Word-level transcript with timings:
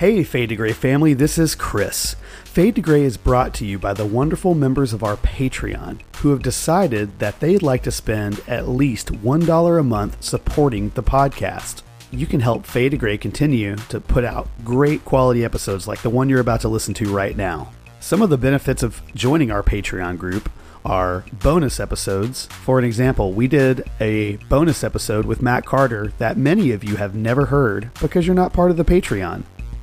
Hey, 0.00 0.24
Fade 0.24 0.48
to 0.48 0.56
Gray 0.56 0.72
family, 0.72 1.12
this 1.12 1.36
is 1.36 1.54
Chris. 1.54 2.16
Fade 2.44 2.76
to 2.76 2.80
Gray 2.80 3.02
is 3.02 3.18
brought 3.18 3.52
to 3.56 3.66
you 3.66 3.78
by 3.78 3.92
the 3.92 4.06
wonderful 4.06 4.54
members 4.54 4.94
of 4.94 5.02
our 5.02 5.18
Patreon 5.18 6.00
who 6.16 6.30
have 6.30 6.42
decided 6.42 7.18
that 7.18 7.38
they'd 7.38 7.62
like 7.62 7.82
to 7.82 7.90
spend 7.90 8.40
at 8.48 8.66
least 8.66 9.12
$1 9.12 9.78
a 9.78 9.82
month 9.82 10.16
supporting 10.24 10.88
the 10.94 11.02
podcast. 11.02 11.82
You 12.10 12.26
can 12.26 12.40
help 12.40 12.64
Fade 12.64 12.92
to 12.92 12.96
Gray 12.96 13.18
continue 13.18 13.76
to 13.90 14.00
put 14.00 14.24
out 14.24 14.48
great 14.64 15.04
quality 15.04 15.44
episodes 15.44 15.86
like 15.86 16.00
the 16.00 16.08
one 16.08 16.30
you're 16.30 16.40
about 16.40 16.62
to 16.62 16.68
listen 16.68 16.94
to 16.94 17.14
right 17.14 17.36
now. 17.36 17.70
Some 18.00 18.22
of 18.22 18.30
the 18.30 18.38
benefits 18.38 18.82
of 18.82 19.02
joining 19.14 19.50
our 19.50 19.62
Patreon 19.62 20.16
group 20.16 20.50
are 20.82 21.26
bonus 21.42 21.78
episodes. 21.78 22.46
For 22.46 22.78
an 22.78 22.86
example, 22.86 23.34
we 23.34 23.48
did 23.48 23.86
a 24.00 24.36
bonus 24.48 24.82
episode 24.82 25.26
with 25.26 25.42
Matt 25.42 25.66
Carter 25.66 26.14
that 26.16 26.38
many 26.38 26.70
of 26.70 26.84
you 26.84 26.96
have 26.96 27.14
never 27.14 27.44
heard 27.44 27.90
because 28.00 28.26
you're 28.26 28.34
not 28.34 28.54
part 28.54 28.70
of 28.70 28.78
the 28.78 28.84
Patreon. 28.86 29.42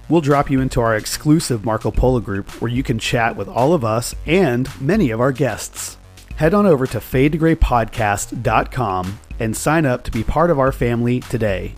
We'll 0.09 0.22
drop 0.22 0.50
you 0.50 0.61
into 0.61 0.80
our 0.80 0.95
exclusive 0.95 1.66
Marco 1.66 1.91
Polo 1.91 2.22
group 2.22 2.61
where 2.61 2.72
you 2.72 2.81
can 2.81 2.97
chat 2.97 3.36
with 3.36 3.50
all 3.50 3.73
of 3.73 3.83
us 3.83 4.16
and 4.25 4.69
many 4.80 5.11
of 5.11 5.19
our 5.19 5.33
guests. 5.33 5.97
Head 6.38 6.53
on 6.53 6.66
over 6.66 6.88
to 6.88 7.00
fadetograypodcast.com 7.00 9.19
and 9.39 9.58
sign 9.58 9.85
up 9.85 10.03
to 10.03 10.11
be 10.11 10.23
part 10.23 10.50
of 10.50 10.58
our 10.59 10.72
family 10.72 11.19
today. 11.19 11.75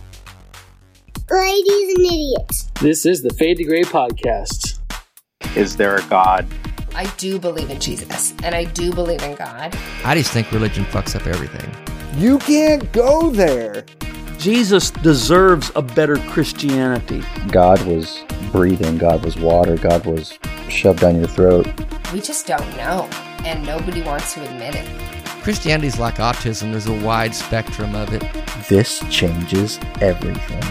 Ladies 1.30 1.94
and 1.96 2.06
idiots. 2.06 2.70
This 2.80 3.04
is 3.04 3.22
the 3.22 3.34
Fade 3.34 3.56
to 3.58 3.64
Gray 3.64 3.82
podcast. 3.82 4.78
Is 5.56 5.76
there 5.76 5.96
a 5.96 6.02
God? 6.04 6.46
I 6.94 7.06
do 7.16 7.38
believe 7.38 7.70
in 7.70 7.80
Jesus 7.80 8.34
and 8.42 8.54
I 8.54 8.64
do 8.64 8.92
believe 8.92 9.22
in 9.22 9.34
God. 9.36 9.74
I 10.04 10.14
just 10.14 10.32
think 10.32 10.50
religion 10.52 10.84
fucks 10.84 11.16
up 11.16 11.26
everything. 11.26 11.70
You 12.20 12.38
can't 12.38 12.90
go 12.92 13.30
there. 13.30 13.84
Jesus 14.40 14.90
deserves 14.90 15.70
a 15.76 15.82
better 15.82 16.16
Christianity. 16.30 17.22
God 17.48 17.78
was 17.82 18.24
breathing, 18.50 18.96
God 18.96 19.22
was 19.22 19.36
water, 19.36 19.76
God 19.76 20.06
was 20.06 20.38
shoved 20.70 21.00
down 21.00 21.16
your 21.16 21.28
throat. 21.28 21.66
We 22.10 22.22
just 22.22 22.46
don't 22.46 22.66
know, 22.74 23.06
and 23.44 23.66
nobody 23.66 24.00
wants 24.00 24.32
to 24.32 24.50
admit 24.50 24.76
it. 24.76 24.88
Christianity's 25.42 25.98
like 25.98 26.14
autism, 26.14 26.70
there's 26.70 26.86
a 26.86 27.04
wide 27.04 27.34
spectrum 27.34 27.94
of 27.94 28.14
it. 28.14 28.24
This 28.66 29.04
changes 29.10 29.78
everything. 30.00 30.64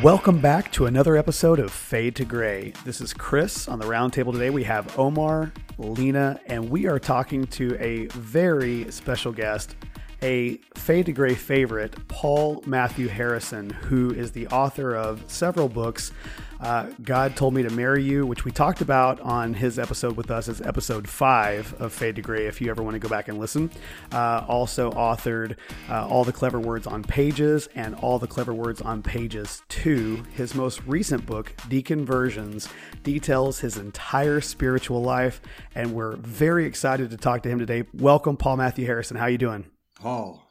Welcome 0.00 0.38
back 0.38 0.70
to 0.72 0.86
another 0.86 1.16
episode 1.16 1.58
of 1.58 1.72
Fade 1.72 2.14
to 2.14 2.24
Gray. 2.24 2.72
This 2.84 3.00
is 3.00 3.12
Chris 3.12 3.66
on 3.66 3.80
the 3.80 3.86
roundtable 3.86 4.30
today. 4.30 4.50
We 4.50 4.62
have 4.62 4.96
Omar, 4.96 5.52
Lena, 5.78 6.38
and 6.46 6.70
we 6.70 6.86
are 6.86 7.00
talking 7.00 7.44
to 7.48 7.76
a 7.80 8.06
very 8.06 8.88
special 8.92 9.32
guest, 9.32 9.74
a 10.22 10.56
Fade 10.74 11.06
to 11.06 11.12
Gray 11.12 11.34
favorite, 11.34 12.08
Paul 12.08 12.62
Matthew 12.66 13.08
Harrison, 13.08 13.70
who 13.70 14.12
is 14.12 14.32
the 14.32 14.46
author 14.48 14.94
of 14.94 15.22
several 15.26 15.68
books. 15.68 16.12
Uh, 16.60 16.90
God 17.02 17.36
Told 17.36 17.54
Me 17.54 17.62
to 17.62 17.70
Marry 17.70 18.02
You, 18.02 18.26
which 18.26 18.44
we 18.44 18.50
talked 18.50 18.80
about 18.80 19.20
on 19.20 19.54
his 19.54 19.78
episode 19.78 20.16
with 20.16 20.30
us 20.30 20.48
as 20.48 20.60
episode 20.60 21.08
five 21.08 21.72
of 21.80 21.92
Fade 21.92 22.16
to 22.16 22.22
Gray, 22.22 22.46
if 22.46 22.60
you 22.60 22.68
ever 22.68 22.82
want 22.82 22.94
to 22.94 22.98
go 22.98 23.08
back 23.08 23.28
and 23.28 23.38
listen. 23.38 23.70
Uh, 24.10 24.44
also 24.48 24.90
authored 24.90 25.56
uh, 25.88 26.08
All 26.08 26.24
the 26.24 26.32
Clever 26.32 26.58
Words 26.58 26.88
on 26.88 27.04
Pages 27.04 27.68
and 27.76 27.94
All 27.94 28.18
the 28.18 28.26
Clever 28.26 28.52
Words 28.52 28.80
on 28.80 29.02
Pages 29.02 29.62
2. 29.68 30.24
His 30.34 30.56
most 30.56 30.82
recent 30.84 31.26
book, 31.26 31.54
Deconversions, 31.68 32.68
details 33.04 33.60
his 33.60 33.76
entire 33.76 34.40
spiritual 34.40 35.00
life, 35.00 35.40
and 35.76 35.94
we're 35.94 36.16
very 36.16 36.66
excited 36.66 37.10
to 37.10 37.16
talk 37.16 37.44
to 37.44 37.48
him 37.48 37.60
today. 37.60 37.84
Welcome, 37.94 38.36
Paul 38.36 38.56
Matthew 38.56 38.84
Harrison. 38.86 39.16
How 39.16 39.24
are 39.24 39.30
you 39.30 39.38
doing? 39.38 39.64
Paul. 40.00 40.42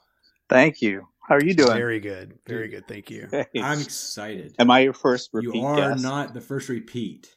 Thank 0.49 0.81
you. 0.81 1.07
How 1.27 1.35
are 1.35 1.43
you 1.43 1.53
doing? 1.53 1.73
Very 1.73 1.99
good. 1.99 2.39
Very 2.47 2.69
good. 2.69 2.87
Thank 2.87 3.09
you. 3.09 3.27
I'm 3.61 3.81
excited. 3.81 4.55
Am 4.59 4.71
I 4.71 4.79
your 4.79 4.93
first 4.93 5.29
repeat? 5.33 5.55
You 5.55 5.65
are 5.65 5.89
guest? 5.91 6.03
not 6.03 6.33
the 6.33 6.41
first 6.41 6.69
repeat. 6.69 7.35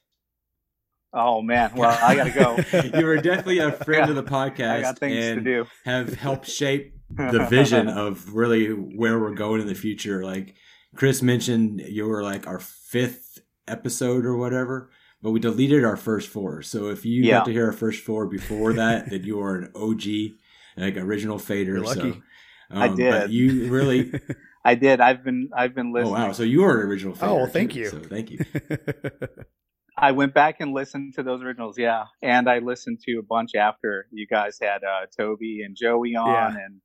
Oh 1.13 1.43
man, 1.43 1.73
well 1.75 1.99
I 2.01 2.15
gotta 2.15 2.31
go. 2.31 2.57
you 2.99 3.07
are 3.09 3.17
definitely 3.17 3.59
a 3.59 3.73
friend 3.73 4.09
of 4.11 4.15
the 4.17 4.23
podcast. 4.23 4.71
I 4.77 4.81
got 4.83 4.99
things 5.01 5.25
and 5.25 5.45
to 5.45 5.65
do. 5.65 5.67
have 5.85 6.15
helped 6.15 6.49
shape 6.49 6.95
the 7.11 7.47
vision 7.51 7.89
of 7.89 8.33
really 8.33 8.69
where 8.69 9.19
we're 9.19 9.35
going 9.35 9.61
in 9.61 9.67
the 9.67 9.75
future. 9.75 10.25
Like 10.25 10.55
Chris 10.95 11.21
mentioned, 11.21 11.81
you 11.81 12.07
were 12.07 12.23
like 12.23 12.47
our 12.47 12.61
fifth 12.61 13.41
episode 13.67 14.25
or 14.25 14.37
whatever, 14.37 14.91
but 15.21 15.33
we 15.33 15.41
deleted 15.41 15.85
our 15.85 15.97
first 15.97 16.29
four. 16.29 16.63
So 16.63 16.91
if 16.91 17.05
you 17.05 17.25
Yeah. 17.25 17.39
got 17.39 17.47
to 17.47 17.53
hear 17.53 17.67
our 17.67 17.73
first 17.73 18.05
four 18.05 18.27
before 18.29 18.73
that, 18.75 19.11
then 19.11 19.25
you 19.25 19.41
are 19.41 19.57
an 19.57 19.73
OG, 19.75 20.37
like 20.77 20.97
original 20.97 21.39
fader. 21.39 21.73
You're 21.75 21.85
lucky. 21.85 22.13
So, 22.13 22.23
I 22.71 22.89
um, 22.89 22.97
did. 22.97 23.11
But 23.13 23.31
you 23.31 23.71
really. 23.71 24.13
I 24.65 24.75
did. 24.75 25.01
I've 25.01 25.25
been 25.25 25.49
I've 25.57 25.75
been 25.75 25.93
listening. 25.93 26.13
oh 26.13 26.17
listening. 26.17 26.29
wow! 26.29 26.33
So 26.33 26.43
you 26.43 26.65
are 26.65 26.81
an 26.81 26.87
original 26.87 27.15
fader. 27.15 27.33
Oh, 27.33 27.37
well, 27.37 27.47
thank 27.47 27.73
too. 27.73 27.81
you. 27.81 27.89
So 27.89 27.99
thank 27.99 28.31
you. 28.31 28.41
I 29.97 30.13
went 30.13 30.33
back 30.35 30.57
and 30.61 30.73
listened 30.73 31.15
to 31.15 31.23
those 31.23 31.43
originals, 31.43 31.77
yeah, 31.79 32.05
and 32.23 32.49
I 32.49 32.59
listened 32.61 33.01
to 33.07 33.19
a 33.19 33.23
bunch 33.23 33.55
after 33.55 34.07
you 34.11 34.27
guys 34.27 34.59
had 34.61 34.83
uh, 34.85 35.07
Toby 35.17 35.63
and 35.65 35.77
Joey 35.77 36.15
on, 36.17 36.29
Yeah. 36.55 36.65
and 36.65 36.81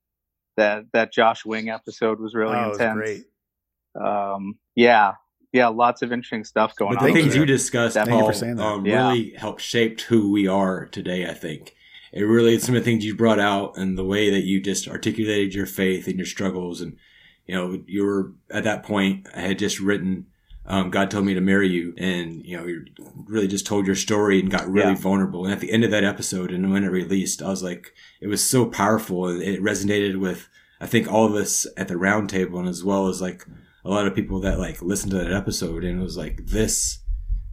that 0.56 0.84
that 0.92 1.12
Josh 1.12 1.44
Wing 1.44 1.68
episode 1.70 2.20
was 2.20 2.34
really 2.34 2.56
Oh, 2.56 2.64
it 2.64 2.68
was 2.70 2.78
intense. 2.78 2.96
great. 2.96 3.24
Um, 4.04 4.58
yeah, 4.74 5.12
yeah, 5.52 5.68
lots 5.68 6.02
of 6.02 6.12
interesting 6.12 6.44
stuff 6.44 6.74
going 6.76 6.94
But 6.94 7.04
on. 7.04 7.08
the 7.08 7.14
things 7.14 7.32
there. 7.32 7.40
you 7.42 7.46
discussed, 7.46 7.94
Thank 7.94 8.10
you 8.10 8.18
for 8.26 8.32
saying 8.34 8.56
that. 8.56 8.64
um, 8.64 8.84
Yeah. 8.84 9.08
really 9.08 9.30
helped 9.32 9.62
shaped 9.62 10.02
who 10.02 10.30
we 10.32 10.46
are 10.46 10.86
today. 10.86 11.26
I 11.26 11.32
think 11.34 11.74
it 12.16 12.22
really 12.24 12.58
some 12.58 12.74
of 12.74 12.82
the 12.84 12.90
things 12.90 13.04
you 13.04 13.14
brought 13.14 13.38
out 13.40 13.76
and 13.76 13.96
the 13.98 14.04
way 14.04 14.30
that 14.30 14.44
you 14.44 14.60
just 14.60 14.88
articulated 14.88 15.54
your 15.54 15.66
faith 15.66 16.06
and 16.08 16.16
your 16.16 16.26
struggles, 16.26 16.80
and 16.80 16.96
you 17.46 17.54
know, 17.54 17.82
you 17.86 18.04
were 18.04 18.32
at 18.50 18.64
that 18.64 18.82
point. 18.82 19.26
I 19.34 19.40
had 19.40 19.58
just 19.58 19.80
written. 19.80 20.26
Um, 20.68 20.90
God 20.90 21.12
told 21.12 21.24
me 21.24 21.34
to 21.34 21.40
marry 21.40 21.68
you, 21.68 21.94
and 21.96 22.44
you 22.44 22.56
know, 22.56 22.66
you 22.66 22.86
really 23.26 23.46
just 23.46 23.66
told 23.66 23.86
your 23.86 23.94
story 23.94 24.40
and 24.40 24.50
got 24.50 24.68
really 24.68 24.88
Yeah. 24.94 24.96
vulnerable. 24.96 25.44
And 25.44 25.52
at 25.54 25.60
the 25.60 25.70
end 25.70 25.84
of 25.84 25.92
that 25.92 26.02
episode, 26.02 26.50
and 26.50 26.72
when 26.72 26.82
it 26.82 26.88
released, 26.90 27.40
I 27.40 27.48
was 27.50 27.62
like, 27.62 27.92
it 28.20 28.26
was 28.26 28.42
so 28.42 28.66
powerful, 28.66 29.28
and 29.28 29.40
it 29.42 29.62
resonated 29.62 30.18
with 30.18 30.48
I 30.80 30.86
think 30.86 31.10
all 31.10 31.24
of 31.24 31.34
us 31.34 31.66
at 31.76 31.86
the 31.88 31.96
round 31.96 32.28
table, 32.30 32.58
and 32.58 32.68
as 32.68 32.82
well 32.82 33.06
as 33.08 33.20
like 33.22 33.46
a 33.84 33.88
lot 33.90 34.06
of 34.08 34.14
people 34.16 34.40
that 34.40 34.58
like 34.58 34.82
listened 34.82 35.12
to 35.12 35.18
that 35.18 35.32
episode, 35.32 35.84
and 35.84 36.00
it 36.00 36.02
was 36.02 36.16
like 36.16 36.46
this 36.46 36.98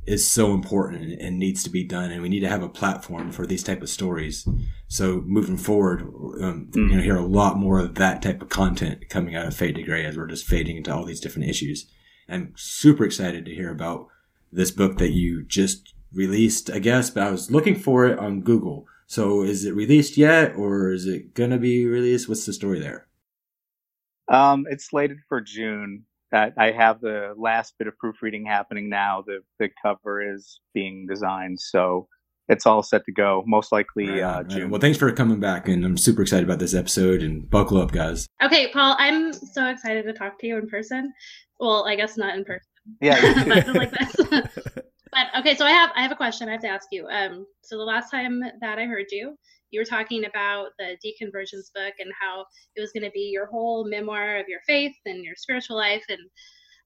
is 0.06 0.30
so 0.30 0.54
important 0.54 1.22
and, 1.22 1.40
needs 1.40 1.64
to 1.64 1.70
be 1.70 1.84
done, 1.84 2.12
and 2.12 2.22
we 2.22 2.30
need 2.30 2.42
to 2.42 2.50
have 2.50 2.64
a 2.64 2.70
platform 2.70 3.32
for 3.32 3.46
these 3.46 3.64
type 3.64 3.82
of 3.82 3.90
stories. 3.90 4.48
So 4.88 5.22
moving 5.26 5.58
forward, 5.58 6.02
um, 6.02 6.70
Mm. 6.72 6.90
you 6.92 6.96
know, 6.98 7.02
hear 7.02 7.16
a 7.16 7.26
lot 7.26 7.58
more 7.58 7.80
of 7.80 7.96
that 7.96 8.22
type 8.22 8.42
of 8.42 8.50
content 8.50 9.10
coming 9.10 9.36
out 9.36 9.48
of 9.48 9.56
Fade 9.56 9.76
to 9.76 9.84
Gray 9.84 10.06
as 10.06 10.18
we're 10.18 10.28
just 10.28 10.46
fading 10.46 10.78
into 10.78 10.94
all 10.94 11.06
these 11.06 11.20
different 11.22 11.50
issues. 11.50 11.86
I'm 12.30 12.54
super 12.56 13.06
excited 13.06 13.46
to 13.46 13.56
hear 13.56 13.72
about 13.72 14.08
this 14.52 14.72
book 14.72 14.98
that 14.98 15.12
you 15.12 15.44
just 15.44 15.94
released, 16.14 16.70
I 16.70 16.80
guess, 16.80 17.10
but 17.10 17.24
I 17.24 17.32
was 17.32 17.50
looking 17.52 17.76
for 17.76 18.06
it 18.06 18.20
on 18.20 18.42
Google. 18.42 18.86
So 19.08 19.42
is 19.44 19.66
it 19.66 19.76
released 19.76 20.18
yet 20.18 20.56
or 20.56 20.92
is 20.92 21.06
it 21.06 21.34
going 21.34 21.50
to 21.52 21.58
be 21.58 21.86
released? 21.86 22.30
What's 22.30 22.46
the 22.46 22.54
story 22.54 22.80
there? 22.80 23.08
Um, 24.28 24.66
it's 24.70 24.86
slated 24.86 25.18
for 25.28 25.42
June. 25.42 26.06
I, 26.34 26.52
I 26.58 26.72
have 26.72 27.02
the 27.02 27.34
last 27.38 27.76
bit 27.78 27.88
of 27.88 27.98
proofreading 27.98 28.46
happening 28.46 28.90
now. 28.90 29.24
The 29.26 29.40
the 29.60 29.70
cover 29.82 30.34
is 30.34 30.60
being 30.74 31.06
designed, 31.08 31.60
so 31.60 32.08
it's 32.50 32.66
all 32.66 32.84
set 32.84 33.06
to 33.06 33.12
go. 33.12 33.44
Most 33.46 33.72
likely 33.72 34.10
Right 34.10 34.22
uh, 34.22 34.38
right. 34.38 34.48
June. 34.48 34.70
Well, 34.70 34.82
thanks 34.82 34.98
for 34.98 35.12
coming 35.12 35.40
back, 35.40 35.68
and 35.68 35.86
I'm 35.86 35.98
super 35.98 36.22
excited 36.22 36.46
about 36.46 36.60
this 36.60 36.74
episode. 36.74 37.22
And 37.22 37.50
buckle 37.50 37.78
up, 37.78 37.92
guys. 37.92 38.28
Okay, 38.42 38.72
Paul, 38.72 38.96
I'm 39.00 39.34
so 39.34 39.68
excited 39.68 40.04
to 40.04 40.14
talk 40.14 40.40
to 40.40 40.48
you 40.48 40.58
in 40.58 40.68
person. 40.68 41.14
Well, 41.60 41.86
I 41.88 41.96
guess 41.96 42.18
not 42.18 42.36
in 42.36 42.44
person. 42.44 42.68
Yeah, 43.02 43.24
you 43.26 43.34
too. 43.44 43.74
but 43.74 43.76
like 43.76 43.92
this. 43.92 44.64
Okay, 45.38 45.56
so 45.56 45.66
I 45.66 45.72
have 45.72 45.92
I 45.96 46.02
have 46.02 46.12
a 46.12 46.16
question 46.16 46.50
I 46.50 46.54
have 46.54 46.62
to 46.62 46.68
ask 46.68 46.88
you. 46.92 47.08
Um, 47.08 47.46
so 47.62 47.78
the 47.78 47.84
last 47.84 48.10
time 48.10 48.42
that 48.62 48.80
I 48.80 48.86
heard 48.86 49.06
you, 49.12 49.38
you 49.74 49.82
were 49.82 49.86
talking 49.86 50.26
about 50.26 50.68
the 50.80 50.96
deconversions 51.04 51.74
book 51.74 51.96
and 52.00 52.12
how 52.20 52.46
it 52.76 52.82
was 52.82 52.92
going 52.92 53.04
to 53.04 53.12
be 53.12 53.32
your 53.34 53.48
whole 53.48 53.86
memoir 53.86 54.38
of 54.38 54.48
your 54.48 54.62
faith 54.68 54.96
and 55.06 55.24
your 55.24 55.36
spiritual 55.36 55.76
life, 55.76 56.04
and 56.10 56.22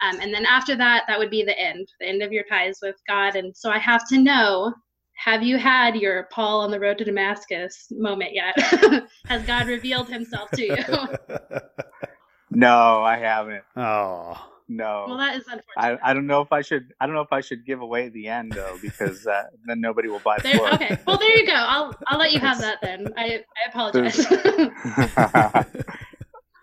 um, 0.01 0.19
and 0.21 0.33
then 0.33 0.45
after 0.45 0.75
that, 0.75 1.03
that 1.07 1.19
would 1.19 1.31
be 1.31 1.43
the 1.43 1.57
end, 1.59 1.87
the 1.99 2.07
end 2.07 2.21
of 2.21 2.31
your 2.31 2.43
ties 2.49 2.79
with 2.81 2.95
God. 3.07 3.35
And 3.35 3.55
so 3.55 3.69
I 3.71 3.79
have 3.79 4.07
to 4.09 4.17
know 4.17 4.73
have 5.17 5.41
you 5.41 5.57
had 5.57 5.95
your 5.95 6.27
Paul 6.31 6.61
on 6.61 6.71
the 6.71 6.79
road 6.79 6.99
to 6.99 7.03
Damascus 7.03 7.87
moment 7.91 8.33
yet? 8.33 8.55
Has 9.25 9.43
God 9.43 9.67
revealed 9.67 10.07
himself 10.07 10.51
to 10.51 10.63
you? 10.63 11.39
no, 12.51 13.01
I 13.01 13.17
haven't. 13.17 13.63
Oh. 13.75 14.56
No. 14.69 15.05
Well, 15.07 15.17
that 15.17 15.35
is 15.35 15.43
unfortunate. 15.43 15.99
I, 16.03 16.11
I 16.11 16.13
don't 16.13 16.27
know 16.27 16.41
if 16.41 16.51
I 16.51 16.61
should. 16.61 16.93
I 16.99 17.05
don't 17.05 17.15
know 17.15 17.21
if 17.21 17.31
I 17.31 17.39
should 17.39 17.65
give 17.65 17.79
away 17.79 18.09
the 18.09 18.27
end 18.27 18.51
though, 18.51 18.77
because 18.81 19.25
uh, 19.25 19.43
then 19.65 19.79
nobody 19.79 20.09
will 20.09 20.19
buy 20.19 20.37
the 20.37 20.43
there, 20.43 20.57
book. 20.57 20.73
Okay. 20.73 20.97
Well, 21.07 21.17
there 21.17 21.37
you 21.37 21.45
go. 21.45 21.53
I'll 21.53 21.95
I'll 22.07 22.19
let 22.19 22.33
you 22.33 22.39
have 22.39 22.59
that 22.59 22.79
then. 22.81 23.07
I 23.15 23.43
I 23.55 23.69
apologize. 23.69 24.25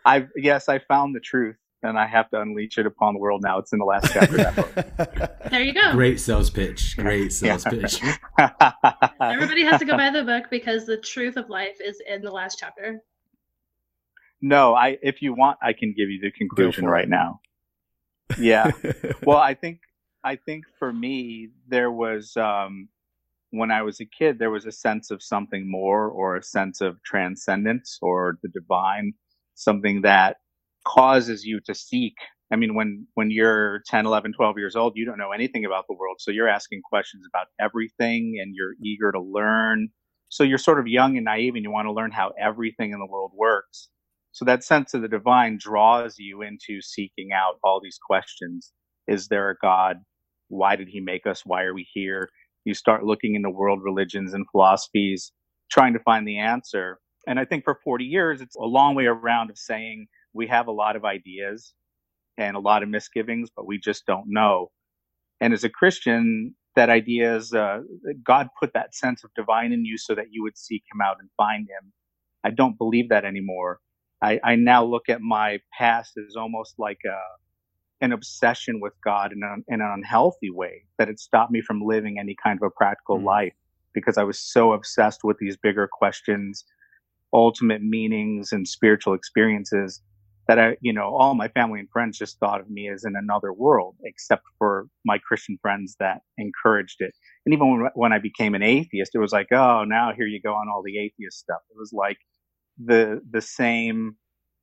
I 0.04 0.26
yes, 0.36 0.68
I 0.68 0.80
found 0.80 1.14
the 1.14 1.20
truth, 1.20 1.56
and 1.82 1.98
I 1.98 2.06
have 2.06 2.28
to 2.30 2.40
unleash 2.42 2.76
it 2.76 2.84
upon 2.84 3.14
the 3.14 3.20
world 3.20 3.42
now. 3.42 3.58
It's 3.58 3.72
in 3.72 3.78
the 3.78 3.86
last 3.86 4.12
chapter 4.12 4.36
of 4.36 4.54
that 4.54 4.56
book. 4.56 5.30
There 5.50 5.62
you 5.62 5.72
go. 5.72 5.92
Great 5.92 6.18
sales 6.18 6.50
pitch. 6.50 6.96
Great 6.96 7.32
sales 7.32 7.64
pitch. 7.64 8.02
Everybody 9.20 9.62
has 9.64 9.78
to 9.78 9.84
go 9.84 9.96
buy 9.96 10.10
the 10.10 10.24
book 10.24 10.46
because 10.50 10.84
the 10.84 10.96
truth 10.96 11.36
of 11.36 11.48
life 11.48 11.76
is 11.80 12.02
in 12.08 12.22
the 12.22 12.30
last 12.30 12.58
chapter. 12.58 13.00
No, 14.42 14.74
I. 14.74 14.98
If 15.00 15.22
you 15.22 15.32
want, 15.32 15.58
I 15.62 15.72
can 15.72 15.94
give 15.96 16.10
you 16.10 16.20
the 16.20 16.32
conclusion 16.32 16.86
right 16.86 17.08
now. 17.08 17.40
Yeah. 18.38 18.70
well, 19.24 19.38
I 19.38 19.54
think 19.54 19.80
I 20.22 20.36
think 20.36 20.64
for 20.78 20.92
me 20.92 21.50
there 21.68 21.90
was 21.90 22.36
um, 22.36 22.88
when 23.50 23.70
I 23.70 23.82
was 23.82 24.00
a 24.00 24.06
kid 24.06 24.38
there 24.38 24.50
was 24.50 24.66
a 24.66 24.72
sense 24.72 25.10
of 25.10 25.22
something 25.22 25.70
more 25.70 26.08
or 26.08 26.36
a 26.36 26.42
sense 26.42 26.80
of 26.80 27.02
transcendence 27.02 27.98
or 28.02 28.38
the 28.42 28.48
divine, 28.48 29.14
something 29.54 30.02
that 30.02 30.36
causes 30.84 31.44
you 31.44 31.60
to 31.66 31.74
seek. 31.74 32.14
I 32.52 32.56
mean, 32.56 32.74
when 32.74 33.06
when 33.14 33.30
you're 33.30 33.82
10, 33.86 34.06
11, 34.06 34.32
12 34.34 34.58
years 34.58 34.76
old, 34.76 34.92
you 34.96 35.04
don't 35.04 35.18
know 35.18 35.32
anything 35.32 35.64
about 35.64 35.86
the 35.88 35.94
world, 35.94 36.16
so 36.20 36.30
you're 36.30 36.48
asking 36.48 36.82
questions 36.82 37.24
about 37.28 37.48
everything 37.60 38.38
and 38.40 38.54
you're 38.54 38.74
eager 38.82 39.12
to 39.12 39.20
learn. 39.20 39.88
So 40.28 40.42
you're 40.42 40.58
sort 40.58 40.80
of 40.80 40.86
young 40.86 41.16
and 41.16 41.24
naive 41.24 41.54
and 41.54 41.62
you 41.62 41.70
want 41.70 41.86
to 41.86 41.92
learn 41.92 42.10
how 42.10 42.32
everything 42.40 42.92
in 42.92 42.98
the 42.98 43.06
world 43.06 43.32
works. 43.34 43.88
So 44.34 44.46
that 44.46 44.64
sense 44.64 44.94
of 44.94 45.02
the 45.02 45.08
divine 45.08 45.58
draws 45.60 46.18
you 46.20 46.42
into 46.42 46.82
seeking 46.82 47.32
out 47.34 47.56
all 47.64 47.80
these 47.82 47.98
questions. 48.06 48.72
Is 49.08 49.28
there 49.28 49.50
a 49.50 49.56
God? 49.62 49.98
Why 50.50 50.76
did 50.76 50.88
he 50.90 51.00
make 51.00 51.26
us? 51.26 51.42
Why 51.46 51.64
are 51.64 51.74
we 51.74 51.88
here? 51.94 52.30
You 52.66 52.74
start 52.74 53.04
looking 53.04 53.36
into 53.36 53.50
world 53.50 53.80
religions 53.84 54.34
and 54.34 54.46
philosophies, 54.52 55.32
trying 55.72 55.94
to 55.94 56.00
find 56.00 56.28
the 56.28 56.38
answer. 56.40 57.00
And 57.28 57.40
I 57.40 57.46
think 57.46 57.64
for 57.64 57.80
40 57.84 58.06
years, 58.06 58.42
it's 58.42 58.56
a 58.56 58.64
long 58.64 58.96
way 58.96 59.06
around 59.06 59.50
of 59.50 59.58
saying 59.58 60.08
we 60.34 60.48
have 60.48 60.68
a 60.68 60.72
lot 60.72 60.96
of 60.96 61.06
ideas 61.06 61.74
and 62.38 62.56
a 62.56 62.60
lot 62.60 62.82
of 62.82 62.90
misgivings, 62.90 63.50
but 63.56 63.66
we 63.66 63.78
just 63.78 64.06
don't 64.06 64.26
know. 64.28 64.70
And 65.40 65.54
as 65.54 65.64
a 65.64 65.70
Christian, 65.70 66.56
that 66.76 66.90
idea 66.90 67.36
is 67.36 67.54
uh, 67.54 67.80
God 68.24 68.48
put 68.60 68.72
that 68.74 68.94
sense 68.96 69.24
of 69.24 69.32
divine 69.36 69.72
in 69.72 69.86
you 69.86 69.98
so 69.98 70.16
that 70.16 70.28
you 70.32 70.44
would 70.44 70.58
seek 70.58 70.84
him 70.94 71.02
out 71.02 71.18
and 71.20 71.30
find 71.38 71.68
him. 71.68 71.92
I 72.44 72.50
don't 72.50 72.78
believe 72.78 73.10
that 73.10 73.26
anymore. 73.26 73.80
I, 74.24 74.40
I 74.42 74.56
now 74.56 74.82
look 74.84 75.10
at 75.10 75.20
my 75.20 75.60
past 75.78 76.16
as 76.16 76.34
almost 76.34 76.78
like 76.78 77.00
a, 77.04 77.18
an 78.02 78.12
obsession 78.12 78.80
with 78.80 78.94
God 79.04 79.32
in, 79.32 79.42
a, 79.42 79.56
in 79.72 79.82
an 79.82 79.92
unhealthy 79.98 80.50
way 80.50 80.84
that 80.98 81.10
it 81.10 81.20
stopped 81.20 81.52
me 81.52 81.60
from 81.60 81.82
living 81.82 82.18
any 82.18 82.34
kind 82.42 82.58
of 82.58 82.66
a 82.66 82.70
practical 82.70 83.18
mm. 83.18 83.24
life 83.24 83.52
because 83.92 84.16
I 84.16 84.24
was 84.24 84.38
so 84.38 84.72
obsessed 84.72 85.24
with 85.24 85.36
these 85.38 85.58
bigger 85.58 85.88
questions, 85.92 86.64
ultimate 87.34 87.82
meanings 87.82 88.52
and 88.52 88.66
spiritual 88.66 89.12
experiences 89.12 90.00
that 90.48 90.58
I, 90.58 90.76
you 90.80 90.92
know, 90.92 91.14
all 91.14 91.34
my 91.34 91.48
family 91.48 91.80
and 91.80 91.90
friends 91.90 92.18
just 92.18 92.38
thought 92.38 92.60
of 92.60 92.70
me 92.70 92.88
as 92.88 93.04
in 93.04 93.16
another 93.16 93.52
world, 93.52 93.96
except 94.04 94.44
for 94.58 94.86
my 95.04 95.18
Christian 95.18 95.58
friends 95.60 95.96
that 96.00 96.22
encouraged 96.38 96.96
it. 97.00 97.14
And 97.44 97.54
even 97.54 97.70
when, 97.70 97.90
when 97.94 98.12
I 98.12 98.18
became 98.18 98.54
an 98.54 98.62
atheist, 98.62 99.14
it 99.14 99.18
was 99.18 99.32
like, 99.32 99.48
oh, 99.52 99.84
now 99.84 100.12
here 100.16 100.26
you 100.26 100.40
go 100.40 100.54
on 100.54 100.68
all 100.68 100.82
the 100.82 100.98
atheist 100.98 101.38
stuff. 101.38 101.60
It 101.70 101.78
was 101.78 101.92
like, 101.92 102.18
the 102.82 103.20
the 103.30 103.40
same 103.40 104.16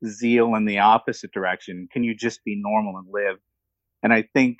zeal 0.05 0.55
in 0.55 0.65
the 0.65 0.79
opposite 0.79 1.31
direction? 1.31 1.87
Can 1.91 2.03
you 2.03 2.15
just 2.15 2.43
be 2.43 2.55
normal 2.61 2.97
and 2.97 3.07
live? 3.11 3.37
And 4.03 4.13
I 4.13 4.23
think 4.33 4.57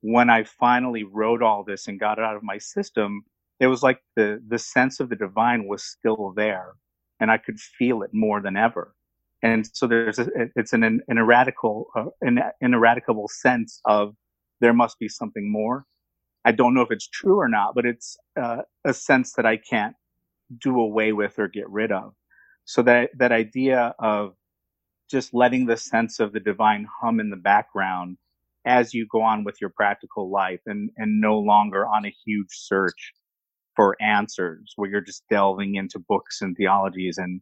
when 0.00 0.30
I 0.30 0.44
finally 0.44 1.04
wrote 1.04 1.42
all 1.42 1.64
this 1.64 1.88
and 1.88 1.98
got 2.00 2.18
it 2.18 2.24
out 2.24 2.36
of 2.36 2.42
my 2.42 2.58
system, 2.58 3.22
it 3.60 3.66
was 3.66 3.82
like 3.82 4.00
the 4.16 4.42
the 4.46 4.58
sense 4.58 5.00
of 5.00 5.08
the 5.08 5.16
divine 5.16 5.66
was 5.66 5.84
still 5.84 6.32
there, 6.36 6.74
and 7.20 7.30
I 7.30 7.38
could 7.38 7.58
feel 7.58 8.02
it 8.02 8.10
more 8.12 8.40
than 8.40 8.56
ever. 8.56 8.94
And 9.42 9.68
so 9.72 9.86
there's 9.86 10.18
a, 10.18 10.28
it's 10.56 10.72
an 10.72 10.84
an 10.84 11.00
ineradicable 11.10 11.86
uh, 11.96 12.06
an 12.20 12.40
ineradicable 12.62 13.28
sense 13.28 13.80
of 13.84 14.14
there 14.60 14.74
must 14.74 14.98
be 14.98 15.08
something 15.08 15.50
more. 15.50 15.84
I 16.44 16.52
don't 16.52 16.74
know 16.74 16.82
if 16.82 16.90
it's 16.90 17.08
true 17.08 17.38
or 17.38 17.48
not, 17.48 17.74
but 17.74 17.86
it's 17.86 18.16
uh, 18.40 18.62
a 18.84 18.94
sense 18.94 19.32
that 19.34 19.46
I 19.46 19.56
can't 19.58 19.94
do 20.58 20.80
away 20.80 21.12
with 21.12 21.38
or 21.38 21.48
get 21.48 21.68
rid 21.68 21.92
of. 21.92 22.14
So 22.68 22.82
that, 22.82 23.12
that 23.16 23.32
idea 23.32 23.94
of 23.98 24.34
just 25.10 25.32
letting 25.32 25.64
the 25.64 25.78
sense 25.78 26.20
of 26.20 26.34
the 26.34 26.40
divine 26.40 26.86
hum 27.00 27.18
in 27.18 27.30
the 27.30 27.36
background 27.36 28.18
as 28.66 28.92
you 28.92 29.06
go 29.10 29.22
on 29.22 29.42
with 29.42 29.56
your 29.58 29.70
practical 29.74 30.30
life 30.30 30.60
and, 30.66 30.90
and 30.98 31.18
no 31.18 31.38
longer 31.38 31.86
on 31.86 32.04
a 32.04 32.14
huge 32.26 32.50
search 32.50 33.14
for 33.74 33.96
answers 34.02 34.74
where 34.76 34.90
you're 34.90 35.00
just 35.00 35.24
delving 35.30 35.76
into 35.76 35.98
books 35.98 36.42
and 36.42 36.54
theologies 36.58 37.16
and 37.16 37.40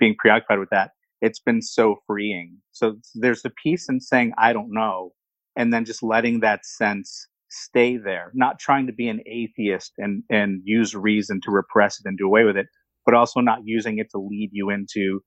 being 0.00 0.16
preoccupied 0.18 0.58
with 0.58 0.70
that. 0.70 0.90
It's 1.20 1.38
been 1.38 1.62
so 1.62 1.98
freeing. 2.08 2.58
So 2.72 2.96
there's 3.14 3.44
a 3.44 3.50
peace 3.50 3.88
in 3.88 4.00
saying, 4.00 4.32
I 4.36 4.52
don't 4.52 4.74
know, 4.74 5.12
and 5.54 5.72
then 5.72 5.84
just 5.84 6.02
letting 6.02 6.40
that 6.40 6.66
sense 6.66 7.28
stay 7.48 7.96
there, 7.96 8.32
not 8.34 8.58
trying 8.58 8.88
to 8.88 8.92
be 8.92 9.06
an 9.06 9.20
atheist 9.24 9.92
and, 9.98 10.24
and 10.30 10.62
use 10.64 10.96
reason 10.96 11.40
to 11.44 11.52
repress 11.52 12.00
it 12.00 12.08
and 12.08 12.18
do 12.18 12.26
away 12.26 12.42
with 12.42 12.56
it, 12.56 12.66
but 13.04 13.14
also 13.14 13.40
not 13.40 13.60
using 13.64 13.98
it 13.98 14.10
to 14.10 14.18
lead 14.18 14.50
you 14.52 14.70
into 14.70 15.22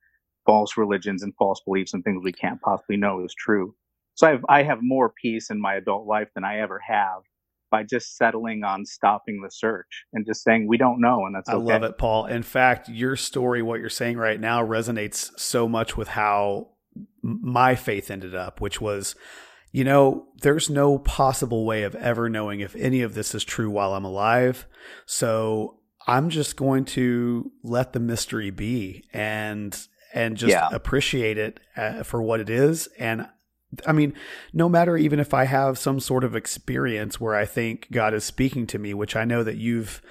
false 0.46 0.78
religions 0.78 1.24
and 1.24 1.34
false 1.38 1.62
beliefs 1.66 1.94
and 1.94 2.04
things 2.04 2.22
we 2.24 2.32
can't 2.32 2.62
possibly 2.62 2.98
know 2.98 3.24
is 3.24 3.36
true. 3.38 3.76
So 4.16 4.28
I 4.28 4.32
have, 4.32 4.46
I 4.50 4.64
have 4.64 4.80
more 4.82 5.14
peace 5.22 5.50
in 5.50 5.62
my 5.62 5.76
adult 5.76 6.08
life 6.08 6.30
than 6.34 6.44
I 6.44 6.60
ever 6.60 6.82
have 6.88 7.22
by 7.70 7.84
just 7.84 8.16
settling 8.16 8.64
on 8.64 8.86
stopping 8.86 9.42
the 9.44 9.52
search 9.52 10.06
and 10.14 10.26
just 10.26 10.44
saying 10.44 10.68
we 10.68 10.78
don't 10.78 11.02
know 11.02 11.26
and 11.26 11.36
that's 11.36 11.50
okay. 11.50 11.58
I 11.58 11.74
love 11.74 11.84
it, 11.84 11.98
Paul. 11.98 12.26
In 12.26 12.44
fact, 12.44 12.88
your 12.88 13.16
story, 13.16 13.62
what 13.62 13.80
you're 13.80 13.90
saying 13.90 14.18
right 14.18 14.40
now 14.40 14.66
resonates 14.66 15.38
so 15.38 15.68
much 15.68 15.98
with 15.98 16.08
how 16.08 16.70
my 17.22 17.76
faith 17.76 18.10
ended 18.10 18.34
up, 18.34 18.62
which 18.62 18.80
was 18.80 19.16
you 19.72 19.84
know, 19.84 20.28
there's 20.42 20.70
no 20.70 20.98
possible 20.98 21.66
way 21.66 21.84
of 21.84 21.94
ever 21.96 22.30
knowing 22.30 22.62
if 22.62 22.76
any 22.76 23.02
of 23.02 23.14
this 23.14 23.36
is 23.36 23.44
true 23.44 23.70
while 23.70 23.94
I'm 23.94 24.06
alive. 24.06 24.66
So 25.06 25.80
I'm 26.08 26.30
just 26.30 26.56
going 26.56 26.86
to 26.86 27.52
let 27.64 27.94
the 27.94 28.00
mystery 28.00 28.50
be 28.50 29.04
and 29.14 29.78
and 30.14 30.38
just 30.38 30.52
yeah. 30.52 30.70
appreciate 30.72 31.38
it 31.38 31.60
uh, 31.76 32.04
for 32.04 32.22
what 32.22 32.40
it 32.40 32.50
is 32.50 32.88
and 32.98 33.28
I 33.86 33.92
mean, 33.92 34.14
no 34.54 34.70
matter 34.70 34.96
even 34.96 35.20
if 35.20 35.34
I 35.34 35.44
have 35.44 35.78
some 35.78 36.00
sort 36.00 36.24
of 36.24 36.36
experience 36.36 37.20
where 37.20 37.36
I 37.36 37.46
think 37.46 37.92
God 37.92 38.14
is 38.14 38.24
speaking 38.24 38.66
to 38.68 38.80
me, 38.80 38.94
which 38.94 39.16
I 39.16 39.26
know 39.26 39.44
that 39.44 39.58
you've, 39.58 40.02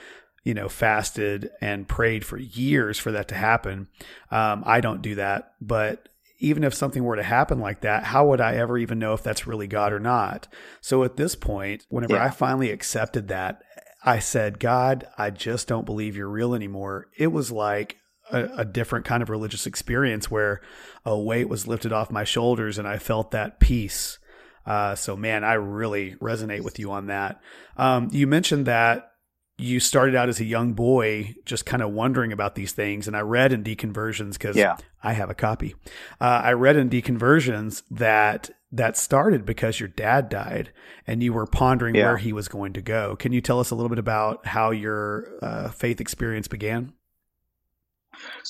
you 0.45 0.53
know, 0.53 0.69
fasted 0.69 1.51
and 1.61 1.89
prayed 1.89 2.25
for 2.25 2.37
years 2.37 2.99
for 2.99 3.11
that 3.13 3.29
to 3.29 3.35
happen. 3.35 3.89
Um, 4.31 4.63
I 4.67 4.83
don't 4.83 5.01
do 5.01 5.15
that, 5.15 5.55
but 5.61 6.11
even 6.39 6.65
if 6.65 6.75
something 6.75 7.03
were 7.03 7.17
to 7.17 7.23
happen 7.23 7.59
like 7.59 7.81
that, 7.81 8.05
how 8.05 8.27
would 8.29 8.43
I 8.43 8.57
ever 8.57 8.77
even 8.77 8.99
know 8.99 9.15
if 9.15 9.23
that's 9.23 9.47
really 9.47 9.67
God 9.67 9.93
or 9.93 10.01
not? 10.01 10.49
So 10.83 11.03
at 11.03 11.17
this 11.17 11.35
point, 11.35 11.87
whenever 11.89 12.15
yeah. 12.15 12.27
I 12.27 12.31
finally 12.31 12.71
accepted 12.71 13.29
that 13.29 13.63
I 14.07 14.21
said, 14.21 14.61
God, 14.61 15.07
I 15.19 15.31
just 15.31 15.67
don't 15.67 15.85
believe 15.85 16.17
you're 16.17 16.29
real 16.29 16.55
anymore. 16.55 17.09
It 17.19 17.27
was 17.27 17.51
like 17.51 17.97
a, 18.31 18.45
a, 18.59 18.65
different 18.65 19.05
kind 19.05 19.23
of 19.23 19.31
religious 19.31 19.67
experience 19.67 20.31
where 20.31 20.61
a 21.05 21.19
weight 21.19 21.49
was 21.49 21.67
lifted 21.67 21.93
off 21.93 22.11
my 22.11 22.23
shoulders 22.23 22.79
and 22.79 22.87
I 22.87 22.99
felt 22.99 23.33
that 23.33 23.59
peace. 23.59 24.19
Uh, 24.65 24.95
so, 24.95 25.17
man, 25.17 25.43
I 25.45 25.55
really 25.55 26.15
resonate 26.17 26.63
with 26.63 26.79
you 26.79 26.93
on 26.93 27.07
that. 27.07 27.41
Um, 27.77 28.09
you 28.13 28.27
mentioned 28.27 28.67
that 28.67 29.11
you 29.59 29.81
started 29.81 30.15
out 30.15 30.29
as 30.29 30.39
a 30.39 30.45
young 30.45 30.75
boy 30.75 31.35
just 31.45 31.67
kind 31.67 31.83
of 31.83 31.93
wondering 31.93 32.33
about 32.33 32.55
these 32.55 32.73
things. 32.73 33.09
And 33.09 33.17
I 33.17 33.21
read 33.21 33.53
in 33.53 33.65
Deconversions 33.65 34.33
because 34.33 34.57
yeah. 34.57 34.77
I 35.03 35.15
have 35.15 35.31
a 35.31 35.35
copy. 35.35 35.75
Uh, 36.21 36.41
I 36.45 36.53
read 36.53 36.77
in 36.77 36.91
Deconversions 36.91 37.83
that 37.91 38.51
that 38.73 38.97
started 38.97 39.47
because 39.47 39.79
your 39.79 39.89
dad 39.89 40.29
died 40.29 40.73
and 41.07 41.23
you 41.23 41.33
were 41.33 41.47
pondering 41.47 41.95
yeah. 41.95 42.07
where 42.07 42.17
he 42.17 42.33
was 42.33 42.49
going 42.49 42.73
to 42.73 42.83
go. 42.83 43.17
Can 43.17 43.33
you 43.33 43.41
tell 43.41 43.61
us 43.61 43.71
a 43.71 43.75
little 43.75 43.89
bit 43.89 43.99
about 43.99 44.47
how 44.47 44.71
your 44.71 45.39
uh, 45.41 45.69
faith 45.71 46.01
experience 46.01 46.49
began? 46.49 46.93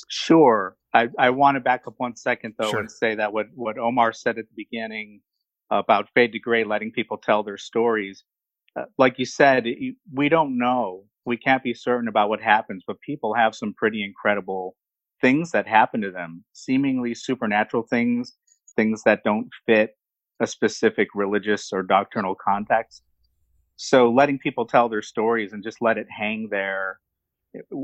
Sure. 0.08 0.76
I, 0.94 1.08
I 1.18 1.30
want 1.30 1.56
to 1.56 1.61
back 1.61 1.82
up 1.87 1.94
one 1.99 2.16
second 2.16 2.54
though 2.58 2.70
sure. 2.70 2.80
and 2.80 2.90
say 2.90 3.16
that 3.16 3.32
what, 3.32 3.46
what 3.54 3.78
Omar 3.78 4.12
said 4.12 4.38
at 4.38 4.46
the 4.49 4.54
beginning 4.64 5.20
about 5.70 6.08
fade 6.14 6.32
to 6.32 6.38
gray, 6.38 6.64
letting 6.64 6.92
people 6.92 7.18
tell 7.18 7.42
their 7.42 7.58
stories. 7.58 8.25
uh, 8.76 8.85
like 8.96 9.18
you 9.18 9.26
said, 9.26 9.66
we 10.12 10.28
don't 10.28 10.56
know. 10.56 11.04
We 11.25 11.37
can't 11.37 11.62
be 11.62 11.75
certain 11.75 12.08
about 12.08 12.28
what 12.28 12.40
happens, 12.40 12.85
but 12.87 13.00
people 13.00 13.35
have 13.35 13.54
some 13.54 13.75
pretty 13.75 14.04
incredible 14.04 14.76
things 15.20 15.50
that 15.50 15.66
happen 15.66 16.00
to 16.02 16.11
them, 16.11 16.44
seemingly 16.52 17.14
supernatural 17.14 17.82
things, 17.82 18.35
things 18.76 19.02
that 19.04 19.25
don't 19.25 19.49
fit 19.66 19.96
a 20.40 20.47
specific 20.47 21.09
religious 21.14 21.73
or 21.73 21.83
doctrinal 21.83 22.35
context. 22.35 23.02
So 23.76 24.11
letting 24.11 24.38
people 24.38 24.66
tell 24.66 24.88
their 24.88 25.02
stories 25.02 25.52
and 25.52 25.62
just 25.62 25.78
let 25.81 25.99
it 25.99 26.07
hang 26.11 26.49
there, 26.50 26.99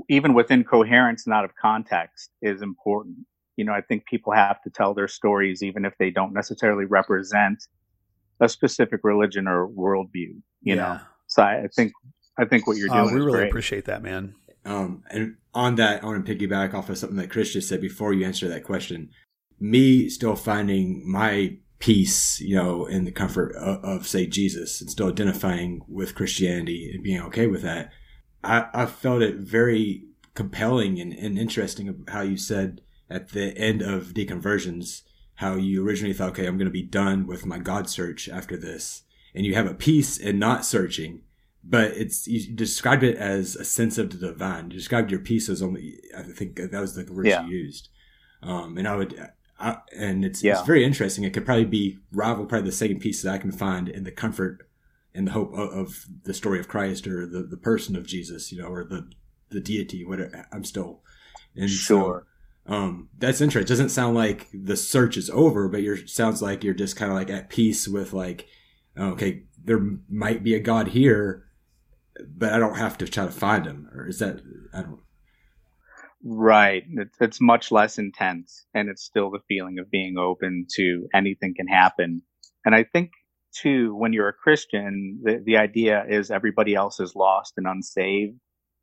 even 0.08 0.34
within 0.34 0.64
coherence 0.64 1.26
and 1.26 1.34
out 1.34 1.44
of 1.44 1.54
context, 1.54 2.30
is 2.40 2.62
important. 2.62 3.18
You 3.56 3.64
know, 3.64 3.72
I 3.72 3.82
think 3.82 4.06
people 4.06 4.32
have 4.32 4.62
to 4.62 4.70
tell 4.70 4.94
their 4.94 5.08
stories 5.08 5.62
even 5.62 5.84
if 5.84 5.92
they 5.98 6.10
don't 6.10 6.32
necessarily 6.32 6.86
represent 6.86 7.62
a 8.40 8.48
specific 8.48 9.00
religion 9.04 9.46
or 9.46 9.68
worldview. 9.68 10.14
You 10.14 10.42
yeah. 10.62 10.74
know, 10.74 11.00
so 11.26 11.42
I, 11.42 11.64
I, 11.64 11.68
think 11.68 11.92
I 12.38 12.44
think 12.46 12.66
what 12.66 12.76
you're 12.76 12.90
uh, 12.90 13.02
doing. 13.02 13.14
Uh, 13.14 13.18
we 13.18 13.20
really 13.20 13.38
great. 13.38 13.48
appreciate 13.48 13.84
that, 13.84 14.02
man. 14.02 14.34
Um, 14.64 15.02
and 15.10 15.36
on 15.54 15.74
that, 15.76 16.02
I 16.02 16.06
want 16.06 16.24
to 16.24 16.34
piggyback 16.34 16.72
off 16.72 16.88
of 16.88 16.96
something 16.96 17.18
that 17.18 17.30
Chris 17.30 17.52
just 17.52 17.68
said 17.68 17.80
before 17.80 18.12
you 18.12 18.24
answer 18.24 18.48
that 18.48 18.64
question. 18.64 19.10
Me 19.60 20.08
still 20.08 20.36
finding 20.36 21.02
my 21.10 21.56
peace, 21.82 22.40
you 22.40 22.54
know, 22.54 22.86
in 22.86 23.04
the 23.04 23.10
comfort 23.10 23.52
of, 23.56 23.84
of, 23.84 24.06
say 24.06 24.24
Jesus 24.24 24.80
and 24.80 24.88
still 24.88 25.08
identifying 25.08 25.82
with 25.88 26.14
Christianity 26.14 26.88
and 26.94 27.02
being 27.02 27.20
okay 27.22 27.48
with 27.48 27.62
that. 27.62 27.90
I, 28.44 28.66
I 28.72 28.86
felt 28.86 29.20
it 29.20 29.38
very 29.38 30.04
compelling 30.34 31.00
and, 31.00 31.12
and 31.12 31.36
interesting 31.36 32.04
how 32.06 32.20
you 32.20 32.36
said 32.36 32.82
at 33.10 33.30
the 33.30 33.58
end 33.58 33.82
of 33.82 34.14
deconversions, 34.14 35.02
how 35.34 35.56
you 35.56 35.84
originally 35.84 36.14
thought, 36.14 36.30
okay, 36.30 36.46
I'm 36.46 36.56
going 36.56 36.66
to 36.66 36.70
be 36.70 36.84
done 36.84 37.26
with 37.26 37.46
my 37.46 37.58
God 37.58 37.90
search 37.90 38.28
after 38.28 38.56
this. 38.56 39.02
And 39.34 39.44
you 39.44 39.56
have 39.56 39.66
a 39.66 39.74
peace 39.74 40.18
in 40.18 40.38
not 40.38 40.64
searching 40.64 41.22
but 41.64 41.92
it's 41.92 42.26
you 42.26 42.52
described 42.56 43.04
it 43.04 43.16
as 43.16 43.54
a 43.54 43.64
sense 43.64 43.96
of 43.96 44.10
the 44.10 44.26
divine. 44.26 44.72
You 44.72 44.76
described 44.76 45.12
your 45.12 45.20
peace 45.20 45.48
as 45.48 45.62
only 45.62 46.00
I 46.16 46.22
think 46.22 46.56
that 46.56 46.72
was 46.72 46.96
the 46.96 47.06
words 47.12 47.28
yeah. 47.28 47.44
you 47.46 47.56
used. 47.56 47.88
Um, 48.42 48.76
and 48.76 48.88
I 48.88 48.96
would, 48.96 49.14
I, 49.58 49.78
and 49.96 50.24
it's 50.24 50.42
yeah. 50.42 50.58
it's 50.58 50.66
very 50.66 50.84
interesting. 50.84 51.24
It 51.24 51.32
could 51.32 51.46
probably 51.46 51.64
be 51.64 51.98
rival 52.12 52.46
probably 52.46 52.68
the 52.68 52.76
second 52.76 53.00
piece 53.00 53.22
that 53.22 53.32
I 53.32 53.38
can 53.38 53.52
find 53.52 53.88
in 53.88 54.04
the 54.04 54.10
comfort 54.10 54.68
and 55.14 55.28
the 55.28 55.32
hope 55.32 55.52
of, 55.52 55.70
of, 55.72 56.06
the 56.24 56.34
story 56.34 56.58
of 56.58 56.68
Christ 56.68 57.06
or 57.06 57.26
the, 57.26 57.42
the 57.42 57.56
person 57.56 57.94
of 57.94 58.06
Jesus, 58.06 58.50
you 58.50 58.60
know, 58.60 58.68
or 58.68 58.84
the 58.84 59.10
the 59.50 59.60
deity. 59.60 60.04
Whatever 60.04 60.46
I'm 60.52 60.64
still, 60.64 61.00
and 61.54 61.70
sure. 61.70 62.26
So, 62.66 62.74
um, 62.74 63.08
that's 63.18 63.40
interesting. 63.40 63.66
It 63.66 63.68
doesn't 63.68 63.90
sound 63.90 64.16
like 64.16 64.48
the 64.52 64.76
search 64.76 65.16
is 65.16 65.30
over, 65.30 65.68
but 65.68 65.82
you're 65.82 66.06
sounds 66.06 66.42
like 66.42 66.64
you're 66.64 66.74
just 66.74 66.96
kind 66.96 67.10
of 67.10 67.18
like 67.18 67.30
at 67.30 67.48
peace 67.48 67.88
with 67.88 68.12
like, 68.12 68.46
okay, 68.96 69.44
there 69.62 69.80
might 70.08 70.42
be 70.42 70.54
a 70.54 70.60
God 70.60 70.88
here, 70.88 71.46
but 72.36 72.52
I 72.52 72.58
don't 72.58 72.76
have 72.76 72.98
to 72.98 73.08
try 73.08 73.26
to 73.26 73.32
find 73.32 73.66
him. 73.66 73.88
Or 73.94 74.08
is 74.08 74.18
that 74.20 74.40
I 74.72 74.82
don't. 74.82 75.00
Right. 76.24 76.84
It's, 76.88 77.16
it's 77.20 77.40
much 77.40 77.72
less 77.72 77.98
intense, 77.98 78.66
and 78.74 78.88
it's 78.88 79.02
still 79.02 79.30
the 79.30 79.40
feeling 79.48 79.78
of 79.78 79.90
being 79.90 80.18
open 80.18 80.66
to 80.76 81.08
anything 81.14 81.54
can 81.56 81.66
happen. 81.66 82.22
And 82.64 82.74
I 82.74 82.84
think 82.84 83.10
too, 83.52 83.94
when 83.94 84.12
you're 84.12 84.28
a 84.28 84.32
Christian, 84.32 85.20
the, 85.22 85.42
the 85.44 85.56
idea 85.56 86.04
is 86.08 86.30
everybody 86.30 86.74
else 86.74 87.00
is 87.00 87.16
lost 87.16 87.54
and 87.56 87.66
unsaved 87.66 88.38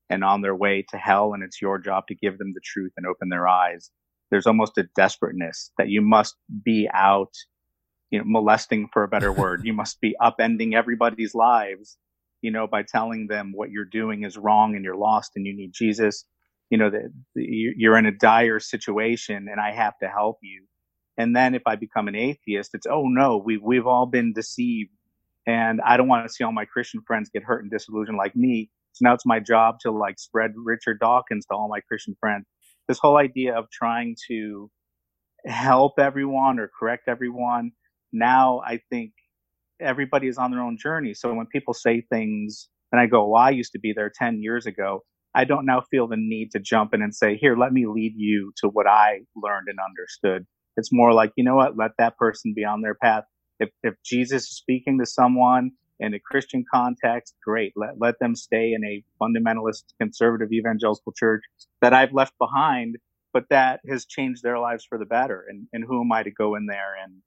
and 0.09 0.23
on 0.23 0.41
their 0.41 0.55
way 0.55 0.85
to 0.89 0.97
hell, 0.97 1.33
and 1.33 1.43
it's 1.43 1.61
your 1.61 1.77
job 1.77 2.07
to 2.07 2.15
give 2.15 2.37
them 2.37 2.53
the 2.53 2.61
truth 2.63 2.91
and 2.97 3.05
open 3.05 3.29
their 3.29 3.47
eyes. 3.47 3.89
There's 4.31 4.47
almost 4.47 4.77
a 4.77 4.89
desperateness 4.95 5.71
that 5.77 5.89
you 5.89 6.01
must 6.01 6.35
be 6.63 6.89
out, 6.93 7.33
you 8.11 8.19
know, 8.19 8.25
molesting 8.27 8.89
for 8.91 9.03
a 9.03 9.07
better 9.07 9.31
word. 9.33 9.61
You 9.63 9.73
must 9.73 10.01
be 10.01 10.15
upending 10.21 10.73
everybody's 10.73 11.35
lives 11.35 11.97
you 12.41 12.51
know, 12.51 12.67
by 12.67 12.83
telling 12.83 13.27
them 13.27 13.51
what 13.53 13.71
you're 13.71 13.85
doing 13.85 14.23
is 14.23 14.37
wrong 14.37 14.75
and 14.75 14.83
you're 14.83 14.95
lost 14.95 15.33
and 15.35 15.45
you 15.45 15.55
need 15.55 15.73
Jesus. 15.73 16.25
You 16.69 16.77
know, 16.77 16.89
that 16.89 17.11
you're 17.35 17.97
in 17.97 18.05
a 18.05 18.11
dire 18.11 18.59
situation 18.59 19.47
and 19.51 19.59
I 19.59 19.71
have 19.71 19.97
to 19.99 20.07
help 20.07 20.37
you. 20.41 20.65
And 21.17 21.35
then 21.35 21.55
if 21.55 21.63
I 21.65 21.75
become 21.75 22.07
an 22.07 22.15
atheist, 22.15 22.71
it's, 22.73 22.87
oh 22.87 23.07
no, 23.07 23.37
we've, 23.37 23.61
we've 23.61 23.87
all 23.87 24.05
been 24.05 24.33
deceived 24.33 24.91
and 25.47 25.81
I 25.81 25.97
don't 25.97 26.07
want 26.07 26.27
to 26.27 26.31
see 26.31 26.43
all 26.43 26.51
my 26.51 26.65
Christian 26.65 27.01
friends 27.07 27.29
get 27.33 27.43
hurt 27.43 27.63
and 27.63 27.71
disillusioned 27.71 28.17
like 28.17 28.35
me. 28.35 28.69
So 28.93 29.03
now 29.03 29.13
it's 29.13 29.25
my 29.25 29.39
job 29.39 29.79
to 29.81 29.91
like 29.91 30.19
spread 30.19 30.51
Richard 30.55 30.99
Dawkins 30.99 31.45
to 31.47 31.55
all 31.55 31.67
my 31.69 31.79
Christian 31.81 32.15
friends. 32.19 32.45
This 32.87 32.99
whole 32.99 33.17
idea 33.17 33.55
of 33.55 33.69
trying 33.71 34.15
to 34.27 34.69
help 35.45 35.99
everyone 35.99 36.59
or 36.59 36.69
correct 36.79 37.07
everyone. 37.07 37.71
Now 38.11 38.61
I 38.65 38.79
think 38.89 39.11
everybody 39.79 40.27
is 40.27 40.37
on 40.37 40.51
their 40.51 40.61
own 40.61 40.77
journey. 40.77 41.13
So 41.13 41.33
when 41.33 41.47
people 41.47 41.73
say 41.73 42.01
things 42.01 42.69
and 42.91 42.99
I 42.99 43.07
go, 43.07 43.27
well, 43.27 43.41
I 43.41 43.51
used 43.51 43.71
to 43.73 43.79
be 43.79 43.93
there 43.93 44.11
10 44.13 44.41
years 44.41 44.65
ago, 44.65 45.03
I 45.35 45.45
don't 45.45 45.65
now 45.65 45.81
feel 45.91 46.07
the 46.07 46.17
need 46.17 46.51
to 46.51 46.59
jump 46.59 46.93
in 46.93 47.01
and 47.01 47.13
say, 47.13 47.37
here, 47.37 47.55
let 47.55 47.71
me 47.71 47.85
lead 47.87 48.13
you 48.15 48.51
to 48.57 48.67
what 48.67 48.87
I 48.87 49.21
learned 49.35 49.67
and 49.67 49.79
understood. 49.79 50.45
It's 50.77 50.89
more 50.91 51.13
like, 51.13 51.31
you 51.35 51.43
know 51.43 51.55
what? 51.55 51.77
Let 51.77 51.91
that 51.97 52.17
person 52.17 52.53
be 52.55 52.63
on 52.63 52.81
their 52.81 52.95
path. 52.95 53.23
If, 53.59 53.69
if 53.83 53.95
Jesus 54.03 54.43
is 54.43 54.57
speaking 54.57 54.97
to 54.99 55.05
someone 55.05 55.71
in 55.99 56.13
a 56.13 56.19
Christian 56.19 56.63
context, 56.73 57.35
great. 57.43 57.73
Let, 57.75 57.99
let 57.99 58.15
them 58.19 58.35
stay 58.35 58.73
in 58.73 58.83
a 58.85 59.03
fundamentalist, 59.21 59.83
conservative, 59.99 60.51
evangelical 60.51 61.11
church 61.11 61.43
that 61.81 61.93
I've 61.93 62.13
left 62.13 62.33
behind, 62.39 62.97
but 63.33 63.45
that 63.49 63.81
has 63.89 64.05
changed 64.05 64.41
their 64.41 64.57
lives 64.57 64.85
for 64.87 64.97
the 64.97 65.05
better. 65.05 65.45
And, 65.47 65.67
and 65.73 65.83
who 65.85 66.01
am 66.01 66.11
I 66.11 66.23
to 66.23 66.31
go 66.31 66.55
in 66.55 66.65
there 66.65 66.95
and, 67.03 67.21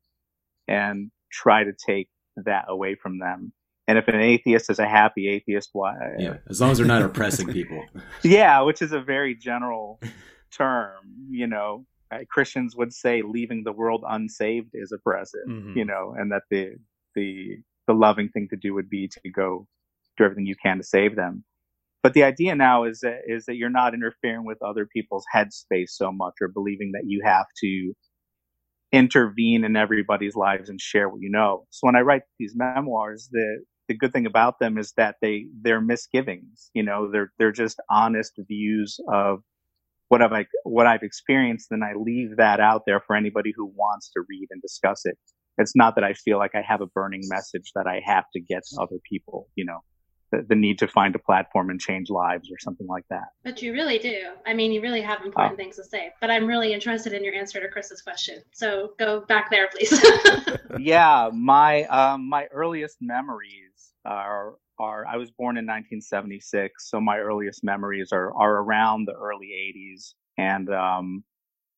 and 0.67 1.11
try 1.31 1.65
to 1.65 1.73
take 1.87 2.09
that 2.37 2.65
away 2.69 2.95
from 2.95 3.19
them. 3.19 3.53
And 3.89 3.99
if 3.99 4.07
an 4.09 4.21
atheist 4.21 4.71
is 4.71 4.79
a 4.79 4.87
happy 4.87 5.29
atheist, 5.29 5.71
why? 5.73 5.95
Yeah, 6.19 6.37
as 6.49 6.61
long 6.61 6.71
as 6.71 6.79
they're 6.79 6.87
not 6.87 7.03
oppressing 7.03 7.49
people. 7.53 7.85
yeah, 8.23 8.61
which 8.61 8.81
is 8.81 8.93
a 8.93 9.01
very 9.01 9.35
general 9.35 10.01
term. 10.53 10.99
You 11.31 11.49
know, 11.49 11.87
uh, 12.13 12.19
Christians 12.31 12.77
would 12.77 12.93
say 12.93 13.23
leaving 13.23 13.65
the 13.65 13.73
world 13.73 14.05
unsaved 14.09 14.71
is 14.75 14.93
oppressive. 14.93 15.47
Mm-hmm. 15.49 15.77
You 15.77 15.85
know, 15.85 16.15
and 16.17 16.31
that 16.31 16.43
the 16.51 16.77
the 17.15 17.57
the 17.89 17.95
loving 17.95 18.29
thing 18.29 18.49
to 18.51 18.57
do 18.57 18.75
would 18.75 18.89
be 18.89 19.09
to 19.09 19.31
go 19.31 19.67
do 20.17 20.25
everything 20.25 20.47
you 20.47 20.57
can 20.63 20.79
to 20.79 20.85
save 20.85 21.17
them. 21.17 21.45
But 22.03 22.15
the 22.15 22.25
idea 22.25 22.55
now 22.55 22.85
is 22.85 23.01
that 23.01 23.23
is 23.27 23.47
that 23.47 23.57
you're 23.57 23.71
not 23.71 23.95
interfering 23.95 24.45
with 24.45 24.63
other 24.63 24.87
people's 24.87 25.25
headspace 25.35 25.91
so 25.91 26.13
much, 26.13 26.35
or 26.41 26.49
believing 26.49 26.93
that 26.93 27.05
you 27.07 27.23
have 27.25 27.47
to 27.63 27.93
intervene 28.93 29.65
in 29.65 29.75
everybody's 29.75 30.37
lives 30.37 30.69
and 30.69 30.81
share 30.81 31.09
what 31.09 31.21
you 31.21 31.31
know. 31.31 31.67
So 31.71 31.87
when 31.87 31.97
I 31.97 32.01
write 32.01 32.23
these 32.39 32.55
memoirs, 32.55 33.29
the 33.33 33.65
the 33.89 33.97
good 33.97 34.13
thing 34.13 34.27
about 34.27 34.59
them 34.59 34.79
is 34.79 34.93
that 34.97 35.17
they 35.21 35.47
they're 35.61 35.81
misgivings. 35.81 36.71
You 36.75 36.83
know, 36.83 37.11
they're 37.11 37.33
they're 37.39 37.53
just 37.53 37.81
honest 37.91 38.33
views 38.49 38.99
of 39.13 39.41
what 40.09 40.21
have 40.21 40.33
I 40.33 40.47
what 40.65 40.87
I've 40.87 41.03
experienced, 41.03 41.69
and 41.71 41.83
I 41.83 41.95
leave 41.95 42.37
that 42.37 42.61
out 42.61 42.83
there 42.87 43.01
for 43.01 43.17
anybody 43.17 43.53
who 43.57 43.73
wants 43.75 44.11
to 44.11 44.23
read 44.29 44.49
and 44.51 44.61
discuss 44.61 45.07
it. 45.07 45.19
It's 45.59 45.77
not 45.77 45.95
that 45.97 46.05
I 46.05 46.15
feel 46.15 46.39
like 46.39 46.55
I 46.55 46.63
have 46.63 46.81
a 46.81 46.87
burning 46.87 47.23
message 47.25 47.73
that 47.75 47.87
I 47.87 48.01
have 48.05 48.25
to 48.35 48.41
get 48.41 48.63
to 48.73 48.83
other 48.83 48.97
people. 49.09 49.49
You 49.55 49.65
know, 49.65 49.81
the, 50.33 50.45
the, 50.49 50.55
need 50.55 50.79
to 50.81 50.89
find 50.89 51.15
a 51.15 51.19
platform 51.19 51.71
and 51.71 51.81
change 51.81 52.11
lives 52.11 52.51
or 52.51 52.59
something 52.59 52.87
like 52.87 53.05
that. 53.11 53.29
But 53.45 53.63
you 53.63 53.73
really 53.73 53.99
do. 53.99 54.33
I 54.47 54.55
mean, 54.55 54.73
you 54.73 54.81
really 54.81 55.03
have 55.03 55.25
important 55.25 55.57
things 55.57 55.77
to 55.77 55.85
say. 55.85 56.11
But 56.21 56.31
I'm 56.31 56.47
really 56.47 56.73
interested 56.73 57.13
in 57.13 57.23
your 57.23 57.35
answer 57.35 57.61
to 57.61 57.69
Chris's 57.69 58.03
question. 58.03 58.43
So 58.53 58.93
go 58.99 59.21
back 59.21 59.51
there, 59.51 59.69
please. 59.69 60.05
yeah, 60.79 61.31
my 61.33 61.85
um, 61.85 62.29
my 62.29 62.47
earliest 62.47 62.97
memories 63.01 63.72
are 64.05 64.55
are 64.79 65.07
I 65.07 65.17
was 65.17 65.31
born 65.31 65.57
in 65.57 65.65
1976, 65.67 66.91
so 66.91 67.01
my 67.01 67.19
earliest 67.19 67.63
memories 67.65 68.11
are 68.13 68.35
are 68.35 68.59
around 68.59 69.07
the 69.07 69.15
early 69.15 69.51
80s, 69.77 70.15
and 70.39 70.69
um, 70.71 71.25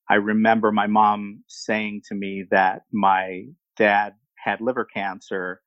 I 0.08 0.16
remember 0.16 0.70
my 0.72 0.86
mom 0.86 1.44
saying 1.48 2.02
to 2.08 2.14
me 2.14 2.44
that 2.50 2.82
my 2.92 3.44
dad 3.76 4.14
had 4.36 4.60
liver 4.60 4.84
cancer 4.84 5.62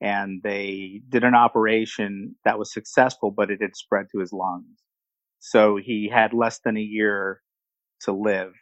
and 0.00 0.42
they 0.42 1.02
did 1.08 1.24
an 1.24 1.34
operation 1.34 2.34
that 2.44 2.58
was 2.58 2.72
successful, 2.72 3.30
but 3.30 3.50
it 3.50 3.60
had 3.62 3.76
spread 3.76 4.06
to 4.12 4.20
his 4.20 4.32
lungs. 4.32 4.66
So 5.38 5.76
he 5.76 6.10
had 6.12 6.32
less 6.32 6.60
than 6.64 6.76
a 6.76 6.80
year 6.80 7.40
to 8.02 8.12
live. 8.12 8.52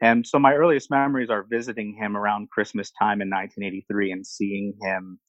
And 0.00 0.26
so 0.26 0.38
my 0.38 0.54
earliest 0.54 0.90
memories 0.90 1.30
are 1.30 1.46
visiting 1.48 1.94
him 1.94 2.16
around 2.16 2.50
Christmas 2.50 2.90
time 2.98 3.20
in 3.20 3.28
1983 3.28 4.12
and 4.12 4.26
seeing 4.26 4.74
him 4.80 5.20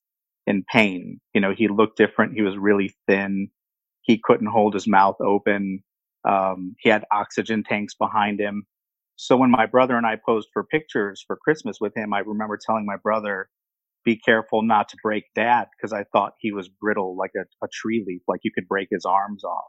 in 0.46 0.64
pain. 0.70 1.20
You 1.34 1.40
know, 1.40 1.54
he 1.56 1.68
looked 1.68 1.96
different. 1.98 2.34
He 2.34 2.42
was 2.42 2.56
really 2.56 2.94
thin. 3.06 3.48
He 4.02 4.20
couldn't 4.22 4.48
hold 4.48 4.74
his 4.74 4.86
mouth 4.86 5.16
open. 5.20 5.82
Um, 6.28 6.74
he 6.78 6.90
had 6.90 7.04
oxygen 7.12 7.64
tanks 7.64 7.94
behind 7.94 8.40
him. 8.40 8.66
So 9.16 9.36
when 9.36 9.50
my 9.50 9.66
brother 9.66 9.96
and 9.96 10.06
I 10.06 10.16
posed 10.16 10.48
for 10.52 10.64
pictures 10.64 11.22
for 11.26 11.36
Christmas 11.36 11.78
with 11.80 11.96
him, 11.96 12.12
I 12.12 12.20
remember 12.20 12.58
telling 12.58 12.84
my 12.84 12.96
brother, 13.02 13.48
be 14.04 14.16
careful 14.16 14.62
not 14.62 14.88
to 14.90 14.96
break 15.02 15.24
dad 15.34 15.66
because 15.76 15.92
I 15.92 16.04
thought 16.12 16.34
he 16.38 16.52
was 16.52 16.68
brittle 16.68 17.16
like 17.16 17.30
a, 17.36 17.44
a 17.64 17.68
tree 17.72 18.04
leaf, 18.06 18.22
like 18.28 18.40
you 18.42 18.50
could 18.54 18.68
break 18.68 18.88
his 18.90 19.04
arms 19.04 19.44
off. 19.44 19.64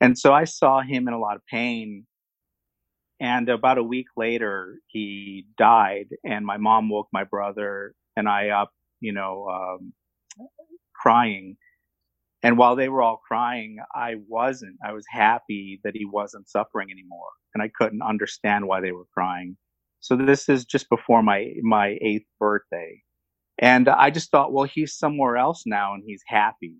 And 0.00 0.18
so 0.18 0.32
I 0.32 0.44
saw 0.44 0.82
him 0.82 1.08
in 1.08 1.14
a 1.14 1.18
lot 1.18 1.36
of 1.36 1.42
pain. 1.46 2.06
And 3.20 3.48
about 3.48 3.78
a 3.78 3.82
week 3.82 4.06
later, 4.16 4.78
he 4.88 5.46
died. 5.56 6.08
And 6.24 6.44
my 6.44 6.58
mom 6.58 6.90
woke 6.90 7.08
my 7.12 7.24
brother 7.24 7.94
and 8.16 8.28
I 8.28 8.50
up, 8.50 8.70
you 9.04 9.12
know, 9.12 9.46
um, 9.48 9.92
crying. 10.94 11.56
And 12.42 12.58
while 12.58 12.76
they 12.76 12.88
were 12.88 13.02
all 13.02 13.20
crying, 13.26 13.78
I 13.94 14.14
wasn't. 14.28 14.76
I 14.84 14.92
was 14.92 15.04
happy 15.10 15.80
that 15.84 15.94
he 15.94 16.04
wasn't 16.04 16.48
suffering 16.48 16.88
anymore. 16.90 17.28
And 17.54 17.62
I 17.62 17.70
couldn't 17.74 18.02
understand 18.02 18.66
why 18.66 18.80
they 18.80 18.92
were 18.92 19.06
crying. 19.12 19.56
So 20.00 20.16
this 20.16 20.48
is 20.48 20.64
just 20.64 20.88
before 20.90 21.22
my, 21.22 21.52
my 21.62 21.96
eighth 22.02 22.26
birthday. 22.38 23.02
And 23.58 23.88
I 23.88 24.10
just 24.10 24.30
thought, 24.30 24.52
well, 24.52 24.64
he's 24.64 24.94
somewhere 24.96 25.36
else 25.36 25.62
now 25.64 25.94
and 25.94 26.02
he's 26.06 26.22
happy. 26.26 26.76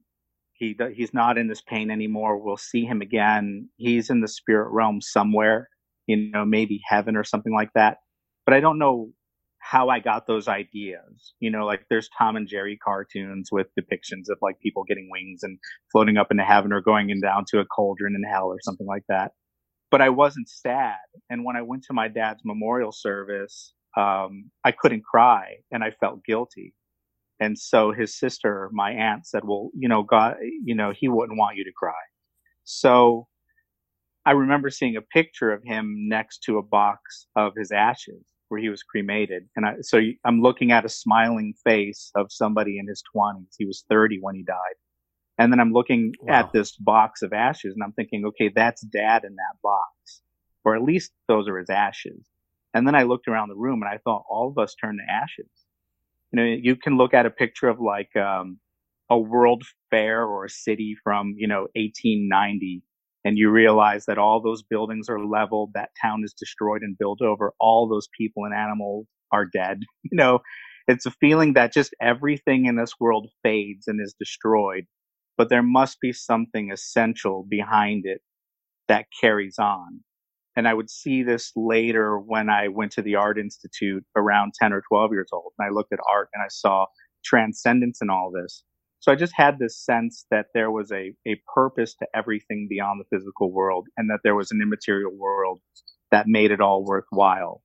He, 0.54 0.76
he's 0.95 1.14
not 1.14 1.38
in 1.38 1.49
this 1.49 1.62
pain 1.62 1.90
anymore. 1.90 2.38
We'll 2.38 2.57
see 2.57 2.85
him 2.85 3.00
again. 3.00 3.69
He's 3.76 4.11
in 4.11 4.21
the 4.21 4.28
spirit 4.28 4.71
realm 4.71 5.00
somewhere, 5.00 5.69
you 6.07 6.31
know, 6.31 6.45
maybe 6.45 6.81
heaven 6.87 7.16
or 7.16 7.25
something 7.25 7.54
like 7.54 7.71
that. 7.75 7.99
But 8.45 8.54
I 8.54 8.61
don't 8.61 8.78
know 8.78 9.11
how 9.64 9.88
I 9.88 9.99
got 9.99 10.26
those 10.26 10.47
ideas. 10.47 11.33
You 11.40 11.50
know, 11.50 11.64
like 11.64 11.87
there's 11.88 12.11
Tom 12.18 12.37
and 12.37 12.47
Jerry 12.47 12.76
cartoons 12.76 13.49
with 13.50 13.68
depictions 13.80 14.28
of 14.28 14.37
like 14.42 14.61
people 14.61 14.85
getting 14.85 15.09
wings 15.11 15.40
and 15.42 15.59
floating 15.90 16.18
up 16.18 16.30
into 16.30 16.44
heaven 16.44 16.71
or 16.71 16.83
going 16.83 17.09
in 17.09 17.18
down 17.23 17.47
to 17.49 17.61
a 17.61 17.64
cauldron 17.64 18.14
in 18.14 18.30
hell 18.30 18.49
or 18.49 18.59
something 18.61 18.87
like 18.87 19.04
that. 19.09 19.33
But 19.90 20.02
I 20.02 20.11
wasn't 20.11 20.50
sad. 20.50 20.99
And 21.30 21.47
when 21.47 21.56
I 21.56 21.62
went 21.62 21.83
to 21.85 21.94
my 21.94 22.09
dad's 22.09 22.42
memorial 22.44 22.92
service, 22.92 23.73
um, 23.97 24.50
I 24.64 24.71
couldn't 24.71 25.02
cry 25.02 25.54
and 25.73 25.83
I 25.83 25.92
felt 25.92 26.25
guilty. 26.25 26.75
And 27.40 27.59
so 27.59 27.90
his 27.90 28.18
sister, 28.18 28.68
my 28.71 28.92
aunt 28.92 29.26
said, 29.26 29.44
well, 29.47 29.71
you 29.75 29.88
know, 29.88 30.02
God, 30.02 30.37
you 30.62 30.75
know, 30.75 30.92
he 30.94 31.09
wouldn't 31.09 31.38
want 31.38 31.56
you 31.56 31.64
to 31.64 31.73
cry. 31.75 31.92
So 32.64 33.28
I 34.26 34.33
remember 34.33 34.68
seeing 34.68 34.97
a 34.97 35.02
picture 35.02 35.52
of 35.52 35.62
him 35.64 36.06
next 36.06 36.42
to 36.44 36.59
a 36.59 36.62
box 36.62 37.28
of 37.35 37.54
his 37.56 37.73
ashes 37.73 38.34
where 38.49 38.61
he 38.61 38.69
was 38.69 38.83
cremated. 38.83 39.49
And 39.57 39.67
I, 39.67 39.75
so 39.81 40.01
I'm 40.25 40.41
looking 40.41 40.73
at 40.73 40.85
a 40.85 40.89
smiling 40.89 41.55
face 41.65 42.11
of 42.15 42.31
somebody 42.31 42.79
in 42.79 42.87
his 42.87 43.03
twenties. 43.13 43.55
He 43.59 43.65
was 43.65 43.85
30 43.89 44.19
when 44.21 44.35
he 44.35 44.43
died. 44.43 44.77
And 45.39 45.53
then 45.53 45.61
I'm 45.61 45.73
looking 45.73 46.13
wow. 46.21 46.35
at 46.35 46.53
this 46.53 46.73
box 46.73 47.23
of 47.23 47.33
ashes 47.33 47.75
and 47.75 47.83
I'm 47.83 47.93
thinking, 47.93 48.25
okay, 48.27 48.53
that's 48.55 48.83
dad 48.83 49.25
in 49.25 49.35
that 49.35 49.57
box, 49.63 50.23
or 50.65 50.77
at 50.77 50.83
least 50.83 51.11
those 51.27 51.49
are 51.49 51.59
his 51.59 51.71
ashes. 51.71 52.27
And 52.73 52.87
then 52.87 52.95
I 52.95 53.03
looked 53.03 53.29
around 53.29 53.49
the 53.49 53.57
room 53.57 53.83
and 53.83 53.91
I 53.93 53.99
thought 53.99 54.25
all 54.29 54.49
of 54.49 54.59
us 54.59 54.75
turned 54.75 55.01
to 55.05 55.13
ashes. 55.13 55.51
You 56.33 56.37
know, 56.37 56.45
you 56.45 56.77
can 56.77 56.97
look 56.97 57.15
at 57.15 57.27
a 57.27 57.31
picture 57.31 57.69
of 57.69 57.81
like, 57.81 58.15
um, 58.17 58.59
a 59.11 59.19
world 59.19 59.65
fair 59.91 60.25
or 60.25 60.45
a 60.45 60.51
city 60.51 60.97
from, 61.03 61.35
you 61.37 61.47
know, 61.47 61.69
1890 61.75 62.83
and 63.25 63.38
you 63.38 63.50
realize 63.50 64.07
that 64.07 64.19
all 64.19 64.40
those 64.40 64.62
buildings 64.62 65.09
are 65.09 65.25
leveled, 65.25 65.73
that 65.75 65.90
town 66.00 66.23
is 66.25 66.35
destroyed 66.35 66.83
and 66.83 66.99
built 66.99 67.23
over, 67.23 67.52
all 67.61 67.88
those 67.88 68.09
people 68.19 68.45
and 68.45 68.54
animals 68.54 69.07
are 69.33 69.47
dead. 69.47 69.81
You 70.11 70.16
know, 70.19 70.40
it's 70.87 71.07
a 71.07 71.11
feeling 71.11 71.54
that 71.54 71.73
just 71.73 71.95
everything 72.00 72.66
in 72.66 72.76
this 72.76 72.95
world 73.00 73.28
fades 73.43 73.88
and 73.88 74.00
is 74.00 74.14
destroyed, 74.19 74.85
but 75.37 75.49
there 75.49 75.62
must 75.62 75.99
be 76.00 76.12
something 76.12 76.71
essential 76.71 77.47
behind 77.49 78.04
it 78.07 78.21
that 78.88 79.07
carries 79.21 79.59
on. 79.59 80.00
And 80.57 80.69
I 80.69 80.75
would 80.75 80.90
see 80.90 81.23
this 81.23 81.52
later 81.57 82.19
when 82.19 82.49
I 82.49 82.69
went 82.69 82.93
to 82.93 83.02
the 83.02 83.16
Art 83.16 83.38
Institute 83.38 84.04
around 84.16 84.52
10 84.54 84.73
or 84.73 84.83
12 84.88 85.12
years 85.12 85.31
old. 85.33 85.52
And 85.59 85.66
I 85.66 85.71
looked 85.75 85.93
at 85.93 85.99
art 86.12 86.28
and 86.35 86.43
I 86.43 86.49
saw 86.49 86.87
transcendence 87.25 88.00
in 88.02 88.11
all 88.11 88.31
this. 88.31 88.62
So 89.04 89.12
I 89.12 89.16
just 89.16 89.34
had 89.37 89.58
this 89.58 89.76
sense 89.76 90.25
that 90.30 90.46
there 90.54 90.70
was 90.70 90.90
a, 90.90 91.12
a 91.28 91.34
purpose 91.54 91.94
to 91.96 92.06
everything 92.14 92.68
beyond 92.70 92.99
the 92.99 93.14
physical 93.14 93.52
world 93.52 93.87
and 93.99 94.08
that 94.08 94.20
there 94.25 94.34
was 94.34 94.50
an 94.50 94.62
immaterial 94.62 95.12
world 95.14 95.61
that 96.11 96.26
made 96.26 96.50
it 96.50 96.62
all 96.62 96.82
worthwhile. 96.82 97.61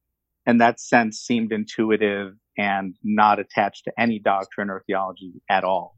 And 0.45 0.59
that 0.59 0.81
sense 0.81 1.17
seemed 1.17 1.53
intuitive 1.53 2.33
and 2.57 2.93
not 3.05 3.39
attached 3.39 3.85
to 3.85 3.93
any 3.97 4.19
doctrine 4.19 4.69
or 4.69 4.83
theology 4.85 5.41
at 5.49 5.63
all. 5.63 5.95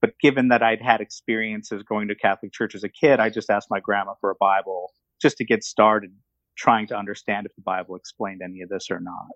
But 0.00 0.12
given 0.20 0.50
that 0.50 0.62
I'd 0.62 0.80
had 0.80 1.00
experiences 1.00 1.82
going 1.82 2.06
to 2.06 2.14
Catholic 2.14 2.52
church 2.52 2.76
as 2.76 2.84
a 2.84 2.88
kid, 2.88 3.18
I 3.18 3.30
just 3.30 3.50
asked 3.50 3.72
my 3.72 3.80
grandma 3.80 4.14
for 4.20 4.30
a 4.30 4.36
Bible 4.38 4.92
just 5.20 5.36
to 5.38 5.44
get 5.44 5.64
started 5.64 6.12
trying 6.56 6.86
to 6.86 6.96
understand 6.96 7.46
if 7.46 7.56
the 7.56 7.62
Bible 7.62 7.96
explained 7.96 8.40
any 8.40 8.60
of 8.60 8.68
this 8.68 8.88
or 8.88 9.00
not. 9.00 9.26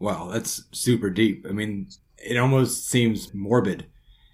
Wow, 0.00 0.28
that's 0.32 0.64
super 0.72 1.08
deep. 1.08 1.46
I 1.48 1.52
mean, 1.52 1.86
it 2.18 2.36
almost 2.36 2.88
seems 2.88 3.32
morbid 3.32 3.86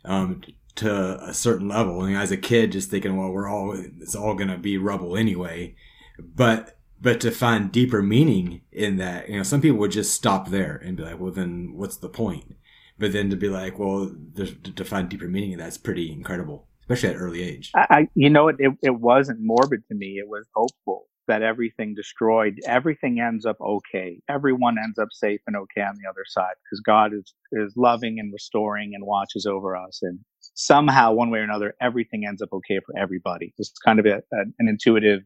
um, 0.05 0.43
to 0.77 1.23
a 1.23 1.35
certain 1.35 1.69
level. 1.69 2.03
And 2.03 2.17
as 2.17 2.31
a 2.31 2.37
kid, 2.37 2.73
just 2.73 2.91
thinking, 2.91 3.17
well, 3.17 3.31
we're 3.31 3.49
all, 3.49 3.73
it's 4.01 4.15
all 4.15 4.35
going 4.35 4.49
to 4.49 4.59
be 4.59 4.79
rubble 4.79 5.17
anyway. 5.17 5.75
But, 6.19 6.79
but 7.01 7.21
to 7.21 7.31
find 7.31 7.73
deeper 7.73 8.03
meaning 8.03 8.63
in 8.71 8.97
that, 8.97 9.29
you 9.29 9.37
know, 9.37 9.43
some 9.43 9.61
people 9.61 9.79
would 9.79 9.93
just 9.93 10.15
stop 10.15 10.49
there 10.49 10.77
and 10.77 10.97
be 10.97 11.03
like, 11.03 11.19
well, 11.19 11.33
then 11.33 11.73
what's 11.75 11.97
the 11.97 12.09
point? 12.09 12.57
But 12.99 13.13
then 13.13 13.31
to 13.31 13.37
be 13.37 13.49
like, 13.49 13.79
well, 13.79 14.15
to 14.37 14.85
find 14.85 15.09
deeper 15.09 15.29
meaning 15.29 15.53
in 15.53 15.59
that's 15.59 15.79
pretty 15.79 16.13
incredible, 16.13 16.69
especially 16.83 17.11
at 17.11 17.17
early 17.21 17.43
age. 17.43 17.73
I, 17.75 18.09
you 18.15 18.31
know, 18.31 18.49
it, 18.49 18.57
it, 18.59 18.73
it 18.83 18.95
wasn't 18.95 19.41
morbid 19.41 19.83
to 19.89 19.95
me. 19.95 20.19
It 20.19 20.29
was 20.29 20.47
hopeful 20.55 21.07
that 21.29 21.43
everything 21.43 21.95
destroyed, 21.95 22.59
everything 22.67 23.21
ends 23.21 23.47
up 23.47 23.57
okay. 23.61 24.21
Everyone 24.29 24.77
ends 24.83 24.99
up 24.99 25.09
safe 25.13 25.41
and 25.47 25.57
okay 25.57 25.83
on 25.83 25.95
the 25.95 26.09
other 26.09 26.25
side 26.27 26.55
because 26.65 26.81
God 26.81 27.13
is, 27.15 27.35
is 27.53 27.75
loving 27.77 28.19
and 28.19 28.33
restoring 28.33 28.93
and 28.95 29.07
watches 29.07 29.47
over 29.47 29.77
us. 29.77 30.01
And 30.03 30.19
somehow, 30.55 31.13
one 31.13 31.31
way 31.31 31.39
or 31.39 31.45
another, 31.45 31.75
everything 31.81 32.27
ends 32.27 32.43
up 32.43 32.51
okay 32.53 32.81
for 32.85 32.97
everybody. 32.99 33.55
It's 33.59 33.73
kind 33.85 34.01
of 34.01 34.07
a, 34.07 34.17
a, 34.17 34.41
an 34.59 34.69
intuitive 34.69 35.21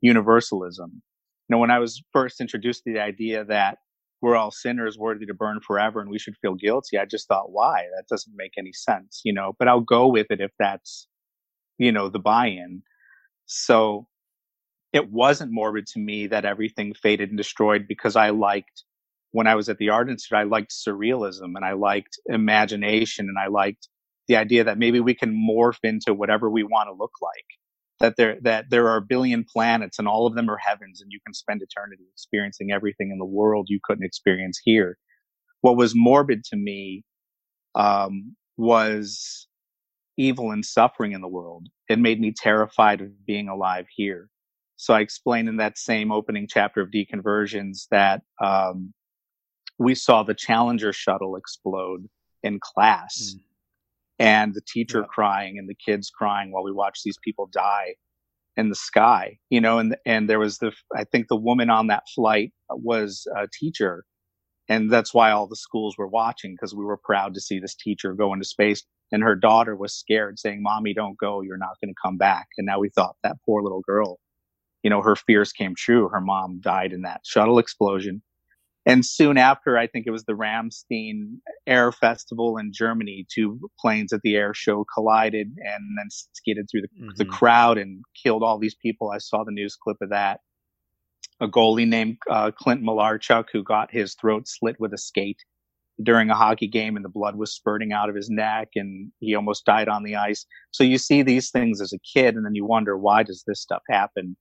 universalism. 0.00 1.02
You 1.48 1.56
know, 1.56 1.58
when 1.58 1.70
I 1.70 1.78
was 1.78 2.02
first 2.12 2.40
introduced 2.40 2.84
to 2.84 2.92
the 2.92 3.00
idea 3.00 3.44
that 3.44 3.78
we're 4.22 4.36
all 4.36 4.50
sinners 4.50 4.96
worthy 4.96 5.26
to 5.26 5.34
burn 5.34 5.60
forever 5.60 6.00
and 6.00 6.08
we 6.08 6.18
should 6.18 6.36
feel 6.40 6.54
guilty, 6.54 6.96
I 6.98 7.04
just 7.04 7.28
thought, 7.28 7.52
why? 7.52 7.84
That 7.94 8.06
doesn't 8.08 8.32
make 8.34 8.52
any 8.56 8.72
sense, 8.72 9.20
you 9.24 9.34
know, 9.34 9.52
but 9.58 9.68
I'll 9.68 9.80
go 9.80 10.06
with 10.06 10.28
it 10.30 10.40
if 10.40 10.50
that's, 10.58 11.06
you 11.76 11.92
know, 11.92 12.08
the 12.08 12.18
buy 12.18 12.46
in. 12.46 12.82
So 13.44 14.06
it 14.94 15.10
wasn't 15.10 15.52
morbid 15.52 15.88
to 15.88 16.00
me 16.00 16.28
that 16.28 16.46
everything 16.46 16.94
faded 16.94 17.30
and 17.30 17.36
destroyed 17.36 17.86
because 17.88 18.16
I 18.16 18.30
liked 18.30 18.84
when 19.32 19.48
I 19.48 19.56
was 19.56 19.68
at 19.68 19.78
the 19.78 19.90
Art 19.90 20.08
Institute, 20.08 20.38
I 20.38 20.44
liked 20.44 20.72
surrealism 20.72 21.56
and 21.56 21.64
I 21.64 21.72
liked 21.72 22.20
imagination 22.26 23.28
and 23.28 23.36
I 23.36 23.48
liked 23.48 23.88
the 24.28 24.36
idea 24.36 24.64
that 24.64 24.78
maybe 24.78 25.00
we 25.00 25.14
can 25.14 25.34
morph 25.34 25.80
into 25.82 26.14
whatever 26.14 26.48
we 26.48 26.62
want 26.62 26.88
to 26.88 26.94
look 26.94 27.10
like. 27.20 27.44
That 28.00 28.16
there 28.16 28.38
that 28.42 28.66
there 28.70 28.88
are 28.88 28.98
a 28.98 29.02
billion 29.02 29.44
planets 29.44 29.98
and 29.98 30.08
all 30.08 30.28
of 30.28 30.36
them 30.36 30.48
are 30.48 30.58
heavens 30.58 31.02
and 31.02 31.12
you 31.12 31.20
can 31.26 31.34
spend 31.34 31.62
eternity 31.62 32.04
experiencing 32.12 32.70
everything 32.72 33.10
in 33.12 33.18
the 33.18 33.24
world 33.24 33.66
you 33.68 33.80
couldn't 33.82 34.04
experience 34.04 34.60
here. 34.64 34.96
What 35.62 35.76
was 35.76 35.94
morbid 35.96 36.44
to 36.46 36.56
me 36.56 37.04
um, 37.74 38.36
was 38.56 39.48
evil 40.16 40.52
and 40.52 40.64
suffering 40.64 41.12
in 41.12 41.22
the 41.22 41.28
world. 41.28 41.68
It 41.88 41.98
made 41.98 42.20
me 42.20 42.32
terrified 42.36 43.00
of 43.00 43.26
being 43.26 43.48
alive 43.48 43.86
here. 43.96 44.28
So 44.76 44.94
I 44.94 45.00
explained 45.00 45.48
in 45.48 45.56
that 45.58 45.78
same 45.78 46.10
opening 46.10 46.48
chapter 46.48 46.80
of 46.80 46.90
Deconversions 46.90 47.86
that 47.90 48.22
um, 48.42 48.92
we 49.78 49.94
saw 49.94 50.22
the 50.22 50.34
Challenger 50.34 50.92
shuttle 50.92 51.36
explode 51.36 52.08
in 52.42 52.58
class, 52.60 53.34
mm. 53.36 53.40
and 54.18 54.54
the 54.54 54.60
teacher 54.60 55.00
yeah. 55.00 55.06
crying 55.06 55.58
and 55.58 55.68
the 55.68 55.74
kids 55.74 56.10
crying 56.10 56.52
while 56.52 56.64
we 56.64 56.72
watched 56.72 57.04
these 57.04 57.18
people 57.22 57.48
die 57.52 57.94
in 58.56 58.68
the 58.68 58.74
sky. 58.74 59.38
You 59.48 59.60
know, 59.60 59.78
and 59.78 59.96
and 60.04 60.28
there 60.28 60.38
was 60.40 60.58
the 60.58 60.72
I 60.94 61.04
think 61.04 61.28
the 61.28 61.36
woman 61.36 61.70
on 61.70 61.86
that 61.88 62.04
flight 62.14 62.52
was 62.70 63.26
a 63.36 63.46
teacher, 63.52 64.04
and 64.68 64.90
that's 64.92 65.14
why 65.14 65.30
all 65.30 65.46
the 65.46 65.56
schools 65.56 65.96
were 65.96 66.08
watching 66.08 66.54
because 66.54 66.74
we 66.74 66.84
were 66.84 66.98
proud 66.98 67.34
to 67.34 67.40
see 67.40 67.58
this 67.60 67.76
teacher 67.76 68.12
go 68.12 68.32
into 68.32 68.44
space. 68.44 68.84
And 69.12 69.22
her 69.22 69.36
daughter 69.36 69.76
was 69.76 69.94
scared, 69.94 70.38
saying, 70.40 70.62
"Mommy, 70.62 70.94
don't 70.94 71.16
go. 71.18 71.42
You're 71.42 71.56
not 71.56 71.76
going 71.80 71.94
to 71.94 72.00
come 72.02 72.16
back." 72.16 72.48
And 72.58 72.66
now 72.66 72.80
we 72.80 72.88
thought 72.88 73.16
that 73.22 73.36
poor 73.46 73.62
little 73.62 73.82
girl 73.82 74.18
you 74.84 74.90
know, 74.90 75.02
her 75.02 75.16
fears 75.16 75.50
came 75.50 75.74
true. 75.74 76.08
Her 76.08 76.20
mom 76.20 76.60
died 76.60 76.92
in 76.92 77.02
that 77.02 77.22
shuttle 77.24 77.58
explosion. 77.58 78.22
And 78.86 79.04
soon 79.04 79.38
after, 79.38 79.78
I 79.78 79.86
think 79.86 80.06
it 80.06 80.10
was 80.10 80.24
the 80.24 80.34
Ramstein 80.34 81.38
Air 81.66 81.90
Festival 81.90 82.58
in 82.58 82.70
Germany, 82.70 83.26
two 83.34 83.58
planes 83.80 84.12
at 84.12 84.20
the 84.22 84.36
air 84.36 84.52
show 84.52 84.84
collided 84.94 85.48
and 85.56 85.98
then 85.98 86.08
skidded 86.10 86.66
through 86.70 86.82
the, 86.82 86.88
mm-hmm. 86.88 87.10
the 87.16 87.24
crowd 87.24 87.78
and 87.78 88.04
killed 88.22 88.42
all 88.42 88.58
these 88.58 88.74
people. 88.74 89.10
I 89.10 89.18
saw 89.18 89.42
the 89.42 89.52
news 89.52 89.74
clip 89.74 89.96
of 90.02 90.10
that. 90.10 90.40
A 91.40 91.48
goalie 91.48 91.88
named 91.88 92.18
uh, 92.30 92.50
Clint 92.50 92.82
Malarchuk 92.82 93.46
who 93.50 93.64
got 93.64 93.90
his 93.90 94.14
throat 94.14 94.46
slit 94.46 94.76
with 94.78 94.92
a 94.92 94.98
skate 94.98 95.38
during 96.02 96.28
a 96.28 96.34
hockey 96.34 96.68
game 96.68 96.96
and 96.96 97.04
the 97.04 97.08
blood 97.08 97.36
was 97.36 97.54
spurting 97.54 97.92
out 97.92 98.10
of 98.10 98.14
his 98.14 98.28
neck 98.28 98.68
and 98.74 99.10
he 99.20 99.34
almost 99.34 99.64
died 99.64 99.88
on 99.88 100.02
the 100.02 100.16
ice. 100.16 100.44
So 100.72 100.84
you 100.84 100.98
see 100.98 101.22
these 101.22 101.50
things 101.50 101.80
as 101.80 101.94
a 101.94 101.98
kid 101.98 102.34
and 102.34 102.44
then 102.44 102.54
you 102.54 102.66
wonder, 102.66 102.98
why 102.98 103.22
does 103.22 103.44
this 103.46 103.62
stuff 103.62 103.82
happen? 103.88 104.36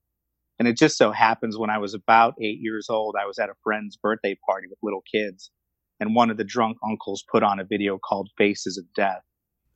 And 0.59 0.67
it 0.67 0.77
just 0.77 0.97
so 0.97 1.11
happens 1.11 1.57
when 1.57 1.69
I 1.69 1.77
was 1.77 1.93
about 1.93 2.35
eight 2.39 2.59
years 2.61 2.87
old, 2.89 3.15
I 3.19 3.25
was 3.25 3.39
at 3.39 3.49
a 3.49 3.55
friend's 3.63 3.97
birthday 3.97 4.37
party 4.47 4.67
with 4.67 4.79
little 4.83 5.03
kids. 5.11 5.51
And 5.99 6.15
one 6.15 6.29
of 6.29 6.37
the 6.37 6.43
drunk 6.43 6.77
uncles 6.87 7.23
put 7.31 7.43
on 7.43 7.59
a 7.59 7.63
video 7.63 7.97
called 7.97 8.29
Faces 8.37 8.77
of 8.77 8.85
Death, 8.95 9.21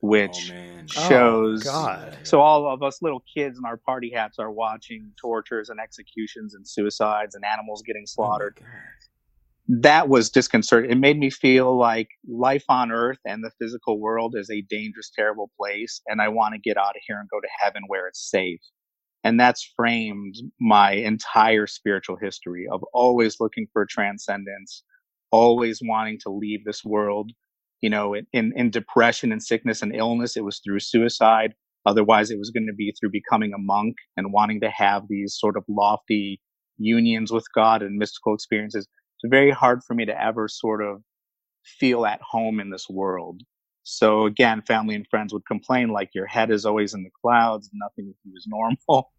which 0.00 0.52
oh, 0.52 1.08
shows. 1.08 1.66
Oh, 1.66 2.10
so 2.22 2.40
all 2.40 2.72
of 2.72 2.82
us 2.82 3.00
little 3.02 3.22
kids 3.34 3.58
in 3.58 3.64
our 3.64 3.76
party 3.76 4.12
hats 4.14 4.38
are 4.38 4.50
watching 4.50 5.12
tortures 5.20 5.68
and 5.68 5.80
executions 5.80 6.54
and 6.54 6.66
suicides 6.66 7.34
and 7.34 7.44
animals 7.44 7.82
getting 7.86 8.02
oh, 8.02 8.12
slaughtered. 8.12 8.58
Oh 8.60 8.66
that 9.68 10.08
was 10.08 10.30
disconcerting. 10.30 10.90
It 10.90 10.98
made 10.98 11.18
me 11.18 11.28
feel 11.28 11.76
like 11.76 12.08
life 12.26 12.64
on 12.70 12.90
earth 12.90 13.18
and 13.26 13.44
the 13.44 13.50
physical 13.60 14.00
world 14.00 14.34
is 14.34 14.50
a 14.50 14.62
dangerous, 14.62 15.10
terrible 15.14 15.50
place. 15.58 16.00
And 16.06 16.22
I 16.22 16.28
want 16.28 16.54
to 16.54 16.58
get 16.58 16.78
out 16.78 16.96
of 16.96 17.02
here 17.06 17.20
and 17.20 17.28
go 17.28 17.38
to 17.38 17.48
heaven 17.62 17.82
where 17.86 18.08
it's 18.08 18.30
safe. 18.30 18.60
And 19.28 19.38
that's 19.38 19.72
framed 19.76 20.36
my 20.58 20.92
entire 20.92 21.66
spiritual 21.66 22.16
history 22.16 22.66
of 22.72 22.82
always 22.94 23.36
looking 23.40 23.66
for 23.72 23.86
transcendence, 23.86 24.82
always 25.30 25.80
wanting 25.82 26.18
to 26.22 26.30
leave 26.30 26.64
this 26.64 26.82
world. 26.84 27.30
You 27.82 27.90
know, 27.90 28.14
in, 28.16 28.52
in 28.56 28.70
depression 28.70 29.30
and 29.30 29.42
sickness 29.42 29.82
and 29.82 29.94
illness, 29.94 30.36
it 30.36 30.44
was 30.44 30.60
through 30.64 30.80
suicide. 30.80 31.52
Otherwise, 31.84 32.30
it 32.30 32.38
was 32.38 32.50
going 32.50 32.66
to 32.66 32.74
be 32.74 32.92
through 32.98 33.10
becoming 33.10 33.52
a 33.52 33.58
monk 33.58 33.96
and 34.16 34.32
wanting 34.32 34.60
to 34.62 34.70
have 34.70 35.04
these 35.08 35.36
sort 35.38 35.58
of 35.58 35.64
lofty 35.68 36.40
unions 36.78 37.30
with 37.30 37.44
God 37.54 37.82
and 37.82 37.98
mystical 37.98 38.34
experiences 38.34 38.88
it's 39.20 39.30
very 39.30 39.50
hard 39.50 39.82
for 39.82 39.94
me 39.94 40.04
to 40.06 40.22
ever 40.22 40.48
sort 40.48 40.82
of 40.82 41.02
feel 41.64 42.06
at 42.06 42.20
home 42.22 42.60
in 42.60 42.70
this 42.70 42.88
world. 42.88 43.42
So 43.82 44.26
again, 44.26 44.62
family 44.62 44.94
and 44.94 45.06
friends 45.08 45.32
would 45.32 45.46
complain 45.46 45.88
like 45.88 46.10
your 46.14 46.26
head 46.26 46.50
is 46.50 46.64
always 46.64 46.94
in 46.94 47.02
the 47.02 47.10
clouds, 47.22 47.70
nothing 47.72 48.14
is 48.36 48.46
normal. 48.46 49.10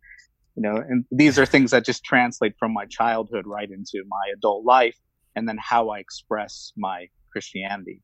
You 0.56 0.64
know, 0.64 0.76
and 0.76 1.06
these 1.12 1.40
are 1.40 1.46
things 1.46 1.72
that 1.72 1.86
just 1.86 2.04
translate 2.04 2.56
from 2.60 2.74
my 2.74 2.86
childhood 2.86 3.46
right 3.48 3.70
into 3.70 4.04
my 4.08 4.34
adult 4.36 4.66
life 4.66 4.98
and 5.36 5.48
then 5.48 5.58
how 5.60 5.90
I 5.90 6.00
express 6.00 6.74
my 6.76 7.08
Christianity. 7.32 8.02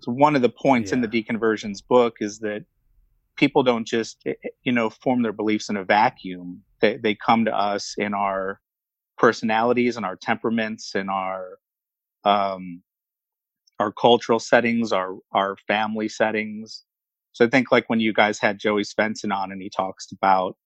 So 0.00 0.10
one 0.10 0.34
of 0.34 0.42
the 0.42 0.48
points 0.48 0.90
yeah. 0.90 0.96
in 0.96 1.00
the 1.02 1.08
deconversions 1.08 1.78
book 1.86 2.16
is 2.20 2.40
that 2.40 2.64
people 3.36 3.62
don't 3.62 3.86
just, 3.86 4.18
eh, 4.26 4.34
eh, 4.44 4.48
you 4.64 4.72
know, 4.72 4.90
form 4.90 5.22
their 5.22 5.32
beliefs 5.32 5.68
in 5.68 5.76
a 5.76 5.84
vacuum. 5.84 6.62
They, 6.80 6.96
they 6.96 7.14
come 7.14 7.44
to 7.44 7.56
us 7.56 7.94
in 7.96 8.14
our 8.14 8.60
personalities 9.16 9.96
and 9.96 10.04
our 10.04 10.16
temperaments 10.16 10.94
and 10.94 11.08
our 11.08 11.58
um, 12.24 12.82
our 13.78 13.92
cultural 13.92 14.38
settings, 14.38 14.92
our 14.92 15.16
our 15.32 15.56
family 15.68 16.08
settings. 16.08 16.84
So 17.32 17.46
I 17.46 17.48
think 17.48 17.72
like 17.72 17.88
when 17.88 18.00
you 18.00 18.12
guys 18.12 18.38
had 18.38 18.58
Joey 18.58 18.82
Svensson 18.82 19.34
on 19.34 19.52
and 19.52 19.62
he 19.62 19.70
talks 19.70 20.08
about 20.12 20.56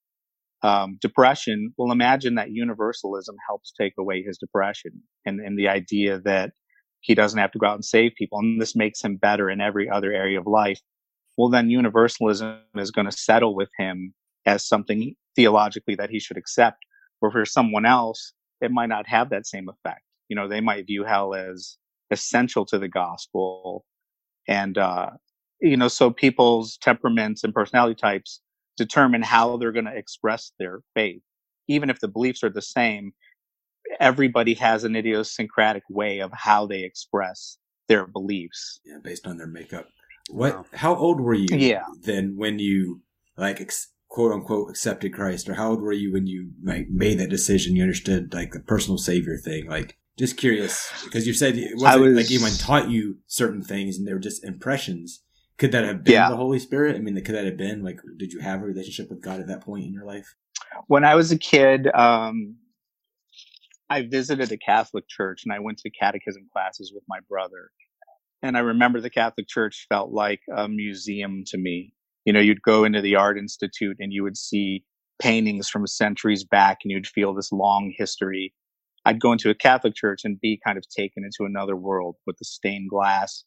um, 0.67 0.99
depression, 1.01 1.73
well, 1.77 1.93
imagine 1.93 2.35
that 2.35 2.51
universalism 2.51 3.37
helps 3.49 3.73
take 3.81 3.93
away 3.99 4.23
his 4.23 4.37
depression 4.37 5.01
and, 5.25 5.41
and 5.41 5.57
the 5.57 5.69
idea 5.69 6.19
that 6.25 6.53
he 7.01 7.15
doesn't 7.15 7.39
have 7.39 7.53
to 7.53 7.59
go 7.59 7.67
out 7.69 7.77
and 7.77 7.85
save 7.85 8.13
people 8.19 8.39
and 8.39 8.61
this 8.61 8.75
makes 8.75 9.01
him 9.01 9.17
better 9.17 9.49
in 9.49 9.61
every 9.61 9.89
other 9.89 10.13
area 10.13 10.41
of 10.41 10.47
life. 10.47 10.81
Well, 11.39 11.51
then 11.51 11.71
universalism 11.71 12.59
is 12.75 12.91
going 12.91 13.05
to 13.05 13.17
settle 13.17 13.55
with 13.55 13.69
him 13.79 14.13
as 14.45 14.67
something 14.67 15.15
theologically 15.37 15.95
that 15.95 16.11
he 16.11 16.19
should 16.19 16.37
accept. 16.37 16.79
Or 17.23 17.31
for 17.31 17.45
someone 17.45 17.87
else, 17.87 18.33
it 18.61 18.73
might 18.73 18.89
not 18.89 19.07
have 19.07 19.31
that 19.31 19.47
same 19.47 19.69
effect. 19.69 20.03
You 20.29 20.35
know, 20.35 20.49
they 20.49 20.61
might 20.61 20.87
view 20.87 21.05
hell 21.05 21.35
as 21.35 21.77
essential 22.11 22.67
to 22.67 22.79
the 22.79 22.89
gospel. 22.89 23.85
And, 24.49 24.77
uh, 24.77 25.11
you 25.61 25.77
know, 25.77 25.89
so 25.89 26.11
people's 26.11 26.77
temperaments 26.79 27.45
and 27.45 27.55
personality 27.55 27.95
types 27.95 28.41
determine 28.77 29.23
how 29.23 29.57
they're 29.57 29.73
going 29.73 29.87
to 29.87 29.97
express 29.97 30.53
their 30.59 30.81
faith. 30.95 31.23
Even 31.69 31.91
if 31.91 32.01
the 32.01 32.09
beliefs 32.09 32.45
are 32.45 32.51
the 32.51 32.63
same, 32.63 33.13
everybody 34.01 34.55
has 34.55 34.85
an 34.85 34.97
idiosyncratic 34.97 35.83
way 35.91 36.21
of 36.21 36.31
how 36.33 36.67
they 36.67 36.83
express 36.83 37.59
their 37.89 38.07
beliefs. 38.07 38.81
Yeah, 38.85 38.99
based 39.03 39.27
on 39.27 39.39
their 39.39 39.47
makeup. 39.47 39.87
What? 40.31 40.57
Wow. 40.57 40.65
How 40.75 40.97
old 40.97 41.21
were 41.21 41.35
you? 41.35 41.47
Yeah. 41.51 41.85
Then 42.03 42.35
when 42.37 42.59
you 42.59 43.03
like 43.37 43.61
ex- 43.61 43.93
quote 44.09 44.33
unquote 44.33 44.71
accepted 44.71 45.13
Christ, 45.15 45.49
or 45.49 45.55
how 45.55 45.71
old 45.71 45.83
were 45.83 45.93
you 45.93 46.13
when 46.13 46.27
you 46.27 46.51
like 46.65 46.89
made 46.91 47.19
that 47.19 47.31
decision? 47.31 47.77
You 47.77 47.83
understood 47.83 48.35
like 48.35 48.53
the 48.53 48.61
personal 48.61 48.99
savior 48.99 49.37
thing. 49.37 49.69
Like, 49.69 49.97
just 50.17 50.37
curious 50.37 50.91
because 51.05 51.27
you 51.27 51.35
said 51.35 51.57
it 51.57 51.77
wasn't 51.77 52.07
was, 52.07 52.17
like 52.17 52.31
anyone 52.31 52.53
taught 52.53 52.91
you 52.91 53.19
certain 53.27 53.63
things, 53.63 53.99
and 53.99 54.07
they 54.07 54.13
were 54.13 54.19
just 54.19 54.45
impressions. 54.45 55.23
Could 55.59 55.73
that 55.73 55.85
have 55.85 56.05
been 56.05 56.15
yeah. 56.15 56.29
the 56.29 56.37
Holy 56.37 56.59
Spirit? 56.59 56.97
I 56.97 56.99
mean, 56.99 57.15
could 57.23 57.35
that 57.35 57.45
have 57.45 57.57
been 57.57 57.83
like? 57.83 58.01
Did 58.19 58.33
you 58.33 58.41
have 58.41 58.63
a 58.63 58.65
relationship 58.65 59.09
with 59.09 59.23
God 59.23 59.41
at 59.41 59.47
that 59.49 59.63
point 59.63 59.87
in 59.87 59.93
your 59.93 60.05
life? 60.05 60.37
When 60.87 61.05
I 61.05 61.15
was 61.15 61.33
a 61.33 61.39
kid, 61.39 61.89
um, 61.95 62.57
I 63.89 64.03
visited 64.03 64.53
a 64.53 64.59
Catholic 64.59 65.09
church, 65.09 65.43
and 65.45 65.53
I 65.53 65.61
went 65.61 65.79
to 65.79 65.91
catechism 65.91 66.49
classes 66.53 66.93
with 66.95 67.05
my 67.09 67.21
brother. 67.29 67.71
And 68.43 68.57
I 68.57 68.61
remember 68.61 69.01
the 69.01 69.11
Catholic 69.11 69.49
Church 69.49 69.87
felt 69.89 70.13
like 70.13 70.41
a 70.55 70.69
museum 70.69 71.43
to 71.47 71.59
me 71.59 71.95
you 72.27 72.33
know, 72.33 72.41
you'd 72.41 72.61
go 72.61 72.85
into 72.85 73.01
the 73.01 73.15
art 73.15 73.39
institute 73.39 73.97
and 74.01 74.13
you 74.13 74.23
would 74.25 74.37
see 74.37 74.85
paintings 75.23 75.71
from 75.71 75.87
centuries 75.87 76.45
back 76.45 76.79
and 76.83 76.91
you'd 76.91 77.07
feel 77.07 77.33
this 77.33 77.53
long 77.53 77.95
history. 77.97 78.53
I'd 79.07 79.21
go 79.21 79.33
into 79.33 79.49
a 79.49 79.55
Catholic 79.55 79.95
church 79.95 80.23
and 80.25 80.41
be 80.41 80.61
kind 80.63 80.77
of 80.77 80.85
taken 80.89 81.25
into 81.25 81.49
another 81.49 81.77
world 81.77 82.17
with 82.27 82.37
the 82.39 82.45
stained 82.45 82.91
glass. 82.91 83.45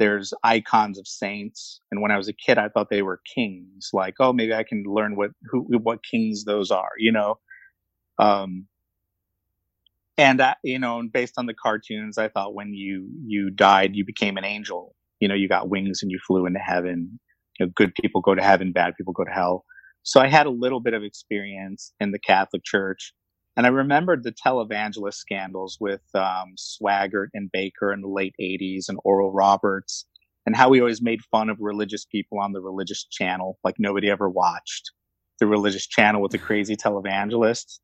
There's 0.00 0.34
icons 0.44 0.98
of 0.98 1.06
saints. 1.06 1.80
And 1.92 2.02
when 2.02 2.10
I 2.10 2.18
was 2.18 2.28
a 2.28 2.34
kid, 2.34 2.58
I 2.58 2.70
thought 2.70 2.90
they 2.90 3.02
were 3.02 3.20
kings. 3.36 3.90
Like, 3.92 4.16
oh, 4.20 4.32
maybe 4.32 4.54
I 4.54 4.64
can 4.64 4.84
learn 4.84 5.16
what, 5.16 5.30
who, 5.44 5.66
what 5.82 6.00
kings 6.04 6.44
those 6.44 6.72
are, 6.72 6.90
you 6.98 7.12
know? 7.12 7.38
Um, 8.18 8.66
and 10.18 10.42
I, 10.42 10.56
you 10.64 10.80
know, 10.80 11.02
based 11.12 11.34
on 11.38 11.46
the 11.46 11.54
cartoons, 11.54 12.18
I 12.18 12.28
thought 12.28 12.54
when 12.54 12.74
you, 12.74 13.08
you 13.26 13.50
died, 13.50 13.96
you 13.96 14.04
became 14.04 14.38
an 14.38 14.44
angel. 14.44 14.96
You 15.20 15.28
know, 15.28 15.36
you 15.36 15.48
got 15.48 15.70
wings 15.70 16.02
and 16.02 16.10
you 16.10 16.18
flew 16.26 16.46
into 16.46 16.60
heaven 16.60 17.20
you 17.60 17.66
know, 17.66 17.72
good 17.76 17.94
people 17.94 18.22
go 18.22 18.34
to 18.34 18.42
heaven, 18.42 18.72
bad 18.72 18.96
people 18.96 19.12
go 19.12 19.24
to 19.24 19.30
hell. 19.30 19.64
So 20.02 20.20
I 20.20 20.28
had 20.28 20.46
a 20.46 20.50
little 20.50 20.80
bit 20.80 20.94
of 20.94 21.04
experience 21.04 21.92
in 22.00 22.12
the 22.12 22.18
Catholic 22.18 22.64
Church. 22.64 23.12
And 23.56 23.66
I 23.66 23.70
remembered 23.70 24.22
the 24.22 24.32
televangelist 24.32 25.14
scandals 25.14 25.76
with 25.80 26.02
um, 26.14 26.54
Swaggart 26.56 27.28
and 27.34 27.50
Bakker 27.54 27.92
in 27.92 28.00
the 28.00 28.08
late 28.08 28.34
80s 28.40 28.88
and 28.88 28.98
Oral 29.04 29.32
Roberts, 29.32 30.06
and 30.46 30.56
how 30.56 30.68
we 30.68 30.80
always 30.80 31.02
made 31.02 31.20
fun 31.30 31.50
of 31.50 31.58
religious 31.60 32.04
people 32.04 32.38
on 32.38 32.52
the 32.52 32.60
religious 32.60 33.04
channel, 33.04 33.58
like 33.64 33.76
nobody 33.78 34.08
ever 34.08 34.28
watched 34.28 34.92
the 35.40 35.46
religious 35.46 35.86
channel 35.86 36.22
with 36.22 36.32
the 36.32 36.38
crazy 36.38 36.76
televangelists. 36.76 37.80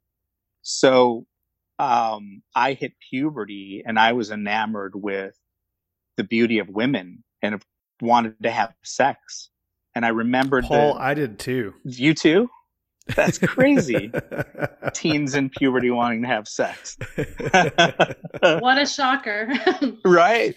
So 0.62 1.26
um, 1.78 2.42
I 2.54 2.72
hit 2.74 2.92
puberty 3.10 3.82
and 3.86 3.98
I 3.98 4.12
was 4.12 4.30
enamored 4.30 4.92
with 4.94 5.36
the 6.16 6.24
beauty 6.24 6.58
of 6.58 6.68
women 6.68 7.24
and 7.42 7.62
wanted 8.00 8.42
to 8.42 8.50
have 8.50 8.72
sex 8.82 9.50
and 9.96 10.04
I 10.04 10.10
remembered 10.10 10.64
Paul. 10.64 10.98
I 10.98 11.14
did 11.14 11.38
too. 11.38 11.72
You 11.84 12.12
too. 12.12 12.50
That's 13.14 13.38
crazy. 13.38 14.10
Teens 14.94 15.34
in 15.34 15.50
puberty 15.50 15.90
wanting 15.90 16.22
to 16.22 16.28
have 16.28 16.48
sex. 16.48 16.96
what 17.16 18.78
a 18.78 18.86
shocker. 18.86 19.52
right? 20.04 20.56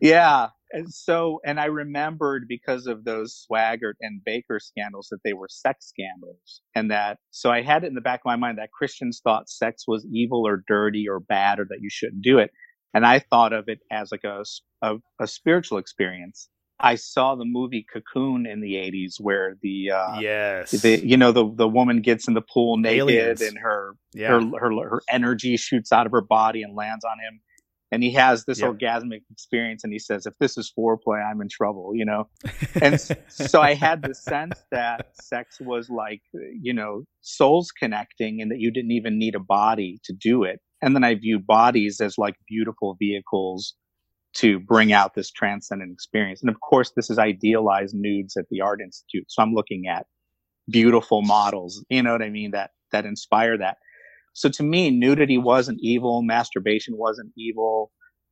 Yeah. 0.00 0.48
And 0.72 0.92
so, 0.92 1.40
and 1.44 1.60
I 1.60 1.66
remembered 1.66 2.46
because 2.48 2.86
of 2.86 3.04
those 3.04 3.46
Swaggart 3.46 3.94
and 4.00 4.22
Bakker 4.26 4.58
scandals 4.58 5.08
that 5.10 5.18
they 5.22 5.34
were 5.34 5.48
sex 5.50 5.86
scandals. 5.88 6.62
And 6.74 6.90
that, 6.90 7.18
so 7.30 7.50
I 7.50 7.60
had 7.60 7.84
it 7.84 7.88
in 7.88 7.94
the 7.94 8.00
back 8.00 8.20
of 8.20 8.26
my 8.26 8.36
mind 8.36 8.56
that 8.56 8.72
Christians 8.72 9.20
thought 9.22 9.50
sex 9.50 9.84
was 9.86 10.06
evil 10.10 10.46
or 10.46 10.64
dirty 10.66 11.06
or 11.08 11.20
bad 11.20 11.60
or 11.60 11.66
that 11.68 11.80
you 11.82 11.90
shouldn't 11.90 12.22
do 12.22 12.38
it. 12.38 12.50
And 12.94 13.04
I 13.04 13.18
thought 13.18 13.52
of 13.52 13.64
it 13.68 13.80
as 13.90 14.10
like 14.10 14.24
a, 14.24 14.44
a, 14.80 14.96
a 15.20 15.26
spiritual 15.26 15.76
experience. 15.78 16.48
I 16.82 16.96
saw 16.96 17.36
the 17.36 17.44
movie 17.44 17.86
Cocoon 17.90 18.46
in 18.46 18.60
the 18.60 18.74
'80s, 18.74 19.20
where 19.20 19.56
the 19.62 19.92
uh, 19.92 20.20
yes, 20.20 20.72
the, 20.72 20.98
you 21.06 21.16
know 21.16 21.30
the 21.30 21.48
the 21.54 21.68
woman 21.68 22.02
gets 22.02 22.26
in 22.26 22.34
the 22.34 22.42
pool 22.42 22.76
naked 22.76 22.98
Aliens. 22.98 23.40
and 23.40 23.56
her, 23.58 23.94
yeah. 24.12 24.28
her 24.28 24.40
her 24.58 24.88
her 24.88 25.02
energy 25.08 25.56
shoots 25.56 25.92
out 25.92 26.06
of 26.06 26.12
her 26.12 26.20
body 26.20 26.62
and 26.62 26.74
lands 26.74 27.04
on 27.04 27.18
him, 27.20 27.40
and 27.92 28.02
he 28.02 28.10
has 28.12 28.44
this 28.46 28.60
yep. 28.60 28.72
orgasmic 28.72 29.20
experience, 29.30 29.84
and 29.84 29.92
he 29.92 29.98
says, 30.00 30.26
"If 30.26 30.34
this 30.40 30.58
is 30.58 30.72
foreplay, 30.76 31.24
I'm 31.24 31.40
in 31.40 31.48
trouble," 31.48 31.92
you 31.94 32.04
know. 32.04 32.28
And 32.82 33.00
so 33.28 33.60
I 33.60 33.74
had 33.74 34.02
the 34.02 34.14
sense 34.14 34.58
that 34.70 35.14
sex 35.22 35.60
was 35.60 35.88
like 35.88 36.22
you 36.32 36.74
know 36.74 37.04
souls 37.20 37.70
connecting, 37.70 38.42
and 38.42 38.50
that 38.50 38.58
you 38.58 38.72
didn't 38.72 38.92
even 38.92 39.18
need 39.18 39.36
a 39.36 39.40
body 39.40 40.00
to 40.04 40.12
do 40.12 40.42
it. 40.42 40.60
And 40.80 40.96
then 40.96 41.04
I 41.04 41.14
viewed 41.14 41.46
bodies 41.46 42.00
as 42.00 42.18
like 42.18 42.34
beautiful 42.48 42.96
vehicles 42.98 43.74
to 44.34 44.58
bring 44.60 44.92
out 44.92 45.14
this 45.14 45.30
transcendent 45.30 45.92
experience. 45.92 46.40
And 46.42 46.50
of 46.50 46.60
course, 46.60 46.92
this 46.96 47.10
is 47.10 47.18
idealized 47.18 47.94
nudes 47.94 48.36
at 48.36 48.46
the 48.50 48.60
Art 48.60 48.80
Institute. 48.80 49.24
So 49.28 49.42
I'm 49.42 49.54
looking 49.54 49.84
at 49.88 50.06
beautiful 50.70 51.22
models, 51.22 51.84
you 51.88 52.02
know 52.02 52.12
what 52.12 52.22
I 52.22 52.30
mean, 52.30 52.52
that, 52.52 52.70
that 52.92 53.04
inspire 53.04 53.58
that. 53.58 53.78
So 54.34 54.48
to 54.48 54.62
me, 54.62 54.90
nudity 54.90 55.36
wasn't 55.36 55.78
evil. 55.82 56.22
Masturbation 56.22 56.96
wasn't 56.96 57.32
evil. 57.36 57.90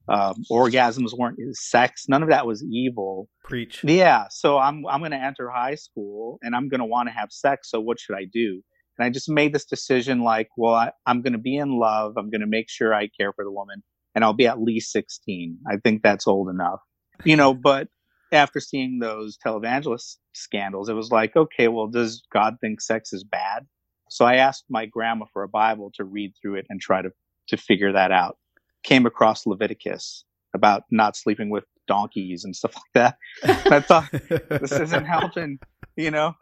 Um, 0.08 0.42
orgasms 0.50 1.16
weren't 1.16 1.38
sex. 1.52 2.06
None 2.08 2.22
of 2.22 2.30
that 2.30 2.46
was 2.46 2.64
evil. 2.64 3.28
Preach. 3.44 3.84
Yeah. 3.84 4.24
So 4.30 4.58
I'm, 4.58 4.86
I'm 4.86 5.00
going 5.00 5.10
to 5.10 5.18
enter 5.18 5.50
high 5.50 5.74
school 5.74 6.38
and 6.42 6.56
I'm 6.56 6.68
going 6.68 6.80
to 6.80 6.86
want 6.86 7.08
to 7.08 7.14
have 7.14 7.30
sex. 7.30 7.70
So 7.70 7.80
what 7.80 8.00
should 8.00 8.16
I 8.16 8.24
do? 8.32 8.62
And 8.98 9.04
I 9.04 9.10
just 9.10 9.28
made 9.28 9.52
this 9.52 9.66
decision 9.66 10.22
like, 10.22 10.48
well, 10.56 10.74
I, 10.74 10.92
I'm 11.06 11.22
going 11.22 11.34
to 11.34 11.38
be 11.38 11.56
in 11.56 11.78
love. 11.78 12.14
I'm 12.16 12.30
going 12.30 12.40
to 12.40 12.46
make 12.46 12.68
sure 12.68 12.94
I 12.94 13.08
care 13.08 13.32
for 13.32 13.44
the 13.44 13.52
woman 13.52 13.82
and 14.14 14.24
I'll 14.24 14.32
be 14.32 14.46
at 14.46 14.60
least 14.60 14.92
16. 14.92 15.58
I 15.68 15.76
think 15.76 16.02
that's 16.02 16.26
old 16.26 16.48
enough, 16.48 16.80
you 17.24 17.36
know, 17.36 17.54
but 17.54 17.88
after 18.32 18.60
seeing 18.60 18.98
those 18.98 19.36
televangelist 19.44 20.16
scandals, 20.32 20.88
it 20.88 20.94
was 20.94 21.10
like, 21.10 21.36
okay, 21.36 21.68
well, 21.68 21.88
does 21.88 22.22
God 22.32 22.56
think 22.60 22.80
sex 22.80 23.12
is 23.12 23.24
bad? 23.24 23.66
So 24.08 24.24
I 24.24 24.36
asked 24.36 24.64
my 24.68 24.86
grandma 24.86 25.26
for 25.32 25.42
a 25.42 25.48
Bible 25.48 25.92
to 25.94 26.04
read 26.04 26.32
through 26.40 26.56
it 26.56 26.66
and 26.68 26.80
try 26.80 27.02
to, 27.02 27.10
to 27.48 27.56
figure 27.56 27.92
that 27.92 28.12
out. 28.12 28.38
came 28.82 29.06
across 29.06 29.46
Leviticus 29.46 30.24
about 30.54 30.84
not 30.90 31.16
sleeping 31.16 31.50
with 31.50 31.64
donkeys 31.86 32.44
and 32.44 32.54
stuff 32.54 32.74
like 32.74 32.92
that. 32.94 33.16
And 33.42 33.74
I 33.74 33.80
thought 33.80 34.10
this 34.10 34.72
isn't 34.72 35.04
helping, 35.04 35.58
you 35.96 36.10
know. 36.10 36.34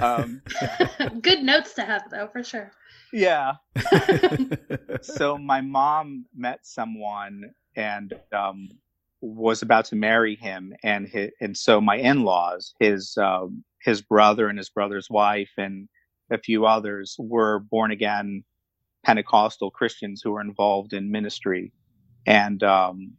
Um, 0.00 0.42
Good 1.20 1.42
notes 1.42 1.74
to 1.74 1.82
have, 1.82 2.02
though, 2.10 2.28
for 2.32 2.42
sure. 2.42 2.72
Yeah. 3.12 3.54
so 5.02 5.38
my 5.38 5.60
mom 5.60 6.26
met 6.34 6.60
someone 6.62 7.50
and 7.76 8.14
um, 8.32 8.68
was 9.20 9.62
about 9.62 9.84
to 9.86 9.96
marry 9.96 10.34
him, 10.36 10.74
and 10.82 11.08
his, 11.08 11.30
and 11.40 11.56
so 11.56 11.80
my 11.80 11.96
in-laws, 11.96 12.74
his 12.80 13.16
um, 13.16 13.64
his 13.82 14.02
brother 14.02 14.48
and 14.48 14.58
his 14.58 14.70
brother's 14.70 15.08
wife, 15.10 15.50
and 15.56 15.88
a 16.30 16.38
few 16.38 16.66
others 16.66 17.16
were 17.18 17.60
born 17.60 17.90
again 17.90 18.44
Pentecostal 19.04 19.70
Christians 19.70 20.22
who 20.22 20.32
were 20.32 20.40
involved 20.40 20.92
in 20.92 21.10
ministry, 21.10 21.72
and 22.26 22.62
um, 22.62 23.12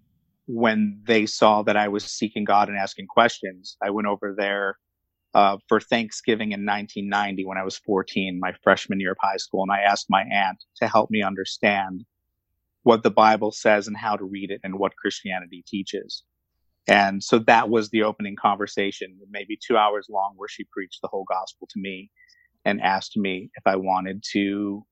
when 0.46 1.02
they 1.06 1.26
saw 1.26 1.64
that 1.64 1.78
I 1.78 1.88
was 1.88 2.04
seeking 2.04 2.44
God 2.44 2.70
and 2.70 2.78
asking 2.78 3.08
questions, 3.08 3.78
I 3.82 3.90
went 3.90 4.08
over 4.08 4.36
there 4.38 4.78
uh, 5.34 5.58
for 5.67 5.80
Thanksgiving 5.80 6.52
in 6.52 6.65
1990 6.65 7.46
when 7.46 7.58
I 7.58 7.63
was 7.63 7.78
14, 7.78 8.39
my 8.39 8.54
freshman 8.63 9.00
year 9.00 9.12
of 9.12 9.17
high 9.19 9.38
school, 9.38 9.63
and 9.63 9.72
I 9.72 9.82
asked 9.82 10.08
my 10.10 10.24
aunt 10.32 10.63
to 10.78 10.88
help 10.88 11.10
me 11.10 11.24
understand 11.24 12.04
what 12.84 13.04
the 13.04 13.12
Bible 13.12 13.52
says 13.52 13.88
and 13.88 13.98
how 13.98 14.15
to 14.15 14.26
read 14.26 14.52
it 14.52 14.62
and 14.63 14.78
what 14.78 14.96
Christianity 14.96 15.63
teaches. 15.65 16.24
And 16.88 17.24
so 17.24 17.39
that 17.39 17.69
was 17.69 17.89
the 17.89 18.04
opening 18.04 18.36
conversation, 18.36 19.17
maybe 19.30 19.58
two 19.65 19.78
hours 19.78 20.08
long, 20.10 20.34
where 20.36 20.50
she 20.50 20.65
preached 20.72 21.00
the 21.02 21.08
whole 21.08 21.26
gospel 21.30 21.67
to 21.72 21.80
me 21.80 22.12
and 22.65 22.82
asked 22.82 23.15
me 23.15 23.50
if 23.56 23.63
I 23.65 23.78
wanted 23.78 24.24
to 24.34 24.86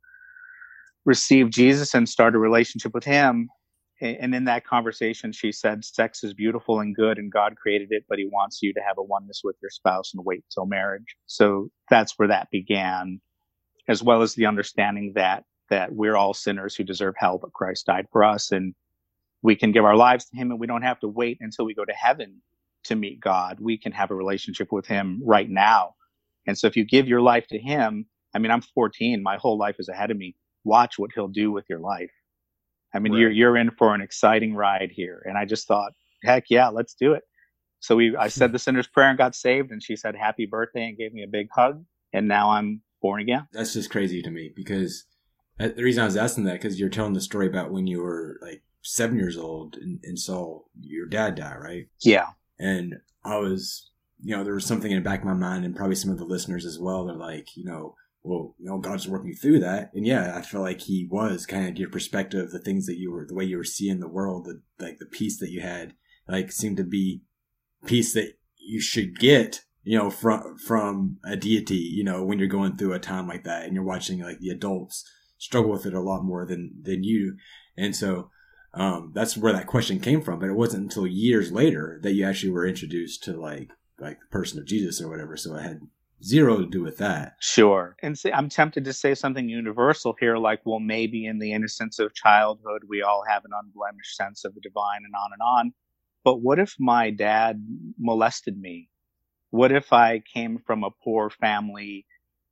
receive 1.05 1.49
Jesus 1.49 1.93
and 1.93 2.07
start 2.07 2.35
a 2.35 2.39
relationship 2.39 2.93
with 2.93 3.03
him. 3.03 3.49
And 4.01 4.33
in 4.33 4.45
that 4.45 4.65
conversation, 4.65 5.31
she 5.31 5.51
said, 5.51 5.85
sex 5.85 6.23
is 6.23 6.33
beautiful 6.33 6.79
and 6.79 6.95
good 6.95 7.19
and 7.19 7.31
God 7.31 7.55
created 7.55 7.89
it, 7.91 8.03
but 8.09 8.17
he 8.17 8.25
wants 8.25 8.61
you 8.63 8.73
to 8.73 8.81
have 8.81 8.97
a 8.97 9.03
oneness 9.03 9.41
with 9.43 9.55
your 9.61 9.69
spouse 9.69 10.13
and 10.15 10.25
wait 10.25 10.43
till 10.51 10.65
marriage. 10.65 11.15
So 11.27 11.69
that's 11.87 12.17
where 12.17 12.27
that 12.29 12.49
began, 12.49 13.21
as 13.87 14.01
well 14.01 14.23
as 14.23 14.33
the 14.33 14.47
understanding 14.47 15.13
that, 15.15 15.43
that 15.69 15.93
we're 15.93 16.17
all 16.17 16.33
sinners 16.33 16.75
who 16.75 16.83
deserve 16.83 17.13
hell, 17.15 17.37
but 17.37 17.53
Christ 17.53 17.85
died 17.85 18.07
for 18.11 18.23
us 18.23 18.51
and 18.51 18.73
we 19.43 19.55
can 19.55 19.71
give 19.71 19.85
our 19.85 19.95
lives 19.95 20.25
to 20.25 20.35
him 20.35 20.49
and 20.49 20.59
we 20.59 20.67
don't 20.67 20.81
have 20.81 20.99
to 21.01 21.07
wait 21.07 21.37
until 21.39 21.65
we 21.65 21.75
go 21.75 21.85
to 21.85 21.93
heaven 21.93 22.41
to 22.85 22.95
meet 22.95 23.19
God. 23.19 23.59
We 23.59 23.77
can 23.77 23.91
have 23.91 24.09
a 24.09 24.15
relationship 24.15 24.71
with 24.71 24.87
him 24.87 25.21
right 25.23 25.49
now. 25.49 25.93
And 26.47 26.57
so 26.57 26.65
if 26.65 26.75
you 26.75 26.85
give 26.85 27.07
your 27.07 27.21
life 27.21 27.45
to 27.49 27.59
him, 27.59 28.07
I 28.33 28.39
mean, 28.39 28.51
I'm 28.51 28.61
14, 28.61 29.21
my 29.21 29.37
whole 29.37 29.59
life 29.59 29.75
is 29.77 29.89
ahead 29.89 30.09
of 30.09 30.17
me. 30.17 30.35
Watch 30.63 30.97
what 30.97 31.11
he'll 31.13 31.27
do 31.27 31.51
with 31.51 31.65
your 31.69 31.79
life. 31.79 32.11
I 32.93 32.99
mean, 32.99 33.13
right. 33.13 33.19
you're 33.19 33.31
you're 33.31 33.57
in 33.57 33.71
for 33.71 33.93
an 33.95 34.01
exciting 34.01 34.55
ride 34.55 34.91
here. 34.91 35.23
And 35.25 35.37
I 35.37 35.45
just 35.45 35.67
thought, 35.67 35.93
heck 36.23 36.45
yeah, 36.49 36.67
let's 36.67 36.93
do 36.93 37.13
it. 37.13 37.23
So 37.79 37.95
we 37.95 38.15
I 38.15 38.27
said 38.27 38.51
the 38.51 38.59
sinner's 38.65 38.87
prayer 38.87 39.09
and 39.09 39.17
got 39.17 39.35
saved 39.35 39.71
and 39.71 39.81
she 39.81 39.95
said 39.95 40.15
happy 40.15 40.45
birthday 40.45 40.87
and 40.87 40.97
gave 40.97 41.13
me 41.13 41.23
a 41.23 41.27
big 41.27 41.47
hug 41.53 41.83
and 42.13 42.27
now 42.27 42.51
I'm 42.51 42.81
born 43.01 43.21
again. 43.21 43.47
That's 43.51 43.73
just 43.73 43.89
crazy 43.89 44.21
to 44.21 44.31
me 44.31 44.51
because 44.55 45.05
uh, 45.59 45.69
the 45.75 45.83
reason 45.83 46.01
I 46.01 46.05
was 46.05 46.17
asking 46.17 46.45
that 46.45 46.53
because 46.53 46.79
you're 46.79 46.89
telling 46.89 47.13
the 47.13 47.21
story 47.21 47.47
about 47.47 47.71
when 47.71 47.87
you 47.87 48.01
were 48.01 48.39
like 48.41 48.63
seven 48.81 49.17
years 49.17 49.37
old 49.37 49.75
and, 49.77 49.99
and 50.03 50.17
saw 50.17 50.61
your 50.79 51.05
dad 51.05 51.35
die, 51.35 51.55
right? 51.55 51.87
Yeah. 52.01 52.27
And 52.59 52.95
I 53.23 53.37
was, 53.37 53.91
you 54.23 54.35
know, 54.35 54.43
there 54.43 54.53
was 54.53 54.65
something 54.65 54.91
in 54.91 54.97
the 54.97 55.09
back 55.09 55.19
of 55.19 55.25
my 55.25 55.33
mind 55.33 55.65
and 55.65 55.75
probably 55.75 55.95
some 55.95 56.11
of 56.11 56.17
the 56.17 56.25
listeners 56.25 56.65
as 56.65 56.79
well. 56.79 57.05
They're 57.05 57.15
like, 57.15 57.55
you 57.55 57.65
know, 57.65 57.95
well, 58.23 58.55
you 58.59 58.65
know, 58.65 58.77
God's 58.77 59.07
working 59.07 59.33
through 59.33 59.59
that. 59.59 59.91
And 59.93 60.05
yeah, 60.05 60.37
I 60.37 60.41
feel 60.41 60.61
like 60.61 60.81
he 60.81 61.07
was 61.09 61.45
kind 61.45 61.67
of 61.67 61.77
your 61.77 61.89
perspective, 61.89 62.51
the 62.51 62.59
things 62.59 62.85
that 62.85 62.97
you 62.97 63.11
were, 63.11 63.25
the 63.27 63.33
way 63.33 63.45
you 63.45 63.57
were 63.57 63.63
seeing 63.63 63.99
the 63.99 64.07
world, 64.07 64.45
the, 64.45 64.61
like 64.83 64.99
the 64.99 65.05
peace 65.05 65.39
that 65.39 65.49
you 65.49 65.61
had, 65.61 65.93
like 66.27 66.51
seemed 66.51 66.77
to 66.77 66.83
be 66.83 67.23
peace 67.85 68.13
that 68.13 68.33
you 68.57 68.79
should 68.79 69.17
get, 69.17 69.61
you 69.83 69.97
know, 69.97 70.11
from, 70.11 70.57
from 70.57 71.17
a 71.25 71.35
deity, 71.35 71.75
you 71.75 72.03
know, 72.03 72.23
when 72.23 72.37
you're 72.37 72.47
going 72.47 72.75
through 72.75 72.93
a 72.93 72.99
time 72.99 73.27
like 73.27 73.43
that 73.43 73.63
and 73.63 73.73
you're 73.73 73.83
watching 73.83 74.21
like 74.21 74.39
the 74.39 74.49
adults 74.49 75.03
struggle 75.39 75.71
with 75.71 75.87
it 75.87 75.93
a 75.95 75.99
lot 75.99 76.23
more 76.23 76.45
than, 76.45 76.73
than 76.83 77.03
you. 77.03 77.37
And 77.75 77.95
so, 77.95 78.29
um, 78.73 79.11
that's 79.15 79.35
where 79.35 79.51
that 79.51 79.67
question 79.67 79.99
came 79.99 80.21
from. 80.21 80.39
But 80.39 80.49
it 80.49 80.55
wasn't 80.55 80.83
until 80.83 81.07
years 81.07 81.51
later 81.51 81.99
that 82.03 82.13
you 82.13 82.25
actually 82.25 82.51
were 82.51 82.67
introduced 82.67 83.23
to 83.23 83.33
like, 83.33 83.71
like 83.99 84.19
the 84.19 84.27
person 84.31 84.59
of 84.59 84.67
Jesus 84.67 85.01
or 85.01 85.09
whatever. 85.09 85.35
So 85.35 85.55
it 85.55 85.63
had 85.63 85.81
zero 86.23 86.57
to 86.57 86.65
do 86.65 86.81
with 86.81 86.97
that. 86.97 87.35
Sure. 87.39 87.95
And 88.01 88.17
see, 88.17 88.31
I'm 88.31 88.49
tempted 88.49 88.85
to 88.85 88.93
say 88.93 89.15
something 89.15 89.49
universal 89.49 90.15
here, 90.19 90.37
like, 90.37 90.61
well, 90.65 90.79
maybe 90.79 91.25
in 91.25 91.39
the 91.39 91.53
innocence 91.53 91.99
of 91.99 92.13
childhood, 92.13 92.83
we 92.87 93.01
all 93.01 93.23
have 93.27 93.43
an 93.45 93.51
unblemished 93.53 94.15
sense 94.15 94.45
of 94.45 94.53
the 94.55 94.61
divine 94.61 95.01
and 95.05 95.13
on 95.15 95.31
and 95.33 95.41
on. 95.41 95.73
But 96.23 96.41
what 96.41 96.59
if 96.59 96.75
my 96.79 97.09
dad 97.09 97.65
molested 97.97 98.59
me? 98.59 98.89
What 99.49 99.71
if 99.71 99.91
I 99.91 100.21
came 100.33 100.59
from 100.65 100.83
a 100.83 100.91
poor 101.03 101.29
family 101.29 102.05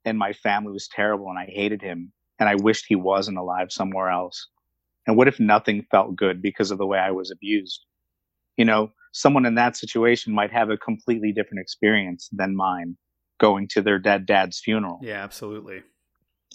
and 0.04 0.18
my 0.18 0.32
family 0.32 0.72
was 0.72 0.88
terrible 0.88 1.28
and 1.28 1.38
I 1.38 1.46
hated 1.46 1.80
him 1.80 2.12
and 2.38 2.48
I 2.48 2.56
wished 2.56 2.86
he 2.88 2.96
wasn't 2.96 3.38
alive 3.38 3.70
somewhere 3.70 4.10
else? 4.10 4.48
And 5.06 5.16
what 5.16 5.28
if 5.28 5.40
nothing 5.40 5.86
felt 5.90 6.16
good 6.16 6.42
because 6.42 6.70
of 6.70 6.78
the 6.78 6.86
way 6.86 6.98
I 6.98 7.10
was 7.10 7.30
abused? 7.30 7.84
You 8.56 8.64
know, 8.64 8.92
someone 9.12 9.46
in 9.46 9.54
that 9.54 9.76
situation 9.76 10.34
might 10.34 10.52
have 10.52 10.70
a 10.70 10.76
completely 10.76 11.32
different 11.32 11.60
experience 11.60 12.28
than 12.32 12.54
mine 12.54 12.96
going 13.40 13.66
to 13.68 13.82
their 13.82 13.98
dead 13.98 14.26
dad's 14.26 14.60
funeral. 14.60 15.00
Yeah, 15.02 15.24
absolutely. 15.24 15.82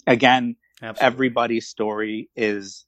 Again, 0.06 0.56
absolutely. 0.80 1.06
everybody's 1.06 1.68
story 1.68 2.30
is 2.36 2.86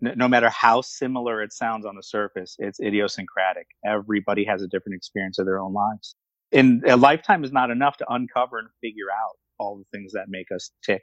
no 0.00 0.28
matter 0.28 0.48
how 0.48 0.80
similar 0.80 1.42
it 1.42 1.52
sounds 1.52 1.84
on 1.84 1.96
the 1.96 2.02
surface, 2.02 2.54
it's 2.58 2.78
idiosyncratic. 2.78 3.66
Everybody 3.84 4.44
has 4.44 4.62
a 4.62 4.68
different 4.68 4.96
experience 4.96 5.40
of 5.40 5.46
their 5.46 5.60
own 5.60 5.72
lives. 5.72 6.14
And 6.52 6.84
a 6.86 6.96
lifetime 6.96 7.42
is 7.42 7.52
not 7.52 7.70
enough 7.70 7.96
to 7.96 8.06
uncover 8.08 8.58
and 8.58 8.68
figure 8.80 9.10
out 9.12 9.36
all 9.58 9.76
the 9.76 9.98
things 9.98 10.12
that 10.12 10.26
make 10.28 10.46
us 10.54 10.70
tick. 10.84 11.02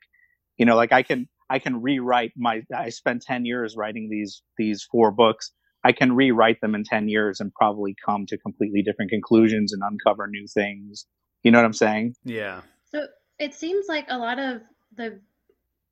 You 0.57 0.65
know, 0.65 0.77
like 0.77 0.93
I 0.93 1.03
can, 1.03 1.27
I 1.49 1.59
can 1.59 1.81
rewrite 1.81 2.31
my, 2.37 2.61
I 2.73 2.89
spent 2.89 3.21
10 3.23 3.45
years 3.45 3.75
writing 3.75 4.07
these, 4.09 4.41
these 4.57 4.87
four 4.89 5.11
books. 5.11 5.51
I 5.83 5.91
can 5.91 6.13
rewrite 6.13 6.61
them 6.61 6.73
in 6.73 6.83
10 6.85 7.09
years 7.09 7.41
and 7.41 7.53
probably 7.53 7.95
come 8.03 8.25
to 8.27 8.37
completely 8.37 8.81
different 8.81 9.11
conclusions 9.11 9.73
and 9.73 9.83
uncover 9.83 10.27
new 10.27 10.47
things 10.51 11.05
you 11.45 11.51
know 11.51 11.59
what 11.59 11.65
I'm 11.65 11.73
saying? 11.73 12.15
Yeah. 12.25 12.61
So 12.91 13.05
it 13.37 13.53
seems 13.53 13.85
like 13.87 14.07
a 14.09 14.17
lot 14.17 14.39
of 14.39 14.61
the 14.97 15.19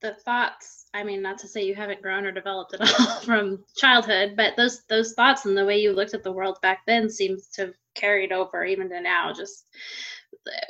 the 0.02 0.14
thoughts 0.26 0.88
i 0.94 1.02
mean 1.02 1.22
not 1.22 1.38
to 1.38 1.48
say 1.48 1.64
you 1.64 1.74
haven't 1.74 2.02
grown 2.02 2.26
or 2.26 2.32
developed 2.32 2.74
at 2.74 2.82
all 3.00 3.20
from 3.22 3.64
childhood 3.78 4.34
but 4.36 4.54
those 4.58 4.82
those 4.90 5.14
thoughts 5.14 5.46
and 5.46 5.58
the 5.58 5.66
way 5.66 5.78
you 5.78 5.94
looked 5.94 6.14
at 6.14 6.24
the 6.24 6.32
world 6.32 6.58
back 6.62 6.80
then 6.86 7.10
seems 7.10 7.48
to 7.48 7.62
have 7.62 7.74
carried 7.96 8.34
over 8.34 8.66
even 8.66 8.90
to 8.90 9.00
now 9.00 9.32
just 9.32 9.66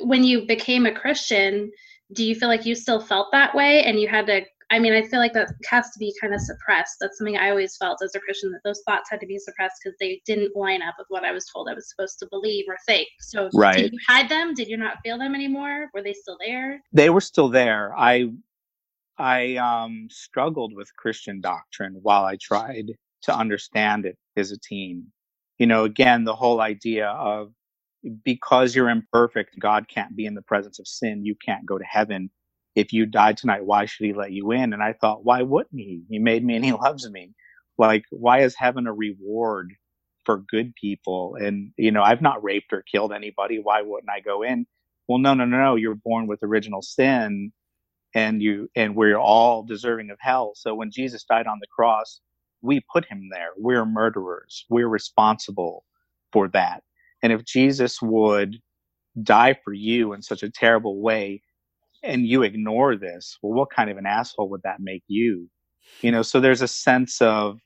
when 0.00 0.22
you 0.22 0.46
became 0.46 0.86
a 0.86 0.94
christian 0.94 1.68
do 2.12 2.24
you 2.24 2.36
feel 2.36 2.48
like 2.48 2.64
you 2.64 2.76
still 2.76 3.00
felt 3.00 3.32
that 3.32 3.52
way 3.56 3.82
and 3.82 3.98
you 3.98 4.06
had 4.06 4.26
to 4.26 4.42
I 4.70 4.78
mean, 4.78 4.92
I 4.92 5.02
feel 5.02 5.20
like 5.20 5.32
that 5.34 5.52
has 5.68 5.90
to 5.90 5.98
be 5.98 6.14
kind 6.20 6.34
of 6.34 6.40
suppressed. 6.40 6.96
That's 7.00 7.18
something 7.18 7.36
I 7.36 7.50
always 7.50 7.76
felt 7.76 7.98
as 8.02 8.14
a 8.14 8.20
Christian 8.20 8.50
that 8.52 8.60
those 8.64 8.82
thoughts 8.86 9.10
had 9.10 9.20
to 9.20 9.26
be 9.26 9.38
suppressed 9.38 9.76
because 9.82 9.96
they 10.00 10.20
didn't 10.26 10.56
line 10.56 10.82
up 10.82 10.94
with 10.98 11.06
what 11.10 11.24
I 11.24 11.32
was 11.32 11.46
told 11.46 11.68
I 11.68 11.74
was 11.74 11.88
supposed 11.88 12.18
to 12.20 12.26
believe 12.30 12.64
or 12.68 12.76
think. 12.86 13.08
So, 13.20 13.50
right. 13.54 13.76
did 13.76 13.92
you 13.92 13.98
hide 14.08 14.28
them? 14.28 14.54
Did 14.54 14.68
you 14.68 14.76
not 14.76 14.98
feel 15.04 15.18
them 15.18 15.34
anymore? 15.34 15.90
Were 15.94 16.02
they 16.02 16.14
still 16.14 16.38
there? 16.40 16.82
They 16.92 17.10
were 17.10 17.20
still 17.20 17.48
there. 17.48 17.94
I 17.96 18.30
I 19.18 19.56
um, 19.56 20.08
struggled 20.10 20.74
with 20.74 20.94
Christian 20.96 21.40
doctrine 21.40 21.98
while 22.02 22.24
I 22.24 22.36
tried 22.40 22.92
to 23.22 23.36
understand 23.36 24.06
it 24.06 24.16
as 24.36 24.50
a 24.50 24.58
teen. 24.58 25.06
You 25.58 25.66
know, 25.66 25.84
again, 25.84 26.24
the 26.24 26.34
whole 26.34 26.60
idea 26.60 27.08
of 27.08 27.52
because 28.24 28.74
you're 28.74 28.90
imperfect, 28.90 29.58
God 29.58 29.88
can't 29.88 30.16
be 30.16 30.26
in 30.26 30.34
the 30.34 30.42
presence 30.42 30.78
of 30.78 30.86
sin. 30.86 31.24
You 31.24 31.34
can't 31.36 31.64
go 31.64 31.78
to 31.78 31.84
heaven 31.84 32.30
if 32.74 32.92
you 32.92 33.06
died 33.06 33.36
tonight, 33.36 33.64
why 33.64 33.84
should 33.84 34.06
he 34.06 34.12
let 34.12 34.32
you 34.32 34.50
in? 34.52 34.72
And 34.72 34.82
I 34.82 34.92
thought, 34.92 35.24
why 35.24 35.42
wouldn't 35.42 35.80
he? 35.80 36.02
He 36.08 36.18
made 36.18 36.44
me 36.44 36.56
and 36.56 36.64
he 36.64 36.72
loves 36.84 37.08
me. 37.08 37.32
Like, 37.78 38.04
why 38.10 38.40
is 38.40 38.54
heaven 38.54 38.86
a 38.86 38.92
reward 38.92 39.72
for 40.24 40.38
good 40.38 40.74
people? 40.74 41.36
And, 41.40 41.72
you 41.76 41.90
know, 41.90 42.02
I've 42.02 42.22
not 42.22 42.42
raped 42.42 42.72
or 42.72 42.82
killed 42.82 43.12
anybody. 43.12 43.58
Why 43.58 43.82
wouldn't 43.82 44.10
I 44.10 44.20
go 44.20 44.42
in? 44.42 44.66
Well, 45.08 45.18
no, 45.18 45.34
no, 45.34 45.44
no, 45.44 45.58
no. 45.58 45.76
You're 45.76 45.96
born 45.96 46.26
with 46.26 46.42
original 46.42 46.82
sin 46.82 47.52
and 48.14 48.40
you, 48.42 48.70
and 48.76 48.94
we're 48.96 49.18
all 49.18 49.62
deserving 49.64 50.10
of 50.10 50.18
hell. 50.20 50.52
So 50.54 50.74
when 50.74 50.90
Jesus 50.90 51.24
died 51.24 51.46
on 51.46 51.58
the 51.60 51.66
cross, 51.66 52.20
we 52.62 52.80
put 52.92 53.04
him 53.06 53.28
there. 53.30 53.50
We're 53.56 53.84
murderers. 53.84 54.64
We're 54.70 54.88
responsible 54.88 55.84
for 56.32 56.48
that. 56.48 56.82
And 57.22 57.32
if 57.32 57.44
Jesus 57.44 58.00
would 58.00 58.58
die 59.22 59.56
for 59.64 59.72
you 59.72 60.12
in 60.12 60.22
such 60.22 60.42
a 60.42 60.50
terrible 60.50 61.00
way, 61.00 61.42
and 62.04 62.26
you 62.26 62.42
ignore 62.42 62.96
this, 62.96 63.38
well, 63.42 63.52
what 63.52 63.70
kind 63.70 63.90
of 63.90 63.96
an 63.96 64.06
asshole 64.06 64.50
would 64.50 64.62
that 64.62 64.80
make 64.80 65.02
you? 65.06 65.48
You 66.00 66.10
hmm. 66.10 66.16
know, 66.16 66.22
so 66.22 66.40
there's 66.40 66.62
a 66.62 66.68
sense 66.68 67.20
of, 67.20 67.58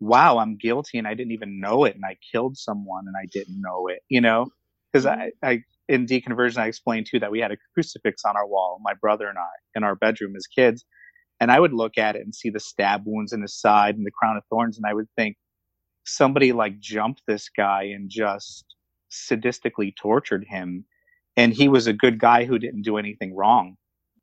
wow, 0.00 0.38
I'm 0.38 0.56
guilty 0.56 0.98
and 0.98 1.06
I 1.06 1.14
didn't 1.14 1.32
even 1.32 1.60
know 1.60 1.84
it 1.84 1.94
and 1.94 2.04
I 2.04 2.16
killed 2.32 2.56
someone 2.56 3.04
and 3.06 3.16
I 3.16 3.26
didn't 3.32 3.60
know 3.60 3.88
it, 3.88 4.00
you 4.08 4.20
know? 4.20 4.46
Because 4.92 5.04
hmm. 5.04 5.10
I, 5.10 5.30
I, 5.42 5.62
in 5.88 6.06
deconversion, 6.06 6.58
I 6.58 6.66
explained 6.66 7.06
too 7.10 7.18
that 7.20 7.30
we 7.30 7.40
had 7.40 7.52
a 7.52 7.56
crucifix 7.74 8.24
on 8.24 8.36
our 8.36 8.46
wall, 8.46 8.78
my 8.82 8.94
brother 8.94 9.28
and 9.28 9.38
I, 9.38 9.48
in 9.74 9.84
our 9.84 9.94
bedroom 9.96 10.34
as 10.36 10.46
kids. 10.46 10.84
And 11.40 11.52
I 11.52 11.60
would 11.60 11.72
look 11.72 11.98
at 11.98 12.16
it 12.16 12.22
and 12.22 12.34
see 12.34 12.50
the 12.50 12.60
stab 12.60 13.02
wounds 13.06 13.32
in 13.32 13.42
his 13.42 13.58
side 13.58 13.96
and 13.96 14.04
the 14.04 14.10
crown 14.10 14.36
of 14.36 14.42
thorns. 14.50 14.76
And 14.76 14.86
I 14.86 14.94
would 14.94 15.08
think 15.16 15.36
somebody 16.04 16.52
like 16.52 16.80
jumped 16.80 17.22
this 17.26 17.48
guy 17.48 17.84
and 17.84 18.10
just 18.10 18.64
sadistically 19.10 19.94
tortured 19.96 20.44
him. 20.48 20.84
And 21.38 21.54
he 21.54 21.68
was 21.68 21.86
a 21.86 21.92
good 21.92 22.18
guy 22.18 22.44
who 22.44 22.58
didn't 22.58 22.82
do 22.82 22.96
anything 22.96 23.32
wrong. 23.34 23.76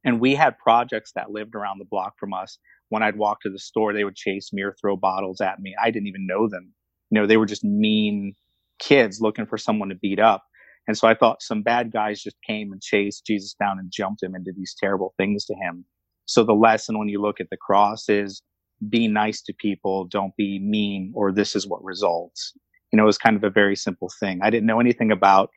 And 0.03 0.19
we 0.19 0.35
had 0.35 0.59
projects 0.59 1.13
that 1.15 1.31
lived 1.31 1.55
around 1.55 1.79
the 1.79 1.85
block 1.85 2.15
from 2.19 2.33
us. 2.33 2.59
When 2.89 3.03
I'd 3.03 3.15
walk 3.15 3.39
to 3.41 3.49
the 3.49 3.57
store, 3.57 3.93
they 3.93 4.03
would 4.03 4.17
chase 4.17 4.51
me 4.51 4.61
or 4.63 4.75
throw 4.79 4.97
bottles 4.97 5.39
at 5.39 5.61
me. 5.61 5.73
I 5.81 5.91
didn't 5.91 6.07
even 6.07 6.27
know 6.27 6.49
them. 6.49 6.73
You 7.09 7.21
know, 7.21 7.25
they 7.25 7.37
were 7.37 7.45
just 7.45 7.63
mean 7.63 8.33
kids 8.79 9.21
looking 9.21 9.45
for 9.45 9.57
someone 9.57 9.87
to 9.89 9.95
beat 9.95 10.19
up. 10.19 10.43
And 10.89 10.97
so 10.97 11.07
I 11.07 11.15
thought 11.15 11.41
some 11.41 11.63
bad 11.63 11.93
guys 11.93 12.21
just 12.21 12.35
came 12.45 12.73
and 12.73 12.81
chased 12.81 13.25
Jesus 13.25 13.55
down 13.57 13.79
and 13.79 13.89
jumped 13.91 14.21
him 14.21 14.35
and 14.35 14.43
did 14.43 14.57
these 14.57 14.75
terrible 14.77 15.13
things 15.17 15.45
to 15.45 15.55
him. 15.55 15.85
So 16.25 16.43
the 16.43 16.53
lesson 16.53 16.99
when 16.99 17.07
you 17.07 17.21
look 17.21 17.39
at 17.39 17.49
the 17.49 17.57
cross 17.57 18.09
is 18.09 18.41
be 18.89 19.07
nice 19.07 19.41
to 19.43 19.53
people, 19.53 20.03
don't 20.03 20.35
be 20.35 20.59
mean, 20.59 21.13
or 21.15 21.31
this 21.31 21.55
is 21.55 21.65
what 21.65 21.81
results. 21.81 22.51
You 22.91 22.97
know, 22.97 23.03
it 23.03 23.07
was 23.07 23.17
kind 23.17 23.37
of 23.37 23.45
a 23.45 23.49
very 23.49 23.77
simple 23.77 24.11
thing. 24.19 24.41
I 24.43 24.49
didn't 24.49 24.67
know 24.67 24.81
anything 24.81 25.11
about 25.11 25.49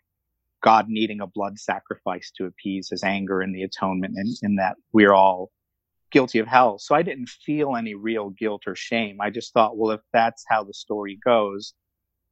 God 0.63 0.87
needing 0.89 1.21
a 1.21 1.27
blood 1.27 1.59
sacrifice 1.59 2.33
to 2.37 2.47
appease 2.47 2.89
his 2.91 3.05
anger 3.05 3.41
and 3.41 3.55
the 3.55 3.63
atonement 3.63 4.15
and 4.17 4.37
in 4.43 4.57
that 4.57 4.77
we're 4.93 5.13
all 5.13 5.51
guilty 6.11 6.39
of 6.39 6.47
hell. 6.47 6.79
So 6.79 6.95
I 6.95 7.03
didn't 7.03 7.29
feel 7.29 7.77
any 7.77 7.95
real 7.95 8.31
guilt 8.31 8.63
or 8.67 8.75
shame. 8.75 9.19
I 9.21 9.31
just 9.31 9.53
thought, 9.53 9.77
well, 9.77 9.93
if 9.93 10.01
that's 10.13 10.45
how 10.49 10.65
the 10.65 10.75
story 10.75 11.19
goes, 11.25 11.75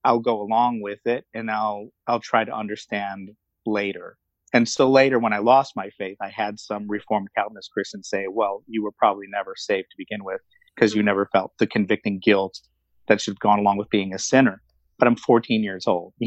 I'll 0.04 0.20
go 0.20 0.40
along 0.40 0.80
with 0.80 1.00
it 1.06 1.24
and 1.34 1.50
I'll, 1.50 1.90
I'll 2.06 2.20
try 2.20 2.44
to 2.44 2.54
understand 2.54 3.30
later. 3.66 4.16
And 4.52 4.68
so 4.68 4.88
later 4.88 5.18
when 5.18 5.32
I 5.32 5.38
lost 5.38 5.76
my 5.76 5.90
faith, 5.90 6.16
I 6.20 6.28
had 6.28 6.58
some 6.58 6.88
Reformed 6.88 7.28
Calvinist 7.36 7.70
Christians 7.72 8.08
say, 8.08 8.26
well, 8.30 8.62
you 8.66 8.82
were 8.82 8.92
probably 8.92 9.26
never 9.28 9.54
saved 9.56 9.90
to 9.90 9.96
begin 9.98 10.24
with 10.24 10.40
because 10.74 10.94
you 10.94 11.02
never 11.02 11.26
felt 11.26 11.52
the 11.58 11.66
convicting 11.66 12.18
guilt 12.18 12.60
that 13.08 13.20
should 13.20 13.32
have 13.32 13.40
gone 13.40 13.58
along 13.58 13.76
with 13.76 13.90
being 13.90 14.14
a 14.14 14.18
sinner. 14.18 14.62
But 14.98 15.08
I'm 15.08 15.16
14 15.16 15.62
years 15.62 15.86
old. 15.86 16.14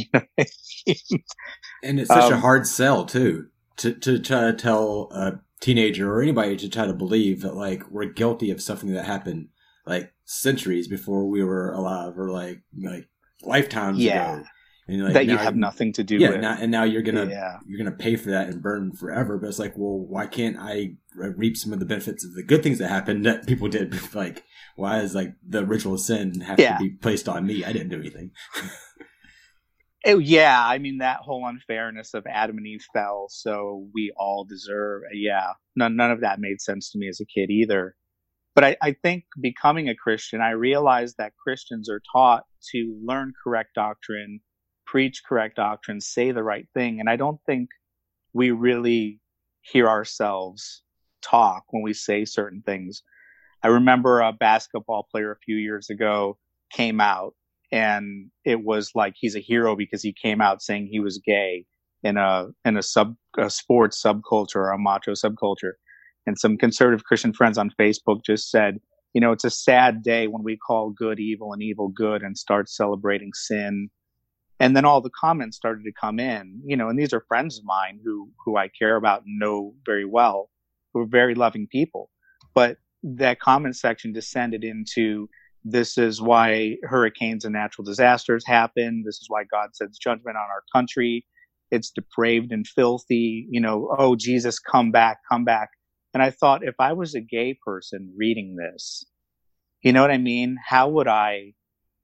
and 1.84 2.00
it's 2.00 2.08
such 2.08 2.24
Um, 2.26 2.34
a 2.34 2.38
hard 2.38 2.68
sell 2.68 3.06
too 3.06 3.48
to 3.78 3.94
to 3.94 4.20
try 4.20 4.42
to 4.42 4.54
tell 4.54 5.10
a 5.14 5.40
teenager 5.62 6.12
or 6.14 6.22
anybody 6.22 6.56
to 6.58 6.70
try 6.70 6.86
to 6.86 6.94
believe 6.94 7.42
that 7.42 7.56
like 7.56 7.84
we're 7.90 8.06
guilty 8.06 8.52
of 8.52 8.62
something 8.62 8.94
that 8.94 9.06
happened 9.06 9.50
like 9.86 10.14
centuries 10.26 10.88
before 10.88 11.26
we 11.28 11.44
were 11.44 11.72
alive 11.74 12.18
or 12.18 12.30
like 12.30 12.62
like 12.82 13.08
lifetimes 13.44 14.00
Yeah. 14.00 14.36
ago. 14.36 14.44
And 14.90 15.04
like 15.04 15.14
that 15.14 15.26
you 15.28 15.38
have 15.38 15.56
nothing 15.56 15.94
to 15.94 16.04
do 16.04 16.18
yeah, 16.18 16.30
with. 16.32 16.42
now, 16.42 16.58
and 16.60 16.72
now 16.72 16.84
you're 16.84 17.02
gonna 17.04 17.26
Yeah. 17.28 17.60
you're 17.68 17.78
gonna 17.78 17.96
pay 17.96 18.16
for 18.16 18.32
that 18.32 18.48
and 18.50 18.62
burn 18.62 18.92
forever. 18.94 19.38
But 19.38 19.48
it's 19.48 19.60
like, 19.60 19.78
well, 19.78 20.00
why 20.00 20.26
can't 20.26 20.58
I 20.60 20.96
reap 21.16 21.58
some 21.58 21.74
of 21.74 21.80
the 21.80 21.86
benefits 21.86 22.26
of 22.26 22.34
the 22.34 22.44
good 22.44 22.64
things 22.64 22.80
that 22.80 22.90
happened 22.90 23.26
that 23.26 23.46
people 23.48 23.68
did? 23.68 23.94
Like, 24.16 24.44
why 24.76 25.00
is 25.02 25.14
like 25.14 25.34
the 25.48 25.60
original 25.64 25.98
sin 25.98 26.42
have 26.42 26.60
Yeah. 26.60 26.78
to 26.78 26.84
be 26.84 26.90
placed 26.90 27.30
on 27.30 27.46
me? 27.46 27.64
I 27.64 27.72
didn't 27.72 27.90
do 27.90 28.00
anything. 28.00 28.32
Oh 30.06 30.18
yeah, 30.20 30.66
I 30.66 30.78
mean 30.78 31.00
that 31.00 31.20
whole 31.20 31.46
unfairness 31.46 32.14
of 32.14 32.26
Adam 32.26 32.58
and 32.58 32.66
Eve 32.66 32.86
fell, 32.94 33.28
so 33.30 33.88
we 33.94 34.14
all 34.18 34.46
deserve. 34.46 35.02
Yeah, 35.14 35.54
none 35.76 35.96
none 35.98 36.12
of 36.12 36.22
that 36.22 36.40
made 36.40 36.62
sense 36.62 36.90
to 36.92 36.98
me 36.98 37.10
as 37.10 37.20
a 37.20 37.26
kid 37.26 37.50
either. 37.50 37.96
But 38.56 38.64
I, 38.64 38.78
I 38.82 38.92
think 39.04 39.26
becoming 39.40 39.90
a 39.90 39.96
Christian, 39.96 40.42
I 40.42 40.52
realized 40.52 41.16
that 41.18 41.34
Christians 41.36 41.90
are 41.90 42.02
taught 42.14 42.46
to 42.72 43.00
learn 43.06 43.34
correct 43.44 43.76
doctrine, 43.76 44.40
preach 44.90 45.22
correct 45.28 45.58
doctrine, 45.58 46.02
say 46.02 46.32
the 46.32 46.44
right 46.44 46.68
thing, 46.74 47.00
and 47.00 47.10
I 47.10 47.16
don't 47.16 47.40
think 47.46 47.70
we 48.34 48.52
really 48.52 49.20
hear 49.62 49.88
ourselves 49.88 50.84
talk 51.22 51.64
when 51.70 51.84
we 51.84 51.94
say 51.94 52.26
certain 52.26 52.62
things. 52.66 53.04
I 53.64 53.68
remember 53.68 54.22
a 54.22 54.34
basketball 54.34 55.08
player 55.12 55.32
a 55.32 55.40
few 55.40 55.58
years 55.58 55.90
ago 55.90 56.38
came 56.72 57.02
out 57.02 57.34
and 57.72 58.32
it 58.46 58.64
was 58.64 58.92
like 58.96 59.14
he's 59.18 59.36
a 59.36 59.40
hero 59.40 59.76
because 59.76 60.02
he 60.02 60.14
came 60.14 60.42
out 60.42 60.62
saying 60.62 60.88
he 60.88 61.00
was 61.00 61.22
gay 61.24 61.66
in 62.04 62.18
a 62.18 62.48
in 62.66 62.78
a 62.78 62.82
sub 62.82 63.16
a 63.38 63.50
sports 63.50 64.02
subculture 64.02 64.56
or 64.56 64.72
a 64.72 64.80
macho 64.80 65.12
subculture 65.12 65.74
and 66.26 66.38
some 66.40 66.58
conservative 66.58 67.04
christian 67.04 67.34
friends 67.34 67.58
on 67.58 67.70
facebook 67.80 68.24
just 68.26 68.50
said 68.50 68.78
you 69.14 69.22
know 69.22 69.32
it's 69.32 69.44
a 69.44 69.50
sad 69.50 70.02
day 70.02 70.28
when 70.28 70.44
we 70.44 70.58
call 70.58 70.92
good 70.92 71.20
evil 71.20 71.52
and 71.52 71.62
evil 71.62 71.90
good 71.90 72.22
and 72.22 72.38
start 72.38 72.70
celebrating 72.70 73.32
sin 73.34 73.90
and 74.60 74.76
then 74.76 74.86
all 74.86 75.02
the 75.02 75.12
comments 75.12 75.58
started 75.58 75.84
to 75.84 75.92
come 76.00 76.20
in 76.20 76.62
you 76.66 76.76
know 76.76 76.90
and 76.90 77.00
these 77.00 77.14
are 77.14 77.24
friends 77.28 77.58
of 77.58 77.66
mine 77.66 78.00
who 78.04 78.30
who 78.46 78.58
i 78.58 78.68
care 78.68 78.96
about 78.96 79.24
and 79.26 79.40
know 79.40 79.74
very 79.86 80.06
well 80.06 80.50
who 80.94 81.02
are 81.02 81.08
very 81.08 81.36
loving 81.36 81.68
people 81.68 82.10
but 82.54 82.78
that 83.04 83.40
comment 83.40 83.76
section 83.76 84.12
descended 84.12 84.64
into 84.64 85.28
this 85.64 85.98
is 85.98 86.22
why 86.22 86.78
hurricanes 86.84 87.46
and 87.46 87.54
natural 87.54 87.86
disasters 87.86 88.46
happen. 88.46 89.04
This 89.06 89.18
is 89.18 89.26
why 89.28 89.44
God 89.44 89.76
sends 89.76 89.98
judgment 89.98 90.38
on 90.38 90.44
our 90.44 90.64
country. 90.74 91.26
It's 91.72 91.92
depraved 91.92 92.52
and 92.52 92.66
filthy. 92.66 93.48
You 93.50 93.62
know, 93.62 93.94
oh, 93.98 94.16
Jesus, 94.16 94.60
come 94.60 94.92
back, 94.92 95.20
come 95.30 95.44
back. 95.44 95.70
And 96.14 96.24
I 96.24 96.32
thought 96.32 96.64
if 96.64 96.76
I 96.80 96.94
was 96.94 97.14
a 97.14 97.22
gay 97.22 97.58
person 97.64 98.14
reading 98.18 98.56
this, 98.56 99.06
you 99.82 99.94
know 99.94 100.02
what 100.02 100.12
I 100.12 100.18
mean? 100.18 100.58
How 100.66 100.90
would 100.90 101.08
I? 101.08 101.54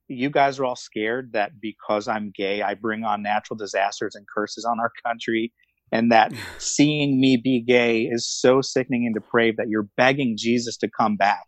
You 0.08 0.30
guys 0.30 0.60
are 0.60 0.66
all 0.66 0.76
scared 0.76 1.32
that 1.34 1.60
because 1.60 2.08
I'm 2.08 2.32
gay, 2.36 2.62
I 2.62 2.76
bring 2.76 3.04
on 3.04 3.24
natural 3.24 3.58
disasters 3.58 4.16
and 4.16 4.26
curses 4.28 4.66
on 4.66 4.80
our 4.80 4.92
country. 5.06 5.52
And 5.92 6.12
that 6.12 6.32
seeing 6.58 7.20
me 7.20 7.38
be 7.38 7.62
gay 7.62 8.04
is 8.04 8.28
so 8.28 8.62
sickening 8.62 9.06
and 9.06 9.16
depraved 9.16 9.58
that 9.58 9.70
you're 9.70 9.88
begging 9.98 10.36
Jesus 10.38 10.78
to 10.78 10.90
come 10.90 11.16
back 11.16 11.46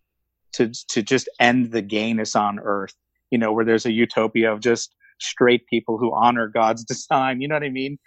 to 0.54 0.72
to 0.90 1.02
just 1.02 1.30
end 1.40 1.72
the 1.72 1.82
gayness 1.82 2.36
on 2.36 2.60
earth 2.60 2.94
you 3.32 3.38
know 3.38 3.52
where 3.54 3.66
there's 3.66 3.86
a 3.86 3.92
utopia 3.92 4.52
of 4.52 4.60
just 4.60 4.96
straight 5.20 5.66
people 5.68 5.98
who 5.98 6.14
honor 6.16 6.48
god's 6.48 6.84
design 6.94 7.42
you 7.42 7.48
know 7.48 7.56
what 7.56 7.64
i 7.64 7.70
mean? 7.70 7.98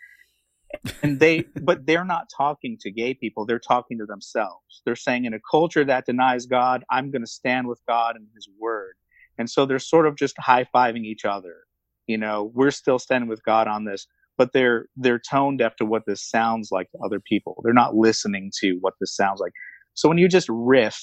And 1.02 1.18
they 1.18 1.44
but 1.62 1.86
they're 1.86 2.04
not 2.04 2.28
talking 2.34 2.76
to 2.80 2.90
gay 2.90 3.14
people 3.14 3.44
they're 3.44 3.58
talking 3.58 3.98
to 3.98 4.06
themselves. 4.06 4.82
They're 4.84 4.96
saying 4.96 5.24
in 5.24 5.34
a 5.34 5.40
culture 5.50 5.84
that 5.84 6.06
denies 6.06 6.46
god 6.46 6.84
i'm 6.90 7.10
going 7.10 7.22
to 7.22 7.30
stand 7.30 7.68
with 7.68 7.80
god 7.88 8.16
and 8.16 8.26
his 8.34 8.48
word 8.58 8.94
and 9.40 9.50
so 9.50 9.66
they're 9.66 9.80
sort 9.80 10.06
of 10.06 10.16
just 10.16 10.36
high-fiving 10.38 11.04
each 11.04 11.24
other 11.24 11.64
you 12.06 12.16
know 12.16 12.52
we're 12.54 12.70
still 12.70 12.98
standing 12.98 13.28
with 13.28 13.42
god 13.44 13.66
on 13.66 13.84
this 13.84 14.06
but 14.38 14.52
they're 14.52 14.86
they're 14.96 15.18
tone 15.18 15.56
deaf 15.56 15.74
to 15.76 15.84
what 15.84 16.02
this 16.06 16.22
sounds 16.22 16.68
like 16.70 16.88
to 16.92 16.98
other 17.04 17.20
people 17.20 17.60
they're 17.64 17.72
not 17.72 17.96
listening 17.96 18.52
to 18.60 18.76
what 18.80 18.94
this 19.00 19.16
sounds 19.16 19.40
like 19.40 19.52
so 19.94 20.08
when 20.08 20.18
you 20.18 20.28
just 20.28 20.48
riff 20.48 21.00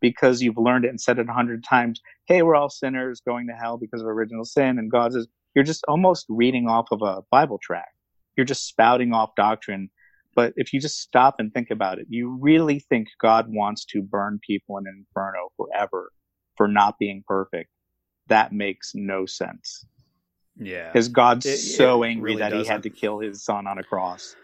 because 0.00 0.42
you've 0.42 0.58
learned 0.58 0.84
it 0.84 0.88
and 0.88 1.00
said 1.00 1.18
it 1.18 1.28
a 1.28 1.32
hundred 1.32 1.64
times, 1.64 2.00
hey, 2.26 2.42
we're 2.42 2.54
all 2.54 2.70
sinners 2.70 3.20
going 3.26 3.46
to 3.48 3.54
hell 3.54 3.78
because 3.78 4.00
of 4.00 4.06
original 4.06 4.44
sin, 4.44 4.78
and 4.78 4.90
God 4.90 5.12
says, 5.12 5.26
you're 5.54 5.64
just 5.64 5.84
almost 5.88 6.26
reading 6.28 6.68
off 6.68 6.86
of 6.92 7.02
a 7.02 7.22
Bible 7.30 7.58
track. 7.62 7.88
You're 8.36 8.46
just 8.46 8.66
spouting 8.66 9.14
off 9.14 9.30
doctrine. 9.36 9.88
But 10.34 10.52
if 10.56 10.74
you 10.74 10.80
just 10.80 11.00
stop 11.00 11.36
and 11.38 11.52
think 11.52 11.70
about 11.70 11.98
it, 11.98 12.06
you 12.10 12.36
really 12.40 12.78
think 12.78 13.08
God 13.22 13.46
wants 13.48 13.86
to 13.86 14.02
burn 14.02 14.38
people 14.46 14.76
in 14.76 14.84
an 14.86 15.06
inferno 15.08 15.48
forever 15.56 16.12
for 16.56 16.68
not 16.68 16.98
being 16.98 17.24
perfect. 17.26 17.70
That 18.28 18.52
makes 18.52 18.94
no 18.94 19.26
sense. 19.26 19.84
Yeah. 20.58 20.88
Because 20.92 21.08
God's 21.08 21.46
It- 21.46 21.58
so 21.58 22.02
it 22.02 22.08
angry 22.10 22.30
really 22.32 22.38
that 22.40 22.52
he 22.52 22.58
doesn't. 22.58 22.72
had 22.72 22.82
to 22.84 22.90
kill 22.90 23.18
his 23.20 23.42
son 23.42 23.66
on 23.66 23.78
a 23.78 23.82
cross 23.82 24.34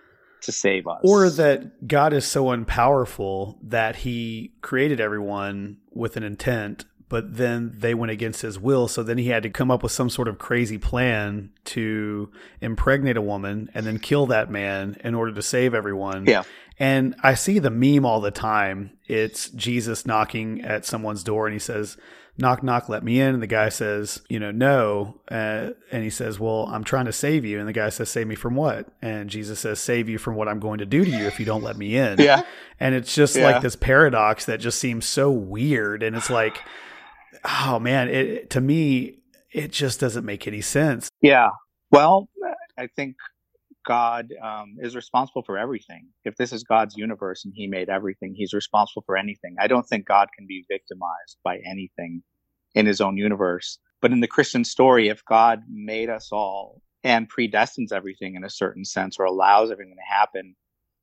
to 0.42 0.52
save 0.52 0.86
us. 0.86 1.00
Or 1.02 1.30
that 1.30 1.86
God 1.88 2.12
is 2.12 2.24
so 2.24 2.46
unpowerful 2.46 3.58
that 3.62 3.96
he 3.96 4.52
created 4.60 5.00
everyone 5.00 5.78
with 5.90 6.16
an 6.16 6.22
intent, 6.22 6.84
but 7.08 7.36
then 7.36 7.72
they 7.76 7.94
went 7.94 8.10
against 8.10 8.42
his 8.42 8.58
will. 8.58 8.88
So 8.88 9.02
then 9.02 9.18
he 9.18 9.28
had 9.28 9.42
to 9.44 9.50
come 9.50 9.70
up 9.70 9.82
with 9.82 9.92
some 9.92 10.10
sort 10.10 10.28
of 10.28 10.38
crazy 10.38 10.78
plan 10.78 11.50
to 11.66 12.30
impregnate 12.60 13.16
a 13.16 13.22
woman 13.22 13.70
and 13.74 13.86
then 13.86 13.98
kill 13.98 14.26
that 14.26 14.50
man 14.50 14.96
in 15.04 15.14
order 15.14 15.32
to 15.32 15.42
save 15.42 15.74
everyone. 15.74 16.26
Yeah. 16.26 16.42
And 16.78 17.14
I 17.22 17.34
see 17.34 17.58
the 17.58 17.70
meme 17.70 18.04
all 18.04 18.20
the 18.20 18.30
time. 18.30 18.96
It's 19.06 19.48
Jesus 19.50 20.04
knocking 20.06 20.62
at 20.62 20.84
someone's 20.86 21.22
door 21.22 21.46
and 21.46 21.52
he 21.52 21.58
says, 21.60 21.96
knock, 22.38 22.62
knock, 22.62 22.88
let 22.88 23.04
me 23.04 23.20
in. 23.20 23.34
And 23.34 23.42
the 23.42 23.46
guy 23.46 23.68
says, 23.68 24.22
you 24.28 24.40
know, 24.40 24.50
no. 24.50 25.20
Uh, 25.30 25.70
and 25.90 26.02
he 26.02 26.10
says, 26.10 26.40
well, 26.40 26.66
I'm 26.72 26.84
trying 26.84 27.04
to 27.04 27.12
save 27.12 27.44
you. 27.44 27.58
And 27.58 27.68
the 27.68 27.72
guy 27.72 27.88
says, 27.90 28.08
save 28.08 28.26
me 28.26 28.34
from 28.34 28.54
what? 28.54 28.88
And 29.02 29.28
Jesus 29.30 29.60
says, 29.60 29.80
save 29.80 30.08
you 30.08 30.18
from 30.18 30.34
what 30.34 30.48
I'm 30.48 30.58
going 30.60 30.78
to 30.78 30.86
do 30.86 31.04
to 31.04 31.10
you 31.10 31.26
if 31.26 31.38
you 31.38 31.46
don't 31.46 31.62
let 31.62 31.76
me 31.76 31.96
in. 31.96 32.18
Yeah. 32.18 32.42
And 32.80 32.94
it's 32.94 33.14
just 33.14 33.36
Yeah. 33.36 33.44
like 33.44 33.62
this 33.62 33.76
paradox 33.76 34.46
that 34.46 34.60
just 34.60 34.78
seems 34.78 35.04
so 35.06 35.30
weird. 35.30 36.02
And 36.02 36.16
it's 36.16 36.30
like, 36.30 36.60
oh 37.44 37.78
man, 37.78 38.08
it, 38.08 38.50
to 38.50 38.60
me, 38.60 39.18
it 39.52 39.70
just 39.70 40.00
doesn't 40.00 40.24
make 40.24 40.46
any 40.48 40.62
sense. 40.62 41.10
Yeah. 41.20 41.50
Well, 41.90 42.28
I 42.78 42.88
think 42.96 43.16
God 43.84 44.28
um, 44.42 44.76
is 44.80 44.96
responsible 44.96 45.42
for 45.42 45.58
everything. 45.58 46.08
If 46.24 46.36
this 46.36 46.52
is 46.52 46.64
God's 46.64 46.96
universe 46.96 47.44
and 47.44 47.52
He 47.56 47.66
made 47.66 47.88
everything, 47.88 48.34
He's 48.34 48.52
responsible 48.52 49.02
for 49.06 49.16
anything. 49.16 49.56
I 49.60 49.66
don't 49.66 49.86
think 49.86 50.06
God 50.06 50.28
can 50.36 50.46
be 50.46 50.64
victimized 50.70 51.38
by 51.44 51.58
anything 51.58 52.22
in 52.74 52.86
His 52.86 53.00
own 53.00 53.16
universe. 53.16 53.78
But 54.00 54.12
in 54.12 54.20
the 54.20 54.28
Christian 54.28 54.64
story, 54.64 55.08
if 55.08 55.24
God 55.24 55.62
made 55.68 56.10
us 56.10 56.30
all 56.32 56.80
and 57.04 57.30
predestines 57.30 57.92
everything 57.92 58.34
in 58.34 58.44
a 58.44 58.50
certain 58.50 58.84
sense 58.84 59.16
or 59.18 59.24
allows 59.24 59.70
everything 59.70 59.96
to 59.96 60.14
happen, 60.14 60.54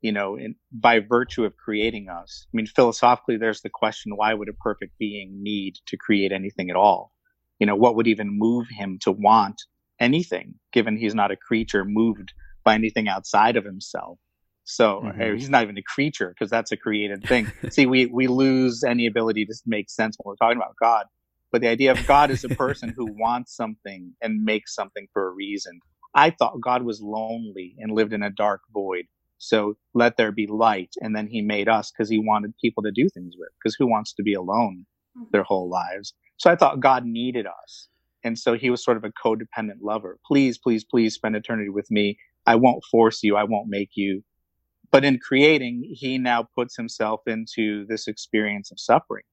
you 0.02 0.12
know, 0.12 0.38
in, 0.38 0.56
by 0.72 1.00
virtue 1.00 1.44
of 1.44 1.58
creating 1.58 2.10
us. 2.10 2.48
I 2.48 2.56
mean, 2.56 2.68
philosophically, 2.68 3.38
there's 3.38 3.62
the 3.62 3.70
question, 3.70 4.16
why 4.16 4.34
would 4.34 4.50
a 4.50 4.54
perfect 4.54 4.98
being 4.98 5.44
need 5.44 5.76
to 5.88 5.98
create 5.98 6.32
anything 6.32 6.70
at 6.70 6.76
all? 6.76 7.12
You 7.60 7.68
know, 7.68 7.76
what 7.76 7.96
would 7.96 8.08
even 8.08 8.38
move 8.38 8.68
him 8.70 9.00
to 9.02 9.12
want 9.12 9.62
anything, 10.00 10.56
given 10.72 10.96
he's 10.96 11.16
not 11.16 11.32
a 11.32 11.36
creature 11.36 11.84
moved 11.84 12.34
by 12.64 12.76
anything 12.76 13.08
outside 13.08 13.56
of 13.56 13.66
himself? 13.66 14.20
So 14.64 15.02
mm-hmm. 15.04 15.36
he's 15.36 15.50
not 15.50 15.64
even 15.64 15.78
a 15.78 15.84
creature 15.84 16.30
because 16.30 16.52
that's 16.52 16.72
a 16.72 16.78
created 16.78 17.24
thing. 17.24 17.52
See, 17.72 17.88
we, 17.88 18.06
we 18.06 18.28
lose 18.28 18.84
any 18.84 19.08
ability 19.08 19.46
to 19.46 19.56
make 19.66 19.90
sense 19.90 20.16
when 20.20 20.32
we're 20.32 20.46
talking 20.46 20.58
about 20.58 20.76
God. 20.80 21.06
But 21.52 21.62
the 21.62 21.68
idea 21.68 21.92
of 21.92 22.06
God 22.06 22.30
is 22.30 22.44
a 22.44 22.50
person 22.50 22.94
who 22.96 23.06
wants 23.20 23.56
something 23.56 24.14
and 24.22 24.44
makes 24.44 24.76
something 24.76 25.08
for 25.12 25.28
a 25.28 25.32
reason. 25.32 25.80
I 26.14 26.30
thought 26.30 26.62
God 26.62 26.84
was 26.84 27.02
lonely 27.02 27.76
and 27.80 27.92
lived 27.92 28.14
in 28.14 28.22
a 28.22 28.30
dark 28.30 28.62
void. 28.72 29.06
So 29.40 29.76
let 29.96 30.18
there 30.18 30.32
be 30.32 30.46
light. 30.46 30.94
And 31.02 31.16
then 31.16 31.28
he 31.28 31.42
made 31.42 31.68
us 31.68 31.92
because 31.92 32.10
he 32.10 32.20
wanted 32.20 32.54
people 32.62 32.84
to 32.84 32.92
do 32.92 33.10
things 33.10 33.36
with. 33.38 33.50
Because 33.58 33.76
who 33.76 33.88
wants 33.88 34.14
to 34.14 34.24
be 34.24 34.34
alone 34.34 34.86
their 35.32 35.44
whole 35.44 35.70
lives? 35.70 36.14
So 36.38 36.52
I 36.52 36.56
thought 36.56 36.80
God 36.80 37.06
needed 37.06 37.48
us. 37.48 37.88
And 38.24 38.38
so 38.38 38.54
he 38.54 38.70
was 38.70 38.84
sort 38.84 38.98
of 38.98 39.04
a 39.04 39.12
codependent 39.12 39.80
lover. 39.82 40.20
Please, 40.26 40.58
please, 40.58 40.84
please 40.84 41.16
spend 41.16 41.36
eternity 41.36 41.70
with 41.70 41.90
me. 41.90 42.18
I 42.46 42.56
won't 42.56 42.84
force 42.90 43.24
you. 43.24 43.36
I 43.36 43.44
won't 43.44 43.68
make 43.68 43.92
you. 43.96 44.24
But 44.92 45.06
in 45.06 45.20
creating, 45.20 45.84
he 45.96 46.18
now 46.18 46.48
puts 46.56 46.76
himself 46.76 47.22
into 47.28 47.86
this 47.88 48.08
experience 48.08 48.72
of 48.72 48.80
suffering. 48.80 49.24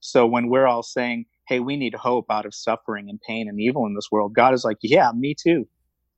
So 0.00 0.26
when 0.26 0.48
we're 0.48 0.66
all 0.66 0.82
saying, 0.82 1.26
Hey, 1.48 1.60
we 1.60 1.76
need 1.76 1.94
hope 1.94 2.26
out 2.30 2.44
of 2.44 2.54
suffering 2.54 3.08
and 3.08 3.20
pain 3.20 3.48
and 3.48 3.60
evil 3.60 3.86
in 3.86 3.94
this 3.94 4.08
world, 4.10 4.34
God 4.34 4.52
is 4.52 4.64
like, 4.64 4.78
Yeah, 4.82 5.10
me 5.14 5.34
too 5.34 5.66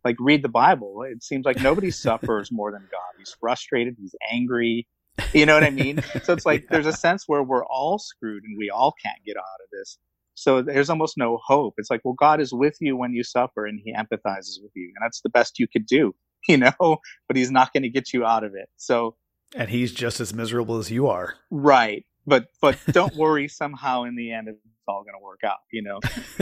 like 0.04 0.16
read 0.20 0.42
the 0.42 0.48
Bible. 0.48 1.02
It 1.02 1.22
seems 1.22 1.44
like 1.44 1.60
nobody 1.60 1.90
suffers 2.06 2.50
more 2.50 2.72
than 2.72 2.82
God. 2.90 3.18
He's 3.18 3.34
frustrated. 3.38 3.96
He's 3.98 4.14
angry. 4.30 4.86
You 5.32 5.46
know 5.46 5.54
what 5.54 5.64
I 5.64 5.70
mean? 5.70 6.00
So 6.22 6.32
it's 6.32 6.46
like 6.50 6.62
yeah. 6.62 6.68
there's 6.70 6.86
a 6.86 6.92
sense 6.92 7.24
where 7.26 7.42
we're 7.42 7.66
all 7.66 7.98
screwed 7.98 8.44
and 8.44 8.56
we 8.56 8.70
all 8.70 8.94
can't 9.02 9.18
get 9.24 9.36
out 9.36 9.42
of 9.42 9.70
this. 9.72 9.98
So 10.34 10.62
there's 10.62 10.88
almost 10.88 11.18
no 11.18 11.38
hope. 11.44 11.74
It's 11.78 11.90
like, 11.90 12.00
well, 12.04 12.14
God 12.14 12.40
is 12.40 12.52
with 12.52 12.76
you 12.80 12.96
when 12.96 13.12
you 13.12 13.24
suffer 13.24 13.66
and 13.66 13.80
he 13.84 13.92
empathizes 13.92 14.62
with 14.62 14.70
you. 14.74 14.92
And 14.94 15.02
that's 15.02 15.20
the 15.20 15.30
best 15.30 15.58
you 15.58 15.66
could 15.66 15.84
do, 15.84 16.14
you 16.48 16.56
know, 16.56 16.98
but 17.26 17.36
he's 17.36 17.50
not 17.50 17.72
going 17.72 17.82
to 17.82 17.90
get 17.90 18.12
you 18.12 18.24
out 18.24 18.44
of 18.44 18.54
it. 18.54 18.68
So, 18.76 19.16
and 19.54 19.68
he's 19.68 19.92
just 19.92 20.20
as 20.20 20.34
miserable 20.34 20.78
as 20.78 20.90
you 20.90 21.06
are. 21.06 21.34
Right. 21.50 22.04
But, 22.26 22.48
but 22.60 22.78
don't 22.90 23.14
worry. 23.16 23.48
Somehow 23.48 24.04
in 24.04 24.16
the 24.16 24.32
end, 24.32 24.48
it's 24.48 24.58
all 24.86 25.04
going 25.04 25.14
to 25.14 25.22
work 25.22 25.40
out, 25.44 25.58
you 25.70 25.82
know. 25.82 26.00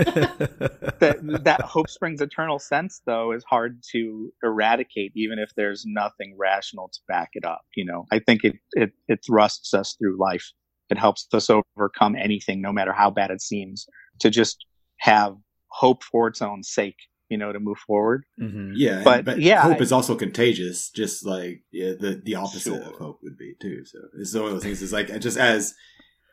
that 1.01 1.41
that 1.45 1.61
hope 1.63 1.89
springs 1.89 2.21
eternal 2.21 2.59
sense 2.59 3.03
though 3.05 3.33
is 3.33 3.45
hard 3.45 3.83
to 3.93 4.33
eradicate 4.43 5.13
even 5.15 5.39
if 5.39 5.51
there's 5.57 5.85
nothing 5.87 6.35
rational 6.39 6.89
to 6.89 7.01
back 7.09 7.31
it 7.33 7.45
up, 7.45 7.63
you 7.77 7.85
know. 7.85 8.07
I 8.13 8.21
think 8.21 8.45
it 8.45 8.57
it 8.73 8.93
it 9.09 9.21
thrusts 9.27 9.75
us 9.75 9.97
through 9.99 10.19
life. 10.19 10.51
It 10.89 10.99
helps 10.99 11.27
us 11.33 11.51
overcome 11.51 12.15
anything 12.17 12.63
no 12.63 12.73
matter 12.73 12.93
how 12.93 13.11
bad 13.11 13.31
it 13.31 13.43
seems 13.43 13.87
to 14.21 14.31
just 14.31 14.65
have 14.99 15.37
hope 15.69 16.03
for 16.05 16.29
its 16.29 16.41
own 16.41 16.63
sake 16.63 16.97
you 17.29 17.39
know, 17.39 17.53
to 17.53 17.61
move 17.61 17.79
forward. 17.79 18.25
Mm-hmm. 18.41 18.73
Yeah, 18.75 19.03
but, 19.05 19.25
but, 19.25 19.41
yeah, 19.41 19.63
hope 19.63 19.79
I, 19.79 19.81
is 19.81 19.93
also 19.93 20.15
contagious, 20.15 20.91
just 20.91 21.25
like 21.27 21.63
yeah, 21.73 21.93
the 21.99 22.21
the 22.25 22.35
opposite 22.35 22.63
sure. 22.75 22.83
of 22.83 22.97
hope 22.97 23.21
would 23.23 23.39
be 23.39 23.55
too. 23.61 23.85
So 23.85 23.99
it's 24.19 24.35
one 24.35 24.45
of 24.45 24.51
those 24.53 24.63
things. 24.63 24.83
It's 24.83 24.93
like 24.93 25.19
just 25.21 25.39
as 25.39 25.75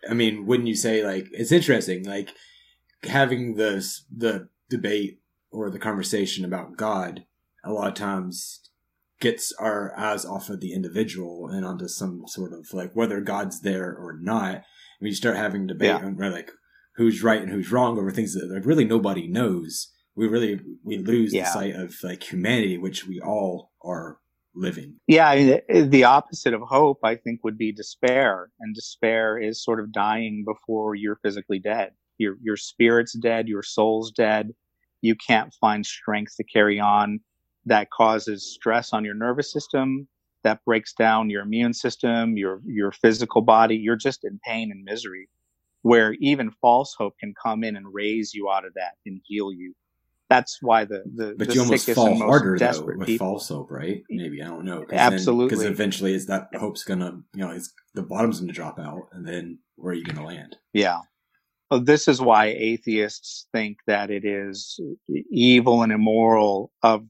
I 0.09 0.13
mean, 0.13 0.45
wouldn't 0.45 0.67
you 0.67 0.75
say 0.75 1.03
like 1.03 1.27
it's 1.31 1.51
interesting, 1.51 2.05
like 2.05 2.29
having 3.03 3.55
the 3.55 3.85
the 4.15 4.49
debate 4.69 5.19
or 5.51 5.69
the 5.69 5.79
conversation 5.79 6.45
about 6.45 6.77
God 6.77 7.25
a 7.63 7.71
lot 7.71 7.87
of 7.87 7.93
times 7.93 8.69
gets 9.19 9.53
our 9.53 9.97
eyes 9.97 10.25
off 10.25 10.49
of 10.49 10.59
the 10.59 10.73
individual 10.73 11.47
and 11.47 11.65
onto 11.65 11.87
some 11.87 12.23
sort 12.27 12.51
of 12.51 12.73
like 12.73 12.91
whether 12.93 13.21
God's 13.21 13.61
there 13.61 13.95
or 13.95 14.17
not. 14.19 14.63
You 14.99 15.13
start 15.13 15.35
having 15.35 15.67
debate 15.67 15.87
yeah. 15.87 16.05
on 16.05 16.15
like 16.17 16.51
who's 16.95 17.23
right 17.23 17.41
and 17.41 17.51
who's 17.51 17.71
wrong 17.71 17.97
over 17.97 18.11
things 18.11 18.33
that 18.33 18.49
like 18.49 18.65
really 18.65 18.85
nobody 18.85 19.27
knows, 19.27 19.91
we 20.15 20.27
really 20.27 20.59
we 20.83 20.97
lose 20.97 21.33
yeah. 21.33 21.43
the 21.43 21.51
sight 21.51 21.75
of 21.75 21.95
like 22.03 22.23
humanity, 22.23 22.77
which 22.77 23.07
we 23.07 23.19
all 23.19 23.71
are 23.83 24.17
living. 24.55 24.95
Yeah, 25.07 25.29
I 25.29 25.61
mean, 25.69 25.89
the 25.89 26.03
opposite 26.03 26.53
of 26.53 26.61
hope, 26.61 26.99
I 27.03 27.15
think, 27.15 27.43
would 27.43 27.57
be 27.57 27.71
despair, 27.71 28.49
and 28.59 28.75
despair 28.75 29.37
is 29.37 29.63
sort 29.63 29.79
of 29.79 29.91
dying 29.91 30.43
before 30.45 30.95
you're 30.95 31.19
physically 31.23 31.59
dead. 31.59 31.91
Your 32.17 32.37
your 32.41 32.57
spirit's 32.57 33.13
dead, 33.13 33.47
your 33.47 33.63
soul's 33.63 34.11
dead. 34.11 34.51
You 35.01 35.15
can't 35.15 35.53
find 35.59 35.85
strength 35.85 36.37
to 36.37 36.43
carry 36.43 36.79
on. 36.79 37.19
That 37.65 37.89
causes 37.91 38.53
stress 38.53 38.93
on 38.93 39.03
your 39.05 39.15
nervous 39.15 39.51
system. 39.51 40.07
That 40.43 40.63
breaks 40.65 40.93
down 40.93 41.29
your 41.29 41.41
immune 41.41 41.73
system, 41.73 42.37
your 42.37 42.61
your 42.65 42.91
physical 42.91 43.41
body. 43.41 43.75
You're 43.75 43.95
just 43.95 44.23
in 44.23 44.39
pain 44.45 44.71
and 44.71 44.83
misery. 44.83 45.29
Where 45.81 46.13
even 46.21 46.51
false 46.61 46.95
hope 46.97 47.15
can 47.19 47.33
come 47.41 47.63
in 47.63 47.75
and 47.75 47.93
raise 47.93 48.33
you 48.33 48.49
out 48.49 48.65
of 48.65 48.73
that 48.75 48.93
and 49.05 49.19
heal 49.25 49.51
you 49.51 49.73
that's 50.29 50.59
why 50.61 50.85
the 50.85 51.03
the 51.15 51.35
but 51.37 51.47
the 51.47 51.53
you 51.53 51.61
almost 51.61 51.89
fall 51.91 52.15
harder 52.15 52.57
though 52.57 52.81
with 52.81 53.05
people, 53.05 53.27
false 53.27 53.49
hope, 53.49 53.71
right? 53.71 54.03
Maybe 54.09 54.41
I 54.41 54.47
don't 54.47 54.65
know. 54.65 54.83
Cause 54.83 54.97
Absolutely, 54.97 55.49
because 55.49 55.65
eventually, 55.65 56.13
is 56.13 56.25
that 56.27 56.47
hope's 56.55 56.83
gonna 56.83 57.21
you 57.33 57.45
know 57.45 57.51
it's 57.51 57.73
the 57.93 58.03
bottom's 58.03 58.39
gonna 58.39 58.53
drop 58.53 58.79
out, 58.79 59.09
and 59.11 59.27
then 59.27 59.59
where 59.75 59.91
are 59.91 59.95
you 59.95 60.03
gonna 60.03 60.25
land? 60.25 60.57
Yeah. 60.73 60.99
Well, 61.69 61.81
this 61.81 62.07
is 62.07 62.21
why 62.21 62.47
atheists 62.47 63.47
think 63.51 63.77
that 63.87 64.11
it 64.11 64.25
is 64.25 64.79
evil 65.31 65.81
and 65.81 65.91
immoral 65.91 66.71
of 66.83 67.03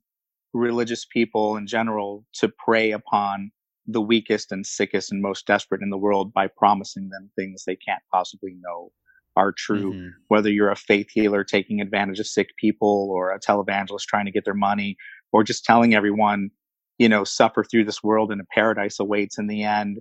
religious 0.53 1.05
people 1.05 1.57
in 1.57 1.67
general 1.67 2.25
to 2.33 2.47
prey 2.47 2.91
upon 2.91 3.51
the 3.87 4.01
weakest 4.01 4.51
and 4.51 4.65
sickest 4.65 5.11
and 5.11 5.21
most 5.21 5.45
desperate 5.45 5.81
in 5.81 5.89
the 5.89 5.97
world 5.97 6.33
by 6.33 6.47
promising 6.47 7.09
them 7.09 7.29
things 7.35 7.65
they 7.65 7.75
can't 7.75 8.03
possibly 8.11 8.55
know 8.61 8.91
are 9.35 9.51
true, 9.51 9.93
mm-hmm. 9.93 10.07
whether 10.27 10.49
you're 10.49 10.71
a 10.71 10.75
faith 10.75 11.09
healer 11.11 11.43
taking 11.43 11.81
advantage 11.81 12.19
of 12.19 12.27
sick 12.27 12.49
people 12.57 13.09
or 13.11 13.31
a 13.31 13.39
televangelist 13.39 14.03
trying 14.07 14.25
to 14.25 14.31
get 14.31 14.45
their 14.45 14.53
money 14.53 14.97
or 15.31 15.43
just 15.43 15.65
telling 15.65 15.95
everyone, 15.95 16.49
you 16.97 17.09
know, 17.09 17.23
suffer 17.23 17.63
through 17.63 17.85
this 17.85 18.03
world 18.03 18.31
and 18.31 18.41
a 18.41 18.45
paradise 18.53 18.99
awaits 18.99 19.37
in 19.37 19.47
the 19.47 19.63
end. 19.63 19.99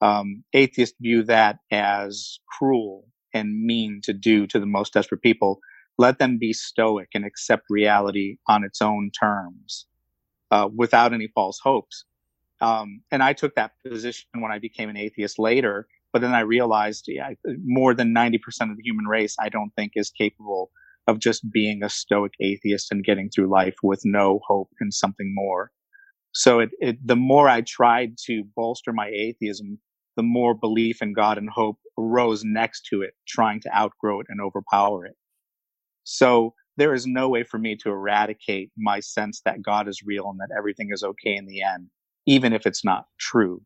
Um, 0.00 0.44
atheists 0.52 0.96
view 1.00 1.24
that 1.24 1.58
as 1.72 2.38
cruel 2.56 3.08
and 3.34 3.64
mean 3.64 4.00
to 4.04 4.12
do 4.12 4.46
to 4.46 4.60
the 4.60 4.66
most 4.66 4.92
desperate 4.92 5.22
people. 5.22 5.58
Let 5.98 6.20
them 6.20 6.38
be 6.38 6.52
stoic 6.52 7.08
and 7.14 7.24
accept 7.24 7.64
reality 7.68 8.36
on 8.46 8.62
its 8.62 8.80
own 8.80 9.10
terms, 9.18 9.86
uh, 10.52 10.68
without 10.74 11.12
any 11.12 11.28
false 11.34 11.58
hopes. 11.58 12.04
Um, 12.60 13.02
and 13.10 13.22
I 13.22 13.32
took 13.32 13.56
that 13.56 13.72
position 13.84 14.28
when 14.34 14.52
I 14.52 14.60
became 14.60 14.88
an 14.88 14.96
atheist 14.96 15.38
later 15.38 15.88
but 16.12 16.22
then 16.22 16.34
I 16.34 16.40
realized, 16.40 17.04
yeah, 17.08 17.30
more 17.64 17.94
than 17.94 18.14
90% 18.14 18.36
of 18.70 18.76
the 18.76 18.82
human 18.82 19.06
race, 19.06 19.36
I 19.38 19.48
don't 19.48 19.70
think 19.76 19.92
is 19.94 20.10
capable 20.10 20.70
of 21.06 21.18
just 21.18 21.50
being 21.50 21.82
a 21.82 21.88
stoic 21.88 22.32
atheist 22.40 22.90
and 22.90 23.04
getting 23.04 23.30
through 23.30 23.50
life 23.50 23.76
with 23.82 24.02
no 24.04 24.40
hope 24.46 24.70
and 24.80 24.92
something 24.92 25.32
more. 25.34 25.70
So 26.32 26.60
it, 26.60 26.70
it, 26.78 27.06
the 27.06 27.16
more 27.16 27.48
I 27.48 27.62
tried 27.62 28.16
to 28.26 28.44
bolster 28.54 28.92
my 28.92 29.08
atheism, 29.08 29.78
the 30.16 30.22
more 30.22 30.54
belief 30.54 31.00
in 31.00 31.12
God 31.14 31.38
and 31.38 31.48
hope 31.48 31.78
rose 31.96 32.44
next 32.44 32.86
to 32.90 33.02
it, 33.02 33.14
trying 33.26 33.60
to 33.60 33.76
outgrow 33.76 34.20
it 34.20 34.26
and 34.28 34.40
overpower 34.40 35.06
it. 35.06 35.16
So 36.04 36.54
there 36.76 36.94
is 36.94 37.06
no 37.06 37.28
way 37.28 37.42
for 37.42 37.58
me 37.58 37.76
to 37.76 37.90
eradicate 37.90 38.70
my 38.76 39.00
sense 39.00 39.40
that 39.44 39.62
God 39.62 39.88
is 39.88 40.02
real 40.04 40.28
and 40.28 40.38
that 40.40 40.54
everything 40.56 40.90
is 40.92 41.02
okay 41.02 41.34
in 41.34 41.46
the 41.46 41.62
end, 41.62 41.88
even 42.26 42.52
if 42.52 42.66
it's 42.66 42.84
not 42.84 43.06
true. 43.18 43.62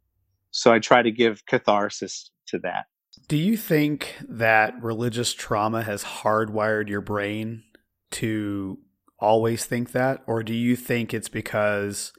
So 0.53 0.73
I 0.73 0.79
try 0.79 1.03
to 1.03 1.11
give 1.11 1.45
catharsis 1.47 2.31
to 2.49 2.59
that. 2.61 2.85
Do 3.29 3.37
you 3.37 3.57
think 3.57 4.17
that 4.29 4.81
religious 4.83 5.35
trauma 5.35 5.83
has 5.83 6.05
hardwired 6.05 6.89
your 6.89 7.01
brain 7.01 7.65
to 8.13 8.79
always 9.19 9.65
think 9.65 9.93
that? 9.93 10.23
Or 10.27 10.43
do 10.43 10.55
you 10.55 10.77
think 10.77 11.13
it's 11.13 11.29
because, 11.29 12.13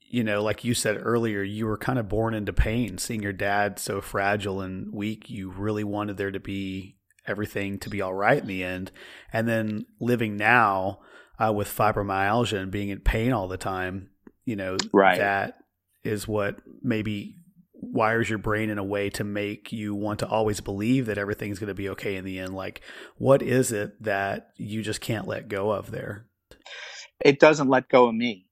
you 0.00 0.24
know, 0.24 0.42
like 0.42 0.64
you 0.64 0.74
said 0.74 0.98
earlier, 1.00 1.42
you 1.42 1.66
were 1.66 1.78
kind 1.78 1.98
of 1.98 2.08
born 2.08 2.34
into 2.34 2.52
pain, 2.52 2.98
seeing 2.98 3.22
your 3.22 3.32
dad 3.32 3.78
so 3.78 4.00
fragile 4.00 4.60
and 4.60 4.92
weak? 4.92 5.30
You 5.30 5.50
really 5.50 5.84
wanted 5.84 6.16
there 6.16 6.32
to 6.32 6.40
be 6.40 6.96
everything 7.26 7.78
to 7.80 7.90
be 7.90 8.00
all 8.00 8.14
right 8.14 8.40
in 8.40 8.46
the 8.48 8.64
end. 8.64 8.90
And 9.32 9.48
then 9.48 9.86
living 10.00 10.36
now 10.36 11.00
uh, 11.38 11.52
with 11.52 11.68
fibromyalgia 11.68 12.58
and 12.58 12.70
being 12.70 12.88
in 12.88 13.00
pain 13.00 13.32
all 13.32 13.48
the 13.48 13.56
time, 13.56 14.10
you 14.44 14.56
know, 14.56 14.76
right. 14.92 15.18
that 15.18 15.58
is 16.06 16.28
what 16.28 16.60
maybe 16.82 17.36
wires 17.80 18.28
your 18.28 18.38
brain 18.38 18.70
in 18.70 18.78
a 18.78 18.84
way 18.84 19.10
to 19.10 19.24
make 19.24 19.72
you 19.72 19.94
want 19.94 20.18
to 20.20 20.28
always 20.28 20.60
believe 20.60 21.06
that 21.06 21.18
everything's 21.18 21.58
going 21.58 21.68
to 21.68 21.74
be 21.74 21.88
okay 21.90 22.16
in 22.16 22.24
the 22.24 22.38
end. 22.38 22.54
Like 22.54 22.80
what 23.16 23.42
is 23.42 23.72
it 23.72 24.02
that 24.02 24.50
you 24.56 24.82
just 24.82 25.00
can't 25.00 25.26
let 25.26 25.48
go 25.48 25.70
of 25.70 25.90
there? 25.90 26.26
It 27.24 27.40
doesn't 27.40 27.68
let 27.68 27.88
go 27.88 28.08
of 28.08 28.14
me. 28.14 28.46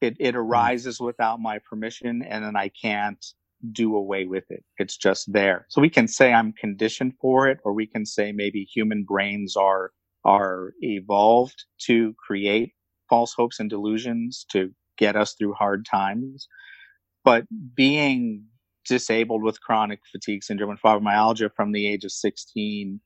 It 0.00 0.16
it 0.18 0.32
hmm. 0.32 0.40
arises 0.40 0.98
mm. 0.98 1.06
without 1.06 1.40
my 1.40 1.58
permission 1.58 2.22
and 2.22 2.44
then 2.44 2.56
i 2.56 2.68
can't 2.68 3.24
do 3.72 3.96
away 3.96 4.26
with 4.26 4.44
it. 4.50 4.62
It's 4.76 4.98
just 4.98 5.32
there. 5.32 5.64
So 5.70 5.80
we 5.80 5.88
can 5.88 6.08
say 6.08 6.32
i'm 6.32 6.52
conditioned 6.52 7.14
for 7.20 7.48
it 7.48 7.58
or 7.64 7.72
we 7.72 7.86
can 7.86 8.04
say 8.04 8.32
maybe 8.32 8.64
human 8.64 9.04
brains 9.04 9.56
are 9.56 9.92
are 10.24 10.72
evolved 10.80 11.64
to 11.86 12.14
create 12.26 12.72
false 13.08 13.34
hopes 13.34 13.60
and 13.60 13.68
delusions 13.68 14.46
to 14.50 14.70
get 14.96 15.16
us 15.16 15.34
through 15.34 15.52
hard 15.52 15.84
times 15.84 16.48
but 17.24 17.44
being 17.74 18.44
disabled 18.86 19.42
with 19.42 19.60
chronic 19.62 20.00
fatigue 20.12 20.44
syndrome 20.44 20.70
and 20.70 20.80
fibromyalgia 20.80 21.50
from 21.56 21.72
the 21.72 21.86
age 21.86 22.04
of 22.04 22.12
16 22.12 23.00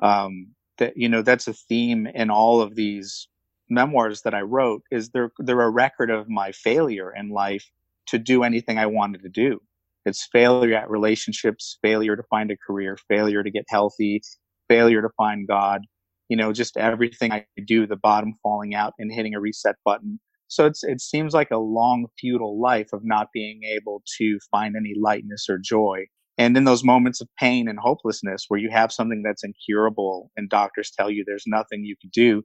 um, 0.00 0.48
that 0.78 0.96
you 0.96 1.08
know 1.08 1.22
that's 1.22 1.48
a 1.48 1.52
theme 1.54 2.06
in 2.14 2.30
all 2.30 2.60
of 2.60 2.74
these 2.74 3.28
memoirs 3.68 4.22
that 4.22 4.34
I 4.34 4.40
wrote 4.42 4.82
is 4.90 5.10
they're 5.10 5.32
they're 5.38 5.60
a 5.60 5.70
record 5.70 6.10
of 6.10 6.28
my 6.28 6.52
failure 6.52 7.12
in 7.14 7.30
life 7.30 7.68
to 8.06 8.18
do 8.18 8.42
anything 8.42 8.78
I 8.78 8.86
wanted 8.86 9.22
to 9.22 9.28
do. 9.28 9.60
It's 10.06 10.26
failure 10.32 10.76
at 10.76 10.88
relationships, 10.88 11.78
failure 11.82 12.16
to 12.16 12.22
find 12.30 12.50
a 12.50 12.56
career, 12.56 12.96
failure 13.08 13.42
to 13.42 13.50
get 13.50 13.66
healthy, 13.68 14.22
failure 14.68 15.02
to 15.02 15.10
find 15.16 15.46
God. 15.46 15.82
You 16.28 16.36
know, 16.36 16.52
just 16.52 16.76
everything 16.76 17.32
I 17.32 17.46
do, 17.66 17.86
the 17.86 17.96
bottom 17.96 18.34
falling 18.42 18.74
out 18.74 18.94
and 18.98 19.12
hitting 19.12 19.34
a 19.34 19.40
reset 19.40 19.76
button. 19.84 20.20
So 20.48 20.66
it's 20.66 20.82
it 20.82 21.00
seems 21.00 21.34
like 21.34 21.50
a 21.50 21.58
long 21.58 22.06
futile 22.18 22.60
life 22.60 22.88
of 22.92 23.02
not 23.04 23.28
being 23.32 23.62
able 23.64 24.02
to 24.18 24.38
find 24.50 24.74
any 24.76 24.94
lightness 24.98 25.46
or 25.48 25.58
joy. 25.58 26.06
And 26.38 26.56
in 26.56 26.64
those 26.64 26.84
moments 26.84 27.20
of 27.20 27.28
pain 27.38 27.68
and 27.68 27.78
hopelessness 27.78 28.44
where 28.48 28.60
you 28.60 28.70
have 28.70 28.92
something 28.92 29.22
that's 29.24 29.44
incurable 29.44 30.30
and 30.36 30.48
doctors 30.48 30.90
tell 30.90 31.10
you 31.10 31.24
there's 31.26 31.44
nothing 31.46 31.84
you 31.84 31.96
can 32.00 32.10
do, 32.12 32.44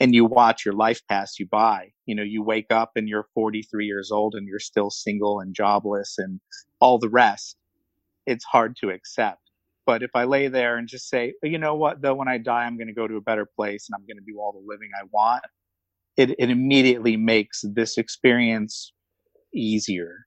and 0.00 0.14
you 0.14 0.24
watch 0.24 0.64
your 0.64 0.74
life 0.74 1.02
pass 1.08 1.38
you 1.38 1.46
by. 1.46 1.90
You 2.06 2.14
know, 2.14 2.22
you 2.22 2.42
wake 2.42 2.70
up 2.70 2.92
and 2.96 3.08
you're 3.08 3.26
43 3.34 3.86
years 3.86 4.10
old 4.10 4.34
and 4.34 4.48
you're 4.48 4.58
still 4.58 4.90
single 4.90 5.40
and 5.40 5.54
jobless 5.54 6.14
and 6.18 6.40
all 6.80 6.98
the 6.98 7.10
rest. 7.10 7.56
It's 8.26 8.44
hard 8.44 8.76
to 8.80 8.90
accept. 8.90 9.40
But 9.86 10.02
if 10.02 10.10
I 10.14 10.24
lay 10.24 10.48
there 10.48 10.76
and 10.76 10.88
just 10.88 11.08
say, 11.08 11.34
you 11.42 11.58
know 11.58 11.74
what, 11.74 12.00
though, 12.00 12.14
when 12.14 12.28
I 12.28 12.38
die, 12.38 12.64
I'm 12.64 12.76
going 12.76 12.88
to 12.88 12.94
go 12.94 13.06
to 13.06 13.16
a 13.16 13.20
better 13.20 13.46
place 13.56 13.88
and 13.88 13.94
I'm 13.94 14.06
going 14.06 14.24
to 14.24 14.32
do 14.32 14.38
all 14.38 14.52
the 14.52 14.66
living 14.66 14.90
I 14.98 15.04
want, 15.10 15.42
it, 16.20 16.30
it 16.38 16.50
immediately 16.50 17.16
makes 17.16 17.62
this 17.64 17.96
experience 17.96 18.92
easier. 19.54 20.26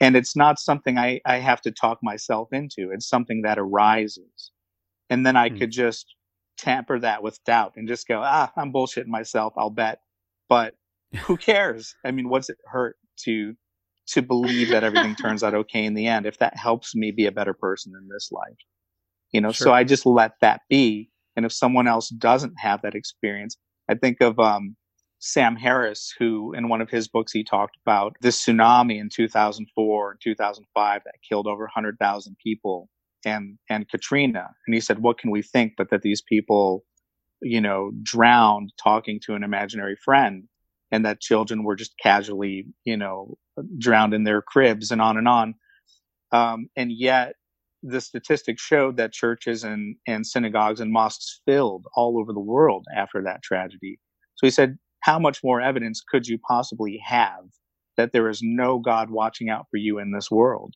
And 0.00 0.16
it's 0.16 0.34
not 0.34 0.58
something 0.58 0.96
I, 0.96 1.20
I 1.26 1.36
have 1.36 1.60
to 1.62 1.70
talk 1.70 1.98
myself 2.02 2.48
into. 2.52 2.90
It's 2.90 3.08
something 3.08 3.42
that 3.42 3.58
arises. 3.58 4.50
And 5.10 5.26
then 5.26 5.36
I 5.36 5.50
mm. 5.50 5.58
could 5.58 5.70
just 5.70 6.14
tamper 6.56 6.98
that 7.00 7.22
with 7.22 7.38
doubt 7.44 7.74
and 7.76 7.86
just 7.86 8.08
go, 8.08 8.22
ah, 8.24 8.50
I'm 8.56 8.72
bullshitting 8.72 9.08
myself. 9.08 9.52
I'll 9.58 9.70
bet. 9.70 9.98
But 10.48 10.74
who 11.26 11.36
cares? 11.36 11.94
I 12.02 12.12
mean, 12.12 12.30
what's 12.30 12.48
it 12.48 12.58
hurt 12.64 12.96
to 13.24 13.54
to 14.08 14.22
believe 14.22 14.70
that 14.70 14.84
everything 14.84 15.16
turns 15.20 15.42
out 15.42 15.52
okay 15.52 15.84
in 15.84 15.94
the 15.94 16.06
end 16.06 16.26
if 16.26 16.38
that 16.38 16.56
helps 16.56 16.94
me 16.94 17.10
be 17.10 17.26
a 17.26 17.32
better 17.32 17.54
person 17.54 17.92
in 18.00 18.08
this 18.08 18.30
life? 18.32 18.58
You 19.32 19.42
know, 19.42 19.52
sure. 19.52 19.66
so 19.66 19.72
I 19.74 19.84
just 19.84 20.06
let 20.06 20.32
that 20.40 20.62
be. 20.70 21.10
And 21.36 21.44
if 21.44 21.52
someone 21.52 21.86
else 21.86 22.08
doesn't 22.08 22.54
have 22.58 22.80
that 22.82 22.94
experience, 22.94 23.58
I 23.90 23.94
think 23.94 24.22
of 24.22 24.38
um, 24.38 24.76
Sam 25.32 25.56
Harris, 25.56 26.14
who 26.18 26.52
in 26.54 26.68
one 26.68 26.80
of 26.80 26.90
his 26.90 27.08
books 27.08 27.32
he 27.32 27.44
talked 27.44 27.76
about 27.84 28.16
the 28.20 28.28
tsunami 28.28 29.00
in 29.00 29.08
2004 29.12 30.10
and 30.12 30.20
2005 30.22 31.02
that 31.04 31.14
killed 31.28 31.46
over 31.46 31.64
100,000 31.64 32.36
people 32.42 32.88
and 33.24 33.58
and 33.68 33.88
Katrina, 33.88 34.48
and 34.66 34.74
he 34.74 34.80
said, 34.80 35.00
"What 35.00 35.18
can 35.18 35.30
we 35.30 35.42
think 35.42 35.74
but 35.76 35.90
that 35.90 36.02
these 36.02 36.22
people, 36.22 36.84
you 37.42 37.60
know, 37.60 37.90
drowned 38.02 38.72
talking 38.82 39.20
to 39.24 39.34
an 39.34 39.42
imaginary 39.42 39.96
friend, 40.04 40.44
and 40.92 41.04
that 41.04 41.20
children 41.20 41.64
were 41.64 41.76
just 41.76 41.98
casually, 42.02 42.66
you 42.84 42.96
know, 42.96 43.36
drowned 43.78 44.14
in 44.14 44.24
their 44.24 44.42
cribs, 44.42 44.90
and 44.90 45.02
on 45.02 45.16
and 45.18 45.28
on." 45.28 45.54
Um, 46.32 46.68
and 46.76 46.92
yet, 46.92 47.34
the 47.82 48.00
statistics 48.00 48.62
showed 48.62 48.96
that 48.98 49.12
churches 49.12 49.64
and 49.64 49.96
and 50.06 50.26
synagogues 50.26 50.80
and 50.80 50.92
mosques 50.92 51.40
filled 51.46 51.86
all 51.96 52.18
over 52.20 52.32
the 52.32 52.40
world 52.40 52.86
after 52.96 53.22
that 53.24 53.42
tragedy. 53.42 53.98
So 54.36 54.46
he 54.46 54.50
said, 54.50 54.78
"How 55.00 55.18
much 55.18 55.42
more 55.44 55.60
evidence 55.60 56.00
could 56.00 56.26
you 56.26 56.38
possibly 56.38 57.00
have 57.04 57.44
that 57.96 58.12
there 58.12 58.28
is 58.28 58.40
no 58.42 58.78
God 58.78 59.10
watching 59.10 59.48
out 59.48 59.66
for 59.70 59.76
you 59.76 59.98
in 59.98 60.12
this 60.12 60.30
world?" 60.30 60.74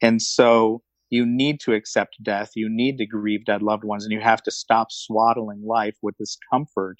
And 0.00 0.20
so 0.22 0.82
you 1.10 1.24
need 1.24 1.60
to 1.60 1.72
accept 1.72 2.22
death. 2.22 2.50
You 2.54 2.68
need 2.70 2.98
to 2.98 3.06
grieve 3.06 3.44
dead 3.44 3.62
loved 3.62 3.84
ones 3.84 4.04
and 4.04 4.12
you 4.12 4.20
have 4.20 4.42
to 4.42 4.50
stop 4.50 4.88
swaddling 4.90 5.62
life 5.64 5.96
with 6.02 6.16
this 6.18 6.36
comfort 6.52 6.98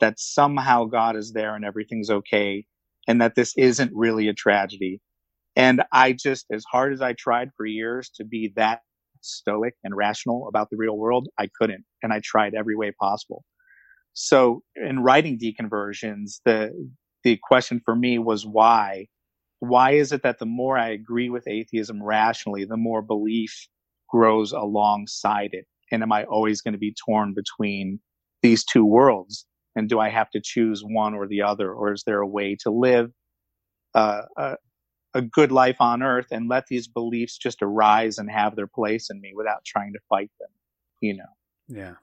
that 0.00 0.18
somehow 0.18 0.84
God 0.84 1.16
is 1.16 1.32
there 1.32 1.54
and 1.56 1.64
everything's 1.64 2.10
okay 2.10 2.64
and 3.08 3.20
that 3.20 3.34
this 3.34 3.54
isn't 3.56 3.90
really 3.94 4.28
a 4.28 4.34
tragedy. 4.34 5.00
And 5.56 5.82
I 5.92 6.12
just, 6.12 6.46
as 6.52 6.64
hard 6.70 6.92
as 6.92 7.00
I 7.02 7.14
tried 7.14 7.50
for 7.56 7.66
years 7.66 8.10
to 8.16 8.24
be 8.24 8.52
that 8.54 8.82
stoic 9.22 9.74
and 9.82 9.96
rational 9.96 10.46
about 10.48 10.70
the 10.70 10.76
real 10.76 10.96
world, 10.96 11.28
I 11.36 11.48
couldn't. 11.58 11.84
And 12.02 12.12
I 12.12 12.20
tried 12.22 12.54
every 12.54 12.76
way 12.76 12.92
possible. 12.92 13.44
So 14.20 14.62
in 14.74 15.00
writing 15.00 15.38
deconversions, 15.38 16.40
the, 16.44 16.72
the 17.24 17.38
question 17.42 17.80
for 17.84 17.94
me 17.94 18.18
was 18.18 18.44
why? 18.44 19.06
why 19.60 19.92
is 19.92 20.12
it 20.12 20.22
that 20.22 20.38
the 20.38 20.46
more 20.46 20.78
I 20.78 20.90
agree 20.90 21.30
with 21.30 21.48
atheism 21.48 22.02
rationally, 22.02 22.64
the 22.64 22.76
more 22.76 23.02
belief 23.02 23.68
grows 24.08 24.52
alongside 24.52 25.50
it? 25.52 25.66
And 25.90 26.02
am 26.02 26.12
I 26.12 26.24
always 26.24 26.60
going 26.60 26.72
to 26.72 26.78
be 26.78 26.94
torn 27.06 27.34
between 27.34 28.00
these 28.42 28.64
two 28.64 28.84
worlds? 28.84 29.46
And 29.74 29.88
do 29.88 29.98
I 29.98 30.10
have 30.10 30.30
to 30.30 30.40
choose 30.42 30.82
one 30.84 31.14
or 31.14 31.26
the 31.26 31.42
other? 31.42 31.72
Or 31.72 31.92
is 31.92 32.04
there 32.04 32.20
a 32.20 32.26
way 32.26 32.56
to 32.62 32.70
live 32.70 33.10
uh, 33.94 34.22
a, 34.36 34.56
a 35.14 35.22
good 35.22 35.50
life 35.50 35.76
on 35.80 36.02
earth 36.02 36.26
and 36.30 36.48
let 36.48 36.66
these 36.66 36.88
beliefs 36.88 37.36
just 37.36 37.62
arise 37.62 38.18
and 38.18 38.30
have 38.30 38.54
their 38.54 38.66
place 38.66 39.10
in 39.10 39.20
me 39.20 39.32
without 39.34 39.64
trying 39.64 39.92
to 39.92 40.00
fight 40.08 40.30
them? 40.38 40.50
You 41.00 41.16
know? 41.16 41.24
Yeah. 41.68 41.94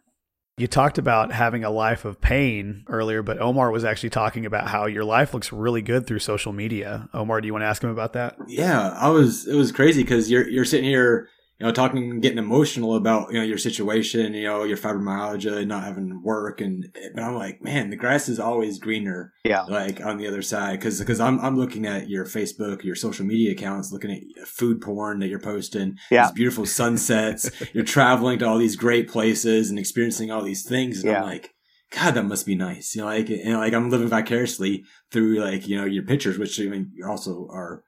You 0.57 0.67
talked 0.67 0.97
about 0.97 1.33
having 1.33 1.65
a 1.65 1.69
life 1.69 2.05
of 2.05 2.21
pain 2.21 2.85
earlier, 2.87 3.21
but 3.21 3.41
Omar 3.41 3.71
was 3.71 3.83
actually 3.83 4.11
talking 4.11 4.45
about 4.45 4.69
how 4.69 4.85
your 4.85 5.03
life 5.03 5.33
looks 5.33 5.51
really 5.51 5.81
good 5.81 6.07
through 6.07 6.19
social 6.19 6.53
media. 6.53 7.09
Omar, 7.13 7.41
do 7.41 7.47
you 7.47 7.51
want 7.51 7.63
to 7.63 7.67
ask 7.67 7.83
him 7.83 7.89
about 7.89 8.13
that? 8.13 8.37
Yeah, 8.47 8.91
I 8.91 9.09
was. 9.09 9.47
It 9.47 9.55
was 9.55 9.73
crazy 9.73 10.03
because 10.03 10.31
you're 10.31 10.47
you're 10.47 10.63
sitting 10.63 10.89
here 10.89 11.27
you 11.59 11.65
know, 11.65 11.71
talking, 11.71 12.19
getting 12.19 12.37
emotional 12.37 12.95
about, 12.95 13.31
you 13.31 13.39
know, 13.39 13.45
your 13.45 13.57
situation, 13.57 14.33
you 14.33 14.43
know, 14.43 14.65
your 14.65 14.75
fibromyalgia 14.75 15.57
and 15.59 15.69
not 15.69 15.85
having 15.85 16.21
work. 16.21 16.59
And, 16.59 16.93
but 17.13 17.23
I'm 17.23 17.35
like, 17.35 17.63
man, 17.63 17.89
the 17.89 17.95
grass 17.95 18.27
is 18.27 18.41
always 18.41 18.77
greener. 18.77 19.31
Yeah. 19.45 19.61
Like 19.63 20.01
on 20.01 20.17
the 20.17 20.27
other 20.27 20.41
side. 20.41 20.81
Cause, 20.81 21.01
cause 21.01 21.21
I'm, 21.21 21.39
I'm 21.39 21.55
looking 21.57 21.85
at 21.85 22.09
your 22.09 22.25
Facebook, 22.25 22.83
your 22.83 22.95
social 22.95 23.25
media 23.25 23.53
accounts, 23.53 23.93
looking 23.93 24.11
at 24.11 24.47
food 24.47 24.81
porn 24.81 25.19
that 25.19 25.27
you're 25.27 25.39
posting. 25.39 25.97
Yeah. 26.11 26.25
These 26.25 26.33
beautiful 26.33 26.65
sunsets. 26.65 27.49
you're 27.73 27.85
traveling 27.85 28.39
to 28.39 28.47
all 28.47 28.57
these 28.57 28.75
great 28.75 29.07
places 29.07 29.69
and 29.69 29.79
experiencing 29.79 30.31
all 30.31 30.43
these 30.43 30.67
things. 30.67 30.97
And 30.99 31.11
yeah. 31.11 31.19
I'm 31.19 31.23
like, 31.23 31.51
God, 31.91 32.15
that 32.15 32.23
must 32.23 32.45
be 32.45 32.55
nice. 32.55 32.95
You 32.95 33.01
know, 33.01 33.07
like, 33.07 33.29
you 33.29 33.45
know, 33.45 33.59
like 33.59 33.73
I'm 33.73 33.89
living 33.89 34.09
vicariously 34.09 34.83
through 35.09 35.39
like, 35.39 35.69
you 35.69 35.77
know, 35.77 35.85
your 35.85 36.03
pictures, 36.03 36.37
which 36.37 36.59
I 36.59 36.63
mean, 36.63 36.91
you 36.93 37.07
also 37.07 37.47
are 37.49 37.83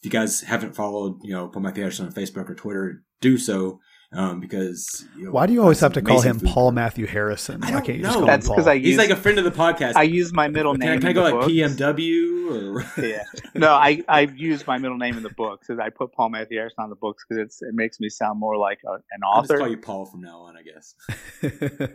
if 0.00 0.06
you 0.06 0.10
guys 0.10 0.40
haven't 0.40 0.74
followed, 0.74 1.18
you 1.22 1.34
know, 1.34 1.48
Paul 1.48 1.60
Matthew 1.60 1.82
Harrison 1.82 2.06
on 2.06 2.12
Facebook 2.12 2.48
or 2.48 2.54
Twitter, 2.54 3.02
do 3.20 3.38
so. 3.38 3.80
Um, 4.12 4.40
because 4.40 5.06
you 5.16 5.26
know, 5.26 5.30
why 5.30 5.46
do 5.46 5.52
you 5.52 5.62
always 5.62 5.78
have 5.78 5.92
to 5.92 6.02
call 6.02 6.20
him 6.20 6.40
Paul 6.40 6.72
Matthew 6.72 7.06
Harrison? 7.06 7.62
I 7.62 7.70
don't 7.70 7.84
can't 7.84 8.00
know. 8.00 8.12
just 8.12 8.26
That's 8.26 8.48
him 8.48 8.56
Paul? 8.56 8.68
I 8.68 8.72
use, 8.72 8.86
He's 8.88 8.98
like 8.98 9.10
a 9.10 9.16
friend 9.16 9.38
of 9.38 9.44
the 9.44 9.52
podcast. 9.52 9.92
I 9.94 10.02
use 10.02 10.32
my 10.32 10.48
middle 10.48 10.72
can 10.72 10.80
name. 10.80 10.90
I, 10.90 10.98
can 10.98 11.08
I 11.08 11.12
go 11.12 11.22
like 11.22 11.34
books. 11.34 11.46
PMW 11.46 12.50
or 12.50 13.02
yeah? 13.06 13.22
No, 13.54 13.72
I 13.72 14.02
I 14.08 14.22
use 14.22 14.66
my 14.66 14.78
middle 14.78 14.96
name 14.96 15.16
in 15.16 15.22
the 15.22 15.30
books. 15.30 15.70
I 15.70 15.90
put 15.90 16.12
Paul 16.12 16.30
Matthew 16.30 16.58
Harrison 16.58 16.82
on 16.82 16.90
the 16.90 16.96
books 16.96 17.24
because 17.28 17.40
it's 17.40 17.62
it 17.62 17.72
makes 17.72 18.00
me 18.00 18.08
sound 18.08 18.40
more 18.40 18.56
like 18.56 18.80
a, 18.84 18.94
an 18.94 19.20
I'll 19.22 19.38
author. 19.38 19.46
just 19.54 19.58
call 19.60 19.70
you 19.70 19.76
Paul 19.76 20.06
from 20.06 20.22
now 20.22 20.40
on, 20.40 20.56
I 20.56 20.62
guess. 20.62 20.96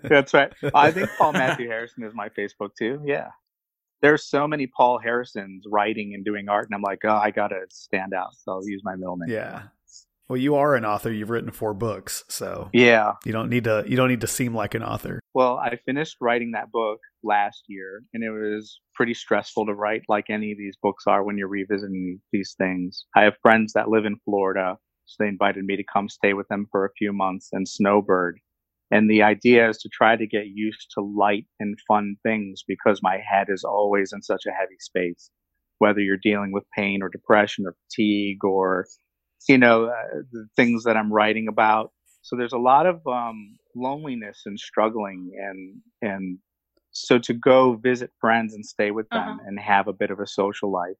That's 0.03 0.33
right. 0.33 0.53
I 0.73 0.91
think 0.91 1.09
Paul 1.17 1.33
Matthew 1.33 1.67
Harrison 1.67 2.05
is 2.05 2.13
my 2.13 2.29
Facebook 2.29 2.75
too. 2.79 3.01
Yeah 3.03 3.27
there's 4.01 4.25
so 4.25 4.47
many 4.47 4.67
Paul 4.67 4.99
Harrisons 4.99 5.63
writing 5.67 6.13
and 6.13 6.23
doing 6.23 6.47
art, 6.47 6.65
and 6.65 6.75
I'm 6.75 6.81
like, 6.81 6.99
oh, 7.05 7.15
I 7.15 7.31
gotta 7.31 7.61
stand 7.69 8.13
out, 8.13 8.35
so 8.35 8.51
I'll 8.51 8.67
use 8.67 8.81
my 8.83 8.95
middle 8.95 9.17
name. 9.17 9.33
Yeah. 9.33 9.63
Well, 10.27 10.37
you 10.37 10.55
are 10.55 10.75
an 10.75 10.85
author. 10.85 11.11
You've 11.11 11.29
written 11.29 11.51
four 11.51 11.73
books, 11.75 12.23
so 12.29 12.69
yeah, 12.73 13.13
you 13.25 13.31
don't 13.31 13.49
need 13.49 13.65
to. 13.65 13.83
You 13.87 13.95
don't 13.95 14.09
need 14.09 14.21
to 14.21 14.27
seem 14.27 14.55
like 14.55 14.73
an 14.73 14.83
author. 14.83 15.19
Well, 15.35 15.57
I 15.57 15.77
finished 15.85 16.17
writing 16.19 16.51
that 16.51 16.71
book 16.71 16.99
last 17.23 17.63
year, 17.67 18.01
and 18.13 18.23
it 18.23 18.31
was 18.31 18.79
pretty 18.95 19.13
stressful 19.13 19.67
to 19.67 19.73
write, 19.73 20.01
like 20.09 20.29
any 20.29 20.51
of 20.51 20.57
these 20.57 20.77
books 20.81 21.03
are 21.05 21.23
when 21.23 21.37
you're 21.37 21.47
revisiting 21.47 22.19
these 22.31 22.55
things. 22.57 23.05
I 23.15 23.23
have 23.23 23.37
friends 23.41 23.73
that 23.73 23.89
live 23.89 24.05
in 24.05 24.17
Florida, 24.25 24.77
so 25.05 25.15
they 25.19 25.27
invited 25.27 25.63
me 25.63 25.75
to 25.77 25.83
come 25.93 26.09
stay 26.09 26.33
with 26.33 26.47
them 26.47 26.65
for 26.71 26.85
a 26.85 26.93
few 26.97 27.13
months 27.13 27.49
and 27.51 27.67
snowbird. 27.67 28.39
And 28.91 29.09
the 29.09 29.23
idea 29.23 29.69
is 29.69 29.77
to 29.79 29.89
try 29.89 30.15
to 30.15 30.27
get 30.27 30.45
used 30.47 30.91
to 30.93 31.01
light 31.01 31.45
and 31.59 31.77
fun 31.87 32.15
things 32.23 32.63
because 32.67 32.99
my 33.01 33.17
head 33.17 33.47
is 33.49 33.63
always 33.63 34.13
in 34.13 34.21
such 34.21 34.43
a 34.47 34.51
heavy 34.51 34.77
space, 34.79 35.29
whether 35.79 35.99
you're 35.99 36.17
dealing 36.21 36.51
with 36.51 36.63
pain 36.75 37.01
or 37.01 37.09
depression 37.09 37.65
or 37.67 37.75
fatigue 37.89 38.43
or, 38.43 38.85
you 39.47 39.57
know, 39.57 39.85
uh, 39.85 40.21
the 40.31 40.47
things 40.55 40.83
that 40.83 40.97
I'm 40.97 41.11
writing 41.11 41.47
about. 41.47 41.91
So 42.21 42.35
there's 42.35 42.53
a 42.53 42.57
lot 42.57 42.85
of 42.85 43.05
um, 43.07 43.57
loneliness 43.75 44.43
and 44.45 44.59
struggling 44.59 45.31
and, 45.37 45.81
and 46.01 46.39
so 46.91 47.19
to 47.19 47.33
go 47.33 47.75
visit 47.75 48.11
friends 48.19 48.53
and 48.53 48.65
stay 48.65 48.91
with 48.91 49.07
them 49.09 49.21
uh-huh. 49.21 49.37
and 49.45 49.59
have 49.59 49.87
a 49.87 49.93
bit 49.93 50.11
of 50.11 50.19
a 50.19 50.27
social 50.27 50.71
life. 50.71 50.95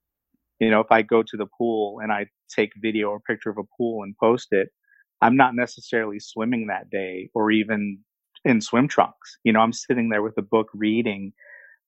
You 0.59 0.69
know, 0.69 0.81
if 0.81 0.91
I 0.91 1.01
go 1.01 1.23
to 1.23 1.37
the 1.37 1.47
pool 1.57 1.99
and 2.01 2.11
I 2.11 2.27
take 2.53 2.71
video 2.81 3.09
or 3.09 3.19
picture 3.19 3.49
of 3.49 3.57
a 3.57 3.63
pool 3.77 4.03
and 4.03 4.15
post 4.17 4.49
it, 4.51 4.69
I'm 5.21 5.37
not 5.37 5.55
necessarily 5.55 6.19
swimming 6.19 6.67
that 6.67 6.89
day 6.89 7.29
or 7.33 7.49
even 7.49 7.99
in 8.43 8.61
swim 8.61 8.87
trunks. 8.87 9.37
You 9.43 9.53
know, 9.53 9.61
I'm 9.61 9.73
sitting 9.73 10.09
there 10.09 10.21
with 10.21 10.37
a 10.37 10.41
book 10.41 10.67
reading 10.73 11.33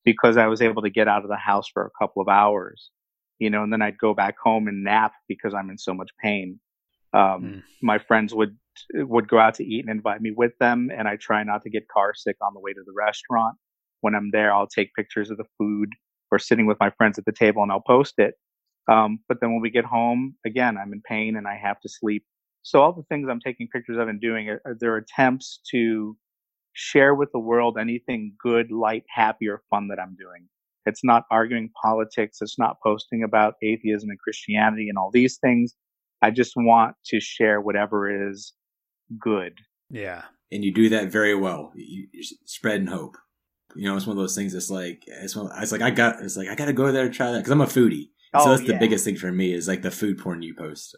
because 0.06 0.38
I 0.38 0.48
was 0.48 0.62
able 0.62 0.82
to 0.82 0.90
get 0.90 1.08
out 1.08 1.24
of 1.24 1.30
the 1.30 1.38
house 1.38 1.68
for 1.72 1.86
a 1.86 2.04
couple 2.04 2.22
of 2.22 2.30
hours. 2.30 2.92
You 3.40 3.50
know, 3.50 3.64
and 3.64 3.72
then 3.72 3.82
I'd 3.82 3.98
go 3.98 4.14
back 4.14 4.36
home 4.38 4.68
and 4.68 4.84
nap 4.84 5.14
because 5.28 5.54
I'm 5.54 5.70
in 5.70 5.78
so 5.78 5.94
much 5.94 6.10
pain. 6.22 6.60
Um, 7.14 7.42
Mm. 7.44 7.64
My 7.82 8.00
friends 8.00 8.34
would 8.34 8.58
would 8.94 9.28
go 9.28 9.40
out 9.40 9.56
to 9.56 9.64
eat 9.64 9.86
and 9.86 9.90
invite 9.90 10.22
me 10.22 10.32
with 10.36 10.58
them, 10.60 10.90
and 10.96 11.08
I 11.08 11.16
try 11.16 11.44
not 11.44 11.64
to 11.64 11.70
get 11.70 11.88
car 11.88 12.14
sick 12.16 12.38
on 12.42 12.54
the 12.54 12.60
way 12.60 12.74
to 12.74 12.84
the 12.86 12.94
restaurant. 12.96 13.58
When 14.02 14.16
I'm 14.16 14.30
there, 14.32 14.54
I'll 14.54 14.68
take 14.68 14.94
pictures 14.94 15.32
of 15.32 15.38
the 15.38 15.46
food 15.58 15.90
or 16.32 16.40
sitting 16.40 16.66
with 16.66 16.78
my 16.80 16.92
friends 16.92 17.18
at 17.18 17.26
the 17.26 17.32
table, 17.32 17.64
and 17.64 17.72
I'll 17.72 17.82
post 17.82 18.16
it. 18.18 18.36
Um, 18.88 19.20
but 19.28 19.40
then 19.42 19.52
when 19.52 19.62
we 19.62 19.70
get 19.70 19.86
home, 19.86 20.36
again, 20.46 20.78
I'm 20.78 20.94
in 20.94 21.02
pain 21.02 21.36
and 21.36 21.48
I 21.48 21.56
have 21.56 21.80
to 21.82 21.90
sleep. 21.90 22.24
So 22.64 22.82
all 22.82 22.94
the 22.94 23.04
things 23.04 23.28
I'm 23.30 23.40
taking 23.40 23.68
pictures 23.68 23.98
of 23.98 24.08
and 24.08 24.20
doing 24.20 24.50
are, 24.50 24.62
are 24.66 24.78
there 24.80 24.98
attempts 24.98 25.60
to 25.72 26.18
share 26.74 27.16
with 27.16 27.32
the 27.32 27.40
world 27.40 27.78
anything 27.80 28.34
good, 28.42 28.72
light, 28.72 29.04
happy, 29.10 29.48
or 29.48 29.64
fun 29.70 29.88
that 29.90 30.00
I'm 30.00 30.16
doing. 30.16 30.48
It's 30.88 31.04
not 31.04 31.24
arguing 31.30 31.70
politics. 31.84 32.38
It's 32.42 32.58
not 32.58 32.78
posting 32.82 33.24
about 33.24 33.56
atheism 33.62 34.10
and 34.10 34.20
Christianity 34.20 34.88
and 34.90 34.98
all 34.98 35.12
these 35.12 35.38
things. 35.38 35.74
I 36.22 36.32
just 36.32 36.54
want 36.56 36.96
to 37.08 37.20
share 37.20 37.62
whatever 37.62 38.30
is 38.30 38.54
good. 39.20 39.54
Yeah. 39.90 40.24
And 40.52 40.64
you 40.64 40.74
do 40.74 40.90
that 40.90 41.12
very 41.12 41.36
well. 41.36 41.72
You, 41.76 42.08
you're 42.12 42.24
spreading 42.46 42.88
hope. 42.88 43.18
You 43.76 43.88
know, 43.88 43.98
it's 43.98 44.08
one 44.08 44.18
of 44.18 44.24
those 44.24 44.36
things 44.36 44.54
that's 44.54 44.72
like, 44.72 45.04
it's, 45.06 45.36
one, 45.36 45.52
it's 45.62 45.72
like, 45.72 45.82
I 45.82 45.92
got, 45.92 46.22
it's 46.22 46.38
like, 46.38 46.48
I 46.48 46.56
got 46.56 46.66
to 46.66 46.74
go 46.74 46.92
there 46.92 47.06
and 47.06 47.14
try 47.14 47.32
that 47.32 47.40
because 47.40 47.52
I'm 47.52 47.62
a 47.62 47.66
foodie. 47.66 48.10
Oh, 48.34 48.44
so 48.44 48.50
that's 48.50 48.62
yeah. 48.62 48.74
the 48.74 48.80
biggest 48.80 49.06
thing 49.06 49.18
for 49.18 49.32
me 49.32 49.54
is 49.54 49.68
like 49.68 49.82
the 49.82 49.92
food 49.92 50.18
porn 50.18 50.42
you 50.42 50.56
post. 50.56 50.92
So. 50.92 50.98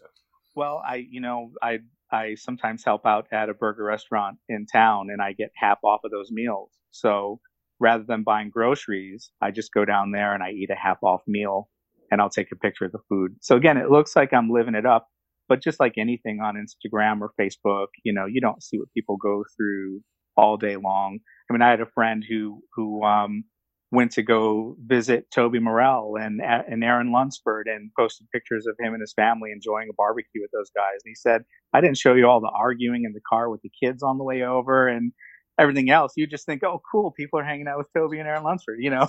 Well, 0.55 0.81
I, 0.87 1.05
you 1.09 1.19
know, 1.19 1.51
I, 1.61 1.79
I 2.11 2.35
sometimes 2.35 2.83
help 2.85 3.05
out 3.05 3.27
at 3.31 3.49
a 3.49 3.53
burger 3.53 3.83
restaurant 3.83 4.37
in 4.47 4.65
town 4.65 5.09
and 5.11 5.21
I 5.21 5.33
get 5.33 5.51
half 5.55 5.79
off 5.83 6.01
of 6.03 6.11
those 6.11 6.31
meals. 6.31 6.71
So 6.91 7.39
rather 7.79 8.03
than 8.07 8.23
buying 8.23 8.49
groceries, 8.49 9.31
I 9.41 9.51
just 9.51 9.73
go 9.73 9.85
down 9.85 10.11
there 10.11 10.33
and 10.33 10.43
I 10.43 10.51
eat 10.51 10.69
a 10.69 10.75
half 10.75 10.97
off 11.03 11.21
meal 11.27 11.69
and 12.11 12.21
I'll 12.21 12.29
take 12.29 12.51
a 12.51 12.55
picture 12.55 12.85
of 12.85 12.91
the 12.91 12.99
food. 13.07 13.35
So 13.41 13.55
again, 13.55 13.77
it 13.77 13.89
looks 13.89 14.15
like 14.15 14.33
I'm 14.33 14.49
living 14.49 14.75
it 14.75 14.85
up, 14.85 15.07
but 15.47 15.61
just 15.61 15.79
like 15.79 15.93
anything 15.97 16.39
on 16.41 16.55
Instagram 16.55 17.21
or 17.21 17.31
Facebook, 17.39 17.87
you 18.03 18.13
know, 18.13 18.25
you 18.25 18.41
don't 18.41 18.63
see 18.63 18.77
what 18.77 18.91
people 18.93 19.17
go 19.17 19.43
through 19.55 20.01
all 20.35 20.57
day 20.57 20.75
long. 20.75 21.19
I 21.49 21.53
mean, 21.53 21.61
I 21.61 21.69
had 21.69 21.81
a 21.81 21.85
friend 21.85 22.23
who, 22.27 22.61
who, 22.75 23.03
um, 23.03 23.43
went 23.91 24.11
to 24.11 24.21
go 24.21 24.75
visit 24.85 25.25
Toby 25.33 25.59
Morell 25.59 26.15
and, 26.19 26.41
and 26.41 26.83
Aaron 26.83 27.11
Lunsford 27.11 27.67
and 27.67 27.89
posted 27.97 28.27
pictures 28.31 28.67
of 28.67 28.75
him 28.79 28.93
and 28.93 29.01
his 29.01 29.13
family 29.13 29.51
enjoying 29.51 29.87
a 29.89 29.93
barbecue 29.97 30.41
with 30.41 30.51
those 30.51 30.69
guys. 30.75 30.99
And 31.03 31.09
he 31.09 31.15
said, 31.15 31.41
I 31.73 31.81
didn't 31.81 31.97
show 31.97 32.13
you 32.13 32.27
all 32.27 32.39
the 32.39 32.51
arguing 32.55 33.03
in 33.05 33.13
the 33.13 33.21
car 33.27 33.49
with 33.49 33.61
the 33.63 33.71
kids 33.83 34.03
on 34.03 34.19
the 34.19 34.23
way 34.23 34.43
over 34.43 34.87
and 34.87 35.11
everything 35.59 35.89
else. 35.89 36.13
You 36.15 36.25
just 36.25 36.45
think, 36.45 36.63
oh, 36.63 36.81
cool, 36.91 37.11
people 37.11 37.39
are 37.39 37.43
hanging 37.43 37.67
out 37.67 37.77
with 37.77 37.87
Toby 37.95 38.19
and 38.19 38.27
Aaron 38.27 38.43
Lunsford, 38.43 38.77
you 38.79 38.89
know? 38.89 39.07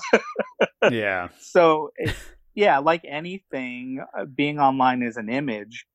yeah. 0.90 1.28
So, 1.40 1.90
it, 1.96 2.14
yeah, 2.54 2.78
like 2.78 3.02
anything, 3.08 4.04
uh, 4.18 4.24
being 4.24 4.58
online 4.58 5.02
is 5.02 5.16
an 5.16 5.28
image. 5.28 5.86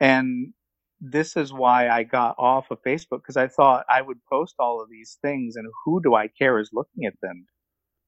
And 0.00 0.54
this 1.00 1.36
is 1.36 1.52
why 1.52 1.88
I 1.88 2.02
got 2.02 2.36
off 2.38 2.70
of 2.70 2.78
Facebook 2.82 3.20
because 3.22 3.36
I 3.36 3.48
thought 3.48 3.84
I 3.88 4.02
would 4.02 4.18
post 4.30 4.56
all 4.58 4.82
of 4.82 4.90
these 4.90 5.18
things 5.22 5.56
and 5.56 5.66
who 5.84 6.00
do 6.02 6.14
I 6.14 6.28
care 6.28 6.58
is 6.58 6.70
looking 6.72 7.04
at 7.06 7.14
them? 7.22 7.46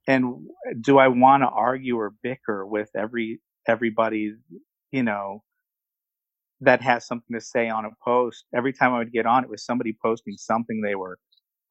And 0.08 0.48
do 0.80 0.98
I 0.98 1.08
want 1.08 1.42
to 1.42 1.48
argue 1.48 1.98
or 1.98 2.14
bicker 2.22 2.66
with 2.66 2.88
every 2.96 3.40
everybody, 3.68 4.34
you 4.90 5.02
know, 5.02 5.42
that 6.62 6.82
has 6.82 7.06
something 7.06 7.34
to 7.34 7.40
say 7.40 7.68
on 7.68 7.84
a 7.84 7.90
post? 8.02 8.44
Every 8.54 8.72
time 8.72 8.92
I 8.92 8.98
would 8.98 9.12
get 9.12 9.26
on, 9.26 9.44
it 9.44 9.50
was 9.50 9.64
somebody 9.64 9.96
posting 10.02 10.34
something 10.36 10.80
they 10.80 10.94
were 10.96 11.18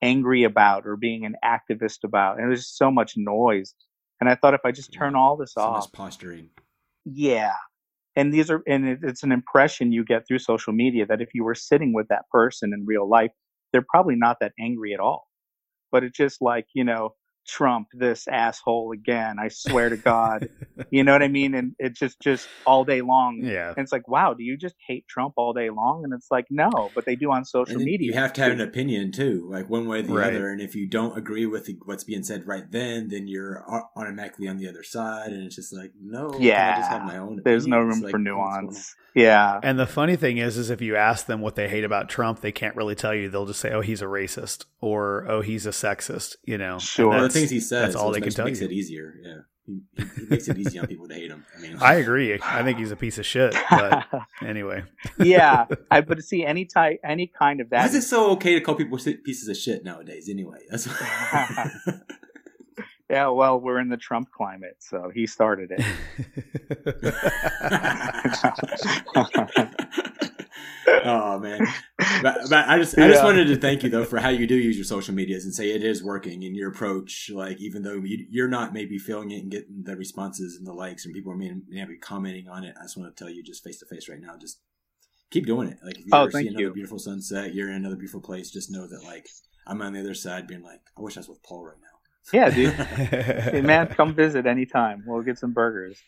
angry 0.02 0.44
about 0.44 0.86
or 0.86 0.96
being 0.96 1.26
an 1.26 1.36
activist 1.44 2.04
about, 2.04 2.38
and 2.38 2.46
it 2.46 2.50
was 2.50 2.62
just 2.62 2.78
so 2.78 2.90
much 2.92 3.14
noise. 3.18 3.74
And 4.22 4.30
I 4.30 4.36
thought 4.36 4.54
if 4.54 4.62
I 4.66 4.72
just 4.72 4.94
turn 4.94 5.16
all 5.16 5.38
this 5.38 5.54
So 5.54 5.62
off, 5.62 5.92
posturing. 5.92 6.50
yeah. 7.06 7.54
And 8.16 8.34
these 8.34 8.50
are, 8.50 8.62
and 8.68 8.86
it- 8.88 9.00
it's 9.04 9.24
an 9.24 9.32
impression 9.32 9.92
you 9.92 10.04
get 10.04 10.28
through 10.28 10.40
social 10.40 10.74
media 10.74 11.06
that 11.06 11.22
if 11.22 11.30
you 11.34 11.44
were 11.44 11.56
sitting 11.56 11.94
with 11.94 12.08
that 12.10 12.26
person 12.32 12.74
in 12.74 12.86
real 12.86 13.08
life, 13.08 13.32
they're 13.72 13.86
probably 13.90 14.16
not 14.16 14.38
that 14.42 14.54
angry 14.60 14.94
at 14.94 15.00
all. 15.00 15.28
But 15.92 16.04
it's 16.04 16.18
just 16.18 16.42
like, 16.42 16.66
you 16.74 16.84
know, 16.84 17.16
Trump, 17.48 17.88
this 17.94 18.28
asshole 18.28 18.92
again. 18.92 19.38
I 19.40 19.48
swear 19.50 19.90
to 19.90 19.98
God. 19.98 20.50
you 20.92 21.04
know 21.04 21.14
what 21.14 21.24
I 21.24 21.28
mean? 21.28 21.56
And 21.56 21.74
it's 21.80 22.00
just, 22.00 22.20
just 22.20 22.48
all 22.66 22.84
day 22.86 23.02
long. 23.02 23.42
Yeah. 23.44 23.70
And 23.70 23.80
it's 23.80 23.92
like, 23.92 24.08
wow, 24.08 24.34
do 24.34 24.44
you 24.44 24.58
just 24.58 24.76
hate 24.88 25.08
Trump 25.08 25.34
all 25.38 25.54
day 25.54 25.70
long? 25.70 26.04
And 26.04 26.14
it's 26.14 26.28
like, 26.30 26.46
no, 26.50 26.92
but 26.94 27.06
they 27.06 27.16
do 27.16 27.32
on 27.32 27.46
social 27.46 27.76
And 27.78 27.84
media. 27.86 28.08
you 28.08 28.14
have 28.14 28.34
to 28.34 28.42
have 28.42 28.52
an 28.52 28.62
opinion 28.62 29.12
too, 29.12 29.48
like 29.52 29.70
one 29.70 29.88
way 29.88 30.00
or 30.00 30.04
the 30.04 30.14
Right. 30.14 30.34
other. 30.34 30.50
And 30.50 30.62
if 30.62 30.76
you 30.76 30.88
don't 30.88 31.18
agree 31.18 31.46
with 31.46 31.66
the, 31.66 31.78
what's 31.86 32.04
being 32.04 32.24
said 32.24 32.46
right 32.48 32.70
then, 32.72 33.08
then 33.10 33.28
you're 33.28 33.64
automatically 33.96 34.48
on 34.48 34.58
the 34.58 34.68
other 34.70 34.84
side. 34.84 35.32
And 35.32 35.44
it's 35.44 35.56
just 35.56 35.74
like, 35.74 35.92
no, 36.02 36.32
yeah. 36.40 36.74
I 36.76 36.80
just 36.80 36.92
have 36.92 37.04
my 37.04 37.18
own. 37.18 37.42
There's 37.44 37.68
no 37.68 37.80
room 37.80 38.02
Like, 38.02 38.12
for 38.12 38.18
what's 38.20 38.24
nuance. 38.26 38.96
Yeah. 39.16 39.60
And 39.64 39.80
the 39.80 39.88
funny 39.88 40.16
thing 40.16 40.38
is, 40.38 40.56
is 40.58 40.70
if 40.70 40.82
you 40.82 40.96
ask 40.96 41.26
them 41.26 41.42
what 41.42 41.56
they 41.56 41.68
hate 41.68 41.84
about 41.84 42.10
Trump, 42.10 42.42
they 42.42 42.52
can't 42.52 42.76
really 42.76 42.94
tell 42.96 43.14
you. 43.14 43.28
They'll 43.30 43.48
just 43.48 43.60
say, 43.60 43.72
"Oh, 43.72 43.82
he's 43.82 44.04
a 44.04 44.06
racist," 44.06 44.66
or 44.82 45.26
"Oh, 45.28 45.42
he's 45.42 45.66
a 45.66 45.72
sexist." 45.72 46.36
You 46.46 46.60
know, 46.60 46.78
Sure. 46.78 47.12
Well, 47.40 47.48
the 47.48 47.48
that's- 47.48 47.50
things 47.50 47.50
he 47.52 47.60
says, 47.60 47.82
That's 47.94 47.96
all 47.96 48.10
is 48.12 48.16
they 48.16 48.20
what 48.20 48.22
can 48.22 48.26
makes, 48.26 48.36
tell 48.36 48.46
makes 48.46 48.60
you. 48.62 48.66
it 48.68 48.72
easier. 48.72 49.14
Yeah, 49.24 49.36
he, 49.66 49.82
he, 49.96 50.04
he 50.22 50.26
makes 50.28 50.48
it 50.48 50.58
easy 50.58 50.80
on 50.80 50.88
people 50.88 51.08
to 51.08 51.14
hate 51.14 51.30
him. 51.32 51.46
I 51.58 51.62
mean, 51.62 51.78
I 51.80 51.96
agree. 51.96 52.40
I 52.42 52.64
think 52.64 52.78
he's 52.80 52.92
a 52.92 52.96
piece 52.96 53.18
of 53.18 53.26
shit. 53.26 53.56
But 53.70 54.06
anyway, 54.46 54.84
yeah. 55.20 55.66
I, 55.92 56.02
but 56.02 56.22
see, 56.24 56.46
any 56.46 56.66
type, 56.66 57.00
any 57.04 57.28
kind 57.28 57.62
of 57.62 57.68
why 57.70 57.80
that 57.80 57.90
is 57.90 57.96
it 57.96 58.02
so 58.08 58.32
okay 58.32 58.54
to 58.56 58.62
call 58.62 58.76
people 58.76 58.98
pieces 58.98 59.48
of 59.48 59.58
shit 59.58 59.84
nowadays? 59.84 60.28
Anyway, 60.30 60.60
that's 60.70 60.88
Yeah, 63.10 63.30
well, 63.30 63.60
we're 63.60 63.80
in 63.80 63.90
the 63.90 63.98
Trump 63.98 64.30
climate, 64.32 64.76
so 64.80 65.10
he 65.12 65.26
started 65.26 65.72
it. 65.72 65.84
Oh 71.06 71.40
man, 71.40 71.60
but, 72.22 72.38
but 72.50 72.68
I 72.68 72.78
just 72.80 72.98
I 72.98 73.08
just 73.08 73.20
Yeah. 73.22 73.26
wanted 73.26 73.46
to 73.46 73.56
thank 73.56 73.84
you 73.84 73.90
though 73.90 74.04
for 74.06 74.20
how 74.20 74.30
you 74.30 74.48
do 74.48 74.56
use 74.56 74.76
your 74.78 74.86
social 74.86 75.14
medias 75.14 75.46
and 75.46 75.54
say 75.54 75.72
it 75.72 75.84
is 75.84 76.04
working 76.04 76.44
in 76.44 76.56
your 76.56 76.70
approach. 76.70 77.30
Like 77.34 77.60
even 77.60 77.84
though 77.84 77.96
you, 78.04 78.26
you're 78.30 78.48
not 78.48 78.74
maybe 78.74 78.98
feeling 78.98 79.32
it 79.32 79.40
and 79.44 79.52
getting 79.52 79.84
the 79.84 79.96
responses 79.96 80.58
and 80.58 80.66
the 80.68 80.74
likes 80.74 81.06
and 81.06 81.14
people 81.14 81.32
are 81.32 81.38
maybe, 81.38 81.62
maybe 81.68 81.98
commenting 81.98 82.48
on 82.48 82.64
it, 82.64 82.76
I 82.80 82.84
just 82.84 82.98
want 82.98 83.16
to 83.16 83.24
tell 83.24 83.32
you 83.32 83.44
just 83.44 83.64
face 83.64 83.80
to 83.80 83.86
face 83.86 84.10
right 84.10 84.22
now, 84.22 84.36
just 84.40 84.60
keep 85.32 85.46
doing 85.46 85.68
it. 85.70 85.78
Like 85.84 85.98
if 86.00 86.06
you 86.06 86.12
Oh, 86.14 86.24
ever 86.24 86.32
see 86.32 86.48
another 86.48 86.66
you. 86.68 86.74
beautiful 86.74 87.00
sunset, 87.00 87.54
you're 87.54 87.70
in 87.70 87.76
another 87.76 87.96
beautiful 87.96 88.22
place, 88.22 88.50
just 88.52 88.72
know 88.72 88.88
that 88.88 89.04
like 89.04 89.28
I'm 89.68 89.82
on 89.82 89.94
the 89.94 90.00
other 90.00 90.16
side, 90.16 90.48
being 90.48 90.64
like, 90.64 90.82
I 90.98 91.02
wish 91.02 91.18
I 91.18 91.20
was 91.22 91.30
with 91.30 91.44
Paul 91.44 91.66
right 91.66 91.78
now. 91.82 91.88
Yeah, 92.34 92.50
dude. 92.50 92.74
Hey, 93.54 93.62
man, 93.62 93.88
come 93.88 94.14
visit 94.14 94.46
anytime. 94.46 95.04
We'll 95.06 95.22
get 95.24 95.38
some 95.40 95.52
burgers. 95.54 96.00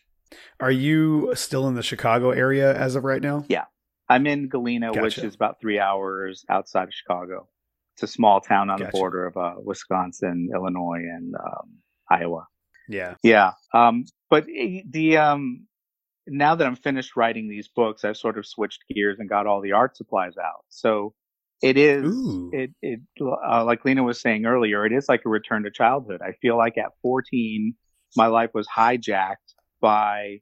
are 0.59 0.71
you 0.71 1.31
still 1.35 1.67
in 1.67 1.75
the 1.75 1.83
Chicago 1.83 2.31
area 2.31 2.73
as 2.75 2.95
of 2.95 3.03
right 3.03 3.21
now? 3.21 3.43
Yeah. 3.47 3.65
I'm 4.11 4.27
in 4.27 4.49
Galena, 4.49 4.91
which 4.93 5.17
is 5.17 5.35
about 5.35 5.61
three 5.61 5.79
hours 5.79 6.43
outside 6.49 6.89
of 6.89 6.93
Chicago. 6.93 7.47
It's 7.95 8.03
a 8.03 8.07
small 8.07 8.41
town 8.41 8.69
on 8.69 8.77
Gotcha. 8.77 8.91
the 8.91 8.97
border 8.97 9.25
of 9.25 9.37
uh, 9.37 9.53
Wisconsin, 9.57 10.49
Illinois, 10.53 10.99
and 10.99 11.33
um, 11.35 11.77
Iowa. 12.09 12.47
Yeah. 12.89 13.15
Yeah. 13.23 13.53
Um, 13.73 14.03
but 14.29 14.45
the 14.45 15.17
um, 15.17 15.67
now 16.27 16.55
that 16.55 16.67
I'm 16.67 16.75
finished 16.75 17.15
writing 17.15 17.47
these 17.47 17.69
books, 17.69 18.03
I've 18.03 18.17
sort 18.17 18.37
of 18.37 18.45
switched 18.45 18.83
gears 18.93 19.17
and 19.19 19.29
got 19.29 19.47
all 19.47 19.61
the 19.61 19.71
art 19.71 19.95
supplies 19.95 20.33
out. 20.37 20.65
So 20.67 21.13
it 21.61 21.77
is 21.77 22.05
Ooh. 22.05 22.49
it 22.51 22.71
it 22.81 22.99
uh, 23.21 23.63
like 23.63 23.85
Lena 23.85 24.03
was 24.03 24.19
saying 24.19 24.45
earlier, 24.45 24.85
it 24.85 24.91
is 24.91 25.07
like 25.07 25.21
a 25.25 25.29
return 25.29 25.63
to 25.63 25.71
childhood. 25.71 26.21
I 26.21 26.33
feel 26.41 26.57
like 26.57 26.77
at 26.77 26.91
14, 27.01 27.75
my 28.17 28.27
life 28.27 28.49
was 28.53 28.67
hijacked 28.67 29.35
by 29.79 30.41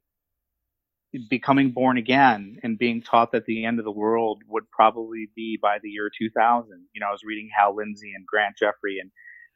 becoming 1.28 1.72
born 1.72 1.98
again 1.98 2.58
and 2.62 2.78
being 2.78 3.02
taught 3.02 3.32
that 3.32 3.44
the 3.46 3.64
end 3.64 3.78
of 3.78 3.84
the 3.84 3.90
world 3.90 4.42
would 4.48 4.70
probably 4.70 5.28
be 5.34 5.58
by 5.60 5.78
the 5.82 5.90
year 5.90 6.10
2000. 6.16 6.68
You 6.92 7.00
know, 7.00 7.08
I 7.08 7.10
was 7.10 7.24
reading 7.24 7.50
Hal 7.56 7.74
Lindsey 7.74 8.12
and 8.14 8.26
Grant 8.26 8.56
Jeffrey 8.58 8.98
and 9.00 9.10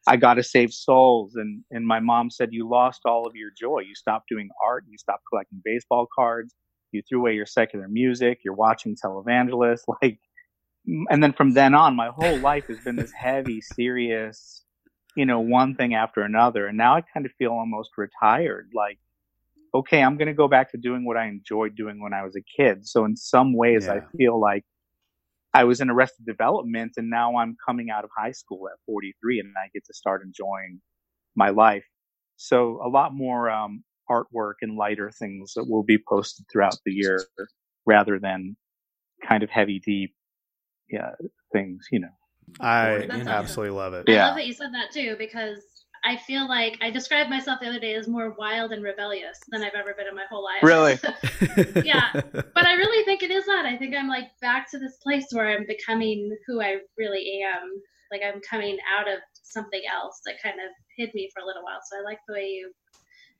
I 0.06 0.16
got 0.16 0.34
to 0.34 0.42
save 0.42 0.72
souls. 0.72 1.36
And, 1.36 1.62
and 1.70 1.86
my 1.86 2.00
mom 2.00 2.30
said, 2.30 2.50
you 2.52 2.68
lost 2.68 3.02
all 3.04 3.26
of 3.26 3.36
your 3.36 3.50
joy. 3.56 3.80
You 3.80 3.94
stopped 3.94 4.28
doing 4.28 4.48
art. 4.64 4.84
You 4.88 4.98
stopped 4.98 5.22
collecting 5.30 5.62
baseball 5.64 6.06
cards. 6.14 6.54
You 6.92 7.02
threw 7.08 7.20
away 7.20 7.34
your 7.34 7.46
secular 7.46 7.88
music. 7.88 8.40
You're 8.44 8.54
watching 8.54 8.96
televangelists. 8.96 9.84
Like, 10.02 10.18
and 11.08 11.22
then 11.22 11.32
from 11.32 11.52
then 11.52 11.74
on, 11.74 11.96
my 11.96 12.10
whole 12.14 12.38
life 12.40 12.66
has 12.66 12.78
been 12.80 12.96
this 12.96 13.10
heavy, 13.10 13.62
serious, 13.62 14.64
you 15.16 15.24
know, 15.24 15.40
one 15.40 15.74
thing 15.76 15.94
after 15.94 16.20
another. 16.20 16.66
And 16.66 16.76
now 16.76 16.94
I 16.94 17.00
kind 17.00 17.24
of 17.24 17.32
feel 17.38 17.52
almost 17.52 17.92
retired. 17.96 18.68
Like, 18.74 18.98
okay, 19.74 20.02
I'm 20.02 20.16
going 20.16 20.28
to 20.28 20.34
go 20.34 20.48
back 20.48 20.70
to 20.70 20.78
doing 20.78 21.04
what 21.04 21.16
I 21.16 21.26
enjoyed 21.26 21.74
doing 21.74 22.00
when 22.00 22.14
I 22.14 22.22
was 22.22 22.36
a 22.36 22.42
kid. 22.56 22.86
So 22.86 23.04
in 23.04 23.16
some 23.16 23.52
ways, 23.54 23.88
I 23.88 24.00
feel 24.16 24.40
like 24.40 24.64
I 25.52 25.64
was 25.64 25.80
in 25.80 25.90
arrested 25.90 26.26
development 26.26 26.92
and 26.96 27.10
now 27.10 27.36
I'm 27.36 27.56
coming 27.66 27.90
out 27.90 28.04
of 28.04 28.10
high 28.16 28.32
school 28.32 28.68
at 28.68 28.78
43 28.86 29.40
and 29.40 29.52
I 29.56 29.68
get 29.74 29.84
to 29.86 29.94
start 29.94 30.22
enjoying 30.24 30.80
my 31.34 31.50
life. 31.50 31.84
So 32.36 32.80
a 32.84 32.88
lot 32.88 33.14
more, 33.14 33.50
um, 33.50 33.84
artwork 34.10 34.54
and 34.60 34.76
lighter 34.76 35.10
things 35.10 35.54
that 35.54 35.64
will 35.68 35.82
be 35.82 35.98
posted 35.98 36.44
throughout 36.52 36.76
the 36.84 36.92
year 36.92 37.24
rather 37.86 38.18
than 38.18 38.56
kind 39.26 39.42
of 39.42 39.50
heavy, 39.50 39.80
deep, 39.84 40.14
yeah, 40.90 41.12
things, 41.52 41.86
you 41.90 42.00
know. 42.00 42.08
I 42.60 42.88
Born 42.88 43.02
again. 43.02 43.28
absolutely 43.28 43.76
love 43.76 43.94
it. 43.94 44.04
Yeah. 44.06 44.24
I 44.24 44.28
love 44.28 44.36
that 44.36 44.46
you 44.46 44.52
said 44.52 44.74
that 44.74 44.92
too 44.92 45.16
because 45.18 45.58
I 46.04 46.16
feel 46.16 46.46
like 46.46 46.76
I 46.82 46.90
described 46.90 47.30
myself 47.30 47.60
the 47.60 47.68
other 47.68 47.80
day 47.80 47.94
as 47.94 48.06
more 48.06 48.34
wild 48.38 48.72
and 48.72 48.84
rebellious 48.84 49.38
than 49.48 49.62
I've 49.62 49.74
ever 49.74 49.94
been 49.94 50.06
in 50.06 50.14
my 50.14 50.26
whole 50.28 50.44
life. 50.44 50.62
Really? 50.62 50.98
yeah. 51.86 52.10
But 52.12 52.66
I 52.66 52.74
really 52.74 53.04
think 53.04 53.22
it 53.22 53.30
is 53.30 53.46
that. 53.46 53.64
I 53.64 53.78
think 53.78 53.94
I'm 53.94 54.08
like 54.08 54.28
back 54.40 54.70
to 54.72 54.78
this 54.78 54.96
place 55.02 55.26
where 55.30 55.48
I'm 55.48 55.66
becoming 55.66 56.36
who 56.46 56.60
I 56.60 56.78
really 56.98 57.40
am. 57.42 57.70
Like 58.12 58.20
I'm 58.22 58.40
coming 58.48 58.76
out 58.98 59.08
of 59.08 59.20
something 59.42 59.82
else 59.90 60.20
that 60.26 60.34
kind 60.42 60.56
of 60.56 60.70
hid 60.96 61.14
me 61.14 61.30
for 61.32 61.42
a 61.42 61.46
little 61.46 61.62
while. 61.62 61.80
So 61.90 61.98
I 61.98 62.02
like 62.02 62.18
the 62.28 62.34
way 62.34 62.44
you 62.44 62.70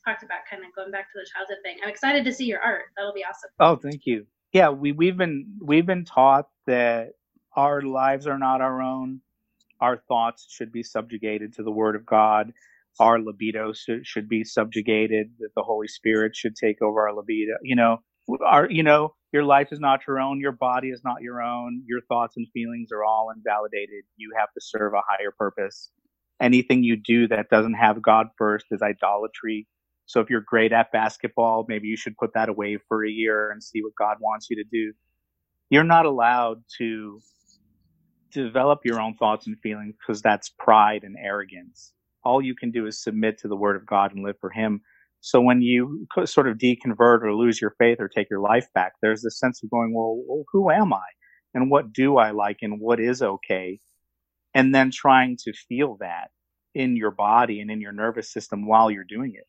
talked 0.06 0.22
about 0.22 0.40
kind 0.50 0.62
of 0.64 0.74
going 0.74 0.90
back 0.90 1.12
to 1.12 1.18
the 1.18 1.26
childhood 1.34 1.58
thing. 1.62 1.76
I'm 1.82 1.90
excited 1.90 2.24
to 2.24 2.32
see 2.32 2.46
your 2.46 2.60
art. 2.60 2.84
That'll 2.96 3.12
be 3.12 3.24
awesome. 3.24 3.50
Oh, 3.60 3.76
thank 3.76 4.06
you. 4.06 4.26
Yeah, 4.52 4.70
we 4.70 4.92
we've 4.92 5.16
been 5.16 5.58
we've 5.60 5.86
been 5.86 6.04
taught 6.04 6.48
that 6.66 7.10
our 7.56 7.82
lives 7.82 8.26
are 8.26 8.38
not 8.38 8.60
our 8.60 8.80
own. 8.80 9.20
Our 9.85 9.99
thoughts 10.09 10.47
should 10.51 10.72
be 10.72 10.82
subjugated 10.82 11.53
to 11.55 11.62
the 11.62 11.70
Word 11.70 11.95
of 11.95 12.07
God. 12.07 12.53
Our 12.99 13.20
libido 13.20 13.74
should, 13.74 14.28
be 14.30 14.43
subjugated. 14.43 15.26
That 15.41 15.51
the 15.55 15.62
Holy 15.62 15.89
Spirit 15.89 16.35
should 16.35 16.57
take 16.57 16.80
over 16.80 17.07
our 17.07 17.14
libido. 17.14 17.57
You 17.62 17.76
know, 17.76 17.99
our 18.47 18.70
you 18.70 18.82
know 18.82 19.14
your 19.32 19.45
life 19.45 19.72
is 19.72 19.80
not 19.80 20.01
your 20.09 20.18
own. 20.20 20.41
Your 20.41 20.53
body 20.53 20.89
is 20.89 21.03
not 21.05 21.20
your 21.20 21.43
own. 21.43 21.82
Your 21.87 22.01
thoughts 22.09 22.39
and 22.39 22.47
feelings 22.55 22.89
are 22.93 23.05
all 23.05 23.28
invalidated. 23.37 24.05
You 24.16 24.32
have 24.39 24.53
to 24.55 24.61
serve 24.62 24.95
a 24.95 25.03
higher 25.07 25.32
purpose. 25.39 25.91
Anything 26.41 26.82
you 26.82 26.97
do 26.97 27.28
that 27.28 27.51
doesn't 27.51 27.74
have 27.74 28.01
God 28.01 28.28
first 28.39 28.66
is 28.70 28.80
idolatry. 28.80 29.66
So 30.07 30.20
if 30.20 30.30
you're 30.30 30.41
great 30.47 30.72
at 30.72 30.93
basketball, 30.93 31.66
maybe 31.68 31.89
you 31.89 31.97
should 31.97 32.16
put 32.16 32.32
that 32.35 32.49
away 32.49 32.78
for 32.89 33.05
a 33.05 33.11
year 33.11 33.51
and 33.51 33.62
see 33.62 33.82
what 33.82 33.95
God 33.99 34.16
wants 34.20 34.49
you 34.49 34.57
to 34.57 34.64
do. 34.64 34.93
You're 35.70 35.85
not 35.85 36.07
allowed 36.07 36.62
to 36.78 37.20
develop 38.35 38.80
your 38.85 39.01
own 39.01 39.14
thoughts 39.14 39.47
and 39.47 39.59
feelings 39.61 39.95
because 39.99 40.20
that's 40.20 40.51
pride 40.59 41.05
and 41.05 41.16
arrogance. 41.22 41.93
All 42.24 42.43
you 42.43 42.55
can 42.55 42.70
do 42.70 42.87
is 42.87 43.03
submit 43.03 43.39
to 43.39 43.49
the 43.49 43.57
word 43.57 43.76
of 43.76 43.87
God 43.87 44.12
and 44.14 44.24
live 44.24 44.37
for 44.41 44.51
him. 44.51 44.80
So 45.20 45.41
when 45.41 45.62
you 45.62 46.07
sort 46.24 46.49
of 46.49 46.59
deconvert 46.59 47.22
or 47.22 47.35
lose 47.35 47.61
your 47.61 47.74
faith 47.78 47.99
or 48.01 48.09
take 48.09 48.28
your 48.28 48.41
life 48.41 48.66
back, 48.74 48.93
there's 49.01 49.22
this 49.22 49.39
sense 49.39 49.62
of 49.62 49.70
going, 49.70 49.95
well, 49.95 50.45
who 50.53 50.70
am 50.70 50.93
I? 50.93 51.07
And 51.55 51.70
what 51.70 51.93
do 51.93 52.16
I 52.16 52.32
like 52.32 52.59
and 52.61 52.80
what 52.80 53.01
is 53.01 53.22
okay? 53.22 53.80
And 54.55 54.74
then 54.74 54.91
trying 54.91 55.39
to 55.45 55.53
feel 55.53 55.97
that 56.01 56.28
in 56.74 56.97
your 56.97 57.11
body 57.11 57.61
and 57.61 57.70
in 57.70 57.80
your 57.80 57.93
nervous 57.93 58.32
system 58.32 58.66
while 58.66 58.91
you're 58.91 59.05
doing 59.05 59.32
it. 59.35 59.47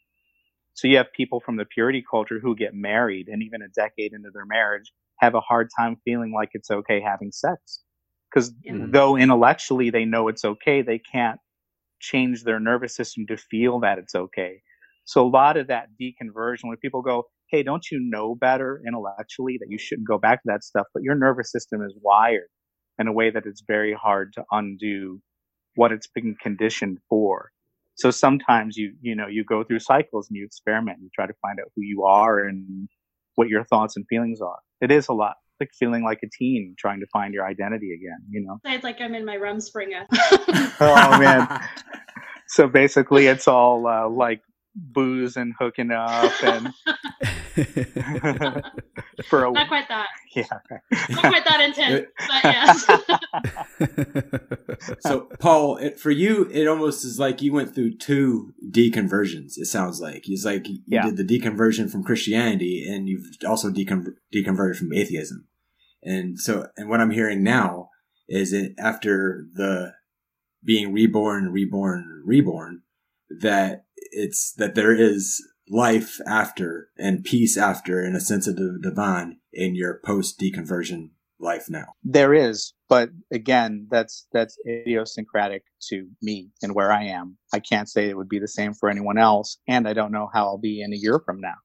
So 0.76 0.88
you 0.88 0.98
have 0.98 1.12
people 1.14 1.40
from 1.40 1.58
the 1.58 1.66
purity 1.66 2.04
culture 2.10 2.40
who 2.40 2.56
get 2.56 2.74
married 2.74 3.28
and 3.28 3.42
even 3.42 3.62
a 3.62 3.70
decade 3.70 4.14
into 4.14 4.30
their 4.34 4.46
marriage 4.46 4.92
have 5.20 5.34
a 5.34 5.42
hard 5.42 5.70
time 5.78 5.98
feeling 6.04 6.34
like 6.34 6.50
it's 6.54 6.70
okay 6.70 7.02
having 7.02 7.32
sex. 7.32 7.82
Because 8.30 8.54
though 8.70 9.16
intellectually 9.18 9.90
they 9.90 10.06
know 10.06 10.28
it's 10.28 10.44
okay, 10.44 10.82
they 10.82 11.00
can't 11.00 11.40
change 12.00 12.44
their 12.44 12.60
nervous 12.60 12.96
system 12.96 13.26
to 13.28 13.38
feel 13.38 13.80
that 13.80 13.98
it's 13.98 14.16
okay. 14.16 14.62
So 15.06 15.26
a 15.26 15.30
lot 15.30 15.58
of 15.58 15.68
that 15.68 15.88
deconversion, 16.02 16.66
when 16.66 16.78
people 16.78 17.02
go, 17.02 17.26
Hey, 17.50 17.64
don't 17.64 17.86
you 17.92 18.00
know 18.02 18.36
better 18.36 18.82
intellectually 18.86 19.58
that 19.60 19.70
you 19.70 19.78
shouldn't 19.78 20.08
go 20.08 20.18
back 20.18 20.42
to 20.42 20.48
that 20.48 20.64
stuff? 20.64 20.88
But 20.94 21.04
your 21.04 21.16
nervous 21.16 21.52
system 21.52 21.84
is 21.84 21.94
wired 22.02 22.50
in 23.00 23.08
a 23.08 23.14
way 23.14 23.30
that 23.30 23.46
it's 23.46 23.62
very 23.68 23.94
hard 23.94 24.34
to 24.34 24.44
undo 24.52 25.22
what 25.76 25.92
it's 25.92 26.08
been 26.08 26.36
conditioned 26.42 26.98
for. 27.08 27.52
So 27.96 28.12
sometimes 28.12 28.76
you, 28.78 28.94
you 29.02 29.16
know, 29.16 29.28
you 29.28 29.44
go 29.44 29.64
through 29.64 29.80
cycles 29.80 30.28
and 30.30 30.38
you 30.38 30.46
experiment. 30.46 30.98
and 30.98 31.04
You 31.04 31.10
try 31.14 31.28
to 31.28 31.34
find 31.42 31.60
out 31.60 31.72
who 31.76 31.84
you 31.84 32.04
are 32.04 32.40
and 32.40 32.90
what 33.36 33.48
your 33.48 33.64
thoughts 33.64 33.96
and 33.96 34.06
feelings 34.08 34.42
are. 34.42 34.60
It 34.82 34.92
is 34.92 35.08
a 35.08 35.14
lot 35.14 35.36
like 35.60 35.72
feeling 35.74 36.04
like 36.04 36.20
a 36.24 36.28
teen 36.38 36.76
trying 36.78 37.00
to 37.00 37.08
find 37.08 37.34
your 37.34 37.46
identity 37.46 37.94
again, 37.94 38.20
you 38.30 38.42
know? 38.42 38.60
It's 38.66 38.84
like 38.84 39.02
I'm 39.02 39.16
in 39.16 39.26
my 39.26 39.38
Rumspringa. 39.38 40.06
oh 40.80 41.20
man. 41.20 41.62
So 42.48 42.68
basically 42.68 43.28
it's 43.28 43.48
all 43.48 43.88
uh, 43.88 44.08
like 44.08 44.42
booze 44.76 45.38
and 45.38 45.54
hooking 45.58 45.92
up 45.92 46.34
and 46.44 46.74
for 49.26 49.46
a 49.46 49.52
not 49.52 49.70
quite 49.70 49.88
that. 49.88 50.08
Yeah 50.36 50.44
not 50.92 51.22
quite 51.22 51.46
that 51.46 51.62
intense 51.62 52.08
but 52.18 52.44
yes 52.54 52.86
so 55.00 55.30
paul 55.40 55.78
it, 55.78 55.98
for 55.98 56.12
you 56.12 56.50
it 56.52 56.68
almost 56.68 57.06
is 57.06 57.18
like 57.18 57.42
you 57.42 57.54
went 57.54 57.74
through 57.74 57.96
two 57.96 58.54
deconversions 58.70 59.58
it 59.58 59.68
sounds 59.68 60.02
like. 60.02 60.24
It's 60.26 60.44
like 60.44 60.68
you 60.68 60.80
yeah. 60.88 61.10
did 61.10 61.16
the 61.16 61.24
deconversion 61.24 61.90
from 61.90 62.04
christianity 62.04 62.86
and 62.88 63.08
you've 63.08 63.28
also 63.48 63.70
decon- 63.70 64.16
deconverted 64.34 64.76
from 64.76 64.92
atheism. 64.94 65.48
And 66.04 66.38
so 66.38 66.68
and 66.76 66.90
what 66.90 67.00
i'm 67.00 67.12
hearing 67.12 67.44
now 67.44 67.92
is 68.28 68.52
that 68.52 68.76
after 68.78 69.46
the 69.54 69.94
being 70.64 70.92
reborn 70.92 71.50
reborn 71.52 72.24
reborn 72.26 72.82
that 73.42 73.85
it's 74.12 74.54
that 74.54 74.76
there 74.76 74.94
is 74.94 75.42
life 75.70 76.20
after 76.28 76.90
and 76.98 77.24
peace 77.24 77.58
after 77.58 78.04
in 78.04 78.16
a 78.16 78.20
sense 78.20 78.48
of 78.48 78.56
the 78.56 78.78
divine 78.82 79.38
in 79.52 79.76
your 79.76 80.00
post 80.04 80.40
deconversion 80.40 81.10
life 81.40 81.70
now. 81.70 81.94
There 82.04 82.34
is, 82.34 82.74
but 82.88 83.10
again, 83.32 83.88
that's 83.90 84.28
that's 84.32 84.58
idiosyncratic 84.68 85.64
to 85.90 86.08
me 86.22 86.50
and 86.62 86.74
where 86.76 86.92
I 86.92 87.06
am. 87.06 87.38
I 87.54 87.60
can't 87.60 87.90
say 87.90 88.10
it 88.10 88.18
would 88.18 88.30
be 88.30 88.40
the 88.40 88.48
same 88.48 88.74
for 88.74 88.90
anyone 88.90 89.18
else, 89.18 89.58
and 89.68 89.88
I 89.88 89.94
don't 89.94 90.12
know 90.12 90.30
how 90.32 90.46
I'll 90.46 90.58
be 90.58 90.82
in 90.82 90.94
a 90.94 90.98
year 90.98 91.20
from 91.20 91.42
now. 91.42 91.56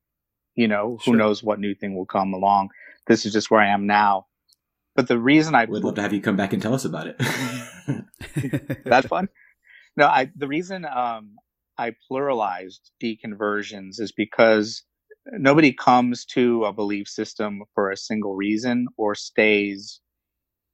You 0.55 0.69
know, 0.69 0.99
who 1.05 1.17
knows 1.17 1.43
what 1.43 1.61
new 1.61 1.75
thing 1.75 1.97
will 1.97 2.07
come 2.07 2.35
along. 2.35 2.71
This 3.07 3.25
is 3.25 3.33
just 3.33 3.51
where 3.51 3.61
I 3.61 3.69
am 3.69 3.87
now. 3.87 4.27
But 4.97 5.09
the 5.09 5.19
reason 5.19 5.55
I 5.55 5.65
would 5.65 5.85
love 5.85 5.95
to 5.95 6.03
have 6.03 6.13
you 6.13 6.21
come 6.21 6.37
back 6.37 6.53
and 6.53 6.61
tell 6.61 6.75
us 6.75 6.85
about 6.85 7.07
it. 7.07 7.17
that's 8.85 9.07
fun. 9.07 9.29
No, 9.97 10.07
I 10.07 10.31
the 10.37 10.49
reason 10.49 10.85
um, 10.85 11.37
I 11.81 11.95
pluralized 12.13 12.91
deconversions 13.03 14.01
is 14.01 14.13
because 14.15 14.83
nobody 15.33 15.73
comes 15.73 16.27
to 16.27 16.67
a 16.67 16.75
belief 16.75 17.09
system 17.09 17.63
for 17.75 17.91
a 17.91 17.97
single 17.97 18.35
reason 18.37 18.87
or 18.99 19.15
stays 19.15 20.03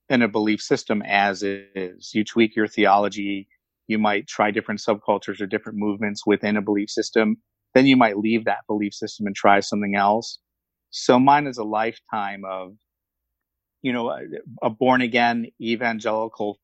in 0.09 0.23
a 0.23 0.27
belief 0.27 0.61
system 0.61 1.03
as 1.03 1.45
is. 1.45 2.11
You 2.13 2.25
tweak 2.25 2.57
your 2.57 2.67
theology. 2.67 3.47
You 3.87 4.01
might 4.01 4.27
try 4.27 4.51
different 4.51 4.81
subcultures 4.81 5.41
or 5.41 5.47
different 5.47 5.79
movements 5.79 6.27
within 6.27 6.57
a 6.57 6.63
belief 6.63 6.91
system. 6.91 7.37
Then 7.73 7.87
you 7.87 7.97
might 7.97 8.19
leave 8.19 8.45
that 8.47 8.67
belief 8.67 8.93
system 8.93 9.27
and 9.27 9.37
try 9.37 9.61
something 9.61 9.95
else. 9.95 10.41
So 10.91 11.21
mine 11.21 11.47
is 11.47 11.59
a 11.59 11.65
lifetime 11.65 12.43
of, 12.45 12.73
you 13.81 13.93
know, 13.93 14.11
a, 14.11 14.23
a 14.61 14.71
born 14.71 15.03
again 15.03 15.47
evangelical 15.63 16.59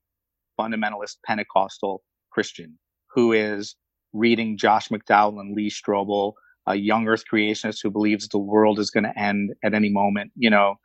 fundamentalist 0.58 1.18
Pentecostal 1.24 2.02
Christian 2.32 2.80
who 3.14 3.32
is 3.32 3.76
reading 4.12 4.58
Josh 4.58 4.88
McDowell 4.88 5.40
and 5.40 5.54
Lee 5.54 5.70
Strobel, 5.70 6.34
a 6.66 6.74
young 6.74 7.08
earth 7.08 7.24
creationist 7.30 7.78
who 7.82 7.90
believes 7.90 8.28
the 8.28 8.38
world 8.38 8.78
is 8.78 8.90
going 8.90 9.04
to 9.04 9.18
end 9.18 9.52
at 9.64 9.74
any 9.74 9.88
moment, 9.88 10.32
you 10.36 10.50
know, 10.50 10.76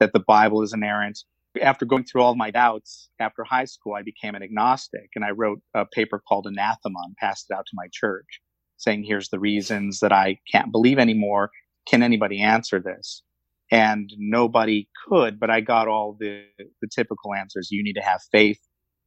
that 0.00 0.12
the 0.12 0.20
Bible 0.20 0.62
is 0.62 0.72
inerrant. 0.72 1.20
After 1.60 1.84
going 1.84 2.04
through 2.04 2.22
all 2.22 2.34
my 2.34 2.50
doubts 2.50 3.08
after 3.18 3.44
high 3.44 3.64
school, 3.64 3.94
I 3.94 4.02
became 4.02 4.34
an 4.34 4.42
agnostic 4.42 5.10
and 5.14 5.24
I 5.24 5.30
wrote 5.30 5.60
a 5.74 5.84
paper 5.84 6.22
called 6.26 6.46
Anathema 6.46 7.00
and 7.04 7.16
passed 7.16 7.46
it 7.50 7.54
out 7.54 7.66
to 7.66 7.72
my 7.74 7.88
church 7.92 8.40
saying, 8.80 9.04
here's 9.04 9.28
the 9.28 9.38
reasons 9.38 10.00
that 10.00 10.12
I 10.12 10.38
can't 10.50 10.72
believe 10.72 10.98
anymore. 10.98 11.50
Can 11.86 12.02
anybody 12.02 12.40
answer 12.40 12.80
this? 12.80 13.22
And 13.70 14.10
nobody 14.16 14.88
could, 15.06 15.38
but 15.38 15.50
I 15.50 15.60
got 15.60 15.86
all 15.86 16.16
the, 16.18 16.44
the 16.80 16.88
typical 16.88 17.34
answers. 17.34 17.70
You 17.70 17.84
need 17.84 17.94
to 17.94 18.02
have 18.02 18.20
faith. 18.32 18.58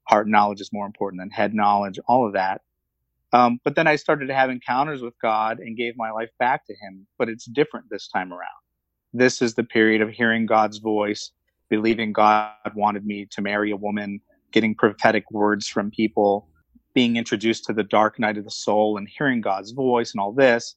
Heart 0.07 0.27
knowledge 0.27 0.61
is 0.61 0.69
more 0.71 0.85
important 0.85 1.21
than 1.21 1.31
head 1.31 1.53
knowledge, 1.53 1.99
all 2.07 2.27
of 2.27 2.33
that. 2.33 2.61
Um, 3.33 3.59
but 3.63 3.75
then 3.75 3.87
I 3.87 3.95
started 3.95 4.27
to 4.27 4.35
have 4.35 4.51
encounters 4.51 5.01
with 5.01 5.15
God 5.19 5.59
and 5.59 5.75
gave 5.75 5.97
my 5.97 6.11
life 6.11 6.29
back 6.39 6.65
to 6.67 6.73
Him. 6.73 7.07
But 7.17 7.29
it's 7.29 7.45
different 7.45 7.87
this 7.89 8.07
time 8.07 8.31
around. 8.31 8.49
This 9.11 9.41
is 9.41 9.55
the 9.55 9.63
period 9.63 10.01
of 10.01 10.09
hearing 10.09 10.45
God's 10.45 10.77
voice, 10.77 11.31
believing 11.69 12.13
God 12.13 12.51
wanted 12.75 13.05
me 13.05 13.27
to 13.31 13.41
marry 13.41 13.71
a 13.71 13.75
woman, 13.75 14.21
getting 14.51 14.75
prophetic 14.75 15.29
words 15.31 15.67
from 15.67 15.89
people, 15.91 16.47
being 16.93 17.15
introduced 17.17 17.65
to 17.65 17.73
the 17.73 17.83
dark 17.83 18.19
night 18.19 18.37
of 18.37 18.43
the 18.43 18.51
soul 18.51 18.97
and 18.97 19.07
hearing 19.09 19.41
God's 19.41 19.71
voice 19.71 20.13
and 20.13 20.21
all 20.21 20.31
this. 20.31 20.75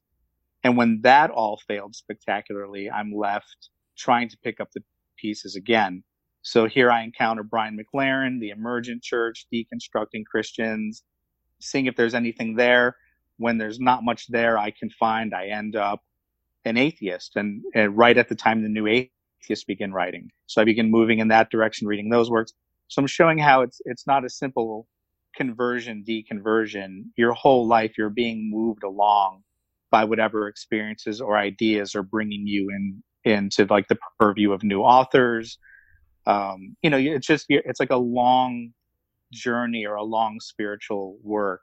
And 0.65 0.77
when 0.77 1.01
that 1.03 1.31
all 1.31 1.61
failed 1.69 1.95
spectacularly, 1.95 2.91
I'm 2.91 3.15
left 3.15 3.69
trying 3.99 4.29
to 4.31 4.39
pick 4.43 4.61
up 4.61 4.71
the 4.73 4.83
pieces 5.19 5.57
again. 5.57 6.03
So 6.43 6.67
here 6.67 6.91
I 6.91 7.03
encounter 7.03 7.43
Brian 7.43 7.79
McLaren, 7.79 8.41
the 8.41 8.51
emergent 8.51 9.03
church, 9.03 9.47
deconstructing 9.53 10.25
Christians, 10.25 11.03
seeing 11.61 11.87
if 11.87 11.97
there's 11.97 12.15
anything 12.15 12.57
there. 12.57 12.97
When 13.39 13.59
there's 13.59 13.79
not 13.79 14.03
much 14.03 14.29
there, 14.29 14.57
I 14.57 14.71
can 14.71 14.89
find, 14.89 15.35
I 15.35 15.49
end 15.49 15.77
up 15.77 16.03
an 16.65 16.77
atheist. 16.77 17.37
And, 17.37 17.63
and 17.75 17.97
right 17.97 18.17
at 18.17 18.29
the 18.29 18.35
time 18.35 18.63
the 18.63 18.69
new 18.69 18.87
atheists 18.87 19.65
begin 19.67 19.93
writing. 19.93 20.31
So 20.47 20.63
I 20.63 20.65
begin 20.65 20.91
moving 20.91 21.19
in 21.19 21.29
that 21.29 21.51
direction, 21.51 21.87
reading 21.87 22.09
those 22.09 22.31
works. 22.31 22.55
So 22.89 23.01
I'm 23.01 23.07
showing 23.07 23.39
how 23.39 23.61
it's, 23.61 23.81
it's 23.85 24.07
not 24.07 24.25
a 24.25 24.31
simple 24.31 24.87
conversion, 25.35 26.03
deconversion. 26.09 27.03
Your 27.17 27.35
whole 27.35 27.67
life, 27.67 27.99
you're 27.99 28.09
being 28.09 28.51
moved 28.51 28.85
along 28.85 29.43
by 29.91 30.05
whatever 30.05 30.49
experiences 30.49 31.21
or 31.21 31.37
ideas 31.37 31.95
are 31.95 32.03
bringing 32.03 32.47
you 32.47 32.71
in, 32.71 33.03
into 33.25 33.67
like 33.69 33.89
the 33.89 33.99
purview 34.19 34.53
of 34.53 34.63
new 34.63 34.81
authors. 34.81 35.59
Um, 36.27 36.77
you 36.83 36.91
know, 36.91 36.97
it's 36.97 37.27
just, 37.27 37.47
it's 37.49 37.81
like 37.81 37.91
a 37.91 37.97
long 37.97 38.73
journey 39.33 39.87
or 39.87 39.95
a 39.95 40.05
long 40.05 40.41
spiritual 40.41 41.19
work 41.23 41.63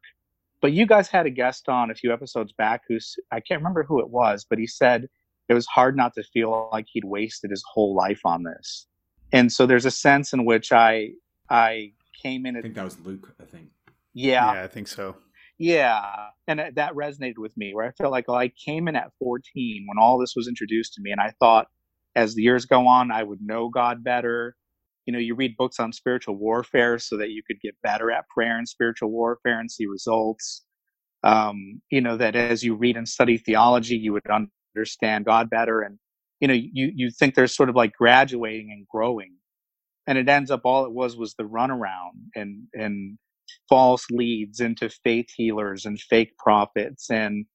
But 0.62 0.74
you 0.74 0.86
guys 0.86 1.10
had 1.10 1.26
a 1.26 1.30
guest 1.30 1.70
on 1.70 1.92
a 1.92 1.96
few 1.96 2.14
episodes 2.14 2.54
back 2.54 2.82
who 2.88 2.98
I 3.32 3.40
can't 3.42 3.60
remember 3.60 3.84
who 3.84 4.00
it 4.00 4.10
was, 4.10 4.46
but 4.50 4.60
he 4.60 4.68
said 4.68 5.08
it 5.50 5.54
was 5.54 5.66
hard 5.68 5.96
not 5.98 6.14
to 6.16 6.24
feel 6.24 6.70
like 6.72 6.86
he'd 6.92 7.06
wasted 7.06 7.52
his 7.52 7.64
whole 7.74 7.96
life 7.96 8.22
on 8.26 8.44
this. 8.44 8.88
And 9.32 9.52
so 9.52 9.66
there's 9.66 9.86
a 9.86 9.92
sense 9.92 10.34
in 10.34 10.46
which 10.46 10.72
I 10.72 11.10
I 11.50 11.94
came 12.22 12.46
in. 12.46 12.56
At, 12.56 12.60
I 12.60 12.62
think 12.64 12.76
that 12.76 12.86
was 12.86 13.00
Luke. 13.00 13.34
I 13.42 13.46
think. 13.46 13.70
Yeah, 14.14 14.54
yeah, 14.54 14.64
I 14.64 14.68
think 14.68 14.88
so. 14.88 15.16
Yeah, 15.58 16.28
and 16.48 16.60
that 16.76 16.94
resonated 16.94 17.38
with 17.38 17.56
me. 17.58 17.74
Where 17.74 17.86
I 17.86 17.92
felt 17.92 18.12
like 18.12 18.28
well, 18.28 18.38
I 18.38 18.50
came 18.50 18.88
in 18.88 18.96
at 18.96 19.12
14 19.20 19.86
when 19.88 19.98
all 19.98 20.18
this 20.18 20.34
was 20.36 20.48
introduced 20.48 20.94
to 20.94 21.02
me, 21.02 21.12
and 21.12 21.22
I 21.22 21.34
thought 21.40 21.68
as 22.16 22.36
the 22.36 22.44
years 22.44 22.66
go 22.66 22.88
on, 22.88 23.12
I 23.12 23.24
would 23.24 23.42
know 23.42 23.70
God 23.70 24.04
better. 24.04 24.56
You 25.06 25.14
know, 25.14 25.20
you 25.20 25.36
read 25.36 25.58
books 25.58 25.80
on 25.80 25.92
spiritual 25.94 26.36
warfare 26.36 27.00
so 27.00 27.18
that 27.18 27.30
you 27.32 27.42
could 27.46 27.60
get 27.62 27.76
better 27.84 28.12
at 28.12 28.28
prayer 28.30 28.58
and 28.58 28.68
spiritual 28.68 29.12
warfare 29.12 29.60
and 29.60 29.70
see 29.70 29.86
results. 29.86 30.64
Um, 31.24 31.82
you 31.90 32.02
know, 32.02 32.18
that 32.18 32.36
as 32.36 32.64
you 32.64 32.76
read 32.76 32.98
and 32.98 33.08
study 33.08 33.38
theology, 33.38 33.96
you 33.96 34.14
would 34.14 34.24
understand 34.76 35.26
God 35.26 35.50
better. 35.50 35.82
And, 35.82 35.98
you 36.40 36.48
know, 36.48 36.54
you, 36.54 36.92
you 36.96 37.12
think 37.12 37.36
there's 37.36 37.56
sort 37.56 37.70
of 37.70 37.76
like 37.76 37.94
graduating 37.94 38.72
and 38.72 38.86
growing. 38.88 39.36
And 40.06 40.18
it 40.18 40.28
ends 40.28 40.52
up 40.52 40.62
all 40.66 40.86
it 40.86 40.92
was 40.92 41.16
was 41.16 41.34
the 41.36 41.44
runaround 41.44 42.30
and, 42.36 42.64
and 42.74 43.18
false 43.70 44.06
leads 44.12 44.60
into 44.60 44.90
faith 44.90 45.28
healers 45.36 45.86
and 45.86 46.00
fake 46.00 46.38
prophets 46.38 47.10
and 47.10 47.46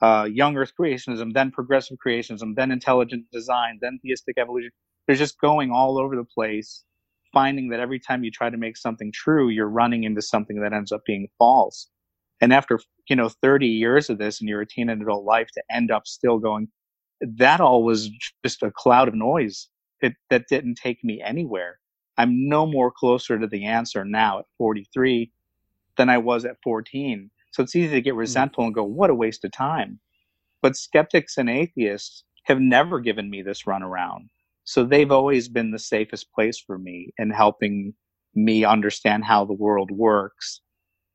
uh, 0.00 0.28
young 0.30 0.56
earth 0.56 0.72
creationism, 0.78 1.32
then 1.32 1.50
progressive 1.50 1.98
creationism, 2.04 2.54
then 2.54 2.70
intelligent 2.70 3.24
design, 3.32 3.78
then 3.80 3.98
theistic 4.02 4.38
evolution. 4.38 4.70
They're 5.06 5.16
just 5.16 5.40
going 5.40 5.70
all 5.70 5.98
over 5.98 6.16
the 6.16 6.24
place, 6.24 6.84
finding 7.32 7.70
that 7.70 7.80
every 7.80 7.98
time 7.98 8.24
you 8.24 8.30
try 8.30 8.50
to 8.50 8.56
make 8.56 8.76
something 8.76 9.10
true, 9.12 9.48
you're 9.48 9.68
running 9.68 10.04
into 10.04 10.22
something 10.22 10.60
that 10.60 10.72
ends 10.72 10.92
up 10.92 11.02
being 11.06 11.28
false. 11.38 11.88
And 12.40 12.52
after, 12.52 12.78
you 13.08 13.16
know, 13.16 13.28
30 13.28 13.66
years 13.66 14.10
of 14.10 14.18
this 14.18 14.40
in 14.40 14.46
your 14.46 14.64
teen 14.64 14.88
and 14.88 15.02
adult 15.02 15.24
life 15.24 15.48
to 15.54 15.62
end 15.70 15.90
up 15.90 16.06
still 16.06 16.38
going, 16.38 16.68
that 17.20 17.60
all 17.60 17.82
was 17.82 18.10
just 18.44 18.62
a 18.62 18.70
cloud 18.70 19.08
of 19.08 19.14
noise 19.14 19.68
it, 20.00 20.14
that 20.30 20.48
didn't 20.48 20.76
take 20.76 21.02
me 21.02 21.20
anywhere. 21.20 21.78
I'm 22.16 22.48
no 22.48 22.66
more 22.66 22.90
closer 22.90 23.38
to 23.38 23.46
the 23.46 23.64
answer 23.64 24.04
now 24.04 24.40
at 24.40 24.44
43 24.58 25.32
than 25.96 26.08
I 26.08 26.18
was 26.18 26.44
at 26.44 26.56
14 26.62 27.30
so 27.50 27.62
it's 27.62 27.76
easy 27.76 27.94
to 27.94 28.00
get 28.00 28.12
hmm. 28.12 28.20
resentful 28.20 28.64
and 28.64 28.74
go, 28.74 28.84
what 28.84 29.10
a 29.10 29.14
waste 29.14 29.44
of 29.44 29.52
time. 29.52 30.00
But 30.62 30.76
skeptics 30.76 31.36
and 31.36 31.48
atheists 31.48 32.24
have 32.44 32.60
never 32.60 33.00
given 33.00 33.30
me 33.30 33.42
this 33.42 33.64
runaround. 33.64 34.28
So 34.64 34.84
they've 34.84 35.10
always 35.10 35.48
been 35.48 35.70
the 35.70 35.78
safest 35.78 36.32
place 36.32 36.58
for 36.58 36.78
me 36.78 37.12
in 37.18 37.30
helping 37.30 37.94
me 38.34 38.64
understand 38.64 39.24
how 39.24 39.44
the 39.44 39.54
world 39.54 39.90
works 39.90 40.60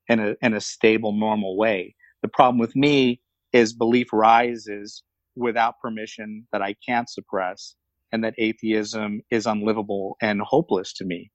in 0.07 0.19
a, 0.19 0.35
in 0.41 0.53
a 0.53 0.61
stable, 0.61 1.13
normal 1.13 1.57
way. 1.57 1.95
The 2.21 2.29
problem 2.29 2.57
with 2.57 2.75
me 2.75 3.21
is 3.51 3.73
belief 3.73 4.07
rises 4.11 5.03
without 5.35 5.79
permission 5.79 6.47
that 6.51 6.61
I 6.61 6.75
can't 6.85 7.09
suppress 7.09 7.75
and 8.11 8.23
that 8.23 8.35
atheism 8.37 9.21
is 9.31 9.45
unlivable 9.45 10.17
and 10.21 10.41
hopeless 10.41 10.93
to 10.93 11.05
me. 11.05 11.31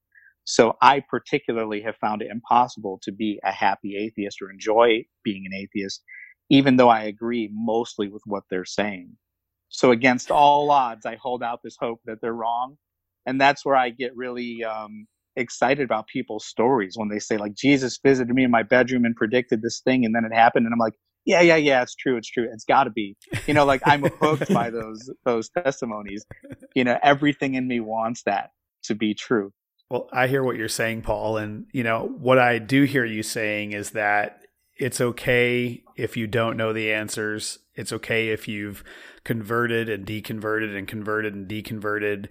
So 0.50 0.78
I 0.80 1.02
particularly 1.10 1.82
have 1.82 1.96
found 1.96 2.22
it 2.22 2.30
impossible 2.30 3.00
to 3.02 3.12
be 3.12 3.38
a 3.44 3.52
happy 3.52 3.96
atheist 3.98 4.38
or 4.40 4.50
enjoy 4.50 5.04
being 5.22 5.44
an 5.44 5.52
atheist, 5.52 6.02
even 6.48 6.76
though 6.76 6.88
I 6.88 7.02
agree 7.02 7.50
mostly 7.52 8.08
with 8.08 8.22
what 8.24 8.44
they're 8.48 8.64
saying. 8.64 9.14
So 9.68 9.90
against 9.90 10.30
all 10.30 10.70
odds, 10.70 11.04
I 11.04 11.16
hold 11.16 11.42
out 11.42 11.60
this 11.62 11.76
hope 11.78 12.00
that 12.06 12.22
they're 12.22 12.32
wrong. 12.32 12.78
And 13.26 13.38
that's 13.38 13.62
where 13.62 13.76
I 13.76 13.90
get 13.90 14.16
really 14.16 14.64
um, 14.64 15.06
excited 15.36 15.84
about 15.84 16.06
people's 16.06 16.46
stories 16.46 16.94
when 16.96 17.10
they 17.10 17.18
say, 17.18 17.36
like, 17.36 17.52
Jesus 17.54 17.98
visited 18.02 18.34
me 18.34 18.42
in 18.42 18.50
my 18.50 18.62
bedroom 18.62 19.04
and 19.04 19.14
predicted 19.14 19.60
this 19.60 19.82
thing, 19.84 20.06
and 20.06 20.14
then 20.14 20.24
it 20.24 20.34
happened. 20.34 20.64
And 20.64 20.72
I'm 20.72 20.78
like, 20.78 20.94
yeah, 21.26 21.42
yeah, 21.42 21.56
yeah, 21.56 21.82
it's 21.82 21.94
true, 21.94 22.16
it's 22.16 22.30
true. 22.30 22.48
It's 22.50 22.64
got 22.64 22.84
to 22.84 22.90
be. 22.90 23.18
You 23.46 23.52
know, 23.52 23.66
like 23.66 23.82
I'm 23.84 24.02
hooked 24.22 24.50
by 24.54 24.70
those 24.70 25.10
those 25.26 25.50
testimonies. 25.50 26.24
You 26.74 26.84
know, 26.84 26.98
everything 27.02 27.54
in 27.54 27.68
me 27.68 27.80
wants 27.80 28.22
that 28.22 28.48
to 28.84 28.94
be 28.94 29.12
true. 29.12 29.52
Well, 29.90 30.08
I 30.12 30.26
hear 30.26 30.42
what 30.42 30.56
you're 30.56 30.68
saying, 30.68 31.02
Paul. 31.02 31.38
And, 31.38 31.66
you 31.72 31.82
know, 31.82 32.14
what 32.18 32.38
I 32.38 32.58
do 32.58 32.84
hear 32.84 33.04
you 33.04 33.22
saying 33.22 33.72
is 33.72 33.90
that 33.92 34.40
it's 34.76 35.00
okay 35.00 35.82
if 35.96 36.16
you 36.16 36.26
don't 36.26 36.56
know 36.56 36.72
the 36.72 36.92
answers. 36.92 37.58
It's 37.74 37.92
okay 37.92 38.28
if 38.28 38.46
you've 38.46 38.84
converted 39.24 39.88
and 39.88 40.06
deconverted 40.06 40.76
and 40.76 40.86
converted 40.86 41.34
and 41.34 41.48
deconverted. 41.48 42.28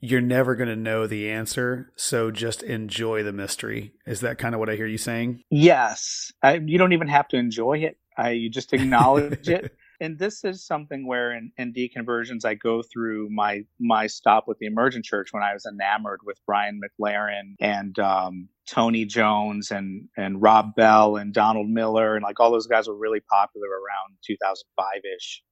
You're 0.00 0.20
never 0.20 0.54
going 0.54 0.68
to 0.68 0.76
know 0.76 1.06
the 1.06 1.30
answer. 1.30 1.92
So 1.96 2.30
just 2.30 2.62
enjoy 2.62 3.22
the 3.22 3.32
mystery. 3.32 3.92
Is 4.06 4.20
that 4.20 4.38
kind 4.38 4.54
of 4.54 4.58
what 4.58 4.70
I 4.70 4.76
hear 4.76 4.86
you 4.86 4.98
saying? 4.98 5.42
Yes. 5.50 6.32
I, 6.42 6.54
you 6.54 6.78
don't 6.78 6.92
even 6.92 7.08
have 7.08 7.28
to 7.28 7.36
enjoy 7.36 7.78
it. 7.78 7.98
I, 8.16 8.30
you 8.30 8.50
just 8.50 8.72
acknowledge 8.74 9.48
it 9.48 9.74
and 10.00 10.18
this 10.18 10.44
is 10.44 10.64
something 10.66 11.06
where 11.06 11.32
in, 11.32 11.52
in 11.58 11.72
deconversions 11.74 12.44
I 12.44 12.54
go 12.54 12.82
through 12.82 13.28
my 13.30 13.64
my 13.80 14.06
stop 14.06 14.48
with 14.48 14.58
the 14.58 14.66
emergent 14.66 15.04
church 15.04 15.28
when 15.32 15.42
I 15.42 15.52
was 15.54 15.66
enamored 15.66 16.20
with 16.24 16.38
Brian 16.46 16.80
McLaren 16.80 17.54
and 17.60 17.98
um, 17.98 18.48
Tony 18.68 19.04
Jones 19.04 19.70
and 19.70 20.08
and 20.16 20.42
Rob 20.42 20.74
Bell 20.76 21.16
and 21.16 21.34
Donald 21.34 21.68
Miller 21.68 22.16
and 22.16 22.24
like 22.24 22.40
all 22.40 22.52
those 22.52 22.66
guys 22.66 22.88
were 22.88 22.96
really 22.96 23.20
popular 23.20 23.68
around 23.68 24.16
2005 24.26 24.86
ish 25.16 25.42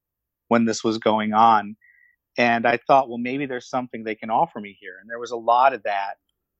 when 0.49 0.65
this 0.65 0.83
was 0.83 0.97
going 0.97 1.33
on. 1.33 1.75
And 2.37 2.65
I 2.67 2.77
thought, 2.87 3.09
well, 3.09 3.17
maybe 3.17 3.45
there's 3.45 3.69
something 3.69 4.03
they 4.03 4.15
can 4.15 4.29
offer 4.29 4.59
me 4.59 4.77
here. 4.79 4.95
And 5.01 5.09
there 5.09 5.19
was 5.19 5.31
a 5.31 5.37
lot 5.37 5.73
of 5.73 5.83
that. 5.83 6.15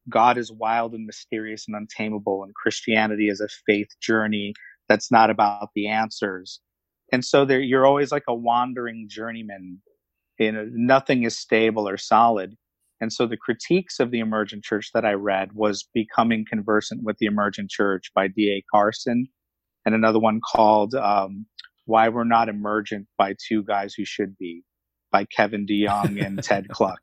God 0.09 0.37
is 0.37 0.51
wild 0.51 0.93
and 0.93 1.05
mysterious 1.05 1.65
and 1.67 1.75
untamable, 1.77 2.43
and 2.43 2.55
Christianity 2.55 3.29
is 3.29 3.41
a 3.41 3.49
faith 3.67 3.89
journey 4.01 4.53
that's 4.89 5.11
not 5.11 5.29
about 5.29 5.69
the 5.75 5.87
answers 5.89 6.59
and 7.11 7.23
so 7.25 7.45
there 7.45 7.59
you're 7.59 7.85
always 7.85 8.11
like 8.11 8.23
a 8.27 8.35
wandering 8.35 9.07
journeyman 9.09 9.79
you 10.39 10.51
know 10.51 10.67
nothing 10.71 11.23
is 11.23 11.37
stable 11.37 11.87
or 11.87 11.97
solid. 11.97 12.55
And 13.01 13.13
so 13.13 13.25
the 13.25 13.37
critiques 13.37 14.01
of 14.01 14.11
the 14.11 14.19
emergent 14.19 14.63
church 14.63 14.91
that 14.93 15.05
i 15.05 15.13
read 15.13 15.53
was 15.53 15.87
becoming 15.93 16.45
conversant 16.49 17.01
with 17.03 17.17
the 17.19 17.27
emergent 17.27 17.69
church 17.69 18.11
by 18.13 18.27
da 18.27 18.61
carson 18.73 19.27
and 19.85 19.95
another 19.95 20.19
one 20.19 20.41
called 20.41 20.95
um, 20.95 21.45
why 21.85 22.09
we're 22.09 22.25
not 22.25 22.49
emergent 22.49 23.07
by 23.17 23.35
two 23.47 23.63
guys 23.63 23.93
who 23.93 24.03
should 24.03 24.37
be 24.37 24.63
by 25.11 25.25
kevin 25.25 25.65
deyoung 25.65 26.23
and 26.23 26.43
ted 26.43 26.67
Kluck 26.69 26.99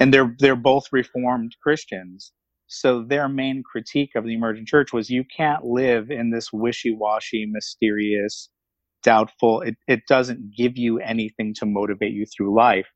and 0.00 0.12
they're 0.12 0.34
they're 0.38 0.56
both 0.56 0.86
reformed 0.92 1.56
christians. 1.62 2.32
So 2.66 3.04
their 3.04 3.28
main 3.28 3.62
critique 3.62 4.12
of 4.16 4.24
the 4.24 4.34
emergent 4.34 4.66
church 4.66 4.92
was 4.92 5.10
you 5.10 5.24
can't 5.36 5.64
live 5.64 6.10
in 6.10 6.30
this 6.30 6.52
wishy-washy 6.52 7.46
mysterious 7.46 8.48
doubtful. 9.04 9.60
It, 9.60 9.76
it 9.86 10.00
doesn't 10.08 10.56
give 10.56 10.76
you 10.76 10.98
anything 10.98 11.54
to 11.54 11.66
motivate 11.66 12.12
you 12.12 12.26
through 12.26 12.56
life. 12.56 12.88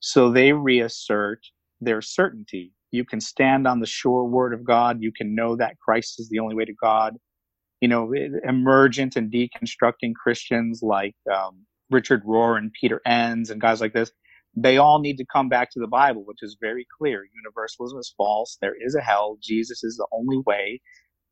So 0.00 0.30
they 0.30 0.52
reassert 0.52 1.40
their 1.80 2.02
certainty. 2.02 2.72
You 2.90 3.04
can 3.04 3.20
stand 3.20 3.66
on 3.66 3.80
the 3.80 3.86
sure 3.86 4.24
word 4.24 4.52
of 4.52 4.64
God. 4.64 4.98
You 5.00 5.12
can 5.12 5.34
know 5.34 5.56
that 5.56 5.78
Christ 5.78 6.20
is 6.20 6.28
the 6.28 6.38
only 6.38 6.54
way 6.54 6.64
to 6.64 6.74
God. 6.80 7.16
You 7.80 7.88
know, 7.88 8.12
emergent 8.46 9.16
and 9.16 9.32
deconstructing 9.32 10.14
Christians 10.14 10.80
like 10.82 11.14
um, 11.34 11.64
Richard 11.90 12.24
Rohr 12.24 12.56
and 12.58 12.72
Peter 12.78 13.00
Enns 13.06 13.50
and 13.50 13.60
guys 13.60 13.80
like 13.80 13.92
this, 13.92 14.10
they 14.56 14.78
all 14.78 14.98
need 15.00 15.18
to 15.18 15.26
come 15.30 15.48
back 15.48 15.70
to 15.72 15.80
the 15.80 15.86
Bible, 15.86 16.24
which 16.24 16.38
is 16.42 16.56
very 16.60 16.86
clear. 16.98 17.24
Universalism 17.34 17.98
is 17.98 18.14
false. 18.16 18.56
There 18.60 18.74
is 18.80 18.94
a 18.94 19.02
hell. 19.02 19.36
Jesus 19.42 19.84
is 19.84 19.96
the 19.96 20.06
only 20.12 20.42
way. 20.46 20.80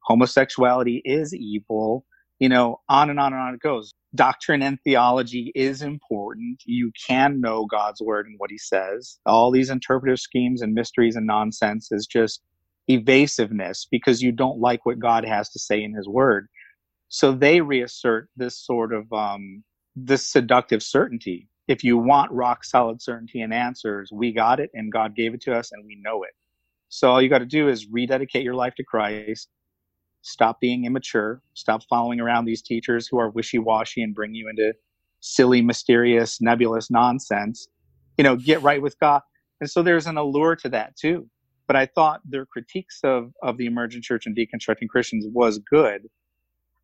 Homosexuality 0.02 1.00
is 1.06 1.34
evil 1.34 2.04
you 2.38 2.48
know, 2.48 2.80
on 2.88 3.10
and 3.10 3.20
on 3.20 3.32
and 3.32 3.42
on 3.42 3.54
it 3.54 3.60
goes. 3.60 3.92
Doctrine 4.14 4.62
and 4.62 4.78
theology 4.82 5.52
is 5.54 5.82
important. 5.82 6.62
You 6.66 6.92
can 7.06 7.40
know 7.40 7.66
God's 7.66 8.00
word 8.00 8.26
and 8.26 8.36
what 8.38 8.50
he 8.50 8.58
says. 8.58 9.18
All 9.26 9.50
these 9.50 9.70
interpretive 9.70 10.20
schemes 10.20 10.62
and 10.62 10.74
mysteries 10.74 11.16
and 11.16 11.26
nonsense 11.26 11.90
is 11.90 12.06
just 12.06 12.42
evasiveness 12.88 13.86
because 13.90 14.22
you 14.22 14.30
don't 14.30 14.60
like 14.60 14.84
what 14.84 14.98
God 14.98 15.24
has 15.24 15.48
to 15.50 15.58
say 15.58 15.82
in 15.82 15.94
his 15.94 16.08
word. 16.08 16.48
So 17.08 17.32
they 17.32 17.60
reassert 17.60 18.28
this 18.36 18.58
sort 18.58 18.92
of, 18.92 19.12
um, 19.12 19.64
this 19.96 20.26
seductive 20.26 20.82
certainty. 20.82 21.48
If 21.66 21.82
you 21.82 21.96
want 21.96 22.30
rock 22.32 22.64
solid 22.64 23.00
certainty 23.00 23.40
and 23.40 23.54
answers, 23.54 24.10
we 24.12 24.32
got 24.32 24.60
it 24.60 24.70
and 24.74 24.92
God 24.92 25.16
gave 25.16 25.34
it 25.34 25.40
to 25.42 25.54
us 25.54 25.72
and 25.72 25.84
we 25.86 25.98
know 26.02 26.24
it. 26.24 26.32
So 26.88 27.10
all 27.10 27.22
you 27.22 27.28
got 27.28 27.38
to 27.38 27.46
do 27.46 27.68
is 27.68 27.88
rededicate 27.90 28.44
your 28.44 28.54
life 28.54 28.74
to 28.76 28.84
Christ, 28.84 29.48
stop 30.24 30.58
being 30.58 30.86
immature, 30.86 31.42
stop 31.52 31.82
following 31.88 32.18
around 32.18 32.46
these 32.46 32.62
teachers 32.62 33.06
who 33.06 33.18
are 33.18 33.30
wishy-washy 33.30 34.02
and 34.02 34.14
bring 34.14 34.34
you 34.34 34.48
into 34.48 34.72
silly, 35.20 35.60
mysterious, 35.60 36.40
nebulous 36.40 36.90
nonsense. 36.90 37.68
You 38.16 38.24
know, 38.24 38.36
get 38.36 38.62
right 38.62 38.80
with 38.80 38.98
God. 38.98 39.20
And 39.60 39.70
so 39.70 39.82
there's 39.82 40.06
an 40.06 40.16
allure 40.16 40.56
to 40.56 40.68
that 40.70 40.96
too. 40.96 41.28
But 41.66 41.76
I 41.76 41.86
thought 41.86 42.20
their 42.24 42.46
critiques 42.46 43.00
of, 43.04 43.32
of 43.42 43.58
the 43.58 43.66
emergent 43.66 44.04
church 44.04 44.26
and 44.26 44.36
deconstructing 44.36 44.88
Christians 44.88 45.26
was 45.30 45.58
good. 45.58 46.08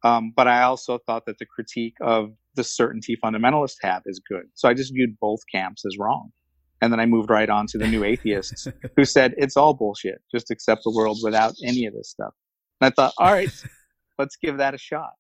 Um, 0.05 0.32
but 0.34 0.47
I 0.47 0.62
also 0.62 0.99
thought 1.07 1.26
that 1.26 1.38
the 1.38 1.47
critique 1.47 1.97
of 2.01 2.32
the 2.55 2.64
certainty 2.64 3.16
fundamentalists 3.22 3.76
have 3.82 4.03
is 4.07 4.20
good. 4.20 4.45
So 4.55 4.68
I 4.68 4.74
just 4.74 4.93
viewed 4.95 5.18
both 5.20 5.41
camps 5.53 5.84
as 5.86 5.97
wrong. 5.99 6.30
And 6.82 6.93
then 6.93 7.01
I 7.01 7.07
moved 7.07 7.30
right 7.30 7.49
on 7.49 7.66
to 7.68 7.78
the 7.78 7.86
new 7.86 8.05
atheists 8.12 8.66
who 8.97 9.05
said 9.05 9.34
it's 9.36 9.57
all 9.57 9.74
bullshit. 9.74 10.20
Just 10.30 10.51
accept 10.51 10.82
the 10.84 10.93
world 10.95 11.18
without 11.22 11.55
any 11.64 11.86
of 11.86 11.95
this 11.95 12.11
stuff. 12.11 12.34
And 12.81 12.87
I 12.87 12.91
thought, 12.91 13.14
all 13.18 13.33
right, 13.33 13.51
let's 14.18 14.37
give 14.37 14.59
that 14.59 14.74
a 14.74 14.78
shot. 14.78 15.12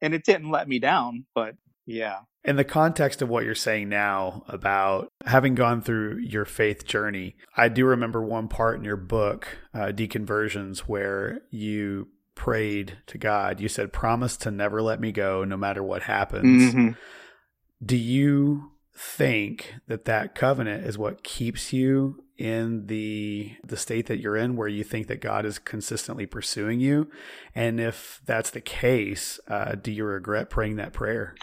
and 0.00 0.14
it 0.14 0.24
didn't 0.24 0.50
let 0.50 0.68
me 0.68 0.78
down, 0.78 1.24
but 1.34 1.54
yeah. 1.86 2.20
In 2.44 2.56
the 2.56 2.64
context 2.64 3.22
of 3.22 3.28
what 3.28 3.44
you're 3.44 3.54
saying 3.54 3.88
now 3.88 4.44
about 4.48 5.08
having 5.24 5.54
gone 5.54 5.80
through 5.80 6.18
your 6.18 6.44
faith 6.44 6.84
journey, 6.84 7.36
I 7.56 7.68
do 7.68 7.86
remember 7.86 8.22
one 8.22 8.48
part 8.48 8.76
in 8.78 8.84
your 8.84 8.96
book, 8.98 9.48
uh, 9.72 9.86
Deconversions, 9.86 10.80
where 10.80 11.40
you 11.50 12.08
prayed 12.34 12.98
to 13.06 13.16
God. 13.18 13.60
You 13.60 13.68
said, 13.68 13.92
Promise 13.92 14.36
to 14.38 14.50
never 14.50 14.82
let 14.82 15.00
me 15.00 15.10
go 15.12 15.44
no 15.44 15.56
matter 15.56 15.82
what 15.82 16.02
happens. 16.02 16.74
Mm-hmm. 16.74 16.88
Do 17.84 17.96
you 17.96 18.72
think 18.94 19.74
that 19.88 20.04
that 20.04 20.34
covenant 20.34 20.84
is 20.84 20.98
what 20.98 21.24
keeps 21.24 21.72
you 21.72 22.23
in 22.36 22.86
the 22.86 23.52
the 23.64 23.76
state 23.76 24.06
that 24.06 24.18
you're 24.18 24.36
in 24.36 24.56
where 24.56 24.68
you 24.68 24.82
think 24.82 25.06
that 25.06 25.20
God 25.20 25.46
is 25.46 25.58
consistently 25.58 26.26
pursuing 26.26 26.80
you 26.80 27.08
and 27.54 27.78
if 27.78 28.20
that's 28.26 28.50
the 28.50 28.60
case 28.60 29.38
uh, 29.48 29.76
do 29.76 29.92
you 29.92 30.04
regret 30.04 30.50
praying 30.50 30.76
that 30.76 30.92
prayer 30.92 31.34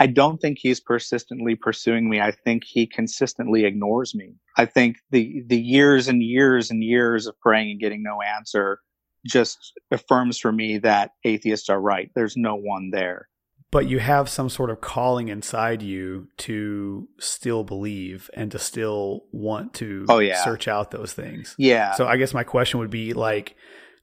I 0.00 0.06
don't 0.06 0.40
think 0.40 0.56
he's 0.58 0.80
persistently 0.80 1.56
pursuing 1.56 2.08
me. 2.08 2.22
I 2.22 2.30
think 2.30 2.62
he 2.64 2.86
consistently 2.86 3.66
ignores 3.66 4.14
me. 4.14 4.34
I 4.56 4.64
think 4.64 4.96
the 5.10 5.42
the 5.46 5.60
years 5.60 6.08
and 6.08 6.22
years 6.22 6.70
and 6.70 6.82
years 6.82 7.26
of 7.26 7.38
praying 7.40 7.72
and 7.72 7.80
getting 7.80 8.02
no 8.02 8.22
answer 8.22 8.80
just 9.26 9.58
affirms 9.90 10.38
for 10.38 10.52
me 10.52 10.78
that 10.78 11.10
atheists 11.24 11.68
are 11.68 11.80
right. 11.80 12.10
There's 12.14 12.34
no 12.34 12.56
one 12.56 12.88
there. 12.90 13.28
But 13.70 13.88
you 13.88 14.00
have 14.00 14.28
some 14.28 14.48
sort 14.48 14.70
of 14.70 14.80
calling 14.80 15.28
inside 15.28 15.80
you 15.80 16.28
to 16.38 17.08
still 17.20 17.62
believe 17.62 18.28
and 18.34 18.50
to 18.50 18.58
still 18.58 19.26
want 19.30 19.74
to 19.74 20.06
oh, 20.08 20.18
yeah. 20.18 20.42
search 20.42 20.66
out 20.66 20.90
those 20.90 21.12
things. 21.12 21.54
Yeah. 21.56 21.92
So 21.94 22.06
I 22.06 22.16
guess 22.16 22.34
my 22.34 22.42
question 22.42 22.80
would 22.80 22.90
be 22.90 23.12
like 23.12 23.54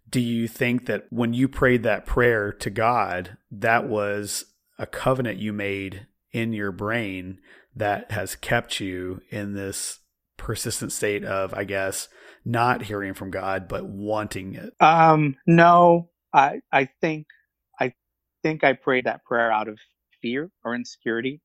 do 0.09 0.19
you 0.19 0.47
think 0.47 0.85
that 0.85 1.05
when 1.09 1.33
you 1.33 1.47
prayed 1.47 1.83
that 1.83 2.05
prayer 2.05 2.53
to 2.53 2.69
God, 2.69 3.37
that 3.51 3.87
was 3.87 4.45
a 4.79 4.85
covenant 4.85 5.39
you 5.39 5.51
made 5.51 6.07
in 6.31 6.53
your 6.53 6.71
brain 6.71 7.39
that 7.75 8.11
has 8.11 8.35
kept 8.35 8.79
you 8.79 9.21
in 9.29 9.53
this 9.53 9.99
persistent 10.37 10.91
state 10.91 11.25
of, 11.25 11.53
I 11.53 11.63
guess, 11.63 12.07
not 12.45 12.83
hearing 12.83 13.13
from 13.13 13.31
God 13.31 13.67
but 13.67 13.85
wanting 13.85 14.55
it? 14.55 14.73
Um, 14.79 15.35
no, 15.45 16.09
I 16.33 16.61
I 16.71 16.89
think 17.01 17.27
think 18.47 18.63
I 18.63 18.73
prayed 18.73 19.05
that 19.05 19.25
prayer 19.25 19.51
out 19.51 19.67
of 19.67 19.79
fear 20.21 20.51
or 20.65 20.75
insecurity. 20.75 21.41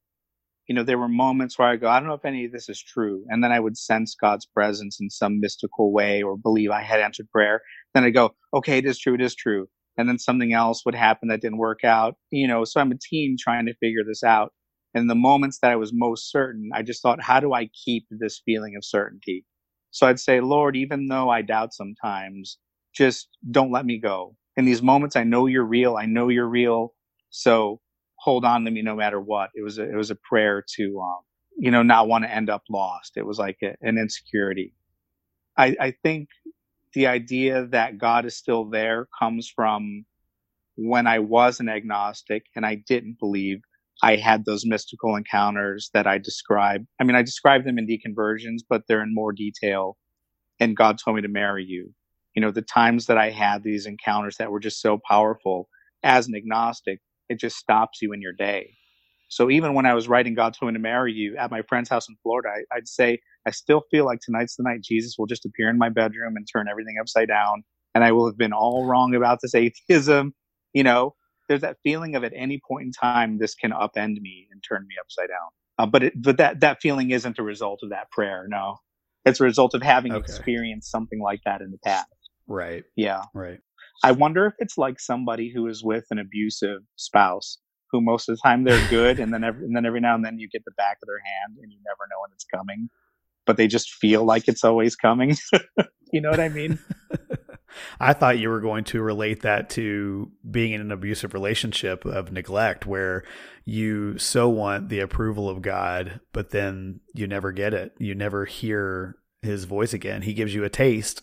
You 0.68 0.76
know, 0.76 0.84
there 0.84 0.98
were 0.98 1.08
moments 1.08 1.58
where 1.58 1.68
I 1.68 1.76
go, 1.76 1.88
I 1.88 1.98
don't 2.00 2.08
know 2.08 2.14
if 2.14 2.24
any 2.24 2.46
of 2.46 2.52
this 2.52 2.68
is 2.68 2.82
true, 2.82 3.24
and 3.28 3.44
then 3.44 3.52
I 3.52 3.60
would 3.60 3.76
sense 3.76 4.16
God's 4.20 4.46
presence 4.46 4.98
in 5.00 5.10
some 5.10 5.40
mystical 5.40 5.92
way 5.92 6.22
or 6.22 6.36
believe 6.38 6.70
I 6.70 6.82
had 6.82 7.00
answered 7.00 7.30
prayer. 7.30 7.62
Then 7.94 8.04
I 8.04 8.10
go, 8.10 8.34
okay, 8.54 8.78
it 8.78 8.86
is 8.86 8.98
true, 8.98 9.14
it 9.14 9.22
is 9.22 9.34
true 9.34 9.68
and 9.98 10.08
then 10.08 10.18
something 10.18 10.54
else 10.54 10.84
would 10.86 10.96
happen 10.96 11.28
that 11.28 11.42
didn't 11.42 11.58
work 11.58 11.84
out. 11.84 12.16
You 12.32 12.48
know, 12.48 12.64
so 12.64 12.80
I'm 12.80 12.92
a 12.92 12.96
teen 13.00 13.36
trying 13.38 13.66
to 13.66 13.74
figure 13.76 14.04
this 14.06 14.24
out. 14.24 14.52
And 14.94 15.10
the 15.10 15.16
moments 15.16 15.60
that 15.62 15.72
I 15.72 15.76
was 15.76 15.92
most 15.94 16.30
certain, 16.30 16.70
I 16.74 16.82
just 16.82 17.02
thought, 17.02 17.22
how 17.22 17.40
do 17.40 17.54
I 17.54 17.68
keep 17.84 18.06
this 18.10 18.42
feeling 18.44 18.76
of 18.76 18.84
certainty? 18.84 19.44
So 19.90 20.06
I'd 20.06 20.20
say, 20.20 20.40
Lord, 20.40 20.76
even 20.76 21.08
though 21.08 21.30
I 21.30 21.42
doubt 21.42 21.74
sometimes, 21.74 22.58
just 22.94 23.28
don't 23.50 23.72
let 23.72 23.86
me 23.86 23.98
go. 24.00 24.36
In 24.56 24.64
these 24.64 24.82
moments, 24.82 25.16
I 25.16 25.24
know 25.24 25.46
you're 25.46 25.64
real. 25.64 25.96
I 25.96 26.06
know 26.06 26.28
you're 26.28 26.48
real. 26.48 26.94
So 27.30 27.80
hold 28.16 28.44
on 28.44 28.64
to 28.64 28.70
me 28.70 28.82
no 28.82 28.94
matter 28.94 29.20
what. 29.20 29.50
It 29.54 29.62
was 29.62 29.78
a, 29.78 29.90
it 29.90 29.96
was 29.96 30.10
a 30.10 30.16
prayer 30.16 30.64
to, 30.76 31.00
um, 31.00 31.20
you 31.58 31.70
know, 31.70 31.82
not 31.82 32.08
want 32.08 32.24
to 32.24 32.34
end 32.34 32.50
up 32.50 32.62
lost. 32.70 33.16
It 33.16 33.26
was 33.26 33.38
like 33.38 33.58
a, 33.62 33.74
an 33.80 33.98
insecurity. 33.98 34.74
I, 35.56 35.76
I 35.80 35.94
think 36.02 36.28
the 36.94 37.06
idea 37.06 37.66
that 37.68 37.98
God 37.98 38.26
is 38.26 38.36
still 38.36 38.64
there 38.68 39.08
comes 39.18 39.50
from 39.54 40.04
when 40.76 41.06
I 41.06 41.18
was 41.18 41.60
an 41.60 41.68
agnostic 41.68 42.44
and 42.56 42.64
I 42.64 42.76
didn't 42.76 43.18
believe 43.18 43.60
I 44.02 44.16
had 44.16 44.44
those 44.44 44.66
mystical 44.66 45.16
encounters 45.16 45.90
that 45.94 46.06
I 46.06 46.18
describe. 46.18 46.84
I 47.00 47.04
mean, 47.04 47.14
I 47.14 47.22
describe 47.22 47.64
them 47.64 47.78
in 47.78 47.86
deconversions, 47.86 48.60
but 48.68 48.82
they're 48.88 49.02
in 49.02 49.14
more 49.14 49.32
detail. 49.32 49.96
And 50.58 50.76
God 50.76 50.98
told 50.98 51.16
me 51.16 51.22
to 51.22 51.28
marry 51.28 51.64
you. 51.64 51.92
You 52.34 52.42
know, 52.42 52.50
the 52.50 52.62
times 52.62 53.06
that 53.06 53.18
I 53.18 53.30
had 53.30 53.62
these 53.62 53.86
encounters 53.86 54.36
that 54.36 54.50
were 54.50 54.60
just 54.60 54.80
so 54.80 54.98
powerful 55.08 55.68
as 56.02 56.26
an 56.26 56.34
agnostic, 56.34 57.00
it 57.28 57.38
just 57.38 57.56
stops 57.56 58.00
you 58.00 58.12
in 58.12 58.22
your 58.22 58.32
day. 58.32 58.74
So 59.32 59.50
even 59.50 59.72
when 59.72 59.86
I 59.86 59.94
was 59.94 60.08
writing 60.08 60.34
God 60.34 60.54
told 60.54 60.70
me 60.70 60.76
to 60.76 60.82
marry 60.82 61.10
you 61.10 61.38
at 61.38 61.50
my 61.50 61.62
friend's 61.62 61.88
house 61.88 62.06
in 62.06 62.16
Florida, 62.22 62.50
I, 62.70 62.76
would 62.76 62.86
say, 62.86 63.18
I 63.46 63.50
still 63.50 63.82
feel 63.90 64.04
like 64.04 64.20
tonight's 64.20 64.56
the 64.56 64.62
night 64.62 64.82
Jesus 64.82 65.14
will 65.18 65.26
just 65.26 65.46
appear 65.46 65.70
in 65.70 65.78
my 65.78 65.88
bedroom 65.88 66.36
and 66.36 66.46
turn 66.52 66.68
everything 66.68 66.96
upside 67.00 67.28
down. 67.28 67.64
And 67.94 68.04
I 68.04 68.12
will 68.12 68.26
have 68.26 68.36
been 68.36 68.52
all 68.52 68.84
wrong 68.84 69.14
about 69.14 69.38
this 69.40 69.54
atheism. 69.54 70.34
You 70.74 70.84
know, 70.84 71.14
there's 71.48 71.62
that 71.62 71.78
feeling 71.82 72.14
of 72.14 72.24
at 72.24 72.32
any 72.36 72.60
point 72.68 72.84
in 72.84 72.92
time, 72.92 73.38
this 73.38 73.54
can 73.54 73.70
upend 73.70 74.20
me 74.20 74.48
and 74.52 74.62
turn 74.62 74.86
me 74.86 74.96
upside 75.00 75.28
down. 75.28 75.48
Uh, 75.78 75.86
but 75.86 76.02
it, 76.02 76.12
but 76.20 76.36
that, 76.36 76.60
that 76.60 76.82
feeling 76.82 77.10
isn't 77.10 77.38
a 77.38 77.42
result 77.42 77.80
of 77.82 77.88
that 77.88 78.10
prayer. 78.10 78.44
No, 78.48 78.76
it's 79.24 79.40
a 79.40 79.44
result 79.44 79.72
of 79.72 79.82
having 79.82 80.12
okay. 80.12 80.20
experienced 80.20 80.90
something 80.90 81.22
like 81.22 81.40
that 81.46 81.62
in 81.62 81.70
the 81.70 81.78
past. 81.78 82.08
Right. 82.46 82.84
Yeah. 82.96 83.22
Right. 83.34 83.58
I 84.04 84.12
wonder 84.12 84.46
if 84.46 84.54
it's 84.58 84.76
like 84.76 84.98
somebody 84.98 85.52
who 85.52 85.68
is 85.68 85.84
with 85.84 86.04
an 86.10 86.18
abusive 86.18 86.80
spouse 86.96 87.58
who 87.92 88.00
most 88.00 88.28
of 88.28 88.36
the 88.36 88.40
time 88.42 88.64
they're 88.64 88.88
good, 88.88 89.20
and 89.20 89.32
then 89.32 89.44
every, 89.44 89.64
and 89.64 89.76
then 89.76 89.86
every 89.86 90.00
now 90.00 90.14
and 90.14 90.24
then 90.24 90.38
you 90.38 90.48
get 90.48 90.64
the 90.64 90.72
back 90.72 90.96
of 91.02 91.06
their 91.06 91.20
hand, 91.20 91.58
and 91.62 91.70
you 91.70 91.78
never 91.84 92.08
know 92.10 92.20
when 92.22 92.30
it's 92.32 92.44
coming, 92.44 92.88
but 93.46 93.56
they 93.56 93.66
just 93.66 93.92
feel 93.92 94.24
like 94.24 94.48
it's 94.48 94.64
always 94.64 94.96
coming. 94.96 95.36
you 96.12 96.20
know 96.20 96.30
what 96.30 96.40
I 96.40 96.48
mean? 96.48 96.78
I 98.00 98.12
thought 98.12 98.38
you 98.38 98.48
were 98.48 98.60
going 98.60 98.84
to 98.84 99.00
relate 99.00 99.42
that 99.42 99.70
to 99.70 100.30
being 100.50 100.72
in 100.72 100.80
an 100.80 100.92
abusive 100.92 101.32
relationship 101.34 102.04
of 102.04 102.32
neglect 102.32 102.86
where 102.86 103.24
you 103.64 104.18
so 104.18 104.48
want 104.48 104.88
the 104.88 105.00
approval 105.00 105.48
of 105.48 105.62
God, 105.62 106.20
but 106.32 106.50
then 106.50 107.00
you 107.14 107.26
never 107.26 107.52
get 107.52 107.72
it. 107.72 107.94
You 107.98 108.14
never 108.14 108.44
hear 108.44 109.16
his 109.42 109.64
voice 109.64 109.92
again. 109.92 110.22
He 110.22 110.34
gives 110.34 110.54
you 110.54 110.64
a 110.64 110.70
taste 110.70 111.22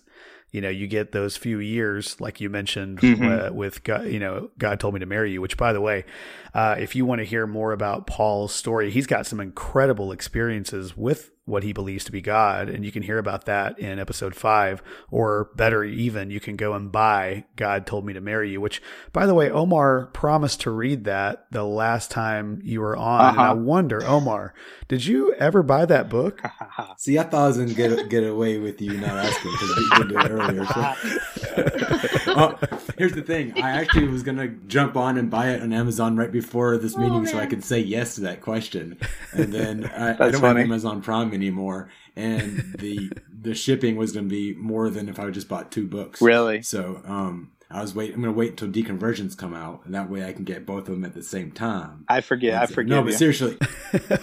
you 0.51 0.61
know, 0.61 0.69
you 0.69 0.87
get 0.87 1.11
those 1.11 1.37
few 1.37 1.59
years, 1.59 2.19
like 2.19 2.41
you 2.41 2.49
mentioned 2.49 2.99
mm-hmm. 2.99 3.47
uh, 3.47 3.51
with 3.51 3.83
God, 3.83 4.07
you 4.07 4.19
know, 4.19 4.49
God 4.57 4.79
told 4.79 4.93
me 4.93 4.99
to 4.99 5.05
marry 5.05 5.31
you, 5.31 5.41
which 5.41 5.57
by 5.57 5.73
the 5.73 5.81
way, 5.81 6.05
uh, 6.53 6.75
if 6.79 6.95
you 6.95 7.05
want 7.05 7.19
to 7.19 7.25
hear 7.25 7.45
more 7.45 7.71
about 7.71 8.07
Paul's 8.07 8.53
story, 8.53 8.89
he's 8.89 9.07
got 9.07 9.27
some 9.27 9.39
incredible 9.39 10.11
experiences 10.11 10.97
with 10.97 11.31
what 11.49 11.63
he 11.63 11.73
believes 11.73 12.05
to 12.05 12.11
be 12.11 12.21
God. 12.21 12.69
And 12.69 12.85
you 12.85 12.91
can 12.91 13.03
hear 13.03 13.17
about 13.17 13.45
that 13.45 13.79
in 13.79 13.99
episode 13.99 14.35
five, 14.35 14.81
or 15.11 15.49
better 15.55 15.83
even, 15.83 16.29
you 16.29 16.39
can 16.39 16.55
go 16.55 16.73
and 16.73 16.91
buy 16.91 17.45
God 17.55 17.85
Told 17.85 18.05
Me 18.05 18.13
to 18.13 18.21
Marry 18.21 18.51
You, 18.51 18.61
which, 18.61 18.81
by 19.11 19.25
the 19.25 19.33
way, 19.33 19.49
Omar 19.49 20.07
promised 20.07 20.61
to 20.61 20.71
read 20.71 21.03
that 21.05 21.45
the 21.51 21.63
last 21.63 22.11
time 22.11 22.61
you 22.63 22.81
were 22.81 22.95
on. 22.95 23.21
Uh-huh. 23.21 23.29
And 23.29 23.39
I 23.41 23.53
wonder, 23.53 24.03
Omar, 24.05 24.53
did 24.87 25.05
you 25.05 25.33
ever 25.33 25.63
buy 25.63 25.85
that 25.85 26.09
book? 26.09 26.41
See, 26.97 27.17
I 27.17 27.23
thought 27.23 27.43
I 27.43 27.47
was 27.47 27.57
going 27.57 27.69
to 27.69 27.75
get, 27.75 28.09
get 28.09 28.23
away 28.23 28.57
with 28.57 28.81
you 28.81 28.97
not 28.97 29.17
asking 29.17 29.51
because 29.51 29.77
we 29.77 30.07
did 30.07 30.11
it 30.11 30.29
earlier. 30.31 30.65
So. 30.65 32.31
uh, 32.31 32.57
here's 32.97 33.13
the 33.13 33.21
thing 33.21 33.61
I 33.61 33.71
actually 33.71 34.07
was 34.07 34.23
going 34.23 34.37
to 34.37 34.47
jump 34.67 34.95
on 34.95 35.17
and 35.17 35.29
buy 35.29 35.49
it 35.49 35.61
on 35.61 35.73
Amazon 35.73 36.17
right 36.17 36.31
before 36.31 36.77
this 36.77 36.95
oh, 36.95 36.99
meeting 36.99 37.21
oh, 37.21 37.25
so 37.25 37.39
I 37.39 37.45
could 37.45 37.63
say 37.63 37.79
yes 37.79 38.15
to 38.15 38.21
that 38.21 38.41
question. 38.41 38.97
And 39.31 39.53
then 39.53 39.85
I, 39.85 40.11
I 40.11 40.13
don't 40.13 40.41
funny. 40.41 40.59
have 40.61 40.69
Amazon 40.69 41.01
Prime 41.01 41.31
anymore, 41.41 41.89
and 42.15 42.75
the 42.79 43.11
the 43.41 43.55
shipping 43.55 43.95
was 43.95 44.11
going 44.11 44.27
to 44.27 44.29
be 44.29 44.53
more 44.53 44.89
than 44.89 45.09
if 45.09 45.19
I 45.19 45.29
just 45.29 45.47
bought 45.47 45.71
two 45.71 45.87
books. 45.87 46.21
Really? 46.21 46.61
So, 46.61 47.01
um, 47.05 47.51
I 47.71 47.81
was 47.81 47.95
wait. 47.95 48.13
I'm 48.13 48.21
going 48.21 48.33
to 48.33 48.37
wait 48.37 48.61
until 48.61 48.67
deconversions 48.67 49.37
come 49.37 49.53
out, 49.53 49.85
and 49.85 49.93
that 49.95 50.09
way 50.09 50.25
I 50.25 50.33
can 50.33 50.43
get 50.43 50.65
both 50.65 50.87
of 50.87 50.95
them 50.95 51.05
at 51.05 51.13
the 51.13 51.23
same 51.23 51.51
time. 51.51 52.05
I 52.07 52.21
forget. 52.21 52.61
I 52.61 52.65
forget. 52.65 52.89
No, 52.89 53.03
but 53.03 53.13
seriously, 53.13 53.57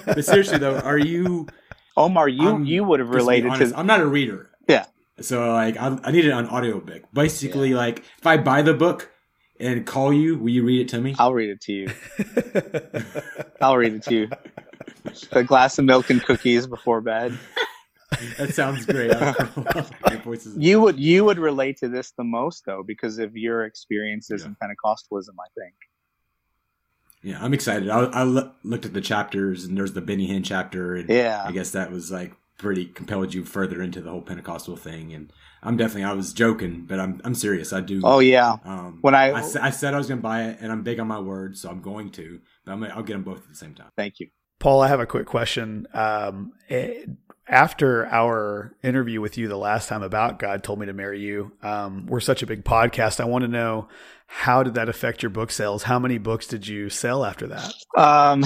but 0.04 0.24
seriously 0.24 0.58
though, 0.58 0.78
are 0.78 0.98
you, 0.98 1.46
Omar? 1.96 2.28
You 2.28 2.48
um, 2.48 2.64
you 2.64 2.84
would 2.84 3.00
have 3.00 3.10
related 3.10 3.54
to. 3.54 3.72
I'm 3.76 3.86
not 3.86 4.00
a 4.00 4.06
reader. 4.06 4.50
Yeah. 4.68 4.86
So 5.20 5.52
like, 5.52 5.76
I, 5.78 5.98
I 6.02 6.10
need 6.10 6.26
it 6.26 6.32
on 6.32 6.48
audiobook. 6.48 7.04
Basically, 7.12 7.70
yeah. 7.70 7.76
like 7.76 8.00
if 8.18 8.26
I 8.26 8.36
buy 8.36 8.62
the 8.62 8.74
book 8.74 9.10
and 9.58 9.86
call 9.86 10.12
you, 10.12 10.36
will 10.38 10.50
you 10.50 10.64
read 10.64 10.82
it 10.82 10.88
to 10.90 11.00
me? 11.00 11.14
I'll 11.18 11.32
read 11.32 11.50
it 11.50 11.60
to 11.62 11.72
you. 11.72 11.88
I'll 13.60 13.76
read 13.76 13.94
it 13.94 14.02
to 14.04 14.14
you 14.14 14.28
a 15.32 15.44
glass 15.44 15.78
of 15.78 15.84
milk 15.84 16.10
and 16.10 16.22
cookies 16.22 16.66
before 16.66 17.00
bed. 17.00 17.38
that 18.38 18.54
sounds 18.54 18.86
great. 18.86 19.12
you 20.56 20.80
would 20.80 20.98
you 20.98 21.24
would 21.24 21.38
relate 21.38 21.76
to 21.78 21.88
this 21.88 22.12
the 22.16 22.24
most 22.24 22.64
though 22.64 22.82
because 22.82 23.18
of 23.18 23.36
your 23.36 23.64
experiences 23.64 24.42
yeah. 24.42 24.48
in 24.48 24.56
Pentecostalism, 24.56 25.34
I 25.40 25.48
think. 25.58 25.74
Yeah, 27.22 27.42
I'm 27.42 27.54
excited. 27.54 27.88
I, 27.88 28.04
I 28.04 28.22
looked 28.22 28.84
at 28.84 28.92
the 28.92 29.00
chapters, 29.00 29.64
and 29.64 29.76
there's 29.76 29.94
the 29.94 30.00
Benny 30.00 30.28
Hinn 30.28 30.44
chapter, 30.44 30.94
and 30.94 31.08
yeah, 31.08 31.42
I 31.44 31.50
guess 31.50 31.72
that 31.72 31.90
was 31.90 32.12
like 32.12 32.32
pretty 32.58 32.86
compelled 32.86 33.34
you 33.34 33.44
further 33.44 33.82
into 33.82 34.00
the 34.00 34.10
whole 34.10 34.22
Pentecostal 34.22 34.76
thing. 34.76 35.12
And 35.12 35.32
I'm 35.62 35.76
definitely 35.76 36.04
I 36.04 36.12
was 36.12 36.32
joking, 36.32 36.84
but 36.86 37.00
I'm 37.00 37.20
I'm 37.24 37.34
serious. 37.34 37.72
I 37.72 37.80
do. 37.80 38.00
Oh 38.04 38.20
yeah. 38.20 38.56
Um, 38.64 38.98
when 39.00 39.14
I 39.14 39.30
I, 39.30 39.42
I, 39.60 39.70
said 39.70 39.94
I 39.94 39.98
was 39.98 40.06
going 40.06 40.18
to 40.18 40.22
buy 40.22 40.44
it, 40.44 40.58
and 40.60 40.70
I'm 40.70 40.82
big 40.82 41.00
on 41.00 41.08
my 41.08 41.18
word, 41.18 41.58
so 41.58 41.68
I'm 41.68 41.80
going 41.80 42.10
to. 42.12 42.40
But 42.64 42.72
I'm, 42.72 42.84
I'll 42.84 43.02
get 43.02 43.14
them 43.14 43.24
both 43.24 43.38
at 43.38 43.48
the 43.48 43.56
same 43.56 43.74
time. 43.74 43.88
Thank 43.96 44.20
you. 44.20 44.28
Paul, 44.58 44.82
I 44.82 44.88
have 44.88 45.00
a 45.00 45.06
quick 45.06 45.26
question. 45.26 45.86
Um, 45.92 46.52
it, 46.68 47.08
after 47.48 48.06
our 48.06 48.74
interview 48.82 49.20
with 49.20 49.38
you 49.38 49.46
the 49.48 49.56
last 49.56 49.88
time 49.88 50.02
about 50.02 50.38
God 50.38 50.64
told 50.64 50.80
me 50.80 50.86
to 50.86 50.92
marry 50.92 51.20
you, 51.20 51.52
um, 51.62 52.06
we're 52.06 52.20
such 52.20 52.42
a 52.42 52.46
big 52.46 52.64
podcast. 52.64 53.20
I 53.20 53.24
want 53.24 53.42
to 53.42 53.48
know 53.48 53.88
how 54.26 54.64
did 54.64 54.74
that 54.74 54.88
affect 54.88 55.22
your 55.22 55.30
book 55.30 55.52
sales? 55.52 55.84
How 55.84 56.00
many 56.00 56.18
books 56.18 56.48
did 56.48 56.66
you 56.66 56.90
sell 56.90 57.24
after 57.24 57.46
that? 57.46 57.72
Um, 57.96 58.42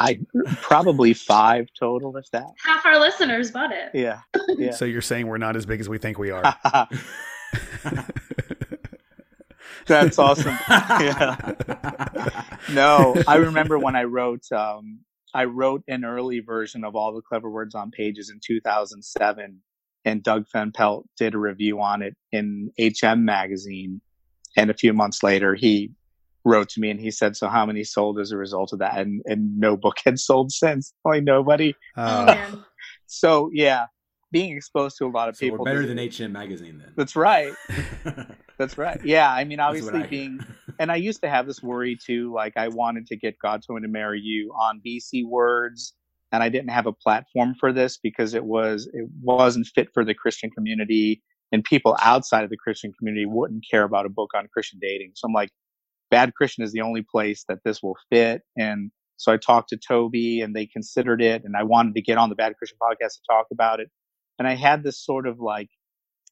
I 0.00 0.18
probably 0.60 1.14
five 1.14 1.68
total, 1.78 2.16
if 2.16 2.28
that. 2.32 2.50
Half 2.64 2.84
our 2.84 2.98
listeners 2.98 3.52
bought 3.52 3.70
it. 3.70 3.90
Yeah. 3.94 4.20
yeah. 4.58 4.72
So 4.72 4.84
you're 4.84 5.02
saying 5.02 5.28
we're 5.28 5.38
not 5.38 5.54
as 5.54 5.66
big 5.66 5.80
as 5.80 5.88
we 5.88 5.98
think 5.98 6.18
we 6.18 6.32
are. 6.32 6.42
That's 9.86 10.18
awesome. 10.18 10.58
yeah. 10.68 11.54
No, 12.70 13.14
I 13.26 13.36
remember 13.36 13.78
when 13.78 13.94
I 13.96 14.04
wrote 14.04 14.50
um, 14.52 15.00
I 15.34 15.44
wrote 15.44 15.82
an 15.88 16.04
early 16.04 16.40
version 16.40 16.84
of 16.84 16.96
all 16.96 17.14
the 17.14 17.22
clever 17.22 17.50
words 17.50 17.74
on 17.74 17.90
pages 17.90 18.30
in 18.30 18.40
2007 18.44 19.60
and 20.04 20.22
Doug 20.22 20.46
Van 20.52 20.72
Pelt 20.72 21.06
did 21.18 21.34
a 21.34 21.38
review 21.38 21.80
on 21.80 22.02
it 22.02 22.16
in 22.32 22.70
HM 22.78 23.24
magazine 23.24 24.00
and 24.56 24.70
a 24.70 24.74
few 24.74 24.92
months 24.92 25.22
later 25.22 25.54
he 25.54 25.92
wrote 26.44 26.70
to 26.70 26.80
me 26.80 26.90
and 26.90 27.00
he 27.00 27.10
said 27.10 27.36
so 27.36 27.48
how 27.48 27.66
many 27.66 27.84
sold 27.84 28.18
as 28.18 28.32
a 28.32 28.36
result 28.36 28.72
of 28.72 28.78
that? 28.78 28.98
And, 28.98 29.22
and 29.26 29.58
no 29.58 29.76
book 29.76 29.98
had 30.04 30.18
sold 30.18 30.52
since. 30.52 30.92
Like 31.04 31.22
nobody. 31.22 31.74
Uh, 31.96 32.56
so 33.06 33.50
yeah 33.52 33.86
being 34.32 34.56
exposed 34.56 34.96
to 34.98 35.06
a 35.06 35.08
lot 35.08 35.28
of 35.28 35.36
so 35.36 35.40
people 35.40 35.64
better 35.64 35.86
than 35.86 35.98
HM 35.98 36.32
magazine 36.32 36.78
then. 36.78 36.92
That's 36.96 37.16
right. 37.16 37.52
That's 38.58 38.76
right. 38.76 39.00
Yeah 39.02 39.32
i 39.32 39.42
mean 39.44 39.58
obviously 39.58 40.02
I 40.02 40.06
being 40.06 40.40
and 40.78 40.92
i 40.92 40.96
used 40.96 41.22
to 41.22 41.30
have 41.30 41.46
this 41.46 41.62
worry 41.62 41.96
too 41.96 42.32
like 42.32 42.56
i 42.56 42.68
wanted 42.68 43.06
to 43.06 43.16
get 43.16 43.38
God's 43.38 43.66
me 43.68 43.80
to 43.80 43.88
marry 43.88 44.20
you 44.20 44.52
on 44.52 44.82
bc 44.86 45.24
words 45.26 45.94
and 46.32 46.42
i 46.42 46.48
didn't 46.48 46.70
have 46.70 46.86
a 46.86 46.92
platform 46.92 47.54
for 47.58 47.72
this 47.72 47.96
because 47.96 48.34
it 48.34 48.44
was 48.44 48.88
it 48.92 49.08
wasn't 49.22 49.66
fit 49.74 49.88
for 49.94 50.04
the 50.04 50.14
christian 50.14 50.50
community 50.50 51.22
and 51.52 51.64
people 51.64 51.96
outside 52.02 52.44
of 52.44 52.50
the 52.50 52.56
christian 52.56 52.92
community 52.98 53.26
wouldn't 53.26 53.64
care 53.70 53.84
about 53.84 54.06
a 54.06 54.10
book 54.10 54.30
on 54.34 54.46
christian 54.52 54.78
dating. 54.80 55.12
So 55.14 55.26
i'm 55.26 55.32
like 55.32 55.50
bad 56.10 56.34
christian 56.34 56.62
is 56.64 56.72
the 56.72 56.82
only 56.82 57.02
place 57.02 57.44
that 57.48 57.58
this 57.64 57.82
will 57.82 57.96
fit 58.10 58.42
and 58.56 58.90
so 59.16 59.32
i 59.32 59.36
talked 59.36 59.70
to 59.70 59.78
toby 59.78 60.40
and 60.40 60.54
they 60.54 60.66
considered 60.66 61.22
it 61.22 61.44
and 61.44 61.56
i 61.56 61.62
wanted 61.62 61.94
to 61.94 62.02
get 62.02 62.18
on 62.18 62.28
the 62.28 62.34
bad 62.34 62.56
christian 62.58 62.78
podcast 62.82 63.14
to 63.14 63.20
talk 63.28 63.46
about 63.52 63.80
it 63.80 63.90
and 64.40 64.48
I 64.48 64.54
had 64.54 64.82
this 64.82 64.98
sort 64.98 65.26
of 65.26 65.38
like 65.38 65.68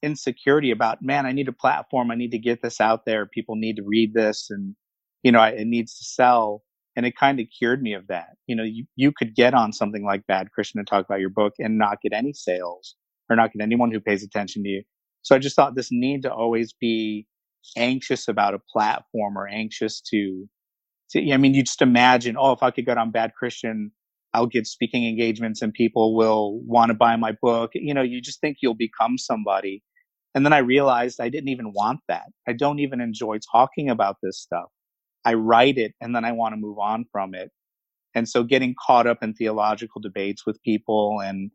insecurity 0.01 0.71
about, 0.71 1.03
man, 1.03 1.27
I 1.27 1.31
need 1.31 1.47
a 1.47 1.53
platform. 1.53 2.09
I 2.09 2.15
need 2.15 2.31
to 2.31 2.39
get 2.39 2.63
this 2.63 2.81
out 2.81 3.05
there. 3.05 3.27
People 3.27 3.55
need 3.55 3.75
to 3.75 3.83
read 3.85 4.15
this 4.15 4.47
and, 4.49 4.75
you 5.21 5.31
know, 5.31 5.43
it 5.43 5.67
needs 5.67 5.95
to 5.99 6.03
sell. 6.03 6.63
And 6.95 7.05
it 7.05 7.15
kind 7.15 7.39
of 7.39 7.45
cured 7.55 7.83
me 7.83 7.93
of 7.93 8.07
that. 8.07 8.29
You 8.47 8.55
know, 8.55 8.63
you, 8.63 8.85
you 8.95 9.11
could 9.15 9.35
get 9.35 9.53
on 9.53 9.71
something 9.71 10.03
like 10.03 10.25
Bad 10.25 10.51
Christian 10.51 10.79
and 10.79 10.87
talk 10.87 11.05
about 11.05 11.19
your 11.19 11.29
book 11.29 11.53
and 11.59 11.77
not 11.77 12.01
get 12.01 12.11
any 12.11 12.33
sales 12.33 12.95
or 13.29 13.35
not 13.35 13.53
get 13.53 13.61
anyone 13.61 13.91
who 13.91 13.99
pays 13.99 14.23
attention 14.23 14.63
to 14.63 14.69
you. 14.69 14.83
So 15.21 15.35
I 15.35 15.39
just 15.39 15.55
thought 15.55 15.75
this 15.75 15.89
need 15.91 16.23
to 16.23 16.33
always 16.33 16.73
be 16.73 17.27
anxious 17.77 18.27
about 18.27 18.55
a 18.55 18.59
platform 18.73 19.37
or 19.37 19.47
anxious 19.47 20.01
to, 20.09 20.49
to 21.11 21.31
I 21.31 21.37
mean, 21.37 21.53
you 21.53 21.61
just 21.61 21.83
imagine, 21.83 22.37
oh, 22.39 22.53
if 22.53 22.63
I 22.63 22.71
could 22.71 22.87
get 22.87 22.97
on 22.97 23.11
Bad 23.11 23.33
Christian, 23.37 23.91
I'll 24.33 24.47
get 24.47 24.67
speaking 24.67 25.07
engagements 25.07 25.61
and 25.61 25.73
people 25.73 26.15
will 26.15 26.59
want 26.61 26.89
to 26.89 26.93
buy 26.93 27.15
my 27.15 27.33
book. 27.41 27.71
You 27.73 27.93
know, 27.93 28.01
you 28.01 28.21
just 28.21 28.41
think 28.41 28.57
you'll 28.61 28.75
become 28.75 29.17
somebody. 29.17 29.83
And 30.35 30.45
then 30.45 30.53
I 30.53 30.59
realized 30.59 31.19
I 31.19 31.29
didn't 31.29 31.49
even 31.49 31.73
want 31.73 32.01
that. 32.07 32.25
I 32.47 32.53
don't 32.53 32.79
even 32.79 33.01
enjoy 33.01 33.39
talking 33.51 33.89
about 33.89 34.17
this 34.21 34.39
stuff. 34.39 34.67
I 35.25 35.33
write 35.33 35.77
it 35.77 35.93
and 35.99 36.15
then 36.15 36.25
I 36.25 36.31
want 36.31 36.53
to 36.53 36.57
move 36.57 36.77
on 36.77 37.05
from 37.11 37.33
it. 37.33 37.51
And 38.15 38.27
so 38.27 38.43
getting 38.43 38.75
caught 38.85 39.07
up 39.07 39.23
in 39.23 39.33
theological 39.33 40.01
debates 40.01 40.45
with 40.45 40.61
people 40.63 41.19
and 41.21 41.51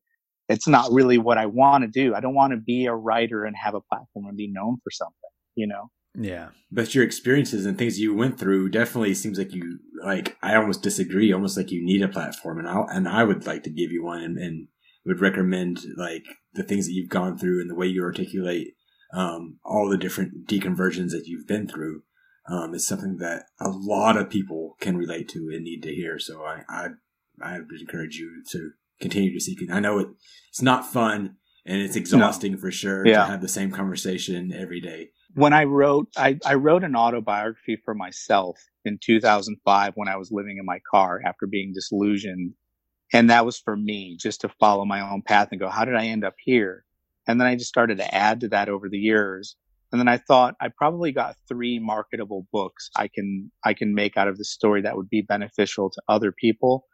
it's 0.49 0.69
not 0.69 0.93
really 0.93 1.19
what 1.19 1.39
I 1.39 1.47
want 1.47 1.83
to 1.83 1.89
do. 1.89 2.15
I 2.15 2.21
don't 2.21 2.35
want 2.35 2.53
to 2.53 2.59
be 2.59 2.87
a 2.87 2.95
writer 2.95 3.45
and 3.45 3.57
have 3.57 3.75
a 3.75 3.81
platform 3.81 4.27
and 4.27 4.37
be 4.37 4.51
known 4.53 4.79
for 4.85 4.91
something, 4.91 5.15
you 5.55 5.67
know? 5.67 5.89
Yeah. 6.15 6.51
But 6.71 6.95
your 6.95 7.05
experiences 7.05 7.67
and 7.67 7.77
things 7.77 7.99
you 7.99 8.15
went 8.15 8.39
through 8.39 8.71
definitely 8.71 9.15
seems 9.15 9.39
like 9.39 9.53
you 9.53 9.81
like 10.03 10.37
I 10.43 10.55
almost 10.55 10.83
disagree, 10.83 11.33
almost 11.33 11.57
like 11.57 11.71
you 11.71 11.85
need 11.85 12.03
a 12.03 12.09
platform 12.09 12.59
and 12.59 12.69
I 12.69 12.85
and 12.91 13.09
I 13.09 13.25
would 13.25 13.47
like 13.47 13.63
to 13.65 13.71
give 13.71 13.91
you 13.91 14.05
one 14.05 14.23
and, 14.23 14.39
and 14.39 14.69
would 15.05 15.21
recommend 15.21 15.85
like 15.97 16.25
the 16.55 16.63
things 16.63 16.87
that 16.87 16.93
you've 16.93 17.11
gone 17.11 17.37
through 17.37 17.61
and 17.61 17.71
the 17.71 17.75
way 17.75 17.87
you 17.87 18.03
articulate 18.03 18.75
um, 19.13 19.59
all 19.65 19.89
the 19.89 19.99
different 19.99 20.47
deconversions 20.47 21.11
that 21.11 21.27
you've 21.27 21.47
been 21.47 21.69
through 21.69 22.03
um, 22.49 22.75
is 22.75 22.87
something 22.87 23.19
that 23.19 23.45
a 23.61 23.69
lot 23.69 24.17
of 24.17 24.31
people 24.31 24.77
can 24.81 24.97
relate 24.97 25.29
to 25.29 25.51
and 25.53 25.65
need 25.65 25.83
to 25.83 25.95
hear. 25.95 26.19
So 26.19 26.43
I 26.43 26.63
I, 26.69 26.89
I 27.43 27.59
would 27.59 27.81
encourage 27.81 28.17
you 28.17 28.43
to 28.51 28.71
continue 29.01 29.33
to 29.33 29.41
seek 29.41 29.61
it. 29.61 29.71
I 29.71 29.81
know 29.81 29.99
it, 29.99 30.09
it's 30.49 30.63
not 30.63 30.93
fun 30.93 31.37
and 31.67 31.81
it's 31.81 31.97
exhausting 31.97 32.53
no. 32.53 32.59
for 32.59 32.71
sure 32.71 33.07
yeah. 33.07 33.25
to 33.25 33.31
have 33.31 33.41
the 33.41 33.49
same 33.49 33.71
conversation 33.71 34.53
every 34.53 34.81
day 34.81 35.11
when 35.35 35.53
I 35.53 35.65
wrote, 35.65 36.09
I, 36.17 36.39
I 36.45 36.55
wrote 36.55 36.85
an 36.85 36.97
autobiography 36.97 37.77
for 37.85 37.95
myself 37.95 38.59
in 38.85 38.99
2005 39.05 39.93
when 39.97 40.09
I 40.09 40.17
was 40.17 40.31
living 40.31 40.59
in 40.59 40.65
my 40.65 40.79
car 40.91 41.21
after 41.25 41.47
being 41.47 41.73
disillusioned. 41.75 42.55
And 43.13 43.31
that 43.31 43.45
was 43.45 43.59
for 43.59 43.77
me 43.77 44.17
just 44.21 44.41
to 44.43 44.49
follow 44.49 44.85
my 44.85 45.01
own 45.01 45.23
path 45.23 45.49
and 45.51 45.61
go, 45.61 45.69
how 45.69 45.85
did 45.85 45.97
I 45.97 46.07
end 46.07 46.25
up 46.25 46.35
here? 46.39 46.85
And 47.27 47.41
then 47.41 47.49
I 47.49 47.57
just 47.57 47.69
started 47.69 47.99
to 47.99 48.15
add 48.15 48.41
to 48.41 48.49
that 48.49 48.69
over 48.69 48.89
the 48.89 48.99
years. 48.99 49.57
And 49.93 50.01
then 50.01 50.09
I 50.09 50.19
thought 50.19 50.57
I 50.61 50.69
probably 50.69 51.13
got 51.13 51.37
three 51.49 51.79
marketable 51.79 52.47
books 52.53 52.91
I 52.97 53.09
can, 53.09 53.51
I 53.65 53.75
can 53.75 53.95
make 53.95 54.17
out 54.17 54.29
of 54.29 54.39
this 54.39 54.51
story 54.51 54.83
that 54.83 54.97
would 54.97 55.11
be 55.11 55.23
beneficial 55.23 55.91
to 55.91 56.03
other 56.09 56.33
people. 56.33 56.87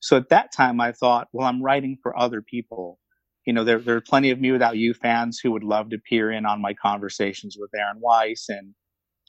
So 0.00 0.16
at 0.16 0.28
that 0.30 0.52
time, 0.52 0.80
I 0.80 0.92
thought, 0.92 1.28
well, 1.32 1.46
I'm 1.46 1.62
writing 1.62 1.98
for 2.02 2.16
other 2.18 2.42
people 2.42 2.98
you 3.46 3.52
know, 3.52 3.64
there, 3.64 3.78
there 3.78 3.96
are 3.96 4.00
plenty 4.00 4.30
of 4.30 4.38
mewithoutYou 4.38 4.96
fans 4.96 5.38
who 5.38 5.50
would 5.52 5.64
love 5.64 5.90
to 5.90 5.98
peer 5.98 6.30
in 6.30 6.46
on 6.46 6.62
my 6.62 6.74
conversations 6.74 7.56
with 7.58 7.70
Aaron 7.76 8.00
Weiss 8.00 8.46
and, 8.48 8.74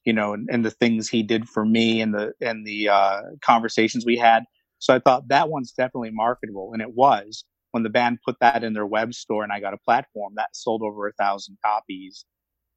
you 0.05 0.13
know, 0.13 0.33
and, 0.33 0.47
and 0.51 0.63
the 0.63 0.71
things 0.71 1.09
he 1.09 1.23
did 1.23 1.49
for 1.49 1.65
me 1.65 2.01
and 2.01 2.13
the, 2.13 2.33
and 2.41 2.65
the, 2.65 2.89
uh, 2.89 3.21
conversations 3.43 4.05
we 4.05 4.17
had. 4.17 4.43
So 4.79 4.95
I 4.95 4.99
thought 4.99 5.27
that 5.29 5.49
one's 5.49 5.71
definitely 5.71 6.11
marketable. 6.11 6.71
And 6.73 6.81
it 6.81 6.93
was 6.93 7.43
when 7.71 7.83
the 7.83 7.89
band 7.89 8.19
put 8.25 8.37
that 8.39 8.63
in 8.63 8.73
their 8.73 8.85
web 8.85 9.13
store 9.13 9.43
and 9.43 9.51
I 9.51 9.59
got 9.59 9.73
a 9.73 9.77
platform 9.77 10.33
that 10.37 10.55
sold 10.55 10.81
over 10.81 11.07
a 11.07 11.13
thousand 11.13 11.57
copies 11.65 12.25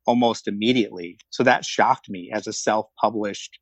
almost 0.07 0.49
immediately. 0.49 1.19
So 1.31 1.45
that 1.45 1.65
shocked 1.65 2.09
me 2.09 2.31
as 2.33 2.47
a 2.47 2.53
self 2.53 2.87
published, 3.01 3.59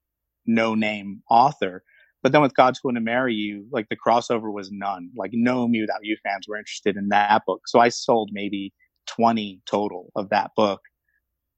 no 0.47 0.75
name 0.75 1.23
author. 1.29 1.83
But 2.27 2.33
then 2.33 2.43
with 2.43 2.57
God's 2.57 2.81
Going 2.81 2.97
to 2.97 3.01
Marry 3.01 3.35
You, 3.35 3.69
like 3.71 3.89
the 3.89 3.97
crossover 3.97 4.53
was 4.53 4.69
none. 4.73 5.11
Like 5.17 5.31
no 5.33 5.69
mewithoutYou 5.69 6.17
fans 6.25 6.49
were 6.49 6.57
interested 6.57 6.97
in 6.97 7.11
that 7.11 7.43
book. 7.47 7.61
So 7.69 7.79
I 7.79 7.89
sold 7.89 8.31
maybe 8.33 8.73
20 9.07 9.61
total 9.65 10.11
of 10.17 10.31
that 10.31 10.51
book. 10.57 10.81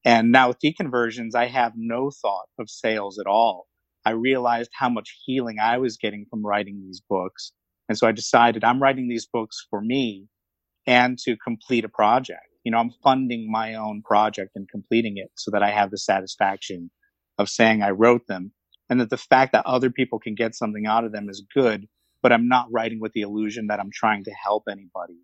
And 0.05 0.31
now 0.31 0.49
with 0.49 0.59
deconversions, 0.63 1.35
I 1.35 1.47
have 1.47 1.73
no 1.75 2.11
thought 2.11 2.49
of 2.59 2.69
sales 2.69 3.19
at 3.19 3.27
all. 3.27 3.67
I 4.05 4.11
realized 4.11 4.69
how 4.75 4.91
much 4.91 5.19
healing 5.25 5.57
I 5.59 5.79
was 5.79 5.97
getting 5.97 6.27
from 6.29 6.45
writing 6.45 6.83
these 6.85 7.01
books. 7.09 7.53
And 7.89 7.97
so 7.97 8.07
I 8.07 8.13
decided 8.13 8.63
I'm 8.63 8.83
writing 8.83 9.09
these 9.09 9.27
books 9.27 9.67
for 9.71 9.81
me 9.81 10.27
and 10.87 11.17
to 11.21 11.39
complete 11.43 11.87
a 11.87 11.89
project. 11.89 12.45
You 12.63 12.73
know, 12.73 12.79
I'm 12.79 12.93
funding 13.03 13.51
my 13.51 13.77
own 13.77 14.03
project 14.03 14.51
and 14.55 14.69
completing 14.69 15.17
it 15.17 15.31
so 15.35 15.51
that 15.53 15.63
I 15.63 15.71
have 15.71 15.91
the 15.91 15.97
satisfaction 15.97 16.91
of 17.39 17.49
saying 17.49 17.83
I 17.83 17.93
wrote 17.93 18.27
them 18.27 18.53
and 18.89 19.01
that 19.01 19.11
the 19.11 19.17
fact 19.17 19.53
that 19.53 19.67
other 19.67 19.91
people 19.91 20.19
can 20.19 20.35
get 20.35 20.55
something 20.55 20.87
out 20.87 21.05
of 21.05 21.13
them 21.13 21.29
is 21.29 21.45
good, 21.55 21.87
but 22.23 22.33
I'm 22.33 22.49
not 22.49 22.69
writing 22.71 23.01
with 23.01 23.13
the 23.13 23.23
illusion 23.23 23.67
that 23.69 23.81
I'm 23.81 23.91
trying 23.93 24.25
to 24.25 24.31
help 24.31 24.65
anybody 24.71 25.21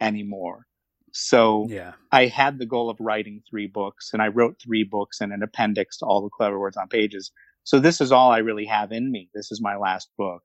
anymore. 0.00 0.66
So 1.12 1.66
yeah. 1.68 1.92
I 2.10 2.26
had 2.26 2.58
the 2.58 2.66
goal 2.66 2.88
of 2.88 2.96
writing 2.98 3.42
three 3.48 3.66
books 3.66 4.10
and 4.12 4.22
I 4.22 4.28
wrote 4.28 4.56
three 4.62 4.84
books 4.84 5.20
and 5.20 5.32
an 5.32 5.42
appendix 5.42 5.98
to 5.98 6.06
all 6.06 6.22
the 6.22 6.30
clever 6.30 6.58
words 6.58 6.76
on 6.76 6.88
pages. 6.88 7.30
So 7.64 7.78
this 7.78 8.00
is 8.00 8.12
all 8.12 8.30
I 8.30 8.38
really 8.38 8.64
have 8.66 8.92
in 8.92 9.10
me. 9.10 9.28
This 9.34 9.52
is 9.52 9.60
my 9.60 9.76
last 9.76 10.08
book. 10.16 10.42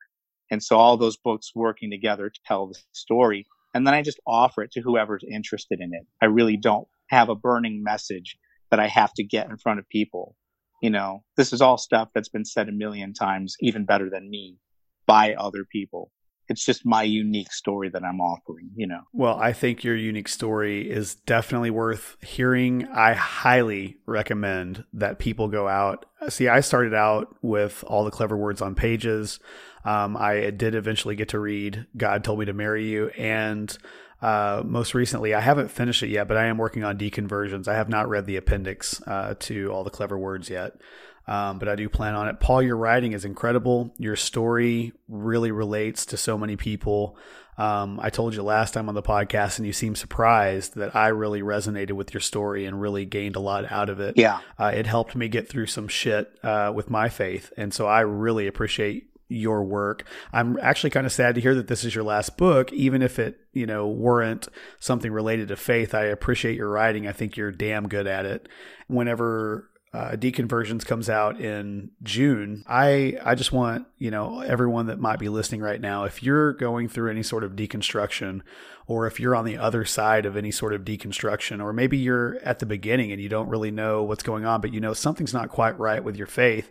And 0.51 0.61
so 0.61 0.77
all 0.77 0.97
those 0.97 1.17
books 1.17 1.51
working 1.55 1.89
together 1.89 2.29
to 2.29 2.39
tell 2.45 2.67
the 2.67 2.77
story. 2.91 3.45
And 3.73 3.85
then 3.85 3.93
I 3.93 4.01
just 4.01 4.19
offer 4.25 4.63
it 4.63 4.71
to 4.73 4.81
whoever's 4.81 5.23
interested 5.29 5.79
in 5.81 5.93
it. 5.93 6.05
I 6.21 6.25
really 6.25 6.57
don't 6.57 6.87
have 7.09 7.29
a 7.29 7.35
burning 7.35 7.83
message 7.83 8.37
that 8.69 8.79
I 8.79 8.87
have 8.87 9.13
to 9.15 9.23
get 9.23 9.49
in 9.49 9.57
front 9.57 9.79
of 9.79 9.87
people 9.89 10.35
you 10.81 10.89
know, 10.89 11.23
this 11.35 11.53
is 11.53 11.61
all 11.61 11.77
stuff 11.77 12.09
that's 12.13 12.29
been 12.29 12.45
said 12.45 12.69
a 12.69 12.71
million 12.71 13.13
times, 13.13 13.55
even 13.59 13.85
better 13.85 14.09
than 14.09 14.29
me 14.29 14.57
by 15.05 15.33
other 15.33 15.65
people. 15.71 16.11
It's 16.49 16.65
just 16.65 16.85
my 16.85 17.03
unique 17.03 17.51
story 17.51 17.89
that 17.89 18.05
I'm 18.05 18.21
offering, 18.21 18.69
you 18.73 18.87
know. 18.87 19.01
Well, 19.11 19.37
I 19.37 19.51
think 19.51 19.83
your 19.83 19.97
unique 19.97 20.29
story 20.29 20.89
is 20.89 21.15
definitely 21.15 21.71
worth 21.71 22.15
hearing. 22.21 22.87
I 22.87 23.13
highly 23.13 23.97
recommend 24.05 24.85
that 24.93 25.19
people 25.19 25.49
go 25.49 25.67
out. 25.67 26.05
See, 26.29 26.47
I 26.47 26.61
started 26.61 26.93
out 26.93 27.35
with 27.41 27.83
all 27.85 28.05
the 28.05 28.11
clever 28.11 28.37
words 28.37 28.61
on 28.61 28.75
pages. 28.75 29.41
Um, 29.83 30.15
I 30.15 30.51
did 30.51 30.73
eventually 30.73 31.15
get 31.15 31.29
to 31.29 31.39
read 31.39 31.85
God 31.97 32.23
Told 32.23 32.39
Me 32.39 32.45
to 32.45 32.53
Marry 32.53 32.87
You. 32.87 33.09
And 33.09 33.77
uh, 34.21 34.63
most 34.65 34.93
recently, 34.93 35.33
I 35.33 35.41
haven't 35.41 35.69
finished 35.69 36.03
it 36.03 36.09
yet, 36.09 36.27
but 36.27 36.37
I 36.37 36.45
am 36.45 36.57
working 36.57 36.83
on 36.83 36.97
deconversions. 36.97 37.67
I 37.67 37.75
have 37.75 37.89
not 37.89 38.09
read 38.09 38.25
the 38.25 38.37
appendix 38.37 39.01
uh, 39.05 39.35
to 39.41 39.71
all 39.71 39.83
the 39.83 39.89
clever 39.89 40.17
words 40.17 40.49
yet. 40.49 40.73
Um, 41.27 41.59
but 41.59 41.67
I 41.67 41.75
do 41.75 41.89
plan 41.89 42.15
on 42.15 42.29
it. 42.29 42.39
Paul, 42.39 42.61
your 42.61 42.77
writing 42.77 43.11
is 43.11 43.25
incredible. 43.25 43.93
Your 43.97 44.15
story 44.15 44.93
really 45.09 45.51
relates 45.51 46.05
to 46.07 46.17
so 46.17 46.37
many 46.37 46.55
people. 46.55 47.17
Um, 47.57 47.99
I 48.01 48.09
told 48.09 48.33
you 48.33 48.43
last 48.43 48.73
time 48.73 48.87
on 48.87 48.95
the 48.95 49.01
podcast, 49.01 49.57
and 49.57 49.65
you 49.65 49.73
seemed 49.73 49.97
surprised 49.97 50.75
that 50.75 50.95
I 50.95 51.07
really 51.09 51.41
resonated 51.41 51.93
with 51.93 52.13
your 52.13 52.21
story 52.21 52.65
and 52.65 52.79
really 52.79 53.03
gained 53.05 53.35
a 53.35 53.41
lot 53.41 53.69
out 53.69 53.89
of 53.89 53.99
it. 53.99 54.15
Yeah. 54.17 54.39
Uh, 54.57 54.71
it 54.73 54.85
helped 54.85 55.15
me 55.15 55.27
get 55.27 55.49
through 55.49 55.65
some 55.65 55.87
shit 55.87 56.31
uh, 56.43 56.71
with 56.73 56.89
my 56.89 57.09
faith. 57.09 57.51
And 57.57 57.73
so 57.73 57.87
I 57.87 58.01
really 58.01 58.47
appreciate 58.47 59.09
your 59.29 59.63
work. 59.63 60.05
I'm 60.31 60.57
actually 60.59 60.89
kind 60.89 61.05
of 61.05 61.11
sad 61.11 61.35
to 61.35 61.41
hear 61.41 61.55
that 61.55 61.67
this 61.67 61.83
is 61.83 61.93
your 61.93 62.03
last 62.03 62.37
book, 62.37 62.71
even 62.73 63.01
if 63.01 63.19
it, 63.19 63.39
you 63.53 63.65
know, 63.65 63.87
weren't 63.87 64.47
something 64.79 65.11
related 65.11 65.49
to 65.49 65.55
faith. 65.55 65.93
I 65.93 66.05
appreciate 66.05 66.55
your 66.55 66.69
writing. 66.69 67.07
I 67.07 67.11
think 67.11 67.37
you're 67.37 67.51
damn 67.51 67.87
good 67.87 68.07
at 68.07 68.25
it. 68.25 68.47
Whenever 68.87 69.69
uh, 69.93 70.11
deconversions 70.11 70.85
comes 70.85 71.09
out 71.09 71.39
in 71.39 71.89
June. 72.03 72.63
I 72.67 73.17
I 73.23 73.35
just 73.35 73.51
want 73.51 73.87
you 73.97 74.11
know 74.11 74.41
everyone 74.41 74.87
that 74.87 74.99
might 74.99 75.17
be 75.17 75.29
listening 75.29 75.61
right 75.61 75.79
now, 75.79 76.03
if 76.03 76.21
you're 76.21 76.53
going 76.53 76.89
through 76.89 77.09
any 77.09 77.23
sort 77.23 77.43
of 77.43 77.53
deconstruction, 77.53 78.41
or 78.85 79.07
if 79.07 79.19
you're 79.19 79.35
on 79.35 79.45
the 79.45 79.57
other 79.57 79.85
side 79.85 80.25
of 80.25 80.35
any 80.35 80.51
sort 80.51 80.73
of 80.73 80.83
deconstruction, 80.83 81.63
or 81.63 81.71
maybe 81.71 81.97
you're 81.97 82.37
at 82.43 82.59
the 82.59 82.65
beginning 82.65 83.11
and 83.11 83.21
you 83.21 83.29
don't 83.29 83.49
really 83.49 83.71
know 83.71 84.03
what's 84.03 84.23
going 84.23 84.45
on, 84.45 84.61
but 84.61 84.73
you 84.73 84.81
know 84.81 84.93
something's 84.93 85.33
not 85.33 85.49
quite 85.49 85.79
right 85.79 86.03
with 86.03 86.17
your 86.17 86.27
faith. 86.27 86.69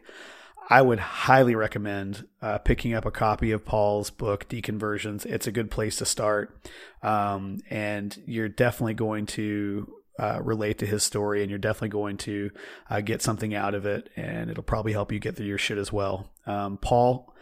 I 0.69 0.83
would 0.83 0.99
highly 0.99 1.55
recommend 1.55 2.27
uh, 2.43 2.59
picking 2.59 2.93
up 2.93 3.07
a 3.07 3.11
copy 3.11 3.53
of 3.53 3.65
Paul's 3.65 4.11
book, 4.11 4.49
Deconversions. 4.49 5.25
It's 5.25 5.47
a 5.47 5.53
good 5.53 5.71
place 5.71 5.97
to 5.97 6.05
start. 6.05 6.69
Um, 7.03 7.59
and 7.71 8.17
you're 8.27 8.49
definitely 8.49 8.95
going 8.95 9.27
to 9.27 9.93
uh, 10.19 10.41
relate 10.43 10.79
to 10.79 10.87
his 10.87 11.03
story, 11.03 11.43
and 11.43 11.51
you're 11.51 11.59
definitely 11.59 11.91
going 11.91 12.17
to 12.17 12.51
uh, 12.91 13.01
get 13.01 13.23
something 13.23 13.55
out 13.55 13.75
of 13.75 13.87
it, 13.87 14.09
and 14.17 14.51
it'll 14.51 14.63
probably 14.63 14.93
help 14.93 15.13
you 15.13 15.19
get 15.19 15.37
through 15.37 15.47
your 15.47 15.59
shit 15.59 15.79
as 15.79 15.93
well. 15.93 16.31
Um, 16.47 16.79
Paul, 16.79 17.33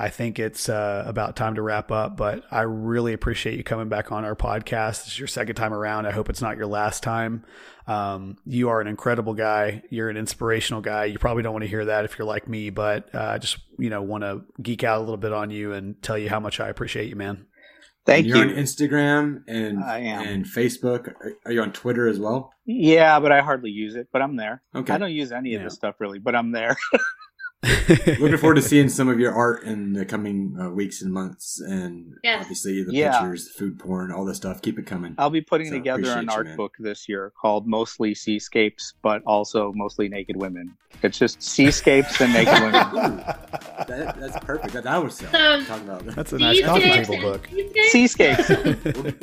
I 0.00 0.10
think 0.10 0.38
it's 0.38 0.68
uh, 0.68 1.02
about 1.06 1.34
time 1.34 1.56
to 1.56 1.62
wrap 1.62 1.90
up, 1.90 2.16
but 2.16 2.44
I 2.52 2.60
really 2.60 3.12
appreciate 3.12 3.56
you 3.56 3.64
coming 3.64 3.88
back 3.88 4.12
on 4.12 4.24
our 4.24 4.36
podcast. 4.36 5.04
This 5.04 5.08
is 5.08 5.18
your 5.18 5.26
second 5.26 5.56
time 5.56 5.74
around. 5.74 6.06
I 6.06 6.12
hope 6.12 6.30
it's 6.30 6.40
not 6.40 6.56
your 6.56 6.68
last 6.68 7.02
time. 7.02 7.44
Um, 7.88 8.36
you 8.44 8.68
are 8.68 8.80
an 8.80 8.86
incredible 8.86 9.34
guy. 9.34 9.82
You're 9.90 10.08
an 10.08 10.16
inspirational 10.16 10.82
guy. 10.82 11.06
You 11.06 11.18
probably 11.18 11.42
don't 11.42 11.52
want 11.52 11.64
to 11.64 11.68
hear 11.68 11.86
that 11.86 12.04
if 12.04 12.16
you're 12.16 12.28
like 12.28 12.46
me, 12.46 12.70
but 12.70 13.12
uh, 13.12 13.24
I 13.24 13.38
just 13.38 13.58
you 13.76 13.90
know 13.90 14.02
want 14.02 14.22
to 14.22 14.42
geek 14.62 14.84
out 14.84 14.98
a 14.98 15.00
little 15.00 15.16
bit 15.16 15.32
on 15.32 15.50
you 15.50 15.72
and 15.72 16.00
tell 16.00 16.16
you 16.16 16.28
how 16.28 16.38
much 16.38 16.60
I 16.60 16.68
appreciate 16.68 17.08
you, 17.08 17.16
man. 17.16 17.46
Thank 18.06 18.26
you're 18.26 18.36
you. 18.36 18.42
on 18.42 18.48
Instagram 18.50 19.42
and 19.48 19.82
I 19.82 19.98
am. 19.98 20.26
and 20.26 20.44
Facebook. 20.46 21.08
Are, 21.08 21.32
are 21.46 21.52
you 21.52 21.60
on 21.60 21.72
Twitter 21.72 22.06
as 22.06 22.20
well? 22.20 22.52
Yeah, 22.64 23.18
but 23.18 23.32
I 23.32 23.40
hardly 23.40 23.70
use 23.70 23.96
it. 23.96 24.08
But 24.12 24.22
I'm 24.22 24.36
there. 24.36 24.62
Okay. 24.74 24.92
I 24.92 24.98
don't 24.98 25.12
use 25.12 25.32
any 25.32 25.56
of 25.56 25.62
this 25.64 25.74
stuff 25.74 25.96
really, 25.98 26.18
but 26.20 26.36
I'm 26.36 26.52
there. 26.52 26.76
Looking 27.88 28.36
forward 28.36 28.54
to 28.54 28.62
seeing 28.62 28.88
some 28.88 29.08
of 29.08 29.18
your 29.18 29.34
art 29.34 29.64
in 29.64 29.92
the 29.92 30.04
coming 30.04 30.56
uh, 30.60 30.70
weeks 30.70 31.02
and 31.02 31.12
months, 31.12 31.60
and 31.60 32.14
Yes. 32.22 32.42
obviously 32.42 32.84
the 32.84 32.92
Yeah. 32.94 33.10
pictures, 33.18 33.46
the 33.46 33.50
food 33.58 33.80
porn, 33.80 34.12
all 34.12 34.24
this 34.24 34.36
stuff. 34.36 34.62
Keep 34.62 34.78
it 34.78 34.86
coming. 34.86 35.16
I'll 35.18 35.28
be 35.28 35.40
putting 35.40 35.66
So, 35.66 35.72
together 35.74 36.08
an 36.12 36.28
art 36.28 36.46
man. 36.46 36.56
book 36.56 36.74
this 36.78 37.08
year 37.08 37.32
called 37.40 37.66
Mostly 37.66 38.14
Seascapes, 38.14 38.94
but 39.02 39.22
also 39.26 39.72
mostly 39.74 40.08
naked 40.08 40.36
women. 40.36 40.76
It's 41.02 41.18
just 41.18 41.42
seascapes 41.42 42.20
and 42.20 42.32
naked 42.32 42.62
women. 42.62 43.24
That, 43.88 44.20
that's 44.20 44.36
perfect. 44.44 44.74
That, 44.74 44.84
that 44.84 45.02
was 45.02 45.16
so. 45.16 45.24
So- 45.32 45.64
Talk 45.64 45.80
about 45.80 46.04
that. 46.04 46.14
That's 46.14 46.32
a 46.34 46.38
nice 46.38 46.60
coffee 46.62 46.82
table 46.90 47.16
book. 47.22 47.48
seascapes? 47.90 48.46
Seascapes. 48.46 49.16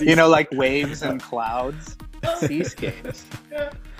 you 0.02 0.14
know, 0.14 0.28
like 0.28 0.50
waves 0.52 1.00
and 1.02 1.20
clouds. 1.22 1.96
Seascapes. 2.38 3.24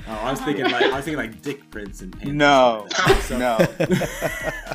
Oh, 0.08 0.12
I 0.12 0.30
was 0.30 0.40
thinking 0.40 0.64
like 0.64 0.84
I 0.84 0.96
was 0.96 1.04
thinking 1.04 1.16
like 1.18 1.42
dick 1.42 1.70
prints 1.70 2.00
and 2.02 2.12
pants. 2.12 2.32
No, 2.32 2.86
So- 3.22 3.38
no. 3.38 3.58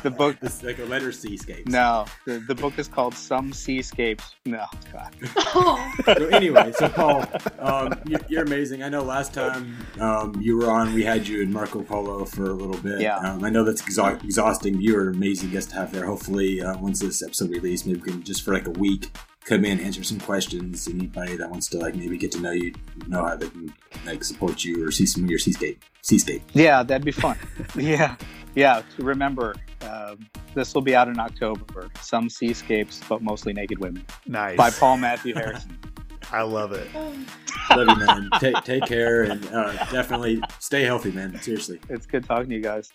The 0.04 0.10
book. 0.10 0.36
It's 0.42 0.62
like 0.62 0.78
a 0.78 0.84
letter 0.84 1.10
seascapes. 1.10 1.68
No, 1.72 2.06
the, 2.24 2.38
the 2.38 2.54
book 2.54 2.78
is 2.78 2.86
called 2.86 3.14
Some 3.14 3.52
Seascapes. 3.52 4.36
No, 4.46 4.64
God. 4.92 5.12
Oh, 5.38 5.92
So 6.04 6.26
anyway, 6.28 6.70
so 6.72 6.88
Paul, 6.88 7.24
um, 7.58 7.92
you, 8.06 8.16
you're 8.28 8.44
amazing. 8.44 8.84
I 8.84 8.88
know 8.90 9.02
last 9.02 9.34
time 9.34 9.76
um, 9.98 10.36
you 10.40 10.56
were 10.56 10.70
on, 10.70 10.94
we 10.94 11.02
had 11.02 11.26
you 11.26 11.42
in 11.42 11.52
Marco 11.52 11.82
Polo 11.82 12.24
for 12.26 12.44
a 12.44 12.52
little 12.52 12.80
bit. 12.80 13.00
Yeah. 13.00 13.16
Um, 13.18 13.42
I 13.44 13.50
know 13.50 13.64
that's 13.64 13.82
exha- 13.82 14.22
exhausting. 14.22 14.80
You 14.80 14.94
were 14.94 15.08
an 15.08 15.16
amazing 15.16 15.50
guest 15.50 15.70
to 15.70 15.76
have 15.76 15.92
there. 15.92 16.06
Hopefully, 16.06 16.62
uh, 16.62 16.78
once 16.78 17.00
this 17.00 17.20
episode 17.20 17.50
released, 17.50 17.84
maybe 17.84 17.98
we 17.98 18.12
can 18.12 18.22
just 18.22 18.42
for 18.44 18.54
like 18.54 18.68
a 18.68 18.70
week 18.78 19.10
come 19.48 19.64
in, 19.64 19.80
answer 19.80 20.04
some 20.04 20.20
questions. 20.20 20.86
Anybody 20.88 21.36
that 21.36 21.50
wants 21.50 21.68
to 21.68 21.78
like 21.78 21.94
maybe 21.94 22.18
get 22.18 22.30
to 22.32 22.40
know 22.40 22.50
you, 22.52 22.74
know 23.06 23.24
how 23.24 23.36
they 23.36 23.48
can 23.48 23.72
like 24.04 24.22
support 24.22 24.62
you 24.64 24.86
or 24.86 24.90
see 24.90 25.06
some 25.06 25.24
of 25.24 25.30
your 25.30 25.38
seascape. 25.38 25.82
Seascape. 26.02 26.42
Yeah, 26.54 26.82
that'd 26.82 27.04
be 27.04 27.12
fun. 27.12 27.38
yeah, 27.76 28.16
yeah. 28.54 28.82
Remember, 28.98 29.54
um, 29.82 30.18
this 30.54 30.74
will 30.74 30.82
be 30.82 30.94
out 30.94 31.08
in 31.08 31.18
October. 31.18 31.88
Some 32.00 32.28
seascapes, 32.28 33.00
but 33.08 33.22
mostly 33.22 33.52
naked 33.52 33.78
women, 33.78 34.04
Nice. 34.26 34.56
by 34.56 34.70
Paul 34.70 34.98
Matthew 34.98 35.34
Harrison. 35.34 35.78
I 36.30 36.42
love 36.42 36.72
it. 36.72 36.86
Love 37.70 37.88
you, 37.98 38.06
man. 38.06 38.30
take 38.40 38.54
take 38.64 38.84
care 38.86 39.24
and 39.24 39.44
uh, 39.52 39.72
definitely 39.90 40.42
stay 40.58 40.82
healthy, 40.84 41.10
man. 41.10 41.38
Seriously. 41.40 41.78
It's 41.90 42.06
good 42.06 42.24
talking 42.24 42.48
to 42.48 42.54
you 42.54 42.62
guys. 42.62 42.90